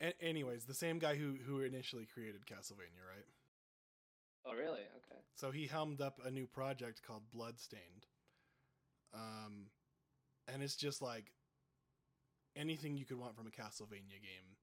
A- 0.00 0.22
anyways, 0.24 0.64
the 0.64 0.74
same 0.74 0.98
guy 0.98 1.14
who 1.14 1.36
who 1.46 1.60
initially 1.60 2.06
created 2.12 2.46
Castlevania, 2.46 3.06
right? 3.08 3.26
Oh, 4.46 4.54
really? 4.54 4.80
Okay. 4.80 5.20
So 5.34 5.50
he 5.50 5.66
helmed 5.66 6.00
up 6.00 6.18
a 6.24 6.30
new 6.30 6.46
project 6.46 7.02
called 7.06 7.30
Bloodstained. 7.30 8.06
Um, 9.12 9.66
and 10.48 10.62
it's 10.62 10.76
just 10.76 11.02
like 11.02 11.32
anything 12.56 12.96
you 12.96 13.04
could 13.04 13.18
want 13.18 13.36
from 13.36 13.46
a 13.46 13.50
Castlevania 13.50 14.20
game, 14.20 14.56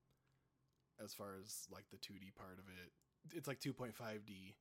as 1.03 1.13
far 1.13 1.35
as 1.39 1.67
like 1.71 1.85
the 1.91 1.97
2D 1.97 2.35
part 2.35 2.59
of 2.59 2.65
it. 2.69 2.91
It's 3.35 3.47
like 3.47 3.59
2.5D. 3.59 4.55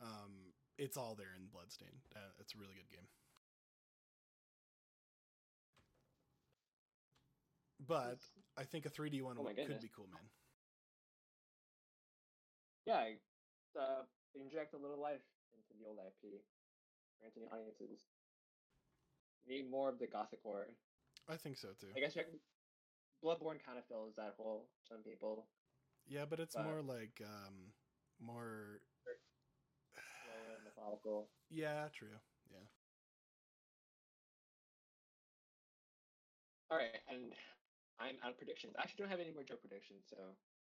Um, 0.00 0.52
it's 0.78 0.96
all 0.96 1.14
there 1.14 1.34
in 1.36 1.46
Bloodstain. 1.52 2.02
Uh, 2.14 2.32
it's 2.40 2.54
a 2.54 2.58
really 2.58 2.74
good 2.74 2.90
game. 2.90 3.08
But 7.86 8.20
I 8.56 8.64
think 8.64 8.86
a 8.86 8.90
3D 8.90 9.22
one 9.22 9.36
Oh 9.38 9.44
could 9.44 9.80
be 9.80 9.90
cool, 9.94 10.08
man. 10.12 10.24
Yeah, 12.86 13.16
uh, 13.80 14.04
inject 14.34 14.74
a 14.74 14.78
little 14.78 15.00
life 15.00 15.24
into 15.52 15.72
the 15.80 15.88
old 15.88 15.98
IP. 16.00 16.40
Granting 17.20 17.48
audiences 17.52 18.04
need 19.46 19.70
more 19.70 19.88
of 19.88 19.98
the 19.98 20.06
gothic 20.06 20.40
horror. 20.42 20.68
I 21.28 21.36
think 21.36 21.56
so 21.56 21.68
too. 21.80 21.88
I 21.96 22.00
guess 22.00 22.16
Bloodborne 23.24 23.60
kind 23.64 23.78
of 23.78 23.84
fills 23.88 24.16
that 24.16 24.34
hole. 24.36 24.68
Some 24.88 25.02
people 25.02 25.46
Yeah, 26.06 26.24
but 26.28 26.40
it's 26.40 26.54
but- 26.54 26.64
more 26.64 26.82
like 26.82 27.20
um, 27.24 27.72
more. 28.20 28.80
slower 30.24 30.54
and 30.56 30.64
methodical. 30.64 31.28
Yeah, 31.50 31.88
true. 31.96 32.16
Yeah. 32.50 32.66
All 36.70 36.78
right, 36.80 36.96
and 37.08 37.32
I'm 38.00 38.16
out 38.24 38.32
of 38.34 38.38
predictions. 38.40 38.74
I 38.76 38.82
actually 38.82 39.04
don't 39.06 39.12
have 39.12 39.20
any 39.22 39.30
more 39.30 39.44
joke 39.44 39.60
predictions, 39.62 40.04
so 40.10 40.16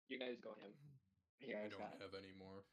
you 0.08 0.18
guys 0.22 0.38
go 0.40 0.56
him. 0.62 0.72
You 1.42 1.56
I 1.58 1.68
don't 1.68 1.80
got. 1.82 2.00
have 2.00 2.16
any 2.16 2.32
more. 2.38 2.64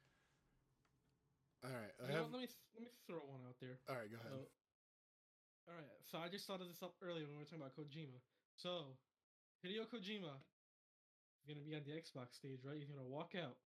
All 1.65 1.73
right. 1.73 1.95
I 1.99 2.07
You 2.07 2.15
know, 2.19 2.29
let 2.31 2.41
me 2.45 2.49
let 2.77 2.83
me 2.83 2.91
throw 3.09 3.23
one 3.27 3.43
out 3.49 3.57
there. 3.59 3.79
All 3.89 3.97
right, 3.97 4.11
go 4.11 4.19
ahead. 4.21 4.31
So, 4.31 4.39
all 5.67 5.75
right, 5.75 5.99
so 6.07 6.19
I 6.19 6.29
just 6.31 6.47
thought 6.47 6.61
of 6.63 6.69
this 6.69 6.83
up 6.83 6.95
earlier 7.03 7.27
when 7.27 7.39
we 7.39 7.43
were 7.43 7.49
talking 7.49 7.63
about 7.65 7.75
Kojima. 7.75 8.19
So, 8.55 8.95
Hideo 9.65 9.87
Kojima 9.91 10.39
is 10.39 10.56
gonna 11.47 11.65
be 11.65 11.75
on 11.75 11.87
the 11.87 11.95
Xbox 11.95 12.37
stage, 12.37 12.61
right? 12.67 12.77
He's 12.77 12.91
gonna 12.91 13.07
walk 13.07 13.33
out. 13.39 13.57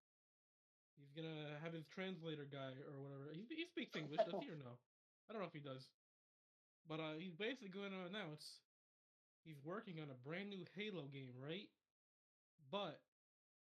He's 0.97 1.11
gonna 1.16 1.57
have 1.65 1.73
his 1.73 1.89
translator 1.89 2.44
guy 2.44 2.77
or 2.85 3.01
whatever. 3.01 3.32
He, 3.32 3.48
he 3.48 3.65
speaks 3.65 3.97
English, 3.97 4.20
does 4.23 4.36
he 4.40 4.52
or 4.52 4.61
no? 4.61 4.77
I 5.28 5.32
don't 5.32 5.40
know 5.40 5.48
if 5.48 5.57
he 5.57 5.65
does. 5.65 5.89
But 6.89 7.01
uh, 7.01 7.15
he's 7.20 7.36
basically 7.36 7.69
going 7.69 7.93
to 7.93 8.09
announce 8.09 8.61
he's 9.44 9.61
working 9.65 10.01
on 10.01 10.11
a 10.11 10.19
brand 10.27 10.51
new 10.51 10.65
Halo 10.77 11.07
game, 11.12 11.36
right? 11.39 11.69
But 12.70 13.01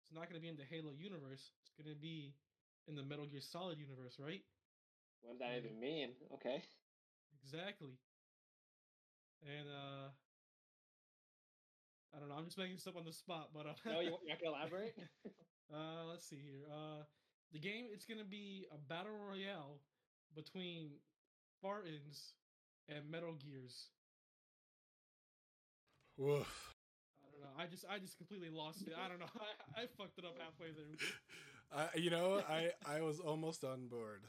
it's 0.03 0.13
not 0.15 0.29
gonna 0.29 0.39
be 0.39 0.47
in 0.49 0.57
the 0.57 0.67
Halo 0.69 0.93
universe. 0.95 1.51
It's 1.61 1.73
gonna 1.75 1.95
be 1.95 2.33
in 2.87 2.95
the 2.95 3.03
Metal 3.03 3.25
Gear 3.25 3.41
Solid 3.41 3.77
universe, 3.77 4.15
right? 4.19 4.41
What 5.21 5.37
does 5.37 5.39
that 5.39 5.57
even 5.57 5.79
mean? 5.79 6.15
Okay. 6.33 6.63
Exactly. 7.43 7.97
And 9.43 9.67
uh 9.69 10.09
I 12.17 12.19
don't 12.19 12.29
know, 12.29 12.35
I'm 12.35 12.45
just 12.45 12.57
making 12.57 12.75
this 12.75 12.87
up 12.87 12.97
on 12.97 13.05
the 13.05 13.13
spot, 13.13 13.49
but 13.53 13.67
uh 13.67 13.73
No, 13.85 13.99
you, 13.99 14.17
you're 14.25 14.33
not 14.33 14.41
gonna 14.41 14.57
elaborate. 14.57 14.95
uh 15.73 16.05
let's 16.09 16.25
see 16.27 16.41
here. 16.41 16.65
Uh 16.65 17.03
the 17.53 17.59
game 17.59 17.85
it's 17.93 18.05
gonna 18.05 18.25
be 18.25 18.65
a 18.73 18.77
battle 18.77 19.13
royale 19.13 19.77
between 20.35 20.89
Spartans 21.59 22.33
and 22.89 23.09
Metal 23.09 23.33
Gears. 23.33 23.91
Woof. 26.17 26.73
I 27.21 27.29
don't 27.31 27.41
know. 27.41 27.63
I 27.63 27.67
just 27.67 27.85
I 27.87 27.99
just 27.99 28.17
completely 28.17 28.49
lost 28.49 28.81
it. 28.81 28.93
I 28.97 29.07
don't 29.07 29.19
know. 29.19 29.29
I, 29.77 29.83
I 29.83 29.85
fucked 29.97 30.17
it 30.17 30.25
up 30.25 30.33
halfway 30.41 30.71
there. 30.73 30.97
I, 31.71 31.97
you 31.97 32.09
know, 32.09 32.41
I 32.49 32.71
I 32.87 33.01
was 33.01 33.19
almost 33.19 33.63
on 33.63 33.87
board. 33.87 34.23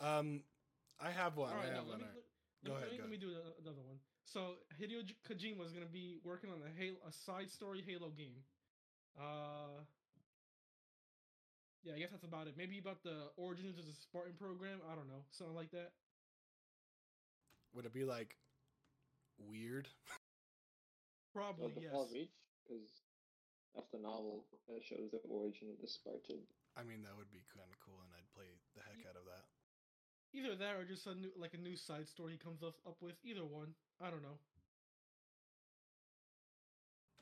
Um, 0.00 0.42
I 1.00 1.10
have 1.10 1.36
one. 1.36 1.52
All 1.52 1.56
right, 1.56 1.72
I 1.72 1.76
have 1.76 1.86
let 1.86 2.00
one. 2.00 2.00
me, 2.00 2.04
let, 2.04 2.66
Go 2.66 2.72
let 2.74 2.82
ahead, 2.82 2.90
me, 2.92 2.96
go 2.98 3.02
let 3.04 3.10
me 3.10 3.16
do 3.16 3.28
another 3.64 3.82
one. 3.86 3.96
So 4.30 4.62
Hideo 4.78 5.02
J- 5.02 5.18
Kojima 5.26 5.66
is 5.66 5.72
gonna 5.72 5.90
be 5.90 6.20
working 6.22 6.50
on 6.50 6.62
a 6.62 6.70
Halo, 6.78 7.02
a 7.02 7.10
side 7.10 7.50
story 7.50 7.82
Halo 7.82 8.10
game. 8.10 8.38
Uh, 9.18 9.82
yeah, 11.82 11.94
I 11.94 11.98
guess 11.98 12.14
that's 12.14 12.22
about 12.22 12.46
it. 12.46 12.54
Maybe 12.56 12.78
about 12.78 13.02
the 13.02 13.34
origins 13.34 13.74
of 13.78 13.86
the 13.86 13.92
Spartan 13.92 14.34
program. 14.38 14.78
I 14.86 14.94
don't 14.94 15.08
know, 15.08 15.26
something 15.30 15.56
like 15.56 15.72
that. 15.72 15.90
Would 17.74 17.86
it 17.86 17.92
be 17.92 18.04
like 18.04 18.38
weird? 19.50 19.88
Probably 21.34 21.66
Of 21.66 21.74
the 21.74 21.82
yes. 21.82 22.10
Reach, 22.14 22.30
because 22.62 23.02
that's 23.74 23.90
the 23.90 23.98
novel 23.98 24.46
that 24.68 24.82
shows 24.82 25.10
the 25.10 25.22
origin 25.26 25.74
of 25.74 25.78
the 25.82 25.88
Spartan. 25.90 26.46
I 26.78 26.86
mean, 26.86 27.02
that 27.02 27.18
would 27.18 27.30
be 27.34 27.42
kind 27.50 27.66
of 27.66 27.78
cool, 27.82 27.98
and 28.02 28.14
I'd 28.14 28.30
play 28.30 28.46
the 28.78 28.82
heck 28.86 29.02
out 29.10 29.18
of 29.18 29.26
that. 29.26 29.46
Either 30.32 30.54
that 30.56 30.76
or 30.76 30.84
just 30.84 31.06
a 31.06 31.14
new, 31.14 31.30
like 31.36 31.54
a 31.54 31.58
new 31.58 31.76
side 31.76 32.06
story 32.08 32.32
he 32.32 32.38
comes 32.38 32.62
up, 32.62 32.74
up 32.86 32.96
with. 33.02 33.16
Either 33.24 33.44
one. 33.44 33.74
I 34.00 34.10
don't 34.10 34.22
know. 34.22 34.38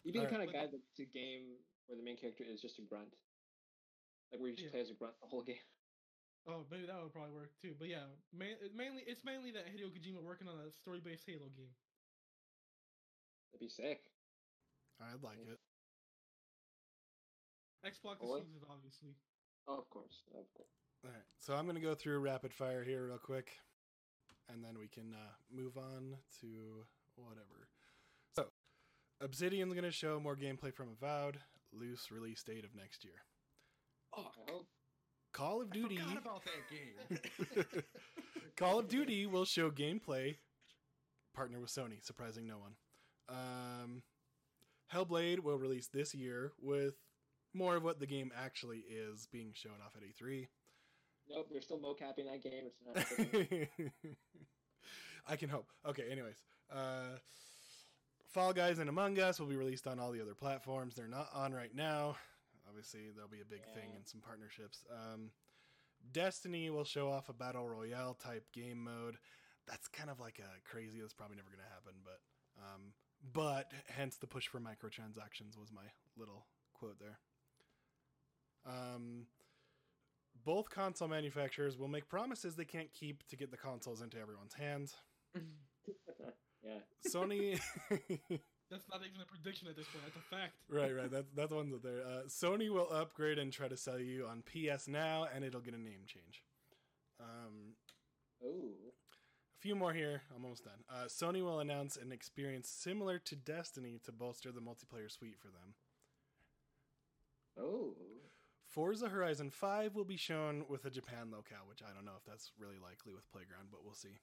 You'd 0.04 0.12
be 0.12 0.20
the 0.20 0.26
Alright. 0.26 0.32
kind 0.32 0.42
of 0.42 0.54
Like- 0.54 0.56
guy 0.56 0.66
that 0.70 0.78
makes 0.78 0.98
a 1.00 1.04
game 1.06 1.58
where 1.86 1.96
the 1.96 2.02
main 2.04 2.16
character 2.16 2.44
is 2.44 2.60
just 2.60 2.78
a 2.78 2.82
grunt. 2.82 3.12
Like 4.30 4.40
where 4.40 4.50
you 4.50 4.56
just 4.56 4.66
Yeah. 4.66 4.70
play 4.72 4.80
as 4.80 4.90
a 4.90 4.94
grunt 4.94 5.18
the 5.20 5.26
whole 5.26 5.42
game. 5.42 5.56
Oh, 6.46 6.64
maybe 6.70 6.86
that 6.86 7.02
would 7.02 7.12
probably 7.12 7.32
work 7.34 7.52
too. 7.60 7.74
But 7.78 7.88
yeah, 7.88 8.06
main, 8.32 8.56
it 8.62 8.72
mainly 8.72 9.02
it's 9.02 9.22
mainly 9.22 9.50
that 9.52 9.66
Hideo 9.66 9.92
Kojima 9.92 10.22
working 10.22 10.48
on 10.48 10.58
a 10.60 10.72
story-based 10.72 11.26
Halo 11.26 11.50
game. 11.50 11.74
That'd 13.52 13.60
be 13.60 13.68
sick. 13.68 14.10
I'd 14.98 15.22
like 15.22 15.36
it. 15.40 15.60
Xbox 17.84 18.16
Or- 18.22 18.38
exclusive, 18.38 18.64
obviously. 18.70 19.14
Oh, 19.66 19.76
of 19.78 19.90
course. 19.90 20.22
Of 20.32 20.50
course. 20.54 20.72
All 21.04 21.10
right, 21.10 21.22
so 21.38 21.54
I'm 21.54 21.66
gonna 21.66 21.80
go 21.80 21.94
through 21.94 22.18
rapid 22.18 22.52
fire 22.52 22.82
here 22.82 23.06
real 23.06 23.18
quick, 23.18 23.52
and 24.48 24.62
then 24.64 24.78
we 24.78 24.88
can 24.88 25.14
uh, 25.14 25.32
move 25.54 25.76
on 25.76 26.16
to 26.40 26.46
whatever. 27.16 27.68
So, 28.34 28.46
Obsidian's 29.20 29.74
gonna 29.74 29.90
show 29.90 30.18
more 30.20 30.36
gameplay 30.36 30.74
from 30.74 30.88
Avowed. 31.00 31.38
Loose 31.72 32.10
release 32.10 32.42
date 32.42 32.64
of 32.64 32.74
next 32.74 33.04
year. 33.04 33.14
Oh, 34.16 34.26
I. 34.48 34.52
Call 35.34 35.60
of 35.60 35.68
I 35.70 35.74
Duty. 35.74 35.98
forgot 35.98 36.18
about 36.18 36.42
that 36.44 37.58
game. 37.68 37.82
Call 38.56 38.78
of 38.80 38.88
Duty 38.88 39.26
will 39.26 39.44
show 39.44 39.70
gameplay. 39.70 40.36
Partner 41.34 41.60
with 41.60 41.70
Sony, 41.70 42.02
surprising 42.04 42.46
no 42.46 42.58
one. 42.58 42.72
Um, 43.28 44.02
Hellblade 44.92 45.40
will 45.40 45.58
release 45.58 45.88
this 45.92 46.14
year 46.14 46.52
with 46.60 46.94
more 47.54 47.76
of 47.76 47.84
what 47.84 48.00
the 48.00 48.06
game 48.06 48.32
actually 48.36 48.78
is 48.90 49.28
being 49.30 49.52
shown 49.54 49.74
off 49.84 49.94
at 49.94 50.02
E 50.02 50.14
E3. 50.18 50.48
Nope, 51.30 51.48
they're 51.52 51.60
still 51.62 51.78
mocapping 51.78 52.24
that 52.30 52.42
game. 52.42 52.64
It's 52.66 52.80
not. 52.84 53.68
I 55.28 55.36
can 55.36 55.48
hope. 55.48 55.66
Okay, 55.86 56.04
anyways. 56.10 56.42
Uh, 56.72 57.18
Fall 58.32 58.52
Guys 58.52 58.78
and 58.78 58.88
Among 58.88 59.18
Us 59.18 59.38
will 59.38 59.46
be 59.46 59.56
released 59.56 59.86
on 59.86 59.98
all 59.98 60.10
the 60.12 60.20
other 60.22 60.34
platforms. 60.34 60.94
They're 60.94 61.06
not 61.08 61.28
on 61.34 61.52
right 61.52 61.74
now. 61.74 62.16
Obviously, 62.68 63.10
there'll 63.14 63.30
be 63.30 63.40
a 63.40 63.44
big 63.44 63.64
thing 63.74 63.88
Yeah. 63.90 63.96
and 63.96 64.06
some 64.06 64.20
partnerships. 64.20 64.84
Um, 64.90 65.30
Destiny 66.12 66.70
will 66.70 66.84
show 66.84 67.10
off 67.10 67.28
a 67.28 67.32
battle 67.32 67.68
royale 67.68 68.14
type 68.14 68.44
game 68.52 68.82
mode. 68.84 69.16
That's 69.66 69.88
kind 69.88 70.08
of 70.10 70.20
like 70.20 70.38
a 70.38 70.68
crazy. 70.70 71.00
That's 71.00 71.12
probably 71.14 71.36
never 71.36 71.48
going 71.48 71.62
to 71.64 71.74
happen, 71.74 71.94
but 72.04 72.20
um, 72.62 72.92
but 73.32 73.70
hence 73.88 74.16
the 74.16 74.26
push 74.26 74.46
for 74.46 74.60
microtransactions 74.60 75.58
was 75.58 75.70
my 75.72 75.82
little 76.16 76.46
quote 76.72 76.98
there. 77.00 77.18
Um, 78.66 79.26
both 80.44 80.70
console 80.70 81.08
manufacturers 81.08 81.76
will 81.78 81.88
make 81.88 82.08
promises 82.08 82.56
they 82.56 82.64
can't 82.64 82.92
keep 82.92 83.26
to 83.28 83.36
get 83.36 83.50
the 83.50 83.56
consoles 83.56 84.00
into 84.02 84.18
everyone's 84.18 84.54
hands. 84.54 84.94
yeah. 85.36 86.80
Sony, 87.06 87.60
That's 88.70 88.84
not 88.90 89.00
even 89.00 89.20
a 89.22 89.26
prediction 89.26 89.66
at 89.68 89.76
this 89.76 89.86
point. 89.86 90.04
That's 90.04 90.16
a 90.16 90.36
fact. 90.36 90.52
right, 90.68 90.94
right. 90.94 91.10
That's 91.10 91.30
that's 91.34 91.52
one 91.52 91.70
that 91.70 91.82
there. 91.82 92.02
Uh, 92.06 92.22
Sony 92.28 92.68
will 92.70 92.88
upgrade 92.92 93.38
and 93.38 93.50
try 93.52 93.66
to 93.68 93.76
sell 93.76 93.98
you 93.98 94.26
on 94.26 94.42
PS 94.42 94.88
now, 94.88 95.26
and 95.34 95.42
it'll 95.44 95.60
get 95.62 95.74
a 95.74 95.80
name 95.80 96.02
change. 96.06 96.42
Um, 97.20 97.74
Oh. 98.44 98.70
a 98.92 99.58
few 99.60 99.74
more 99.74 99.92
here. 99.92 100.22
I'm 100.36 100.44
almost 100.44 100.64
done. 100.64 100.84
Uh, 100.88 101.06
Sony 101.06 101.42
will 101.42 101.58
announce 101.60 101.96
an 101.96 102.12
experience 102.12 102.68
similar 102.68 103.18
to 103.20 103.34
Destiny 103.34 103.98
to 104.04 104.12
bolster 104.12 104.52
the 104.52 104.60
multiplayer 104.60 105.10
suite 105.10 105.38
for 105.40 105.48
them. 105.48 105.74
Oh. 107.58 107.94
Forza 108.78 109.08
Horizon 109.08 109.50
5 109.50 109.96
will 109.96 110.04
be 110.04 110.16
shown 110.16 110.62
with 110.68 110.84
a 110.84 110.90
Japan 110.90 111.32
locale, 111.32 111.66
which 111.68 111.82
I 111.82 111.92
don't 111.92 112.04
know 112.04 112.14
if 112.16 112.24
that's 112.24 112.52
really 112.60 112.78
likely 112.78 113.12
with 113.12 113.28
Playground, 113.32 113.70
but 113.72 113.82
we'll 113.82 113.92
see. 113.92 114.14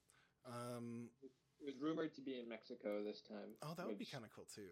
Um, 0.47 1.09
It 1.21 1.65
was 1.65 1.75
rumored 1.75 2.13
to 2.13 2.21
be 2.21 2.39
in 2.39 2.47
Mexico 2.47 3.03
this 3.03 3.19
time. 3.19 3.51
oh, 3.63 3.73
that 3.75 3.85
would 3.85 3.97
be 3.97 4.05
kind 4.05 4.23
of 4.23 4.33
cool 4.33 4.45
too. 4.45 4.71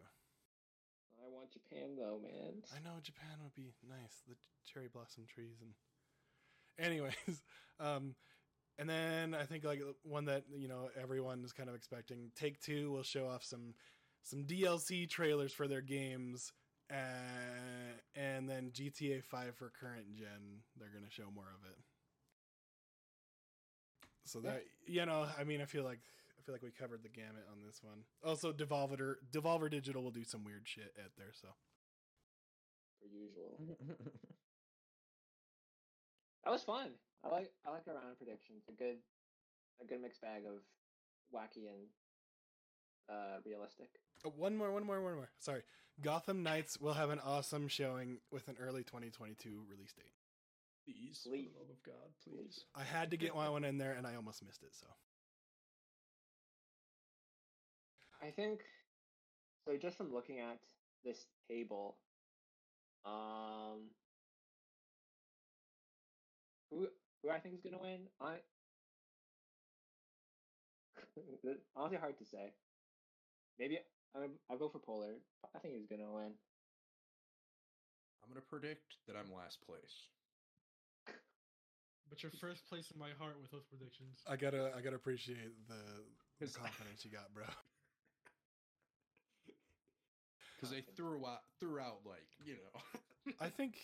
I 1.21 1.27
want 1.27 1.51
Japan 1.51 1.97
though, 1.97 2.17
man. 2.23 2.63
I 2.73 2.79
know 2.79 3.01
Japan 3.01 3.43
would 3.43 3.53
be 3.55 3.73
nice. 3.85 4.23
The 4.25 4.35
cherry 4.65 4.87
blossom 4.87 5.25
trees 5.27 5.57
and 5.59 5.73
anyways, 6.79 7.43
um 7.81 8.15
and 8.79 8.89
then 8.89 9.35
I 9.35 9.43
think 9.43 9.65
like 9.65 9.81
one 10.03 10.23
that 10.25 10.45
you 10.55 10.69
know 10.69 10.91
everyone 10.97 11.43
is 11.43 11.51
kind 11.51 11.67
of 11.67 11.75
expecting. 11.75 12.31
Take 12.37 12.61
Two 12.61 12.89
will 12.89 13.03
show 13.03 13.27
off 13.27 13.43
some 13.43 13.73
some 14.23 14.45
DLC 14.45 15.09
trailers 15.09 15.51
for 15.51 15.67
their 15.67 15.81
games, 15.81 16.53
uh, 16.93 17.97
and 18.15 18.47
then 18.49 18.71
GTA 18.73 19.21
Five 19.23 19.55
for 19.55 19.71
current 19.71 20.15
gen. 20.15 20.61
They're 20.77 20.89
gonna 20.93 21.09
show 21.09 21.31
more 21.33 21.49
of 21.53 21.69
it. 21.69 21.77
So 24.25 24.39
Yeah. 24.39 24.51
that 24.51 24.63
you 24.85 25.05
know, 25.05 25.27
I 25.37 25.43
mean, 25.43 25.61
I 25.61 25.65
feel 25.65 25.83
like 25.83 25.99
I 26.37 26.41
feel 26.41 26.55
like 26.55 26.63
we 26.63 26.71
covered 26.71 27.03
the 27.03 27.09
gamut 27.09 27.47
on 27.51 27.63
this 27.65 27.83
one. 27.83 28.05
Also, 28.23 28.53
Devolver 28.53 29.15
Devolver 29.31 29.69
Digital 29.69 30.03
will 30.03 30.11
do 30.11 30.23
some 30.23 30.43
weird 30.43 30.67
shit 30.67 30.93
at 30.97 31.15
there. 31.17 31.33
So 31.33 31.49
Per 32.99 33.07
usual. 33.07 33.59
That 36.43 36.51
was 36.51 36.63
fun. 36.63 36.91
I 37.23 37.29
like 37.29 37.51
I 37.65 37.71
like 37.71 37.87
our 37.87 37.95
round 37.95 38.17
predictions. 38.17 38.63
A 38.69 38.73
good 38.73 38.97
a 39.81 39.85
good 39.85 40.01
mixed 40.01 40.21
bag 40.21 40.43
of 40.45 40.61
wacky 41.33 41.69
and 41.69 41.87
uh 43.09 43.39
realistic. 43.45 43.89
Oh, 44.25 44.33
one 44.35 44.55
more, 44.55 44.71
one 44.71 44.85
more, 44.85 45.01
one 45.01 45.15
more. 45.15 45.29
Sorry. 45.39 45.63
Gotham 46.01 46.41
Knights 46.43 46.79
will 46.79 46.93
have 46.93 47.09
an 47.11 47.19
awesome 47.19 47.67
showing 47.67 48.17
with 48.31 48.47
an 48.47 48.55
early 48.59 48.83
2022 48.83 49.63
release 49.69 49.93
date. 49.93 50.05
Please, 50.85 51.19
for 51.23 51.29
Please. 51.29 51.49
the 51.53 51.59
love 51.59 51.69
of 51.69 51.83
God, 51.83 52.09
please. 52.23 52.65
I 52.75 52.83
had 52.83 53.11
to 53.11 53.17
get 53.17 53.35
one 53.35 53.51
one 53.51 53.63
in 53.63 53.77
there 53.77 53.93
and 53.93 54.05
I 54.07 54.15
almost 54.15 54.43
missed 54.43 54.63
it, 54.63 54.73
so. 54.73 54.87
I 58.21 58.31
think 58.31 58.61
so 59.65 59.77
just 59.77 59.97
from 59.97 60.13
looking 60.13 60.39
at 60.39 60.59
this 61.03 61.25
table, 61.49 61.97
um 63.05 63.89
who 66.69 66.87
who 67.21 67.29
I 67.29 67.39
think 67.39 67.55
is 67.55 67.61
gonna 67.61 67.81
win? 67.81 68.07
I 68.19 68.35
honestly 71.75 71.97
hard 71.97 72.17
to 72.17 72.25
say. 72.25 72.53
Maybe 73.59 73.77
I 74.15 74.19
I'll 74.49 74.57
go 74.57 74.69
for 74.69 74.79
Polar. 74.79 75.15
I 75.55 75.59
think 75.59 75.75
he's 75.75 75.87
gonna 75.87 76.11
win. 76.11 76.33
I'm 78.23 78.29
gonna 78.29 78.41
predict 78.41 78.95
that 79.07 79.15
I'm 79.15 79.31
last 79.33 79.61
place. 79.65 80.07
But 82.09 82.21
you're 82.21 82.31
first 82.31 82.67
place 82.69 82.91
in 82.91 82.99
my 82.99 83.09
heart 83.17 83.39
with 83.41 83.49
those 83.51 83.65
predictions. 83.65 84.21
I 84.27 84.35
gotta, 84.35 84.71
I 84.77 84.81
gotta 84.81 84.97
appreciate 84.97 85.67
the, 85.67 86.05
the 86.39 86.45
'Cause- 86.45 86.55
confidence 86.61 87.03
you 87.05 87.11
got, 87.11 87.33
bro. 87.33 87.45
Because 90.55 90.69
they 90.69 90.81
threw 90.95 91.25
out 91.25 91.41
threw 91.59 91.77
out 91.77 92.05
like 92.05 92.29
you 92.45 92.55
know. 92.55 93.33
I 93.41 93.49
think, 93.57 93.75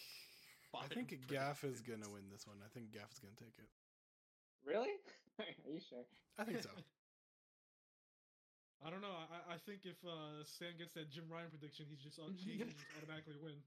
I 0.74 0.80
five 0.80 0.90
think 0.90 1.28
Gaff 1.28 1.66
is 1.66 1.82
gonna 1.82 2.10
win 2.10 2.30
this 2.32 2.48
one. 2.48 2.56
I 2.64 2.70
think 2.70 2.94
Gaff 2.94 3.12
is 3.12 3.20
gonna 3.20 3.36
take 3.36 3.60
it. 3.60 3.68
Really? 4.64 4.90
Are 5.40 5.72
you 5.72 5.82
sure? 5.90 6.06
I 6.38 6.46
think 6.46 6.62
so. 6.64 6.70
I 8.86 8.90
don't 8.90 9.02
know. 9.02 9.12
I, 9.12 9.56
I 9.56 9.58
think 9.58 9.84
if 9.84 10.00
uh, 10.08 10.44
Sam 10.48 10.78
gets 10.80 10.94
that 10.96 11.10
Jim 11.12 11.28
Ryan 11.30 11.50
prediction, 11.52 11.86
he's 11.90 12.00
just 12.00 12.20
au- 12.20 12.32
he 12.46 12.58
just 12.58 12.80
automatically 12.98 13.36
win. 13.42 13.60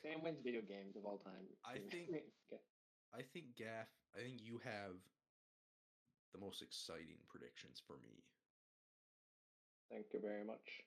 Sam 0.00 0.22
wins 0.22 0.40
video 0.42 0.62
games 0.62 0.96
of 0.96 1.04
all 1.04 1.18
time. 1.18 1.44
I 1.64 1.78
think- 1.78 2.08
Okay. 2.52 2.60
I 3.14 3.22
think 3.22 3.56
Gaff. 3.56 3.88
I 4.16 4.20
think 4.20 4.40
you 4.44 4.60
have 4.64 4.96
the 6.32 6.38
most 6.40 6.60
exciting 6.60 7.16
predictions 7.28 7.80
for 7.86 7.96
me. 8.04 8.20
Thank 9.90 10.12
you 10.12 10.20
very 10.20 10.44
much. 10.44 10.84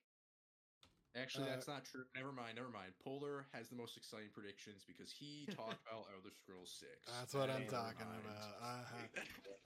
Actually, 1.16 1.48
Uh, 1.50 1.56
that's 1.56 1.68
not 1.68 1.84
true. 1.84 2.04
Never 2.16 2.32
mind. 2.32 2.56
Never 2.56 2.70
mind. 2.70 2.94
Polar 3.04 3.46
has 3.54 3.68
the 3.68 3.76
most 3.76 3.98
exciting 3.98 4.30
predictions 4.34 4.84
because 4.88 5.12
he 5.12 5.46
talked 5.48 5.82
about 5.92 6.06
Elder 6.16 6.34
Scrolls 6.42 6.72
Six. 6.80 7.14
That's 7.20 7.34
what 7.34 7.50
I'm 7.50 7.68
talking 7.68 8.08
mind. 8.08 8.22
about. 8.26 8.56
Uh-huh. 8.62 9.22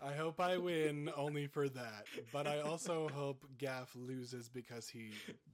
I 0.09 0.13
hope 0.13 0.39
I 0.39 0.57
win 0.57 1.09
only 1.17 1.45
for 1.47 1.69
that, 1.69 2.05
but 2.33 2.47
I 2.47 2.59
also 2.61 3.09
hope 3.09 3.45
Gaff 3.57 3.95
loses 3.95 4.49
because 4.49 4.87
he 4.89 5.11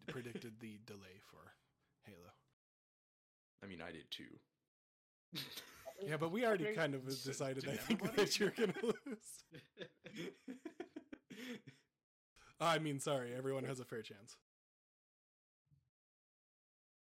predicted 0.07 0.53
the 0.59 0.79
delay 0.85 1.19
for 1.29 1.53
Halo. 2.05 2.31
I 3.63 3.67
mean, 3.67 3.81
I 3.81 3.91
did 3.91 4.09
too. 4.09 4.39
Yeah, 6.07 6.17
but 6.17 6.31
we 6.31 6.45
already 6.45 6.63
Did- 6.65 6.75
kind 6.75 6.95
of 6.95 7.05
did 7.05 7.21
decided, 7.23 7.67
I 7.67 7.75
think, 7.77 8.01
everybody? 8.01 8.15
that 8.23 8.39
you're 8.39 8.49
gonna 8.51 8.73
lose. 8.81 9.43
I 12.59 12.79
mean, 12.79 12.99
sorry, 12.99 13.33
everyone 13.35 13.63
has 13.65 13.79
a 13.79 13.85
fair 13.85 14.01
chance. 14.01 14.35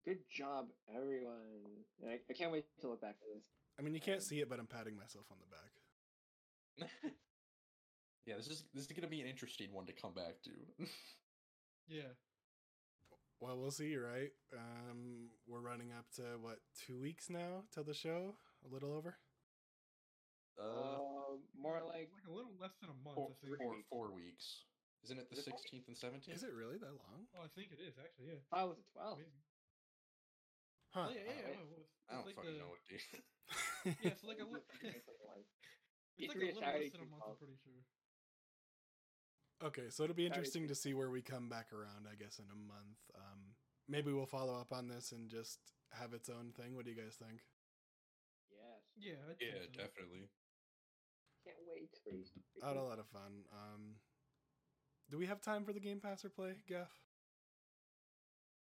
Good 0.05 0.19
job, 0.31 0.67
everyone. 0.95 1.83
I, 2.07 2.19
I 2.29 2.33
can't 2.33 2.51
wait 2.51 2.65
to 2.81 2.87
look 2.89 3.01
back 3.01 3.15
at 3.21 3.27
this. 3.35 3.43
I 3.77 3.81
mean, 3.81 3.93
you 3.93 4.01
can't 4.01 4.23
see 4.23 4.39
it, 4.39 4.49
but 4.49 4.59
I'm 4.59 4.67
patting 4.67 4.95
myself 4.97 5.25
on 5.31 5.37
the 5.39 5.47
back. 6.87 6.91
yeah, 8.25 8.35
this 8.37 8.47
is 8.47 8.63
this 8.73 8.85
is 8.85 8.91
gonna 8.91 9.07
be 9.11 9.21
an 9.21 9.27
interesting 9.27 9.73
one 9.73 9.85
to 9.87 9.93
come 9.93 10.13
back 10.13 10.41
to. 10.45 10.51
yeah. 11.87 12.15
Well, 13.41 13.57
we'll 13.57 13.71
see, 13.71 13.95
right? 13.95 14.31
Um, 14.53 15.29
we're 15.47 15.61
running 15.61 15.91
up 15.97 16.05
to 16.15 16.23
what 16.41 16.59
two 16.87 16.99
weeks 16.99 17.29
now 17.29 17.63
till 17.73 17.83
the 17.83 17.93
show? 17.93 18.35
A 18.65 18.73
little 18.73 18.91
over. 18.93 19.15
uh, 20.59 20.63
Uh, 20.63 21.39
more 21.55 21.79
like 21.85 22.11
Like 22.11 22.27
a 22.27 22.33
little 22.33 22.51
less 22.59 22.75
than 22.81 22.89
a 22.89 22.99
month, 23.03 23.15
four, 23.15 23.31
I 23.31 23.47
think. 23.47 23.57
four, 23.59 23.71
weeks. 23.75 23.87
four 23.89 24.07
weeks. 24.15 24.45
Isn't 25.05 25.19
it 25.19 25.29
the 25.29 25.37
Is 25.39 25.47
it 25.47 25.51
four 25.51 25.59
sixteenth 25.59 25.87
and 25.87 25.95
seventeenth? 25.97 26.35
Is 26.37 26.43
it 26.43 26.51
really 26.53 26.77
that 26.79 26.95
long? 26.95 27.27
Oh, 27.35 27.43
I 27.43 27.47
think 27.55 27.71
it 27.71 27.79
is 27.79 27.95
actually. 27.99 28.35
Yeah. 28.35 28.43
I 28.51 28.63
was 28.63 28.79
at 28.79 28.87
twelve. 28.91 29.19
Maybe. 29.19 29.31
Huh. 30.91 31.05
Oh, 31.07 31.13
yeah, 31.13 31.21
yeah, 31.21 31.33
yeah. 31.37 31.47
wait. 31.53 31.57
well, 31.61 31.85
it's 31.85 31.93
I 32.09 32.13
don't 32.17 32.25
like 32.25 32.35
fucking 32.35 32.53
the- 32.53 32.59
know 32.59 32.69
what 32.73 32.83
dude. 32.89 33.01
Yeah, 34.03 34.11
it's 34.13 34.23
like 34.23 34.39
a 34.45 34.47
li- 34.49 34.65
It's 34.81 35.07
like. 35.07 35.45
It's 36.19 36.33
like 36.35 36.43
a 36.43 36.49
is 36.49 36.55
little 36.55 36.61
Saturday 36.61 36.89
than 36.89 37.01
a 37.01 37.09
month. 37.09 37.23
I'm 37.29 37.37
pretty 37.37 37.55
sure. 37.63 37.79
okay, 39.69 39.87
so 39.89 40.03
it'll 40.03 40.15
be 40.17 40.25
interesting 40.27 40.67
to 40.67 40.75
see 40.75 40.93
where 40.93 41.09
we 41.09 41.21
come 41.21 41.47
back 41.47 41.71
around. 41.71 42.07
I 42.11 42.15
guess 42.15 42.39
in 42.39 42.45
a 42.51 42.57
month. 42.57 42.99
Um, 43.15 43.55
maybe 43.87 44.11
we'll 44.11 44.25
follow 44.27 44.55
up 44.59 44.73
on 44.73 44.87
this 44.87 45.11
and 45.13 45.29
just 45.29 45.59
have 45.93 46.13
its 46.13 46.29
own 46.29 46.51
thing. 46.59 46.75
What 46.75 46.85
do 46.85 46.91
you 46.91 46.97
guys 46.97 47.15
think? 47.15 47.39
Yes. 48.51 48.83
Yeah. 48.97 49.21
I'd 49.29 49.39
yeah, 49.39 49.63
so. 49.63 49.71
definitely. 49.79 50.29
Can't 51.45 51.57
wait 51.71 51.89
for 52.03 52.11
these. 52.11 52.31
I 52.61 52.67
had 52.67 52.77
a 52.77 52.83
lot 52.83 52.99
of 52.99 53.07
fun. 53.07 53.47
Um, 53.53 53.95
do 55.09 55.17
we 55.17 55.25
have 55.25 55.41
time 55.41 55.63
for 55.63 55.71
the 55.73 55.79
Game 55.79 55.99
Pass 55.99 56.25
or 56.25 56.29
play, 56.29 56.55
Gaff? 56.67 56.91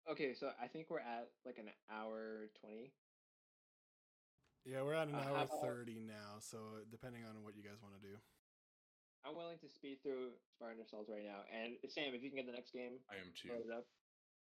Okay, 0.09 0.33
so 0.33 0.51
I 0.61 0.67
think 0.67 0.87
we're 0.89 0.99
at 1.03 1.27
like 1.45 1.57
an 1.57 1.67
hour 1.91 2.47
twenty. 2.61 2.93
Yeah, 4.63 4.83
we're 4.83 4.93
at 4.95 5.07
an 5.07 5.15
Uh, 5.15 5.19
hour 5.19 5.43
about- 5.43 5.61
thirty 5.61 5.99
now, 5.99 6.39
so 6.39 6.83
depending 6.89 7.25
on 7.25 7.43
what 7.43 7.55
you 7.55 7.63
guys 7.63 7.81
want 7.81 7.95
to 7.95 8.01
do. 8.01 8.15
I'm 9.23 9.35
willing 9.35 9.59
to 9.59 9.67
speed 9.69 10.01
through 10.03 10.31
Spartan 10.55 10.79
Assault 10.81 11.09
right 11.09 11.23
now. 11.25 11.43
And 11.51 11.77
Sam, 11.91 12.13
if 12.15 12.21
you 12.23 12.29
can 12.29 12.37
get 12.37 12.45
the 12.45 12.53
next 12.53 12.71
game 12.71 12.99
I 13.09 13.17
am 13.17 13.33
too. 13.33 13.49
loaded 13.51 13.71
up. 13.71 13.85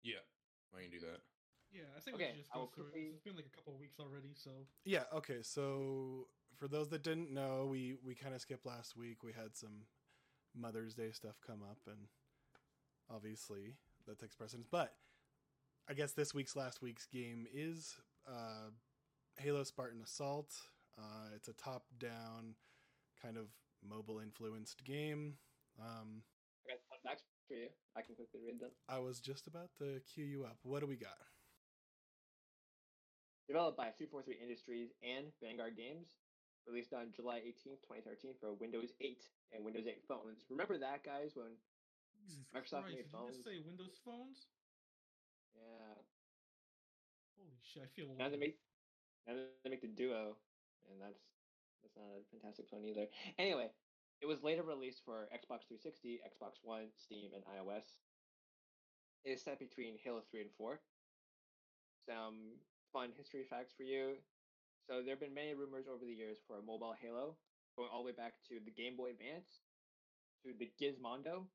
Yeah, 0.01 0.19
I 0.75 0.81
can 0.81 0.91
do 0.91 0.99
that. 0.99 1.21
Yeah, 1.71 1.83
I 1.95 1.99
think 2.01 2.15
Okay, 2.15 2.25
we 2.31 2.31
should 2.33 2.37
just 2.43 2.51
go 2.53 2.59
will 2.59 2.67
through 2.67 2.83
it. 2.87 2.91
quickly- 2.91 3.09
It's 3.13 3.23
been 3.23 3.35
like 3.35 3.45
a 3.45 3.49
couple 3.49 3.73
of 3.73 3.79
weeks 3.79 3.99
already, 3.99 4.33
so 4.33 4.67
Yeah, 4.83 5.05
okay. 5.13 5.41
So 5.43 6.29
for 6.55 6.67
those 6.67 6.89
that 6.89 7.03
didn't 7.03 7.31
know, 7.31 7.67
we 7.67 7.95
we 7.95 8.15
kind 8.15 8.35
of 8.35 8.41
skipped 8.41 8.65
last 8.65 8.95
week. 8.97 9.23
We 9.23 9.31
had 9.31 9.55
some 9.55 9.87
Mother's 10.53 10.93
Day 10.95 11.11
stuff 11.11 11.39
come 11.41 11.63
up, 11.63 11.87
and 11.87 12.09
obviously 13.09 13.77
that 14.05 14.19
takes 14.19 14.35
precedence. 14.35 14.67
But 14.67 14.97
I 15.89 15.93
guess 15.93 16.13
this 16.13 16.33
week's 16.33 16.55
last 16.55 16.81
week's 16.81 17.05
game 17.05 17.45
is 17.53 17.95
uh, 18.27 18.71
Halo 19.37 19.63
Spartan 19.63 20.01
Assault. 20.01 20.53
Uh, 20.97 21.35
it's 21.35 21.49
a 21.49 21.53
top-down 21.53 22.55
kind 23.21 23.35
of 23.35 23.47
mobile-influenced 23.83 24.83
game. 24.85 25.35
Um, 25.81 26.23
I 26.63 26.71
got 26.71 26.79
fun 26.87 26.99
facts 27.03 27.23
for 27.47 27.55
you. 27.55 27.67
I 27.97 28.01
can 28.01 28.15
quickly 28.15 28.39
read 28.45 28.61
them. 28.61 28.71
I 28.87 28.99
was 28.99 29.19
just 29.19 29.47
about 29.47 29.75
to 29.79 29.99
cue 30.07 30.23
you 30.23 30.43
up. 30.45 30.57
What 30.63 30.79
do 30.79 30.87
we 30.87 30.95
got? 30.95 31.19
Developed 33.49 33.75
by 33.75 33.91
343 33.99 34.39
Industries 34.39 34.95
and 35.03 35.27
Vanguard 35.43 35.75
Games. 35.75 36.15
Released 36.63 36.93
on 36.95 37.11
July 37.11 37.43
18th, 37.43 37.83
2013 37.83 38.39
for 38.39 38.55
Windows 38.55 38.95
8 39.03 39.19
and 39.51 39.65
Windows 39.65 39.83
8 39.83 39.99
phones. 40.07 40.47
Remember 40.47 40.79
that, 40.79 41.03
guys, 41.03 41.35
when 41.35 41.59
Jesus 42.23 42.39
Microsoft 42.55 42.87
Christ, 42.87 42.95
made 42.95 43.03
did 43.03 43.11
phones. 43.11 43.35
you 43.35 43.43
just 43.43 43.43
say 43.43 43.59
Windows 43.67 43.99
phones? 43.99 44.47
Yeah, 45.55 45.95
Holy 47.37 47.59
shit, 47.61 47.83
I 47.83 47.89
feel 47.95 48.07
now 48.17 48.29
they 48.29 48.37
make 48.37 48.57
now 49.27 49.33
they 49.63 49.69
make 49.69 49.81
the 49.81 49.87
Duo, 49.87 50.37
and 50.89 51.01
that's 51.01 51.23
that's 51.81 51.95
not 51.95 52.09
a 52.15 52.23
fantastic 52.31 52.69
phone 52.69 52.85
either. 52.85 53.07
Anyway, 53.37 53.69
it 54.21 54.27
was 54.27 54.43
later 54.43 54.63
released 54.63 55.03
for 55.03 55.27
Xbox 55.35 55.67
360, 55.67 56.23
Xbox 56.23 56.63
One, 56.63 56.87
Steam, 56.95 57.35
and 57.35 57.43
iOS. 57.43 57.99
It 59.23 59.35
is 59.35 59.43
set 59.43 59.59
between 59.59 59.99
Halo 60.03 60.23
3 60.31 60.47
and 60.47 60.53
4. 60.57 60.79
Some 62.07 62.59
fun 62.91 63.11
history 63.15 63.43
facts 63.49 63.73
for 63.75 63.83
you. 63.83 64.19
So 64.87 64.99
there 64.99 65.15
have 65.15 65.23
been 65.23 65.33
many 65.33 65.55
rumors 65.55 65.87
over 65.87 66.03
the 66.03 66.15
years 66.15 66.39
for 66.47 66.59
a 66.59 66.63
mobile 66.63 66.95
Halo, 66.99 67.35
going 67.75 67.89
all 67.91 68.03
the 68.03 68.11
way 68.11 68.15
back 68.15 68.35
to 68.51 68.59
the 68.63 68.71
Game 68.71 68.95
Boy 68.95 69.15
Advance, 69.15 69.63
to 70.43 70.51
the 70.59 70.71
Gizmondo, 70.75 71.47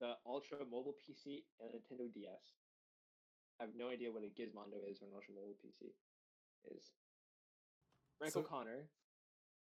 the 0.00 0.16
Ultra 0.28 0.60
Mobile 0.68 0.96
PC, 1.00 1.44
and 1.60 1.72
Nintendo 1.72 2.12
DS. 2.12 2.56
I 3.60 3.64
have 3.64 3.74
no 3.76 3.88
idea 3.88 4.12
what 4.12 4.22
a 4.22 4.26
Gizmondo 4.26 4.84
is 4.90 5.00
or 5.00 5.06
an 5.06 5.12
Ultra 5.14 5.34
Mobile 5.34 5.56
PC 5.64 5.92
is. 6.76 6.92
Frank 8.18 8.32
So- 8.34 8.40
O'Connor. 8.40 8.88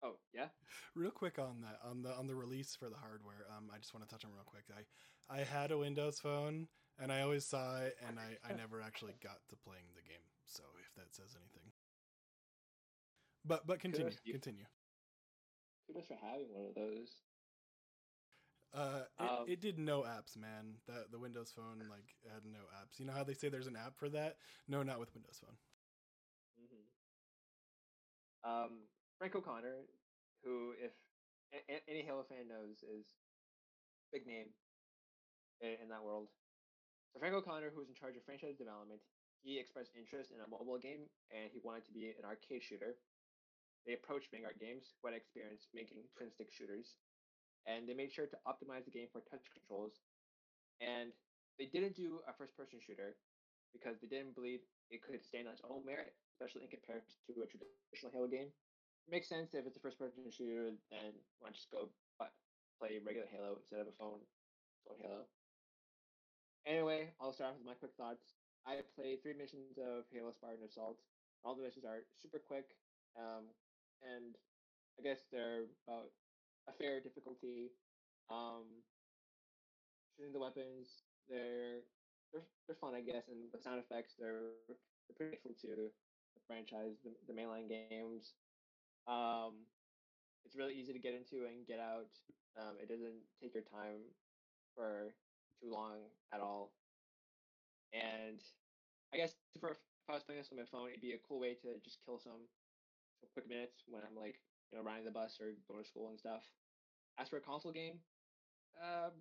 Oh 0.03 0.15
yeah. 0.33 0.49
Real 0.95 1.11
quick 1.11 1.39
on 1.39 1.61
that 1.61 1.79
on 1.83 2.01
the 2.01 2.11
on 2.13 2.27
the 2.27 2.35
release 2.35 2.75
for 2.75 2.89
the 2.89 2.97
hardware, 2.97 3.45
um, 3.55 3.69
I 3.73 3.77
just 3.77 3.93
want 3.93 4.07
to 4.07 4.13
touch 4.13 4.25
on 4.25 4.33
real 4.33 4.43
quick. 4.43 4.65
I 4.75 4.83
I 5.33 5.43
had 5.43 5.71
a 5.71 5.77
Windows 5.77 6.19
phone 6.19 6.67
and 6.99 7.11
I 7.11 7.21
always 7.21 7.45
saw 7.45 7.77
it, 7.79 7.95
and 8.05 8.19
I 8.19 8.37
I 8.43 8.53
never 8.53 8.81
actually 8.81 9.13
got 9.23 9.39
to 9.49 9.55
playing 9.55 9.85
the 9.95 10.01
game. 10.01 10.25
So 10.45 10.63
if 10.81 10.93
that 10.95 11.13
says 11.15 11.35
anything, 11.39 11.71
but 13.45 13.65
but 13.65 13.79
continue 13.79 14.09
Kudos 14.09 14.19
continue. 14.29 14.65
Kudos 15.87 16.05
for 16.07 16.17
having 16.21 16.51
one 16.51 16.65
of 16.67 16.75
those. 16.75 17.21
Uh, 18.73 19.05
it, 19.19 19.41
Um, 19.41 19.47
it 19.47 19.61
did 19.61 19.77
no 19.77 20.01
apps, 20.01 20.35
man. 20.35 20.81
The 20.85 21.07
the 21.09 21.19
Windows 21.19 21.51
phone 21.51 21.87
like 21.89 22.15
had 22.27 22.43
no 22.45 22.65
apps. 22.73 22.99
You 22.99 23.05
know 23.05 23.13
how 23.13 23.23
they 23.23 23.35
say 23.35 23.49
there's 23.49 23.67
an 23.67 23.75
app 23.75 23.95
for 23.97 24.09
that? 24.09 24.39
No, 24.67 24.81
not 24.83 24.99
with 24.99 25.13
Windows 25.13 25.39
Phone. 25.39 25.57
hmm 26.57 26.89
Um, 28.43 28.89
Frank 29.17 29.35
O'Connor, 29.35 29.87
who, 30.43 30.71
if 30.73 30.93
a- 31.53 31.89
any 31.89 32.03
Halo 32.03 32.23
fan 32.23 32.47
knows, 32.47 32.83
is 32.83 33.05
big 34.11 34.25
name 34.27 34.55
in, 35.59 35.81
in 35.81 35.89
that 35.89 36.03
world. 36.03 36.29
So 37.13 37.19
Frank 37.19 37.35
O'Connor, 37.35 37.71
who 37.71 37.79
was 37.79 37.89
in 37.89 37.95
charge 37.95 38.17
of 38.17 38.25
franchise 38.25 38.57
development, 38.57 39.03
he 39.41 39.59
expressed 39.59 39.95
interest 39.95 40.31
in 40.31 40.41
a 40.41 40.47
mobile 40.47 40.79
game, 40.79 41.09
and 41.29 41.51
he 41.51 41.59
wanted 41.59 41.85
to 41.85 41.91
be 41.93 42.09
an 42.11 42.25
arcade 42.25 42.63
shooter. 42.63 42.99
They 43.85 43.93
approached 43.93 44.31
Vanguard 44.31 44.59
Games, 44.59 44.95
who 45.01 45.07
had 45.07 45.15
experience 45.15 45.69
making 45.73 46.09
twin 46.09 46.31
stick 46.31 46.51
shooters, 46.51 46.97
and 47.67 47.87
they 47.87 47.93
made 47.93 48.11
sure 48.11 48.27
to 48.27 48.37
optimize 48.47 48.85
the 48.85 48.91
game 48.93 49.07
for 49.11 49.21
touch 49.21 49.45
controls. 49.53 50.01
And 50.81 51.11
they 51.57 51.65
didn't 51.65 51.95
do 51.95 52.19
a 52.27 52.33
first 52.33 52.57
person 52.57 52.79
shooter 52.81 53.15
because 53.73 53.99
they 54.01 54.07
didn't 54.07 54.35
believe 54.35 54.61
it 54.89 55.01
could 55.01 55.23
stand 55.23 55.47
on 55.47 55.53
its 55.53 55.65
own 55.65 55.85
merit, 55.85 56.13
especially 56.33 56.63
in 56.63 56.69
comparison 56.69 57.13
to 57.27 57.41
a 57.41 57.47
traditional 57.47 58.11
Halo 58.13 58.27
game. 58.27 58.51
It 59.07 59.11
makes 59.11 59.27
sense 59.27 59.53
if 59.53 59.65
it's 59.65 59.77
a 59.77 59.83
first 59.83 59.99
person 59.99 60.23
shooter, 60.29 60.71
then 60.91 61.13
why 61.39 61.49
not 61.49 61.55
just 61.55 61.71
go 61.71 61.89
play 62.79 62.99
regular 62.99 63.27
Halo 63.31 63.55
instead 63.59 63.79
of 63.79 63.87
a 63.87 63.95
phone 63.97 64.19
Halo. 64.99 65.25
Anyway, 66.65 67.11
I'll 67.19 67.33
start 67.33 67.51
off 67.51 67.57
with 67.57 67.67
my 67.67 67.79
quick 67.79 67.95
thoughts. 67.95 68.35
I 68.67 68.79
played 68.95 69.23
three 69.23 69.35
missions 69.35 69.75
of 69.79 70.07
Halo 70.11 70.31
Spartan 70.31 70.63
Assault. 70.63 70.99
All 71.43 71.55
the 71.55 71.63
missions 71.63 71.83
are 71.83 72.03
super 72.15 72.39
quick, 72.39 72.75
um, 73.19 73.51
and 73.99 74.35
I 74.99 75.03
guess 75.03 75.27
they're 75.31 75.67
about 75.87 76.11
a 76.67 76.73
fair 76.73 76.99
difficulty. 76.99 77.71
Um, 78.31 78.83
shooting 80.15 80.33
the 80.33 80.39
weapons, 80.39 81.03
they're 81.29 81.83
they're 82.31 82.47
they're 82.67 82.79
fun, 82.79 82.95
I 82.95 83.01
guess, 83.01 83.27
and 83.27 83.51
the 83.51 83.59
sound 83.59 83.79
effects 83.79 84.15
they're 84.17 84.55
they're 84.67 85.17
pretty 85.17 85.35
faithful 85.35 85.55
to 85.61 85.67
the 85.75 85.91
franchise, 86.47 86.97
the, 87.03 87.11
the 87.27 87.35
mainline 87.35 87.67
games. 87.67 88.33
Um, 89.07 89.67
it's 90.45 90.55
really 90.55 90.75
easy 90.75 90.93
to 90.93 90.99
get 90.99 91.15
into 91.15 91.45
and 91.47 91.67
get 91.67 91.79
out. 91.79 92.11
Um, 92.59 92.75
it 92.79 92.87
doesn't 92.87 93.23
take 93.41 93.53
your 93.53 93.63
time 93.63 94.03
for 94.75 95.15
too 95.61 95.71
long 95.71 96.07
at 96.33 96.39
all. 96.39 96.71
And 97.93 98.39
I 99.13 99.17
guess 99.17 99.35
for 99.59 99.71
if 99.71 99.77
I 100.09 100.13
was 100.13 100.23
playing 100.23 100.41
this 100.41 100.51
on 100.51 100.59
my 100.59 100.67
phone, 100.67 100.89
it'd 100.89 101.01
be 101.01 101.13
a 101.13 101.25
cool 101.27 101.39
way 101.39 101.55
to 101.63 101.79
just 101.83 102.03
kill 102.05 102.19
some 102.19 102.43
quick 103.31 103.47
minutes 103.47 103.87
when 103.87 104.03
I'm 104.03 104.19
like 104.19 104.35
you 104.73 104.79
know 104.79 104.85
riding 104.85 105.05
the 105.05 105.11
bus 105.11 105.39
or 105.39 105.53
going 105.69 105.83
to 105.83 105.87
school 105.87 106.09
and 106.09 106.19
stuff. 106.19 106.49
As 107.19 107.29
for 107.29 107.37
a 107.37 107.41
console 107.41 107.71
game, 107.71 108.01
um, 108.81 109.11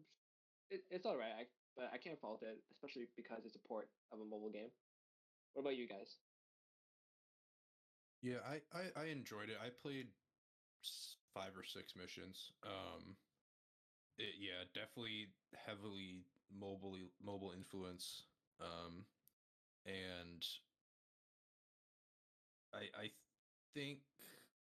it, 0.70 0.82
it's 0.90 1.06
all 1.06 1.16
right, 1.18 1.32
I, 1.38 1.46
but 1.76 1.90
I 1.92 1.98
can't 1.98 2.20
fault 2.20 2.42
it, 2.42 2.64
especially 2.72 3.08
because 3.16 3.44
it's 3.44 3.56
a 3.56 3.68
port 3.68 3.90
of 4.12 4.20
a 4.20 4.24
mobile 4.24 4.50
game. 4.50 4.70
What 5.52 5.62
about 5.62 5.76
you 5.76 5.88
guys? 5.88 6.16
Yeah, 8.22 8.38
I, 8.46 8.62
I 8.72 9.02
I 9.02 9.04
enjoyed 9.06 9.50
it. 9.50 9.58
I 9.62 9.70
played 9.70 10.08
five 11.34 11.56
or 11.56 11.64
six 11.64 11.94
missions. 11.96 12.52
Um, 12.64 13.16
it, 14.18 14.34
yeah, 14.38 14.64
definitely 14.74 15.34
heavily 15.54 16.26
mobile 16.50 16.96
mobile 17.22 17.52
influence. 17.52 18.24
Um, 18.60 19.06
and 19.86 20.46
I 22.72 22.88
I 22.94 23.10
think 23.74 24.00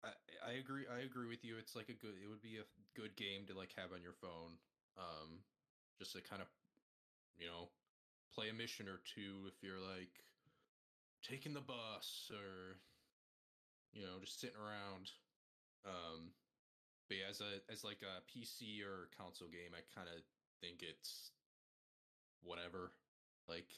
I, 0.04 0.10
I 0.46 0.52
agree. 0.54 0.86
I 0.88 1.00
agree 1.04 1.28
with 1.28 1.44
you. 1.44 1.58
It's 1.58 1.76
like 1.76 1.90
a 1.90 1.94
good. 1.98 2.16
It 2.24 2.28
would 2.30 2.42
be 2.42 2.58
a 2.58 2.68
good 3.00 3.16
game 3.16 3.46
to 3.48 3.54
like 3.58 3.74
have 3.78 3.92
on 3.92 4.02
your 4.02 4.14
phone. 4.14 4.58
Um, 4.98 5.42
just 6.00 6.14
to 6.14 6.22
kind 6.22 6.42
of, 6.42 6.48
you 7.38 7.48
know, 7.48 7.70
play 8.34 8.50
a 8.50 8.54
mission 8.54 8.88
or 8.88 9.00
two 9.06 9.48
if 9.48 9.64
you're 9.64 9.80
like 9.82 10.24
taking 11.24 11.54
the 11.54 11.62
bus 11.62 12.32
or, 12.32 12.78
you 13.94 14.04
know, 14.04 14.20
just 14.22 14.40
sitting 14.40 14.58
around. 14.58 15.12
Um, 15.86 16.32
but 17.08 17.18
yeah, 17.18 17.30
as 17.30 17.42
a 17.42 17.62
as 17.72 17.84
like 17.84 18.02
a 18.04 18.22
PC 18.28 18.82
or 18.84 19.10
console 19.18 19.48
game, 19.50 19.74
I 19.74 19.82
kind 19.96 20.08
of 20.10 20.24
think 20.62 20.84
it's 20.84 21.32
whatever. 22.42 22.92
Like 23.48 23.70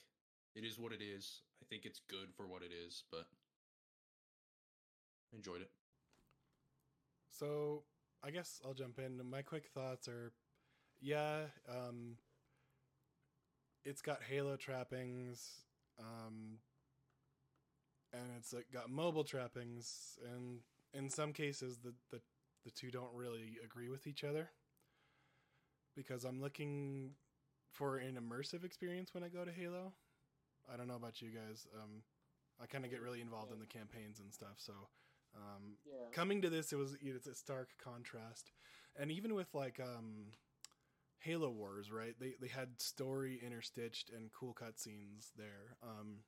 it 0.55 0.63
is 0.63 0.79
what 0.79 0.91
it 0.93 1.01
is. 1.01 1.41
I 1.61 1.65
think 1.69 1.85
it's 1.85 2.01
good 2.09 2.33
for 2.35 2.47
what 2.47 2.61
it 2.63 2.71
is, 2.73 3.03
but 3.11 3.27
enjoyed 5.33 5.61
it. 5.61 5.78
So 7.29 7.83
I 8.23 8.31
guess 8.31 8.61
I'll 8.65 8.73
jump 8.73 8.99
in. 8.99 9.19
My 9.29 9.41
quick 9.41 9.67
thoughts 9.67 10.07
are, 10.07 10.31
yeah, 11.01 11.43
um, 11.69 12.17
it's 13.85 14.01
got 14.01 14.23
Halo 14.23 14.55
trappings, 14.57 15.61
um, 15.99 16.59
and 18.11 18.23
it's 18.37 18.53
like 18.53 18.65
got 18.73 18.89
mobile 18.89 19.23
trappings, 19.23 20.17
and 20.33 20.59
in 20.93 21.09
some 21.09 21.31
cases 21.31 21.77
the 21.77 21.93
the 22.11 22.19
the 22.65 22.71
two 22.71 22.91
don't 22.91 23.13
really 23.13 23.57
agree 23.63 23.89
with 23.89 24.05
each 24.07 24.23
other. 24.23 24.49
Because 25.95 26.23
I'm 26.23 26.41
looking 26.41 27.11
for 27.71 27.97
an 27.97 28.17
immersive 28.17 28.63
experience 28.63 29.13
when 29.13 29.23
I 29.23 29.29
go 29.29 29.45
to 29.45 29.51
Halo. 29.51 29.93
I 30.71 30.77
don't 30.77 30.87
know 30.87 30.95
about 30.95 31.21
you 31.21 31.29
guys. 31.29 31.67
Um, 31.75 32.03
I 32.61 32.65
kind 32.65 32.85
of 32.85 32.91
get 32.91 33.01
really 33.01 33.21
involved 33.21 33.51
in 33.51 33.59
the 33.59 33.65
campaigns 33.65 34.19
and 34.19 34.33
stuff, 34.33 34.55
so 34.57 34.73
um, 35.35 35.77
Yeah. 35.85 36.09
coming 36.11 36.41
to 36.41 36.49
this, 36.49 36.71
it 36.73 36.77
was 36.77 36.95
it's 37.01 37.27
a 37.27 37.35
stark 37.35 37.69
contrast, 37.83 38.51
and 38.95 39.11
even 39.11 39.33
with 39.35 39.53
like 39.53 39.79
um, 39.79 40.33
Halo 41.19 41.49
Wars, 41.49 41.91
right? 41.91 42.15
They 42.19 42.35
they 42.39 42.47
had 42.47 42.81
story 42.81 43.41
interstitched 43.45 44.15
and 44.15 44.31
cool 44.33 44.53
cutscenes 44.53 45.31
there, 45.37 45.77
um, 45.83 46.23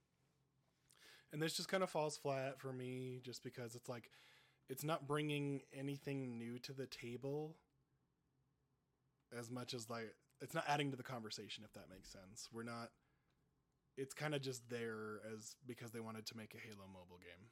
and 1.32 1.41
this 1.41 1.53
just 1.56 1.69
kind 1.69 1.84
of 1.84 1.90
falls 1.90 2.18
flat 2.18 2.60
for 2.60 2.73
me, 2.73 3.22
just 3.23 3.44
because 3.44 3.76
it's 3.76 3.90
like 3.90 4.10
it's 4.69 4.84
not 4.84 5.07
bringing 5.07 5.61
anything 5.73 6.38
new 6.38 6.60
to 6.60 6.73
the 6.73 6.88
table 6.88 7.57
as 9.38 9.49
much 9.49 9.73
as 9.73 9.90
like 9.90 10.14
it's 10.41 10.53
not 10.53 10.64
adding 10.68 10.91
to 10.91 10.98
the 10.98 11.03
conversation 11.03 11.64
if 11.64 11.73
that 11.73 11.90
makes 11.90 12.10
sense 12.11 12.49
we're 12.52 12.64
not 12.64 12.90
it's 13.98 14.14
kind 14.14 14.34
of 14.34 14.41
just 14.41 14.68
there 14.69 15.22
as 15.34 15.56
because 15.68 15.91
they 15.91 15.99
wanted 15.99 16.26
to 16.26 16.38
make 16.38 16.53
a 16.56 16.57
halo 16.68 16.88
mobile 16.88 17.19
game 17.19 17.48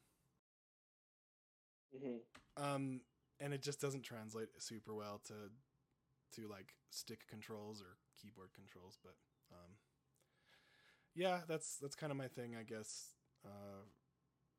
hmm 1.91 2.17
um 2.57 3.01
and 3.39 3.53
it 3.53 3.61
just 3.61 3.81
doesn't 3.81 4.03
translate 4.03 4.49
super 4.59 4.93
well 4.93 5.21
to 5.25 5.33
to 6.33 6.47
like 6.47 6.73
stick 6.89 7.27
controls 7.29 7.81
or 7.81 7.97
keyboard 8.21 8.49
controls 8.53 8.97
but 9.03 9.15
um 9.51 9.71
yeah 11.15 11.39
that's 11.47 11.77
that's 11.81 11.95
kind 11.95 12.11
of 12.11 12.17
my 12.17 12.27
thing 12.27 12.55
i 12.59 12.63
guess 12.63 13.15
uh 13.45 13.81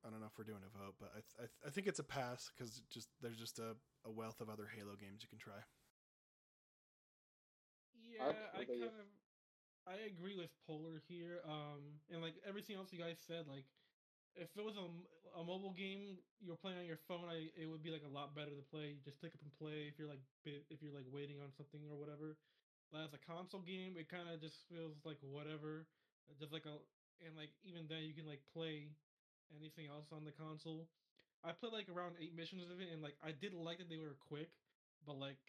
i 0.07 0.11
don't 0.11 0.21
know 0.21 0.27
if 0.27 0.39
we're 0.39 0.45
doing 0.45 0.63
a 0.65 0.79
vote 0.79 0.95
but 1.01 1.11
i 1.13 1.21
th- 1.21 1.37
I, 1.39 1.43
th- 1.43 1.63
I 1.67 1.71
think 1.71 1.87
it's 1.87 1.99
a 1.99 2.05
pass 2.05 2.51
because 2.55 2.83
just 2.91 3.09
there's 3.21 3.39
just 3.39 3.59
a, 3.59 3.77
a 4.07 4.11
wealth 4.11 4.41
of 4.41 4.49
other 4.49 4.69
halo 4.75 4.95
games 5.01 5.23
you 5.23 5.29
can 5.29 5.39
try 5.39 5.61
Yeah, 7.95 8.27
Ark, 8.27 8.37
I 8.55 8.59
what 8.59 8.65
about 8.65 8.77
you? 8.79 8.89
kind 8.89 8.99
of 8.99 9.07
I 9.87 10.07
agree 10.07 10.37
with 10.37 10.51
Polar 10.67 11.03
here. 11.09 11.41
Um, 11.45 12.01
and 12.11 12.23
like 12.23 12.35
everything 12.47 12.77
else 12.77 12.93
you 12.93 12.99
guys 12.99 13.17
said, 13.27 13.47
like 13.49 13.65
if 14.37 14.51
it 14.57 14.65
was 14.65 14.77
a, 14.79 14.87
a 15.39 15.43
mobile 15.45 15.75
game 15.75 16.19
you're 16.41 16.59
playing 16.59 16.79
on 16.79 16.87
your 16.87 17.01
phone, 17.09 17.27
I 17.29 17.51
it 17.59 17.67
would 17.67 17.83
be 17.83 17.91
like 17.91 18.07
a 18.07 18.13
lot 18.13 18.35
better 18.35 18.55
to 18.55 18.65
play. 18.71 18.95
You 18.97 19.03
just 19.05 19.21
pick 19.21 19.35
up 19.35 19.43
and 19.43 19.53
play 19.59 19.91
if 19.91 19.99
you're 19.99 20.11
like 20.11 20.23
if 20.45 20.83
you're 20.83 20.95
like 20.95 21.09
waiting 21.11 21.39
on 21.43 21.51
something 21.57 21.81
or 21.91 21.97
whatever. 21.99 22.37
But 22.91 23.07
as 23.07 23.15
a 23.15 23.23
console 23.23 23.63
game, 23.63 23.95
it 23.99 24.11
kind 24.11 24.27
of 24.27 24.41
just 24.43 24.67
feels 24.67 24.99
like 25.07 25.19
whatever. 25.23 25.87
Just 26.39 26.53
like 26.53 26.67
a 26.67 26.79
and 27.25 27.37
like 27.37 27.51
even 27.63 27.87
then 27.89 28.07
you 28.07 28.15
can 28.15 28.27
like 28.27 28.43
play 28.55 28.91
anything 29.55 29.87
else 29.91 30.11
on 30.13 30.25
the 30.25 30.33
console. 30.33 30.89
I 31.43 31.53
played 31.53 31.73
like 31.73 31.89
around 31.89 32.17
eight 32.21 32.37
missions 32.37 32.63
of 32.71 32.81
it, 32.81 32.89
and 32.93 33.03
like 33.03 33.17
I 33.25 33.33
did 33.33 33.55
like 33.55 33.79
that 33.79 33.89
they 33.89 33.99
were 33.99 34.17
quick, 34.21 34.51
but 35.07 35.19
like 35.19 35.41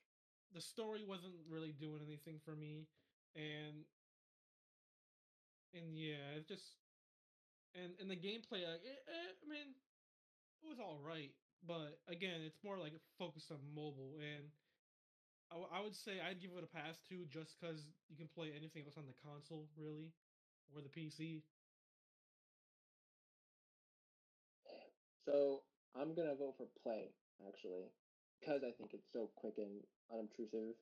the 0.54 0.62
story 0.62 1.04
wasn't 1.04 1.36
really 1.50 1.72
doing 1.72 2.02
anything 2.06 2.40
for 2.44 2.56
me, 2.56 2.88
and 3.36 3.86
and 5.74 5.98
yeah, 5.98 6.36
it 6.38 6.48
just 6.48 6.76
and 7.76 7.94
and 8.00 8.10
the 8.10 8.16
gameplay, 8.16 8.64
like, 8.64 8.84
eh, 8.84 9.02
eh, 9.08 9.32
I 9.40 9.46
mean, 9.48 9.76
it 10.64 10.68
was 10.68 10.80
all 10.80 11.00
right, 11.02 11.32
but 11.66 12.00
again, 12.08 12.42
it's 12.42 12.60
more 12.64 12.78
like 12.78 12.94
focused 13.18 13.52
on 13.52 13.60
mobile, 13.74 14.20
and 14.20 14.52
I, 15.52 15.82
would 15.84 15.96
say 15.96 16.24
I'd 16.24 16.40
give 16.40 16.52
it 16.56 16.64
a 16.64 16.72
pass 16.72 16.96
too, 17.04 17.28
just 17.28 17.60
because 17.60 17.84
you 18.08 18.16
can 18.16 18.28
play 18.32 18.54
anything 18.56 18.84
else 18.88 18.96
on 18.98 19.04
the 19.04 19.18
console, 19.20 19.68
really, 19.76 20.14
or 20.72 20.82
the 20.82 20.88
PC. 20.90 21.44
So 25.28 25.62
I'm 25.96 26.16
gonna 26.16 26.36
vote 26.36 26.56
for 26.58 26.68
play 26.84 27.12
actually, 27.48 27.92
because 28.40 28.64
I 28.64 28.72
think 28.72 28.94
it's 28.94 29.12
so 29.12 29.30
quick 29.36 29.56
and 29.58 29.84
unobtrusive, 30.12 30.76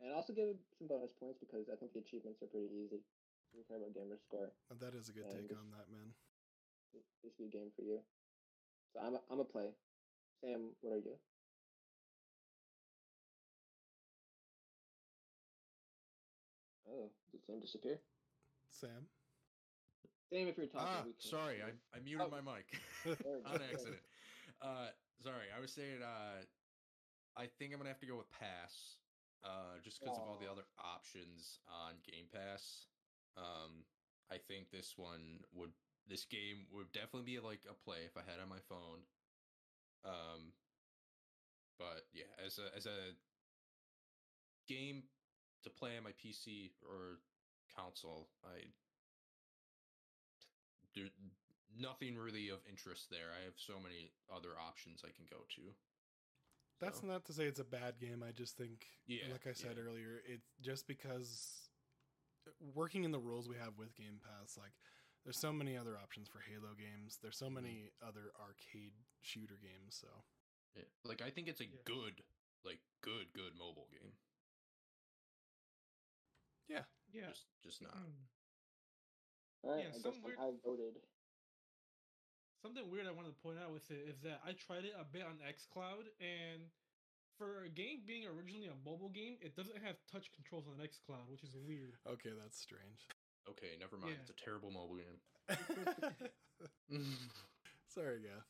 and 0.00 0.12
also 0.14 0.32
give 0.32 0.48
it 0.48 0.58
some 0.78 0.88
bonus 0.88 1.12
points 1.12 1.38
because 1.38 1.68
I 1.68 1.76
think 1.76 1.92
the 1.92 2.00
achievements 2.00 2.42
are 2.42 2.48
pretty 2.48 2.72
easy. 2.72 3.04
If 3.52 3.58
you 3.58 3.64
care 3.66 3.76
about 3.78 3.94
gamer 3.94 4.18
score, 4.18 4.52
Uh, 4.70 4.74
that 4.80 4.94
is 4.94 5.08
a 5.08 5.12
good 5.12 5.24
Yeah, 5.26 5.32
take 5.32 5.48
this- 5.48 5.58
on 5.58 5.70
that 5.72 5.88
man 5.90 6.14
this 6.92 7.04
this 7.22 7.32
be 7.34 7.44
a 7.44 7.48
game 7.48 7.70
for 7.72 7.82
you. 7.82 8.04
So 8.92 9.00
I'm 9.00 9.14
a, 9.14 9.22
I'm 9.30 9.40
a 9.40 9.44
play. 9.44 9.76
Sam, 10.40 10.74
what 10.80 10.92
are 10.94 10.98
you? 10.98 11.18
Oh, 16.88 17.10
did 17.30 17.44
Sam 17.44 17.60
disappear? 17.60 17.98
sam 18.70 19.06
Sam, 20.30 20.48
if 20.48 20.56
you're 20.58 20.66
talking, 20.66 20.88
Ah, 20.88 21.02
we 21.06 21.12
sorry, 21.18 21.62
I. 21.62 21.72
I 21.96 22.00
muted 22.00 22.26
Oh. 22.26 22.30
my 22.30 22.40
mic 22.44 22.68
There 23.04 23.16
we 23.16 23.42
go. 23.44 23.48
on 23.48 23.62
accident. 23.62 24.02
Uh, 24.60 24.88
sorry, 25.22 25.48
I 25.56 25.58
was 25.60 25.72
saying. 25.72 26.02
Uh, 26.02 26.44
I 27.36 27.46
think 27.46 27.72
I'm 27.72 27.78
gonna 27.78 27.88
have 27.88 28.00
to 28.00 28.06
go 28.06 28.16
with 28.18 28.28
pass. 28.30 28.96
Uh, 29.44 29.78
just 29.84 30.00
because 30.00 30.18
of 30.18 30.24
all 30.28 30.36
the 30.36 30.50
other 30.50 30.64
options 30.76 31.60
on 31.70 31.94
Game 32.04 32.26
Pass. 32.32 32.86
Um, 33.36 33.84
I 34.30 34.36
think 34.38 34.70
this 34.70 34.94
one 34.96 35.44
would. 35.54 35.70
This 36.08 36.24
game 36.24 36.64
would 36.72 36.90
definitely 36.92 37.28
be 37.28 37.38
like 37.38 37.60
a 37.68 37.74
play 37.74 37.98
if 38.06 38.16
I 38.16 38.20
had 38.24 38.40
it 38.40 38.42
on 38.42 38.48
my 38.48 38.64
phone. 38.68 39.04
Um, 40.04 40.52
but 41.78 42.06
yeah, 42.14 42.32
as 42.44 42.58
a 42.58 42.74
as 42.76 42.86
a 42.86 43.12
game 44.68 45.02
to 45.64 45.70
play 45.70 45.96
on 45.96 46.04
my 46.04 46.12
PC 46.12 46.72
or 46.82 47.20
console, 47.76 48.28
I 48.44 48.72
there 50.94 51.10
nothing 51.78 52.16
really 52.16 52.48
of 52.48 52.58
interest 52.68 53.10
there. 53.10 53.30
I 53.38 53.44
have 53.44 53.54
so 53.56 53.74
many 53.82 54.12
other 54.34 54.58
options 54.58 55.02
I 55.04 55.12
can 55.14 55.26
go 55.30 55.44
to. 55.56 55.62
That's 56.80 57.00
So, 57.00 57.06
not 57.08 57.24
to 57.26 57.32
say 57.32 57.44
it's 57.44 57.58
a 57.60 57.64
bad 57.64 57.98
game. 57.98 58.22
I 58.26 58.32
just 58.32 58.56
think, 58.56 58.86
Yeah, 59.06 59.24
like 59.32 59.46
I 59.46 59.52
said 59.52 59.76
yeah. 59.76 59.82
earlier, 59.82 60.22
it's 60.26 60.46
just 60.60 60.86
because 60.86 61.67
working 62.74 63.04
in 63.04 63.10
the 63.12 63.18
rules 63.18 63.48
we 63.48 63.56
have 63.56 63.76
with 63.78 63.94
Game 63.94 64.20
Pass, 64.22 64.56
like 64.56 64.72
there's 65.24 65.38
so 65.38 65.52
many 65.52 65.76
other 65.76 65.96
options 65.98 66.28
for 66.28 66.40
Halo 66.40 66.74
games. 66.74 67.18
There's 67.20 67.36
so 67.36 67.46
Mhm. 67.48 67.54
many 67.54 67.92
other 68.00 68.32
arcade 68.40 68.92
shooter 69.20 69.56
games. 69.60 69.96
So 69.96 70.08
yeah. 70.74 70.84
like 71.04 71.20
I 71.22 71.30
think 71.30 71.48
it's 71.48 71.60
a 71.60 71.66
Yeah. 71.66 71.82
good, 71.84 72.24
like 72.64 72.80
good, 73.02 73.32
good 73.32 73.54
mobile 73.56 73.88
game. 73.90 74.12
yeah, 76.68 76.84
Yeah. 77.12 77.28
Just 77.30 77.46
just 77.62 77.82
not. 77.82 77.94
Mm. 77.96 78.28
All 79.64 79.70
right, 79.74 79.84
Yeah, 79.84 79.94
I 79.94 79.98
some 79.98 80.22
weird- 80.22 80.38
I 80.38 80.50
voted. 80.62 81.02
Something 82.62 82.90
weird 82.90 83.06
I 83.06 83.10
wanted 83.12 83.34
to 83.34 83.40
point 83.42 83.58
out 83.58 83.70
with 83.72 83.90
it 83.90 84.06
is 84.08 84.20
that 84.20 84.40
I 84.44 84.52
tried 84.52 84.84
it 84.84 84.92
a 84.96 85.04
bit 85.04 85.22
on 85.22 85.38
xCloud, 85.40 86.08
and 86.20 86.70
for 87.38 87.64
a 87.64 87.70
game 87.70 88.02
being 88.06 88.26
originally 88.26 88.66
a 88.66 88.76
mobile 88.84 89.08
game, 89.08 89.38
it 89.40 89.54
doesn't 89.54 89.78
have 89.78 89.96
touch 90.10 90.28
controls 90.34 90.66
on 90.66 90.82
xCloud, 90.82 91.30
which 91.30 91.42
is 91.42 91.54
weird. 91.54 91.94
okay, 92.06 92.34
that's 92.34 92.58
strange. 92.58 93.06
Okay, 93.48 93.78
never 93.78 93.96
mind. 93.96 94.18
Yeah. 94.18 94.20
It's 94.26 94.34
a 94.34 94.44
terrible 94.44 94.70
mobile 94.70 94.98
game. 94.98 95.22
Sorry, 97.88 98.20
Gaff. 98.20 98.44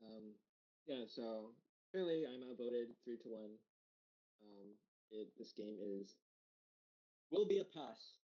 Um, 0.00 0.32
yeah, 0.86 1.04
so 1.08 1.50
clearly 1.90 2.24
I'm 2.24 2.48
outvoted 2.48 2.94
three 3.04 3.18
to 3.18 3.28
one. 3.28 3.58
Um, 4.40 4.68
it, 5.10 5.28
this 5.36 5.52
game 5.52 5.76
is 5.82 6.14
will 7.30 7.46
be 7.46 7.58
a 7.58 7.64
pass. 7.64 8.16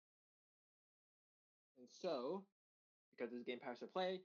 And 1.78 1.88
so, 1.88 2.44
because 3.16 3.32
this 3.32 3.40
is 3.40 3.46
Game 3.46 3.58
Pass 3.64 3.78
to 3.80 3.86
play, 3.86 4.20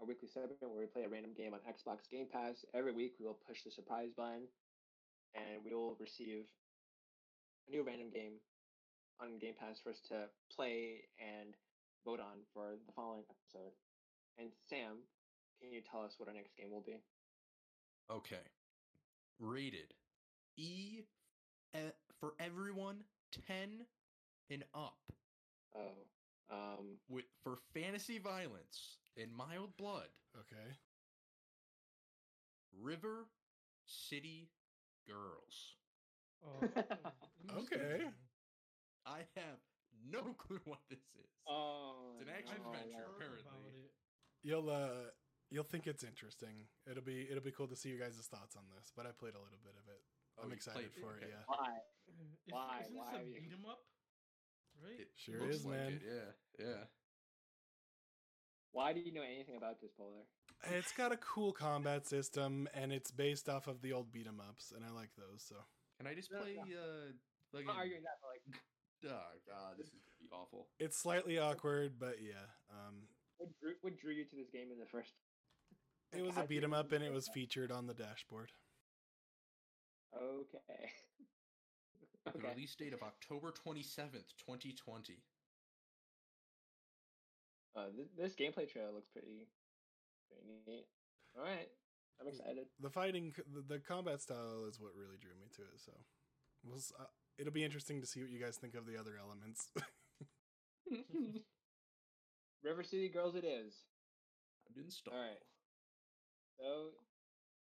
a 0.00 0.04
weekly 0.04 0.28
segment 0.28 0.60
where 0.60 0.80
we 0.80 0.86
play 0.86 1.04
a 1.04 1.08
random 1.08 1.32
game 1.36 1.54
on 1.54 1.60
Xbox 1.64 2.08
Game 2.10 2.26
Pass. 2.30 2.64
Every 2.74 2.92
week 2.92 3.14
we 3.18 3.26
will 3.26 3.38
push 3.46 3.62
the 3.62 3.70
surprise 3.70 4.10
button, 4.16 4.48
and 5.34 5.64
we 5.64 5.74
will 5.74 5.96
receive 5.98 6.44
a 7.68 7.70
new 7.70 7.82
random 7.82 8.10
game 8.12 8.40
on 9.20 9.38
Game 9.38 9.54
Pass 9.58 9.80
for 9.82 9.90
us 9.90 10.00
to 10.08 10.26
play 10.54 11.08
and 11.18 11.54
vote 12.04 12.20
on 12.20 12.44
for 12.52 12.76
the 12.86 12.92
following 12.92 13.24
episode. 13.30 13.72
And 14.38 14.50
Sam, 14.68 14.98
can 15.60 15.72
you 15.72 15.80
tell 15.80 16.02
us 16.02 16.14
what 16.18 16.28
our 16.28 16.34
next 16.34 16.56
game 16.56 16.70
will 16.70 16.84
be? 16.84 17.00
Okay. 18.10 18.44
Rated 19.40 19.94
E 20.56 21.02
for 22.20 22.32
everyone 22.40 23.04
10 23.46 23.84
and 24.50 24.64
up. 24.74 24.96
Oh, 25.74 26.06
um, 26.50 26.98
With 27.08 27.24
for 27.42 27.58
fantasy 27.74 28.18
violence 28.18 28.96
and 29.16 29.32
mild 29.34 29.76
blood. 29.76 30.08
Okay. 30.38 30.76
River 32.80 33.26
City 33.86 34.50
Girls. 35.06 35.76
Oh, 36.44 36.60
Okay. 37.58 38.04
I 39.06 39.18
have 39.36 39.58
no 40.10 40.34
clue 40.36 40.60
what 40.64 40.80
this 40.90 40.98
is. 41.14 41.30
oh, 41.48 42.18
It's 42.18 42.28
an 42.28 42.34
action 42.36 42.58
no. 42.62 42.70
adventure, 42.74 43.06
apparently. 43.14 43.88
You'll 44.42 44.68
uh 44.68 45.10
you'll 45.50 45.64
think 45.64 45.86
it's 45.86 46.02
interesting. 46.04 46.66
It'll 46.90 47.02
be 47.06 47.26
it'll 47.30 47.42
be 47.42 47.52
cool 47.52 47.68
to 47.68 47.76
see 47.76 47.88
your 47.88 47.98
guys' 48.00 48.18
thoughts 48.30 48.56
on 48.56 48.64
this, 48.76 48.92
but 48.96 49.06
I 49.06 49.10
played 49.14 49.34
a 49.34 49.42
little 49.42 49.62
bit 49.62 49.74
of 49.78 49.86
it. 49.88 50.02
Oh, 50.38 50.42
I'm 50.44 50.52
excited 50.52 50.92
played 50.92 51.02
for 51.02 51.14
it, 51.16 51.22
okay. 51.22 51.32
yeah. 51.32 51.44
Why? 51.46 51.70
If- 52.06 52.52
Why? 52.52 52.80
Isn't 52.82 52.94
Why 52.94 53.04
this 53.06 53.14
a 53.14 53.18
have 53.18 53.28
you- 53.28 53.40
beat 53.40 53.52
'em 53.54 53.64
up? 53.70 53.80
Right? 54.82 55.00
It 55.00 55.08
Sure 55.16 55.48
is, 55.48 55.64
like 55.64 55.74
man. 55.78 55.92
it, 55.94 56.02
Yeah, 56.04 56.28
yeah. 56.66 56.82
Why 58.76 58.92
do 58.92 59.00
you 59.00 59.10
know 59.10 59.22
anything 59.24 59.56
about 59.56 59.80
this, 59.80 59.90
Polar? 59.96 60.28
It's 60.76 60.92
got 60.92 61.10
a 61.10 61.16
cool 61.16 61.50
combat 61.50 62.06
system 62.06 62.68
and 62.74 62.92
it's 62.92 63.10
based 63.10 63.48
off 63.48 63.68
of 63.68 63.80
the 63.80 63.94
old 63.94 64.12
beat 64.12 64.26
'em 64.26 64.38
ups, 64.38 64.70
and 64.76 64.84
I 64.84 64.90
like 64.90 65.08
those, 65.16 65.40
so 65.42 65.56
Can 65.96 66.06
I 66.06 66.12
just 66.14 66.30
play 66.30 66.56
no. 66.56 66.62
uh 66.76 67.12
like 67.54 67.62
I'm 67.62 67.68
not 67.68 67.76
arguing 67.78 68.02
that, 68.02 68.20
but 68.20 68.28
like, 68.28 68.60
Oh 69.06 69.40
god, 69.48 69.78
this 69.78 69.86
is 69.86 69.94
gonna 69.94 70.20
be 70.20 70.28
awful. 70.30 70.68
it's 70.78 70.98
slightly 70.98 71.38
awkward, 71.38 71.98
but 71.98 72.20
yeah. 72.20 72.44
Um 72.68 73.08
what 73.38 73.48
drew, 73.58 73.72
what 73.80 73.96
drew 73.96 74.12
you 74.12 74.26
to 74.26 74.36
this 74.36 74.50
game 74.50 74.68
in 74.70 74.78
the 74.78 74.84
first? 74.86 75.14
it 76.12 76.20
was 76.20 76.36
a 76.36 76.40
did 76.40 76.48
beat 76.48 76.64
'em 76.64 76.72
you 76.72 76.76
up 76.76 76.92
and 76.92 77.02
it 77.02 77.12
was 77.14 77.28
featured 77.32 77.72
on 77.72 77.86
the 77.86 77.94
dashboard. 77.94 78.52
Okay. 80.14 80.92
The 82.26 82.32
okay. 82.38 82.48
release 82.48 82.74
date 82.74 82.92
of 82.92 83.04
October 83.04 83.52
27th, 83.52 84.34
2020. 84.36 85.22
Uh, 87.76 87.92
th- 87.94 88.08
this 88.16 88.34
gameplay 88.34 88.66
trailer 88.70 88.90
looks 88.92 89.08
pretty, 89.12 89.48
pretty 90.30 90.48
neat. 90.66 90.86
All 91.36 91.44
right, 91.44 91.68
I'm 92.20 92.28
excited. 92.28 92.66
The 92.80 92.88
fighting 92.88 93.34
the, 93.52 93.62
the 93.74 93.78
combat 93.78 94.22
style 94.22 94.64
is 94.68 94.80
what 94.80 94.92
really 94.96 95.18
drew 95.20 95.36
me 95.38 95.48
to 95.56 95.62
it, 95.62 95.78
so 95.84 95.92
we'll, 96.64 96.80
uh, 96.98 97.04
it'll 97.38 97.52
be 97.52 97.64
interesting 97.64 98.00
to 98.00 98.06
see 98.06 98.22
what 98.22 98.30
you 98.30 98.40
guys 98.40 98.56
think 98.56 98.74
of 98.74 98.86
the 98.86 98.98
other 98.98 99.20
elements. 99.20 99.68
River 102.64 102.82
City 102.82 103.08
Girls, 103.08 103.34
it 103.34 103.44
is. 103.44 103.74
I've 104.68 104.82
installed. 104.82 105.16
All 105.16 105.22
right. 105.22 105.44
So 106.58 106.96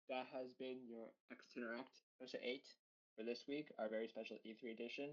that 0.10 0.28
has 0.32 0.54
been 0.58 0.88
your 0.88 1.12
X 1.32 1.44
Interact 1.58 2.00
episode 2.22 2.42
eight 2.44 2.66
for 3.18 3.24
this 3.24 3.44
week, 3.48 3.68
our 3.78 3.90
very 3.90 4.08
special 4.08 4.38
E3 4.48 4.72
edition. 4.72 5.10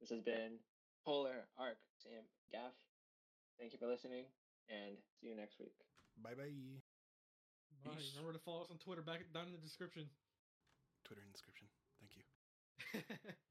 This 0.00 0.10
has 0.10 0.20
been 0.20 0.58
Polar, 1.04 1.46
Arc, 1.58 1.76
Sam, 2.02 2.24
Gaff. 2.50 2.72
Thank 3.58 3.72
you 3.72 3.78
for 3.78 3.86
listening, 3.86 4.24
and 4.68 4.98
see 5.20 5.28
you 5.28 5.36
next 5.36 5.58
week. 5.58 5.74
bye 6.22 6.34
bye. 6.34 6.50
Bye. 7.84 7.92
Peace. 7.96 8.12
Remember 8.16 8.32
to 8.32 8.42
follow 8.44 8.62
us 8.62 8.70
on 8.70 8.78
Twitter 8.78 9.02
back 9.02 9.20
down 9.32 9.46
in 9.46 9.52
the 9.52 9.58
description. 9.58 10.08
Twitter 11.04 11.20
in 11.20 11.28
the 11.28 11.32
description. 11.32 11.68
Thank 12.00 12.16
you. 12.16 13.34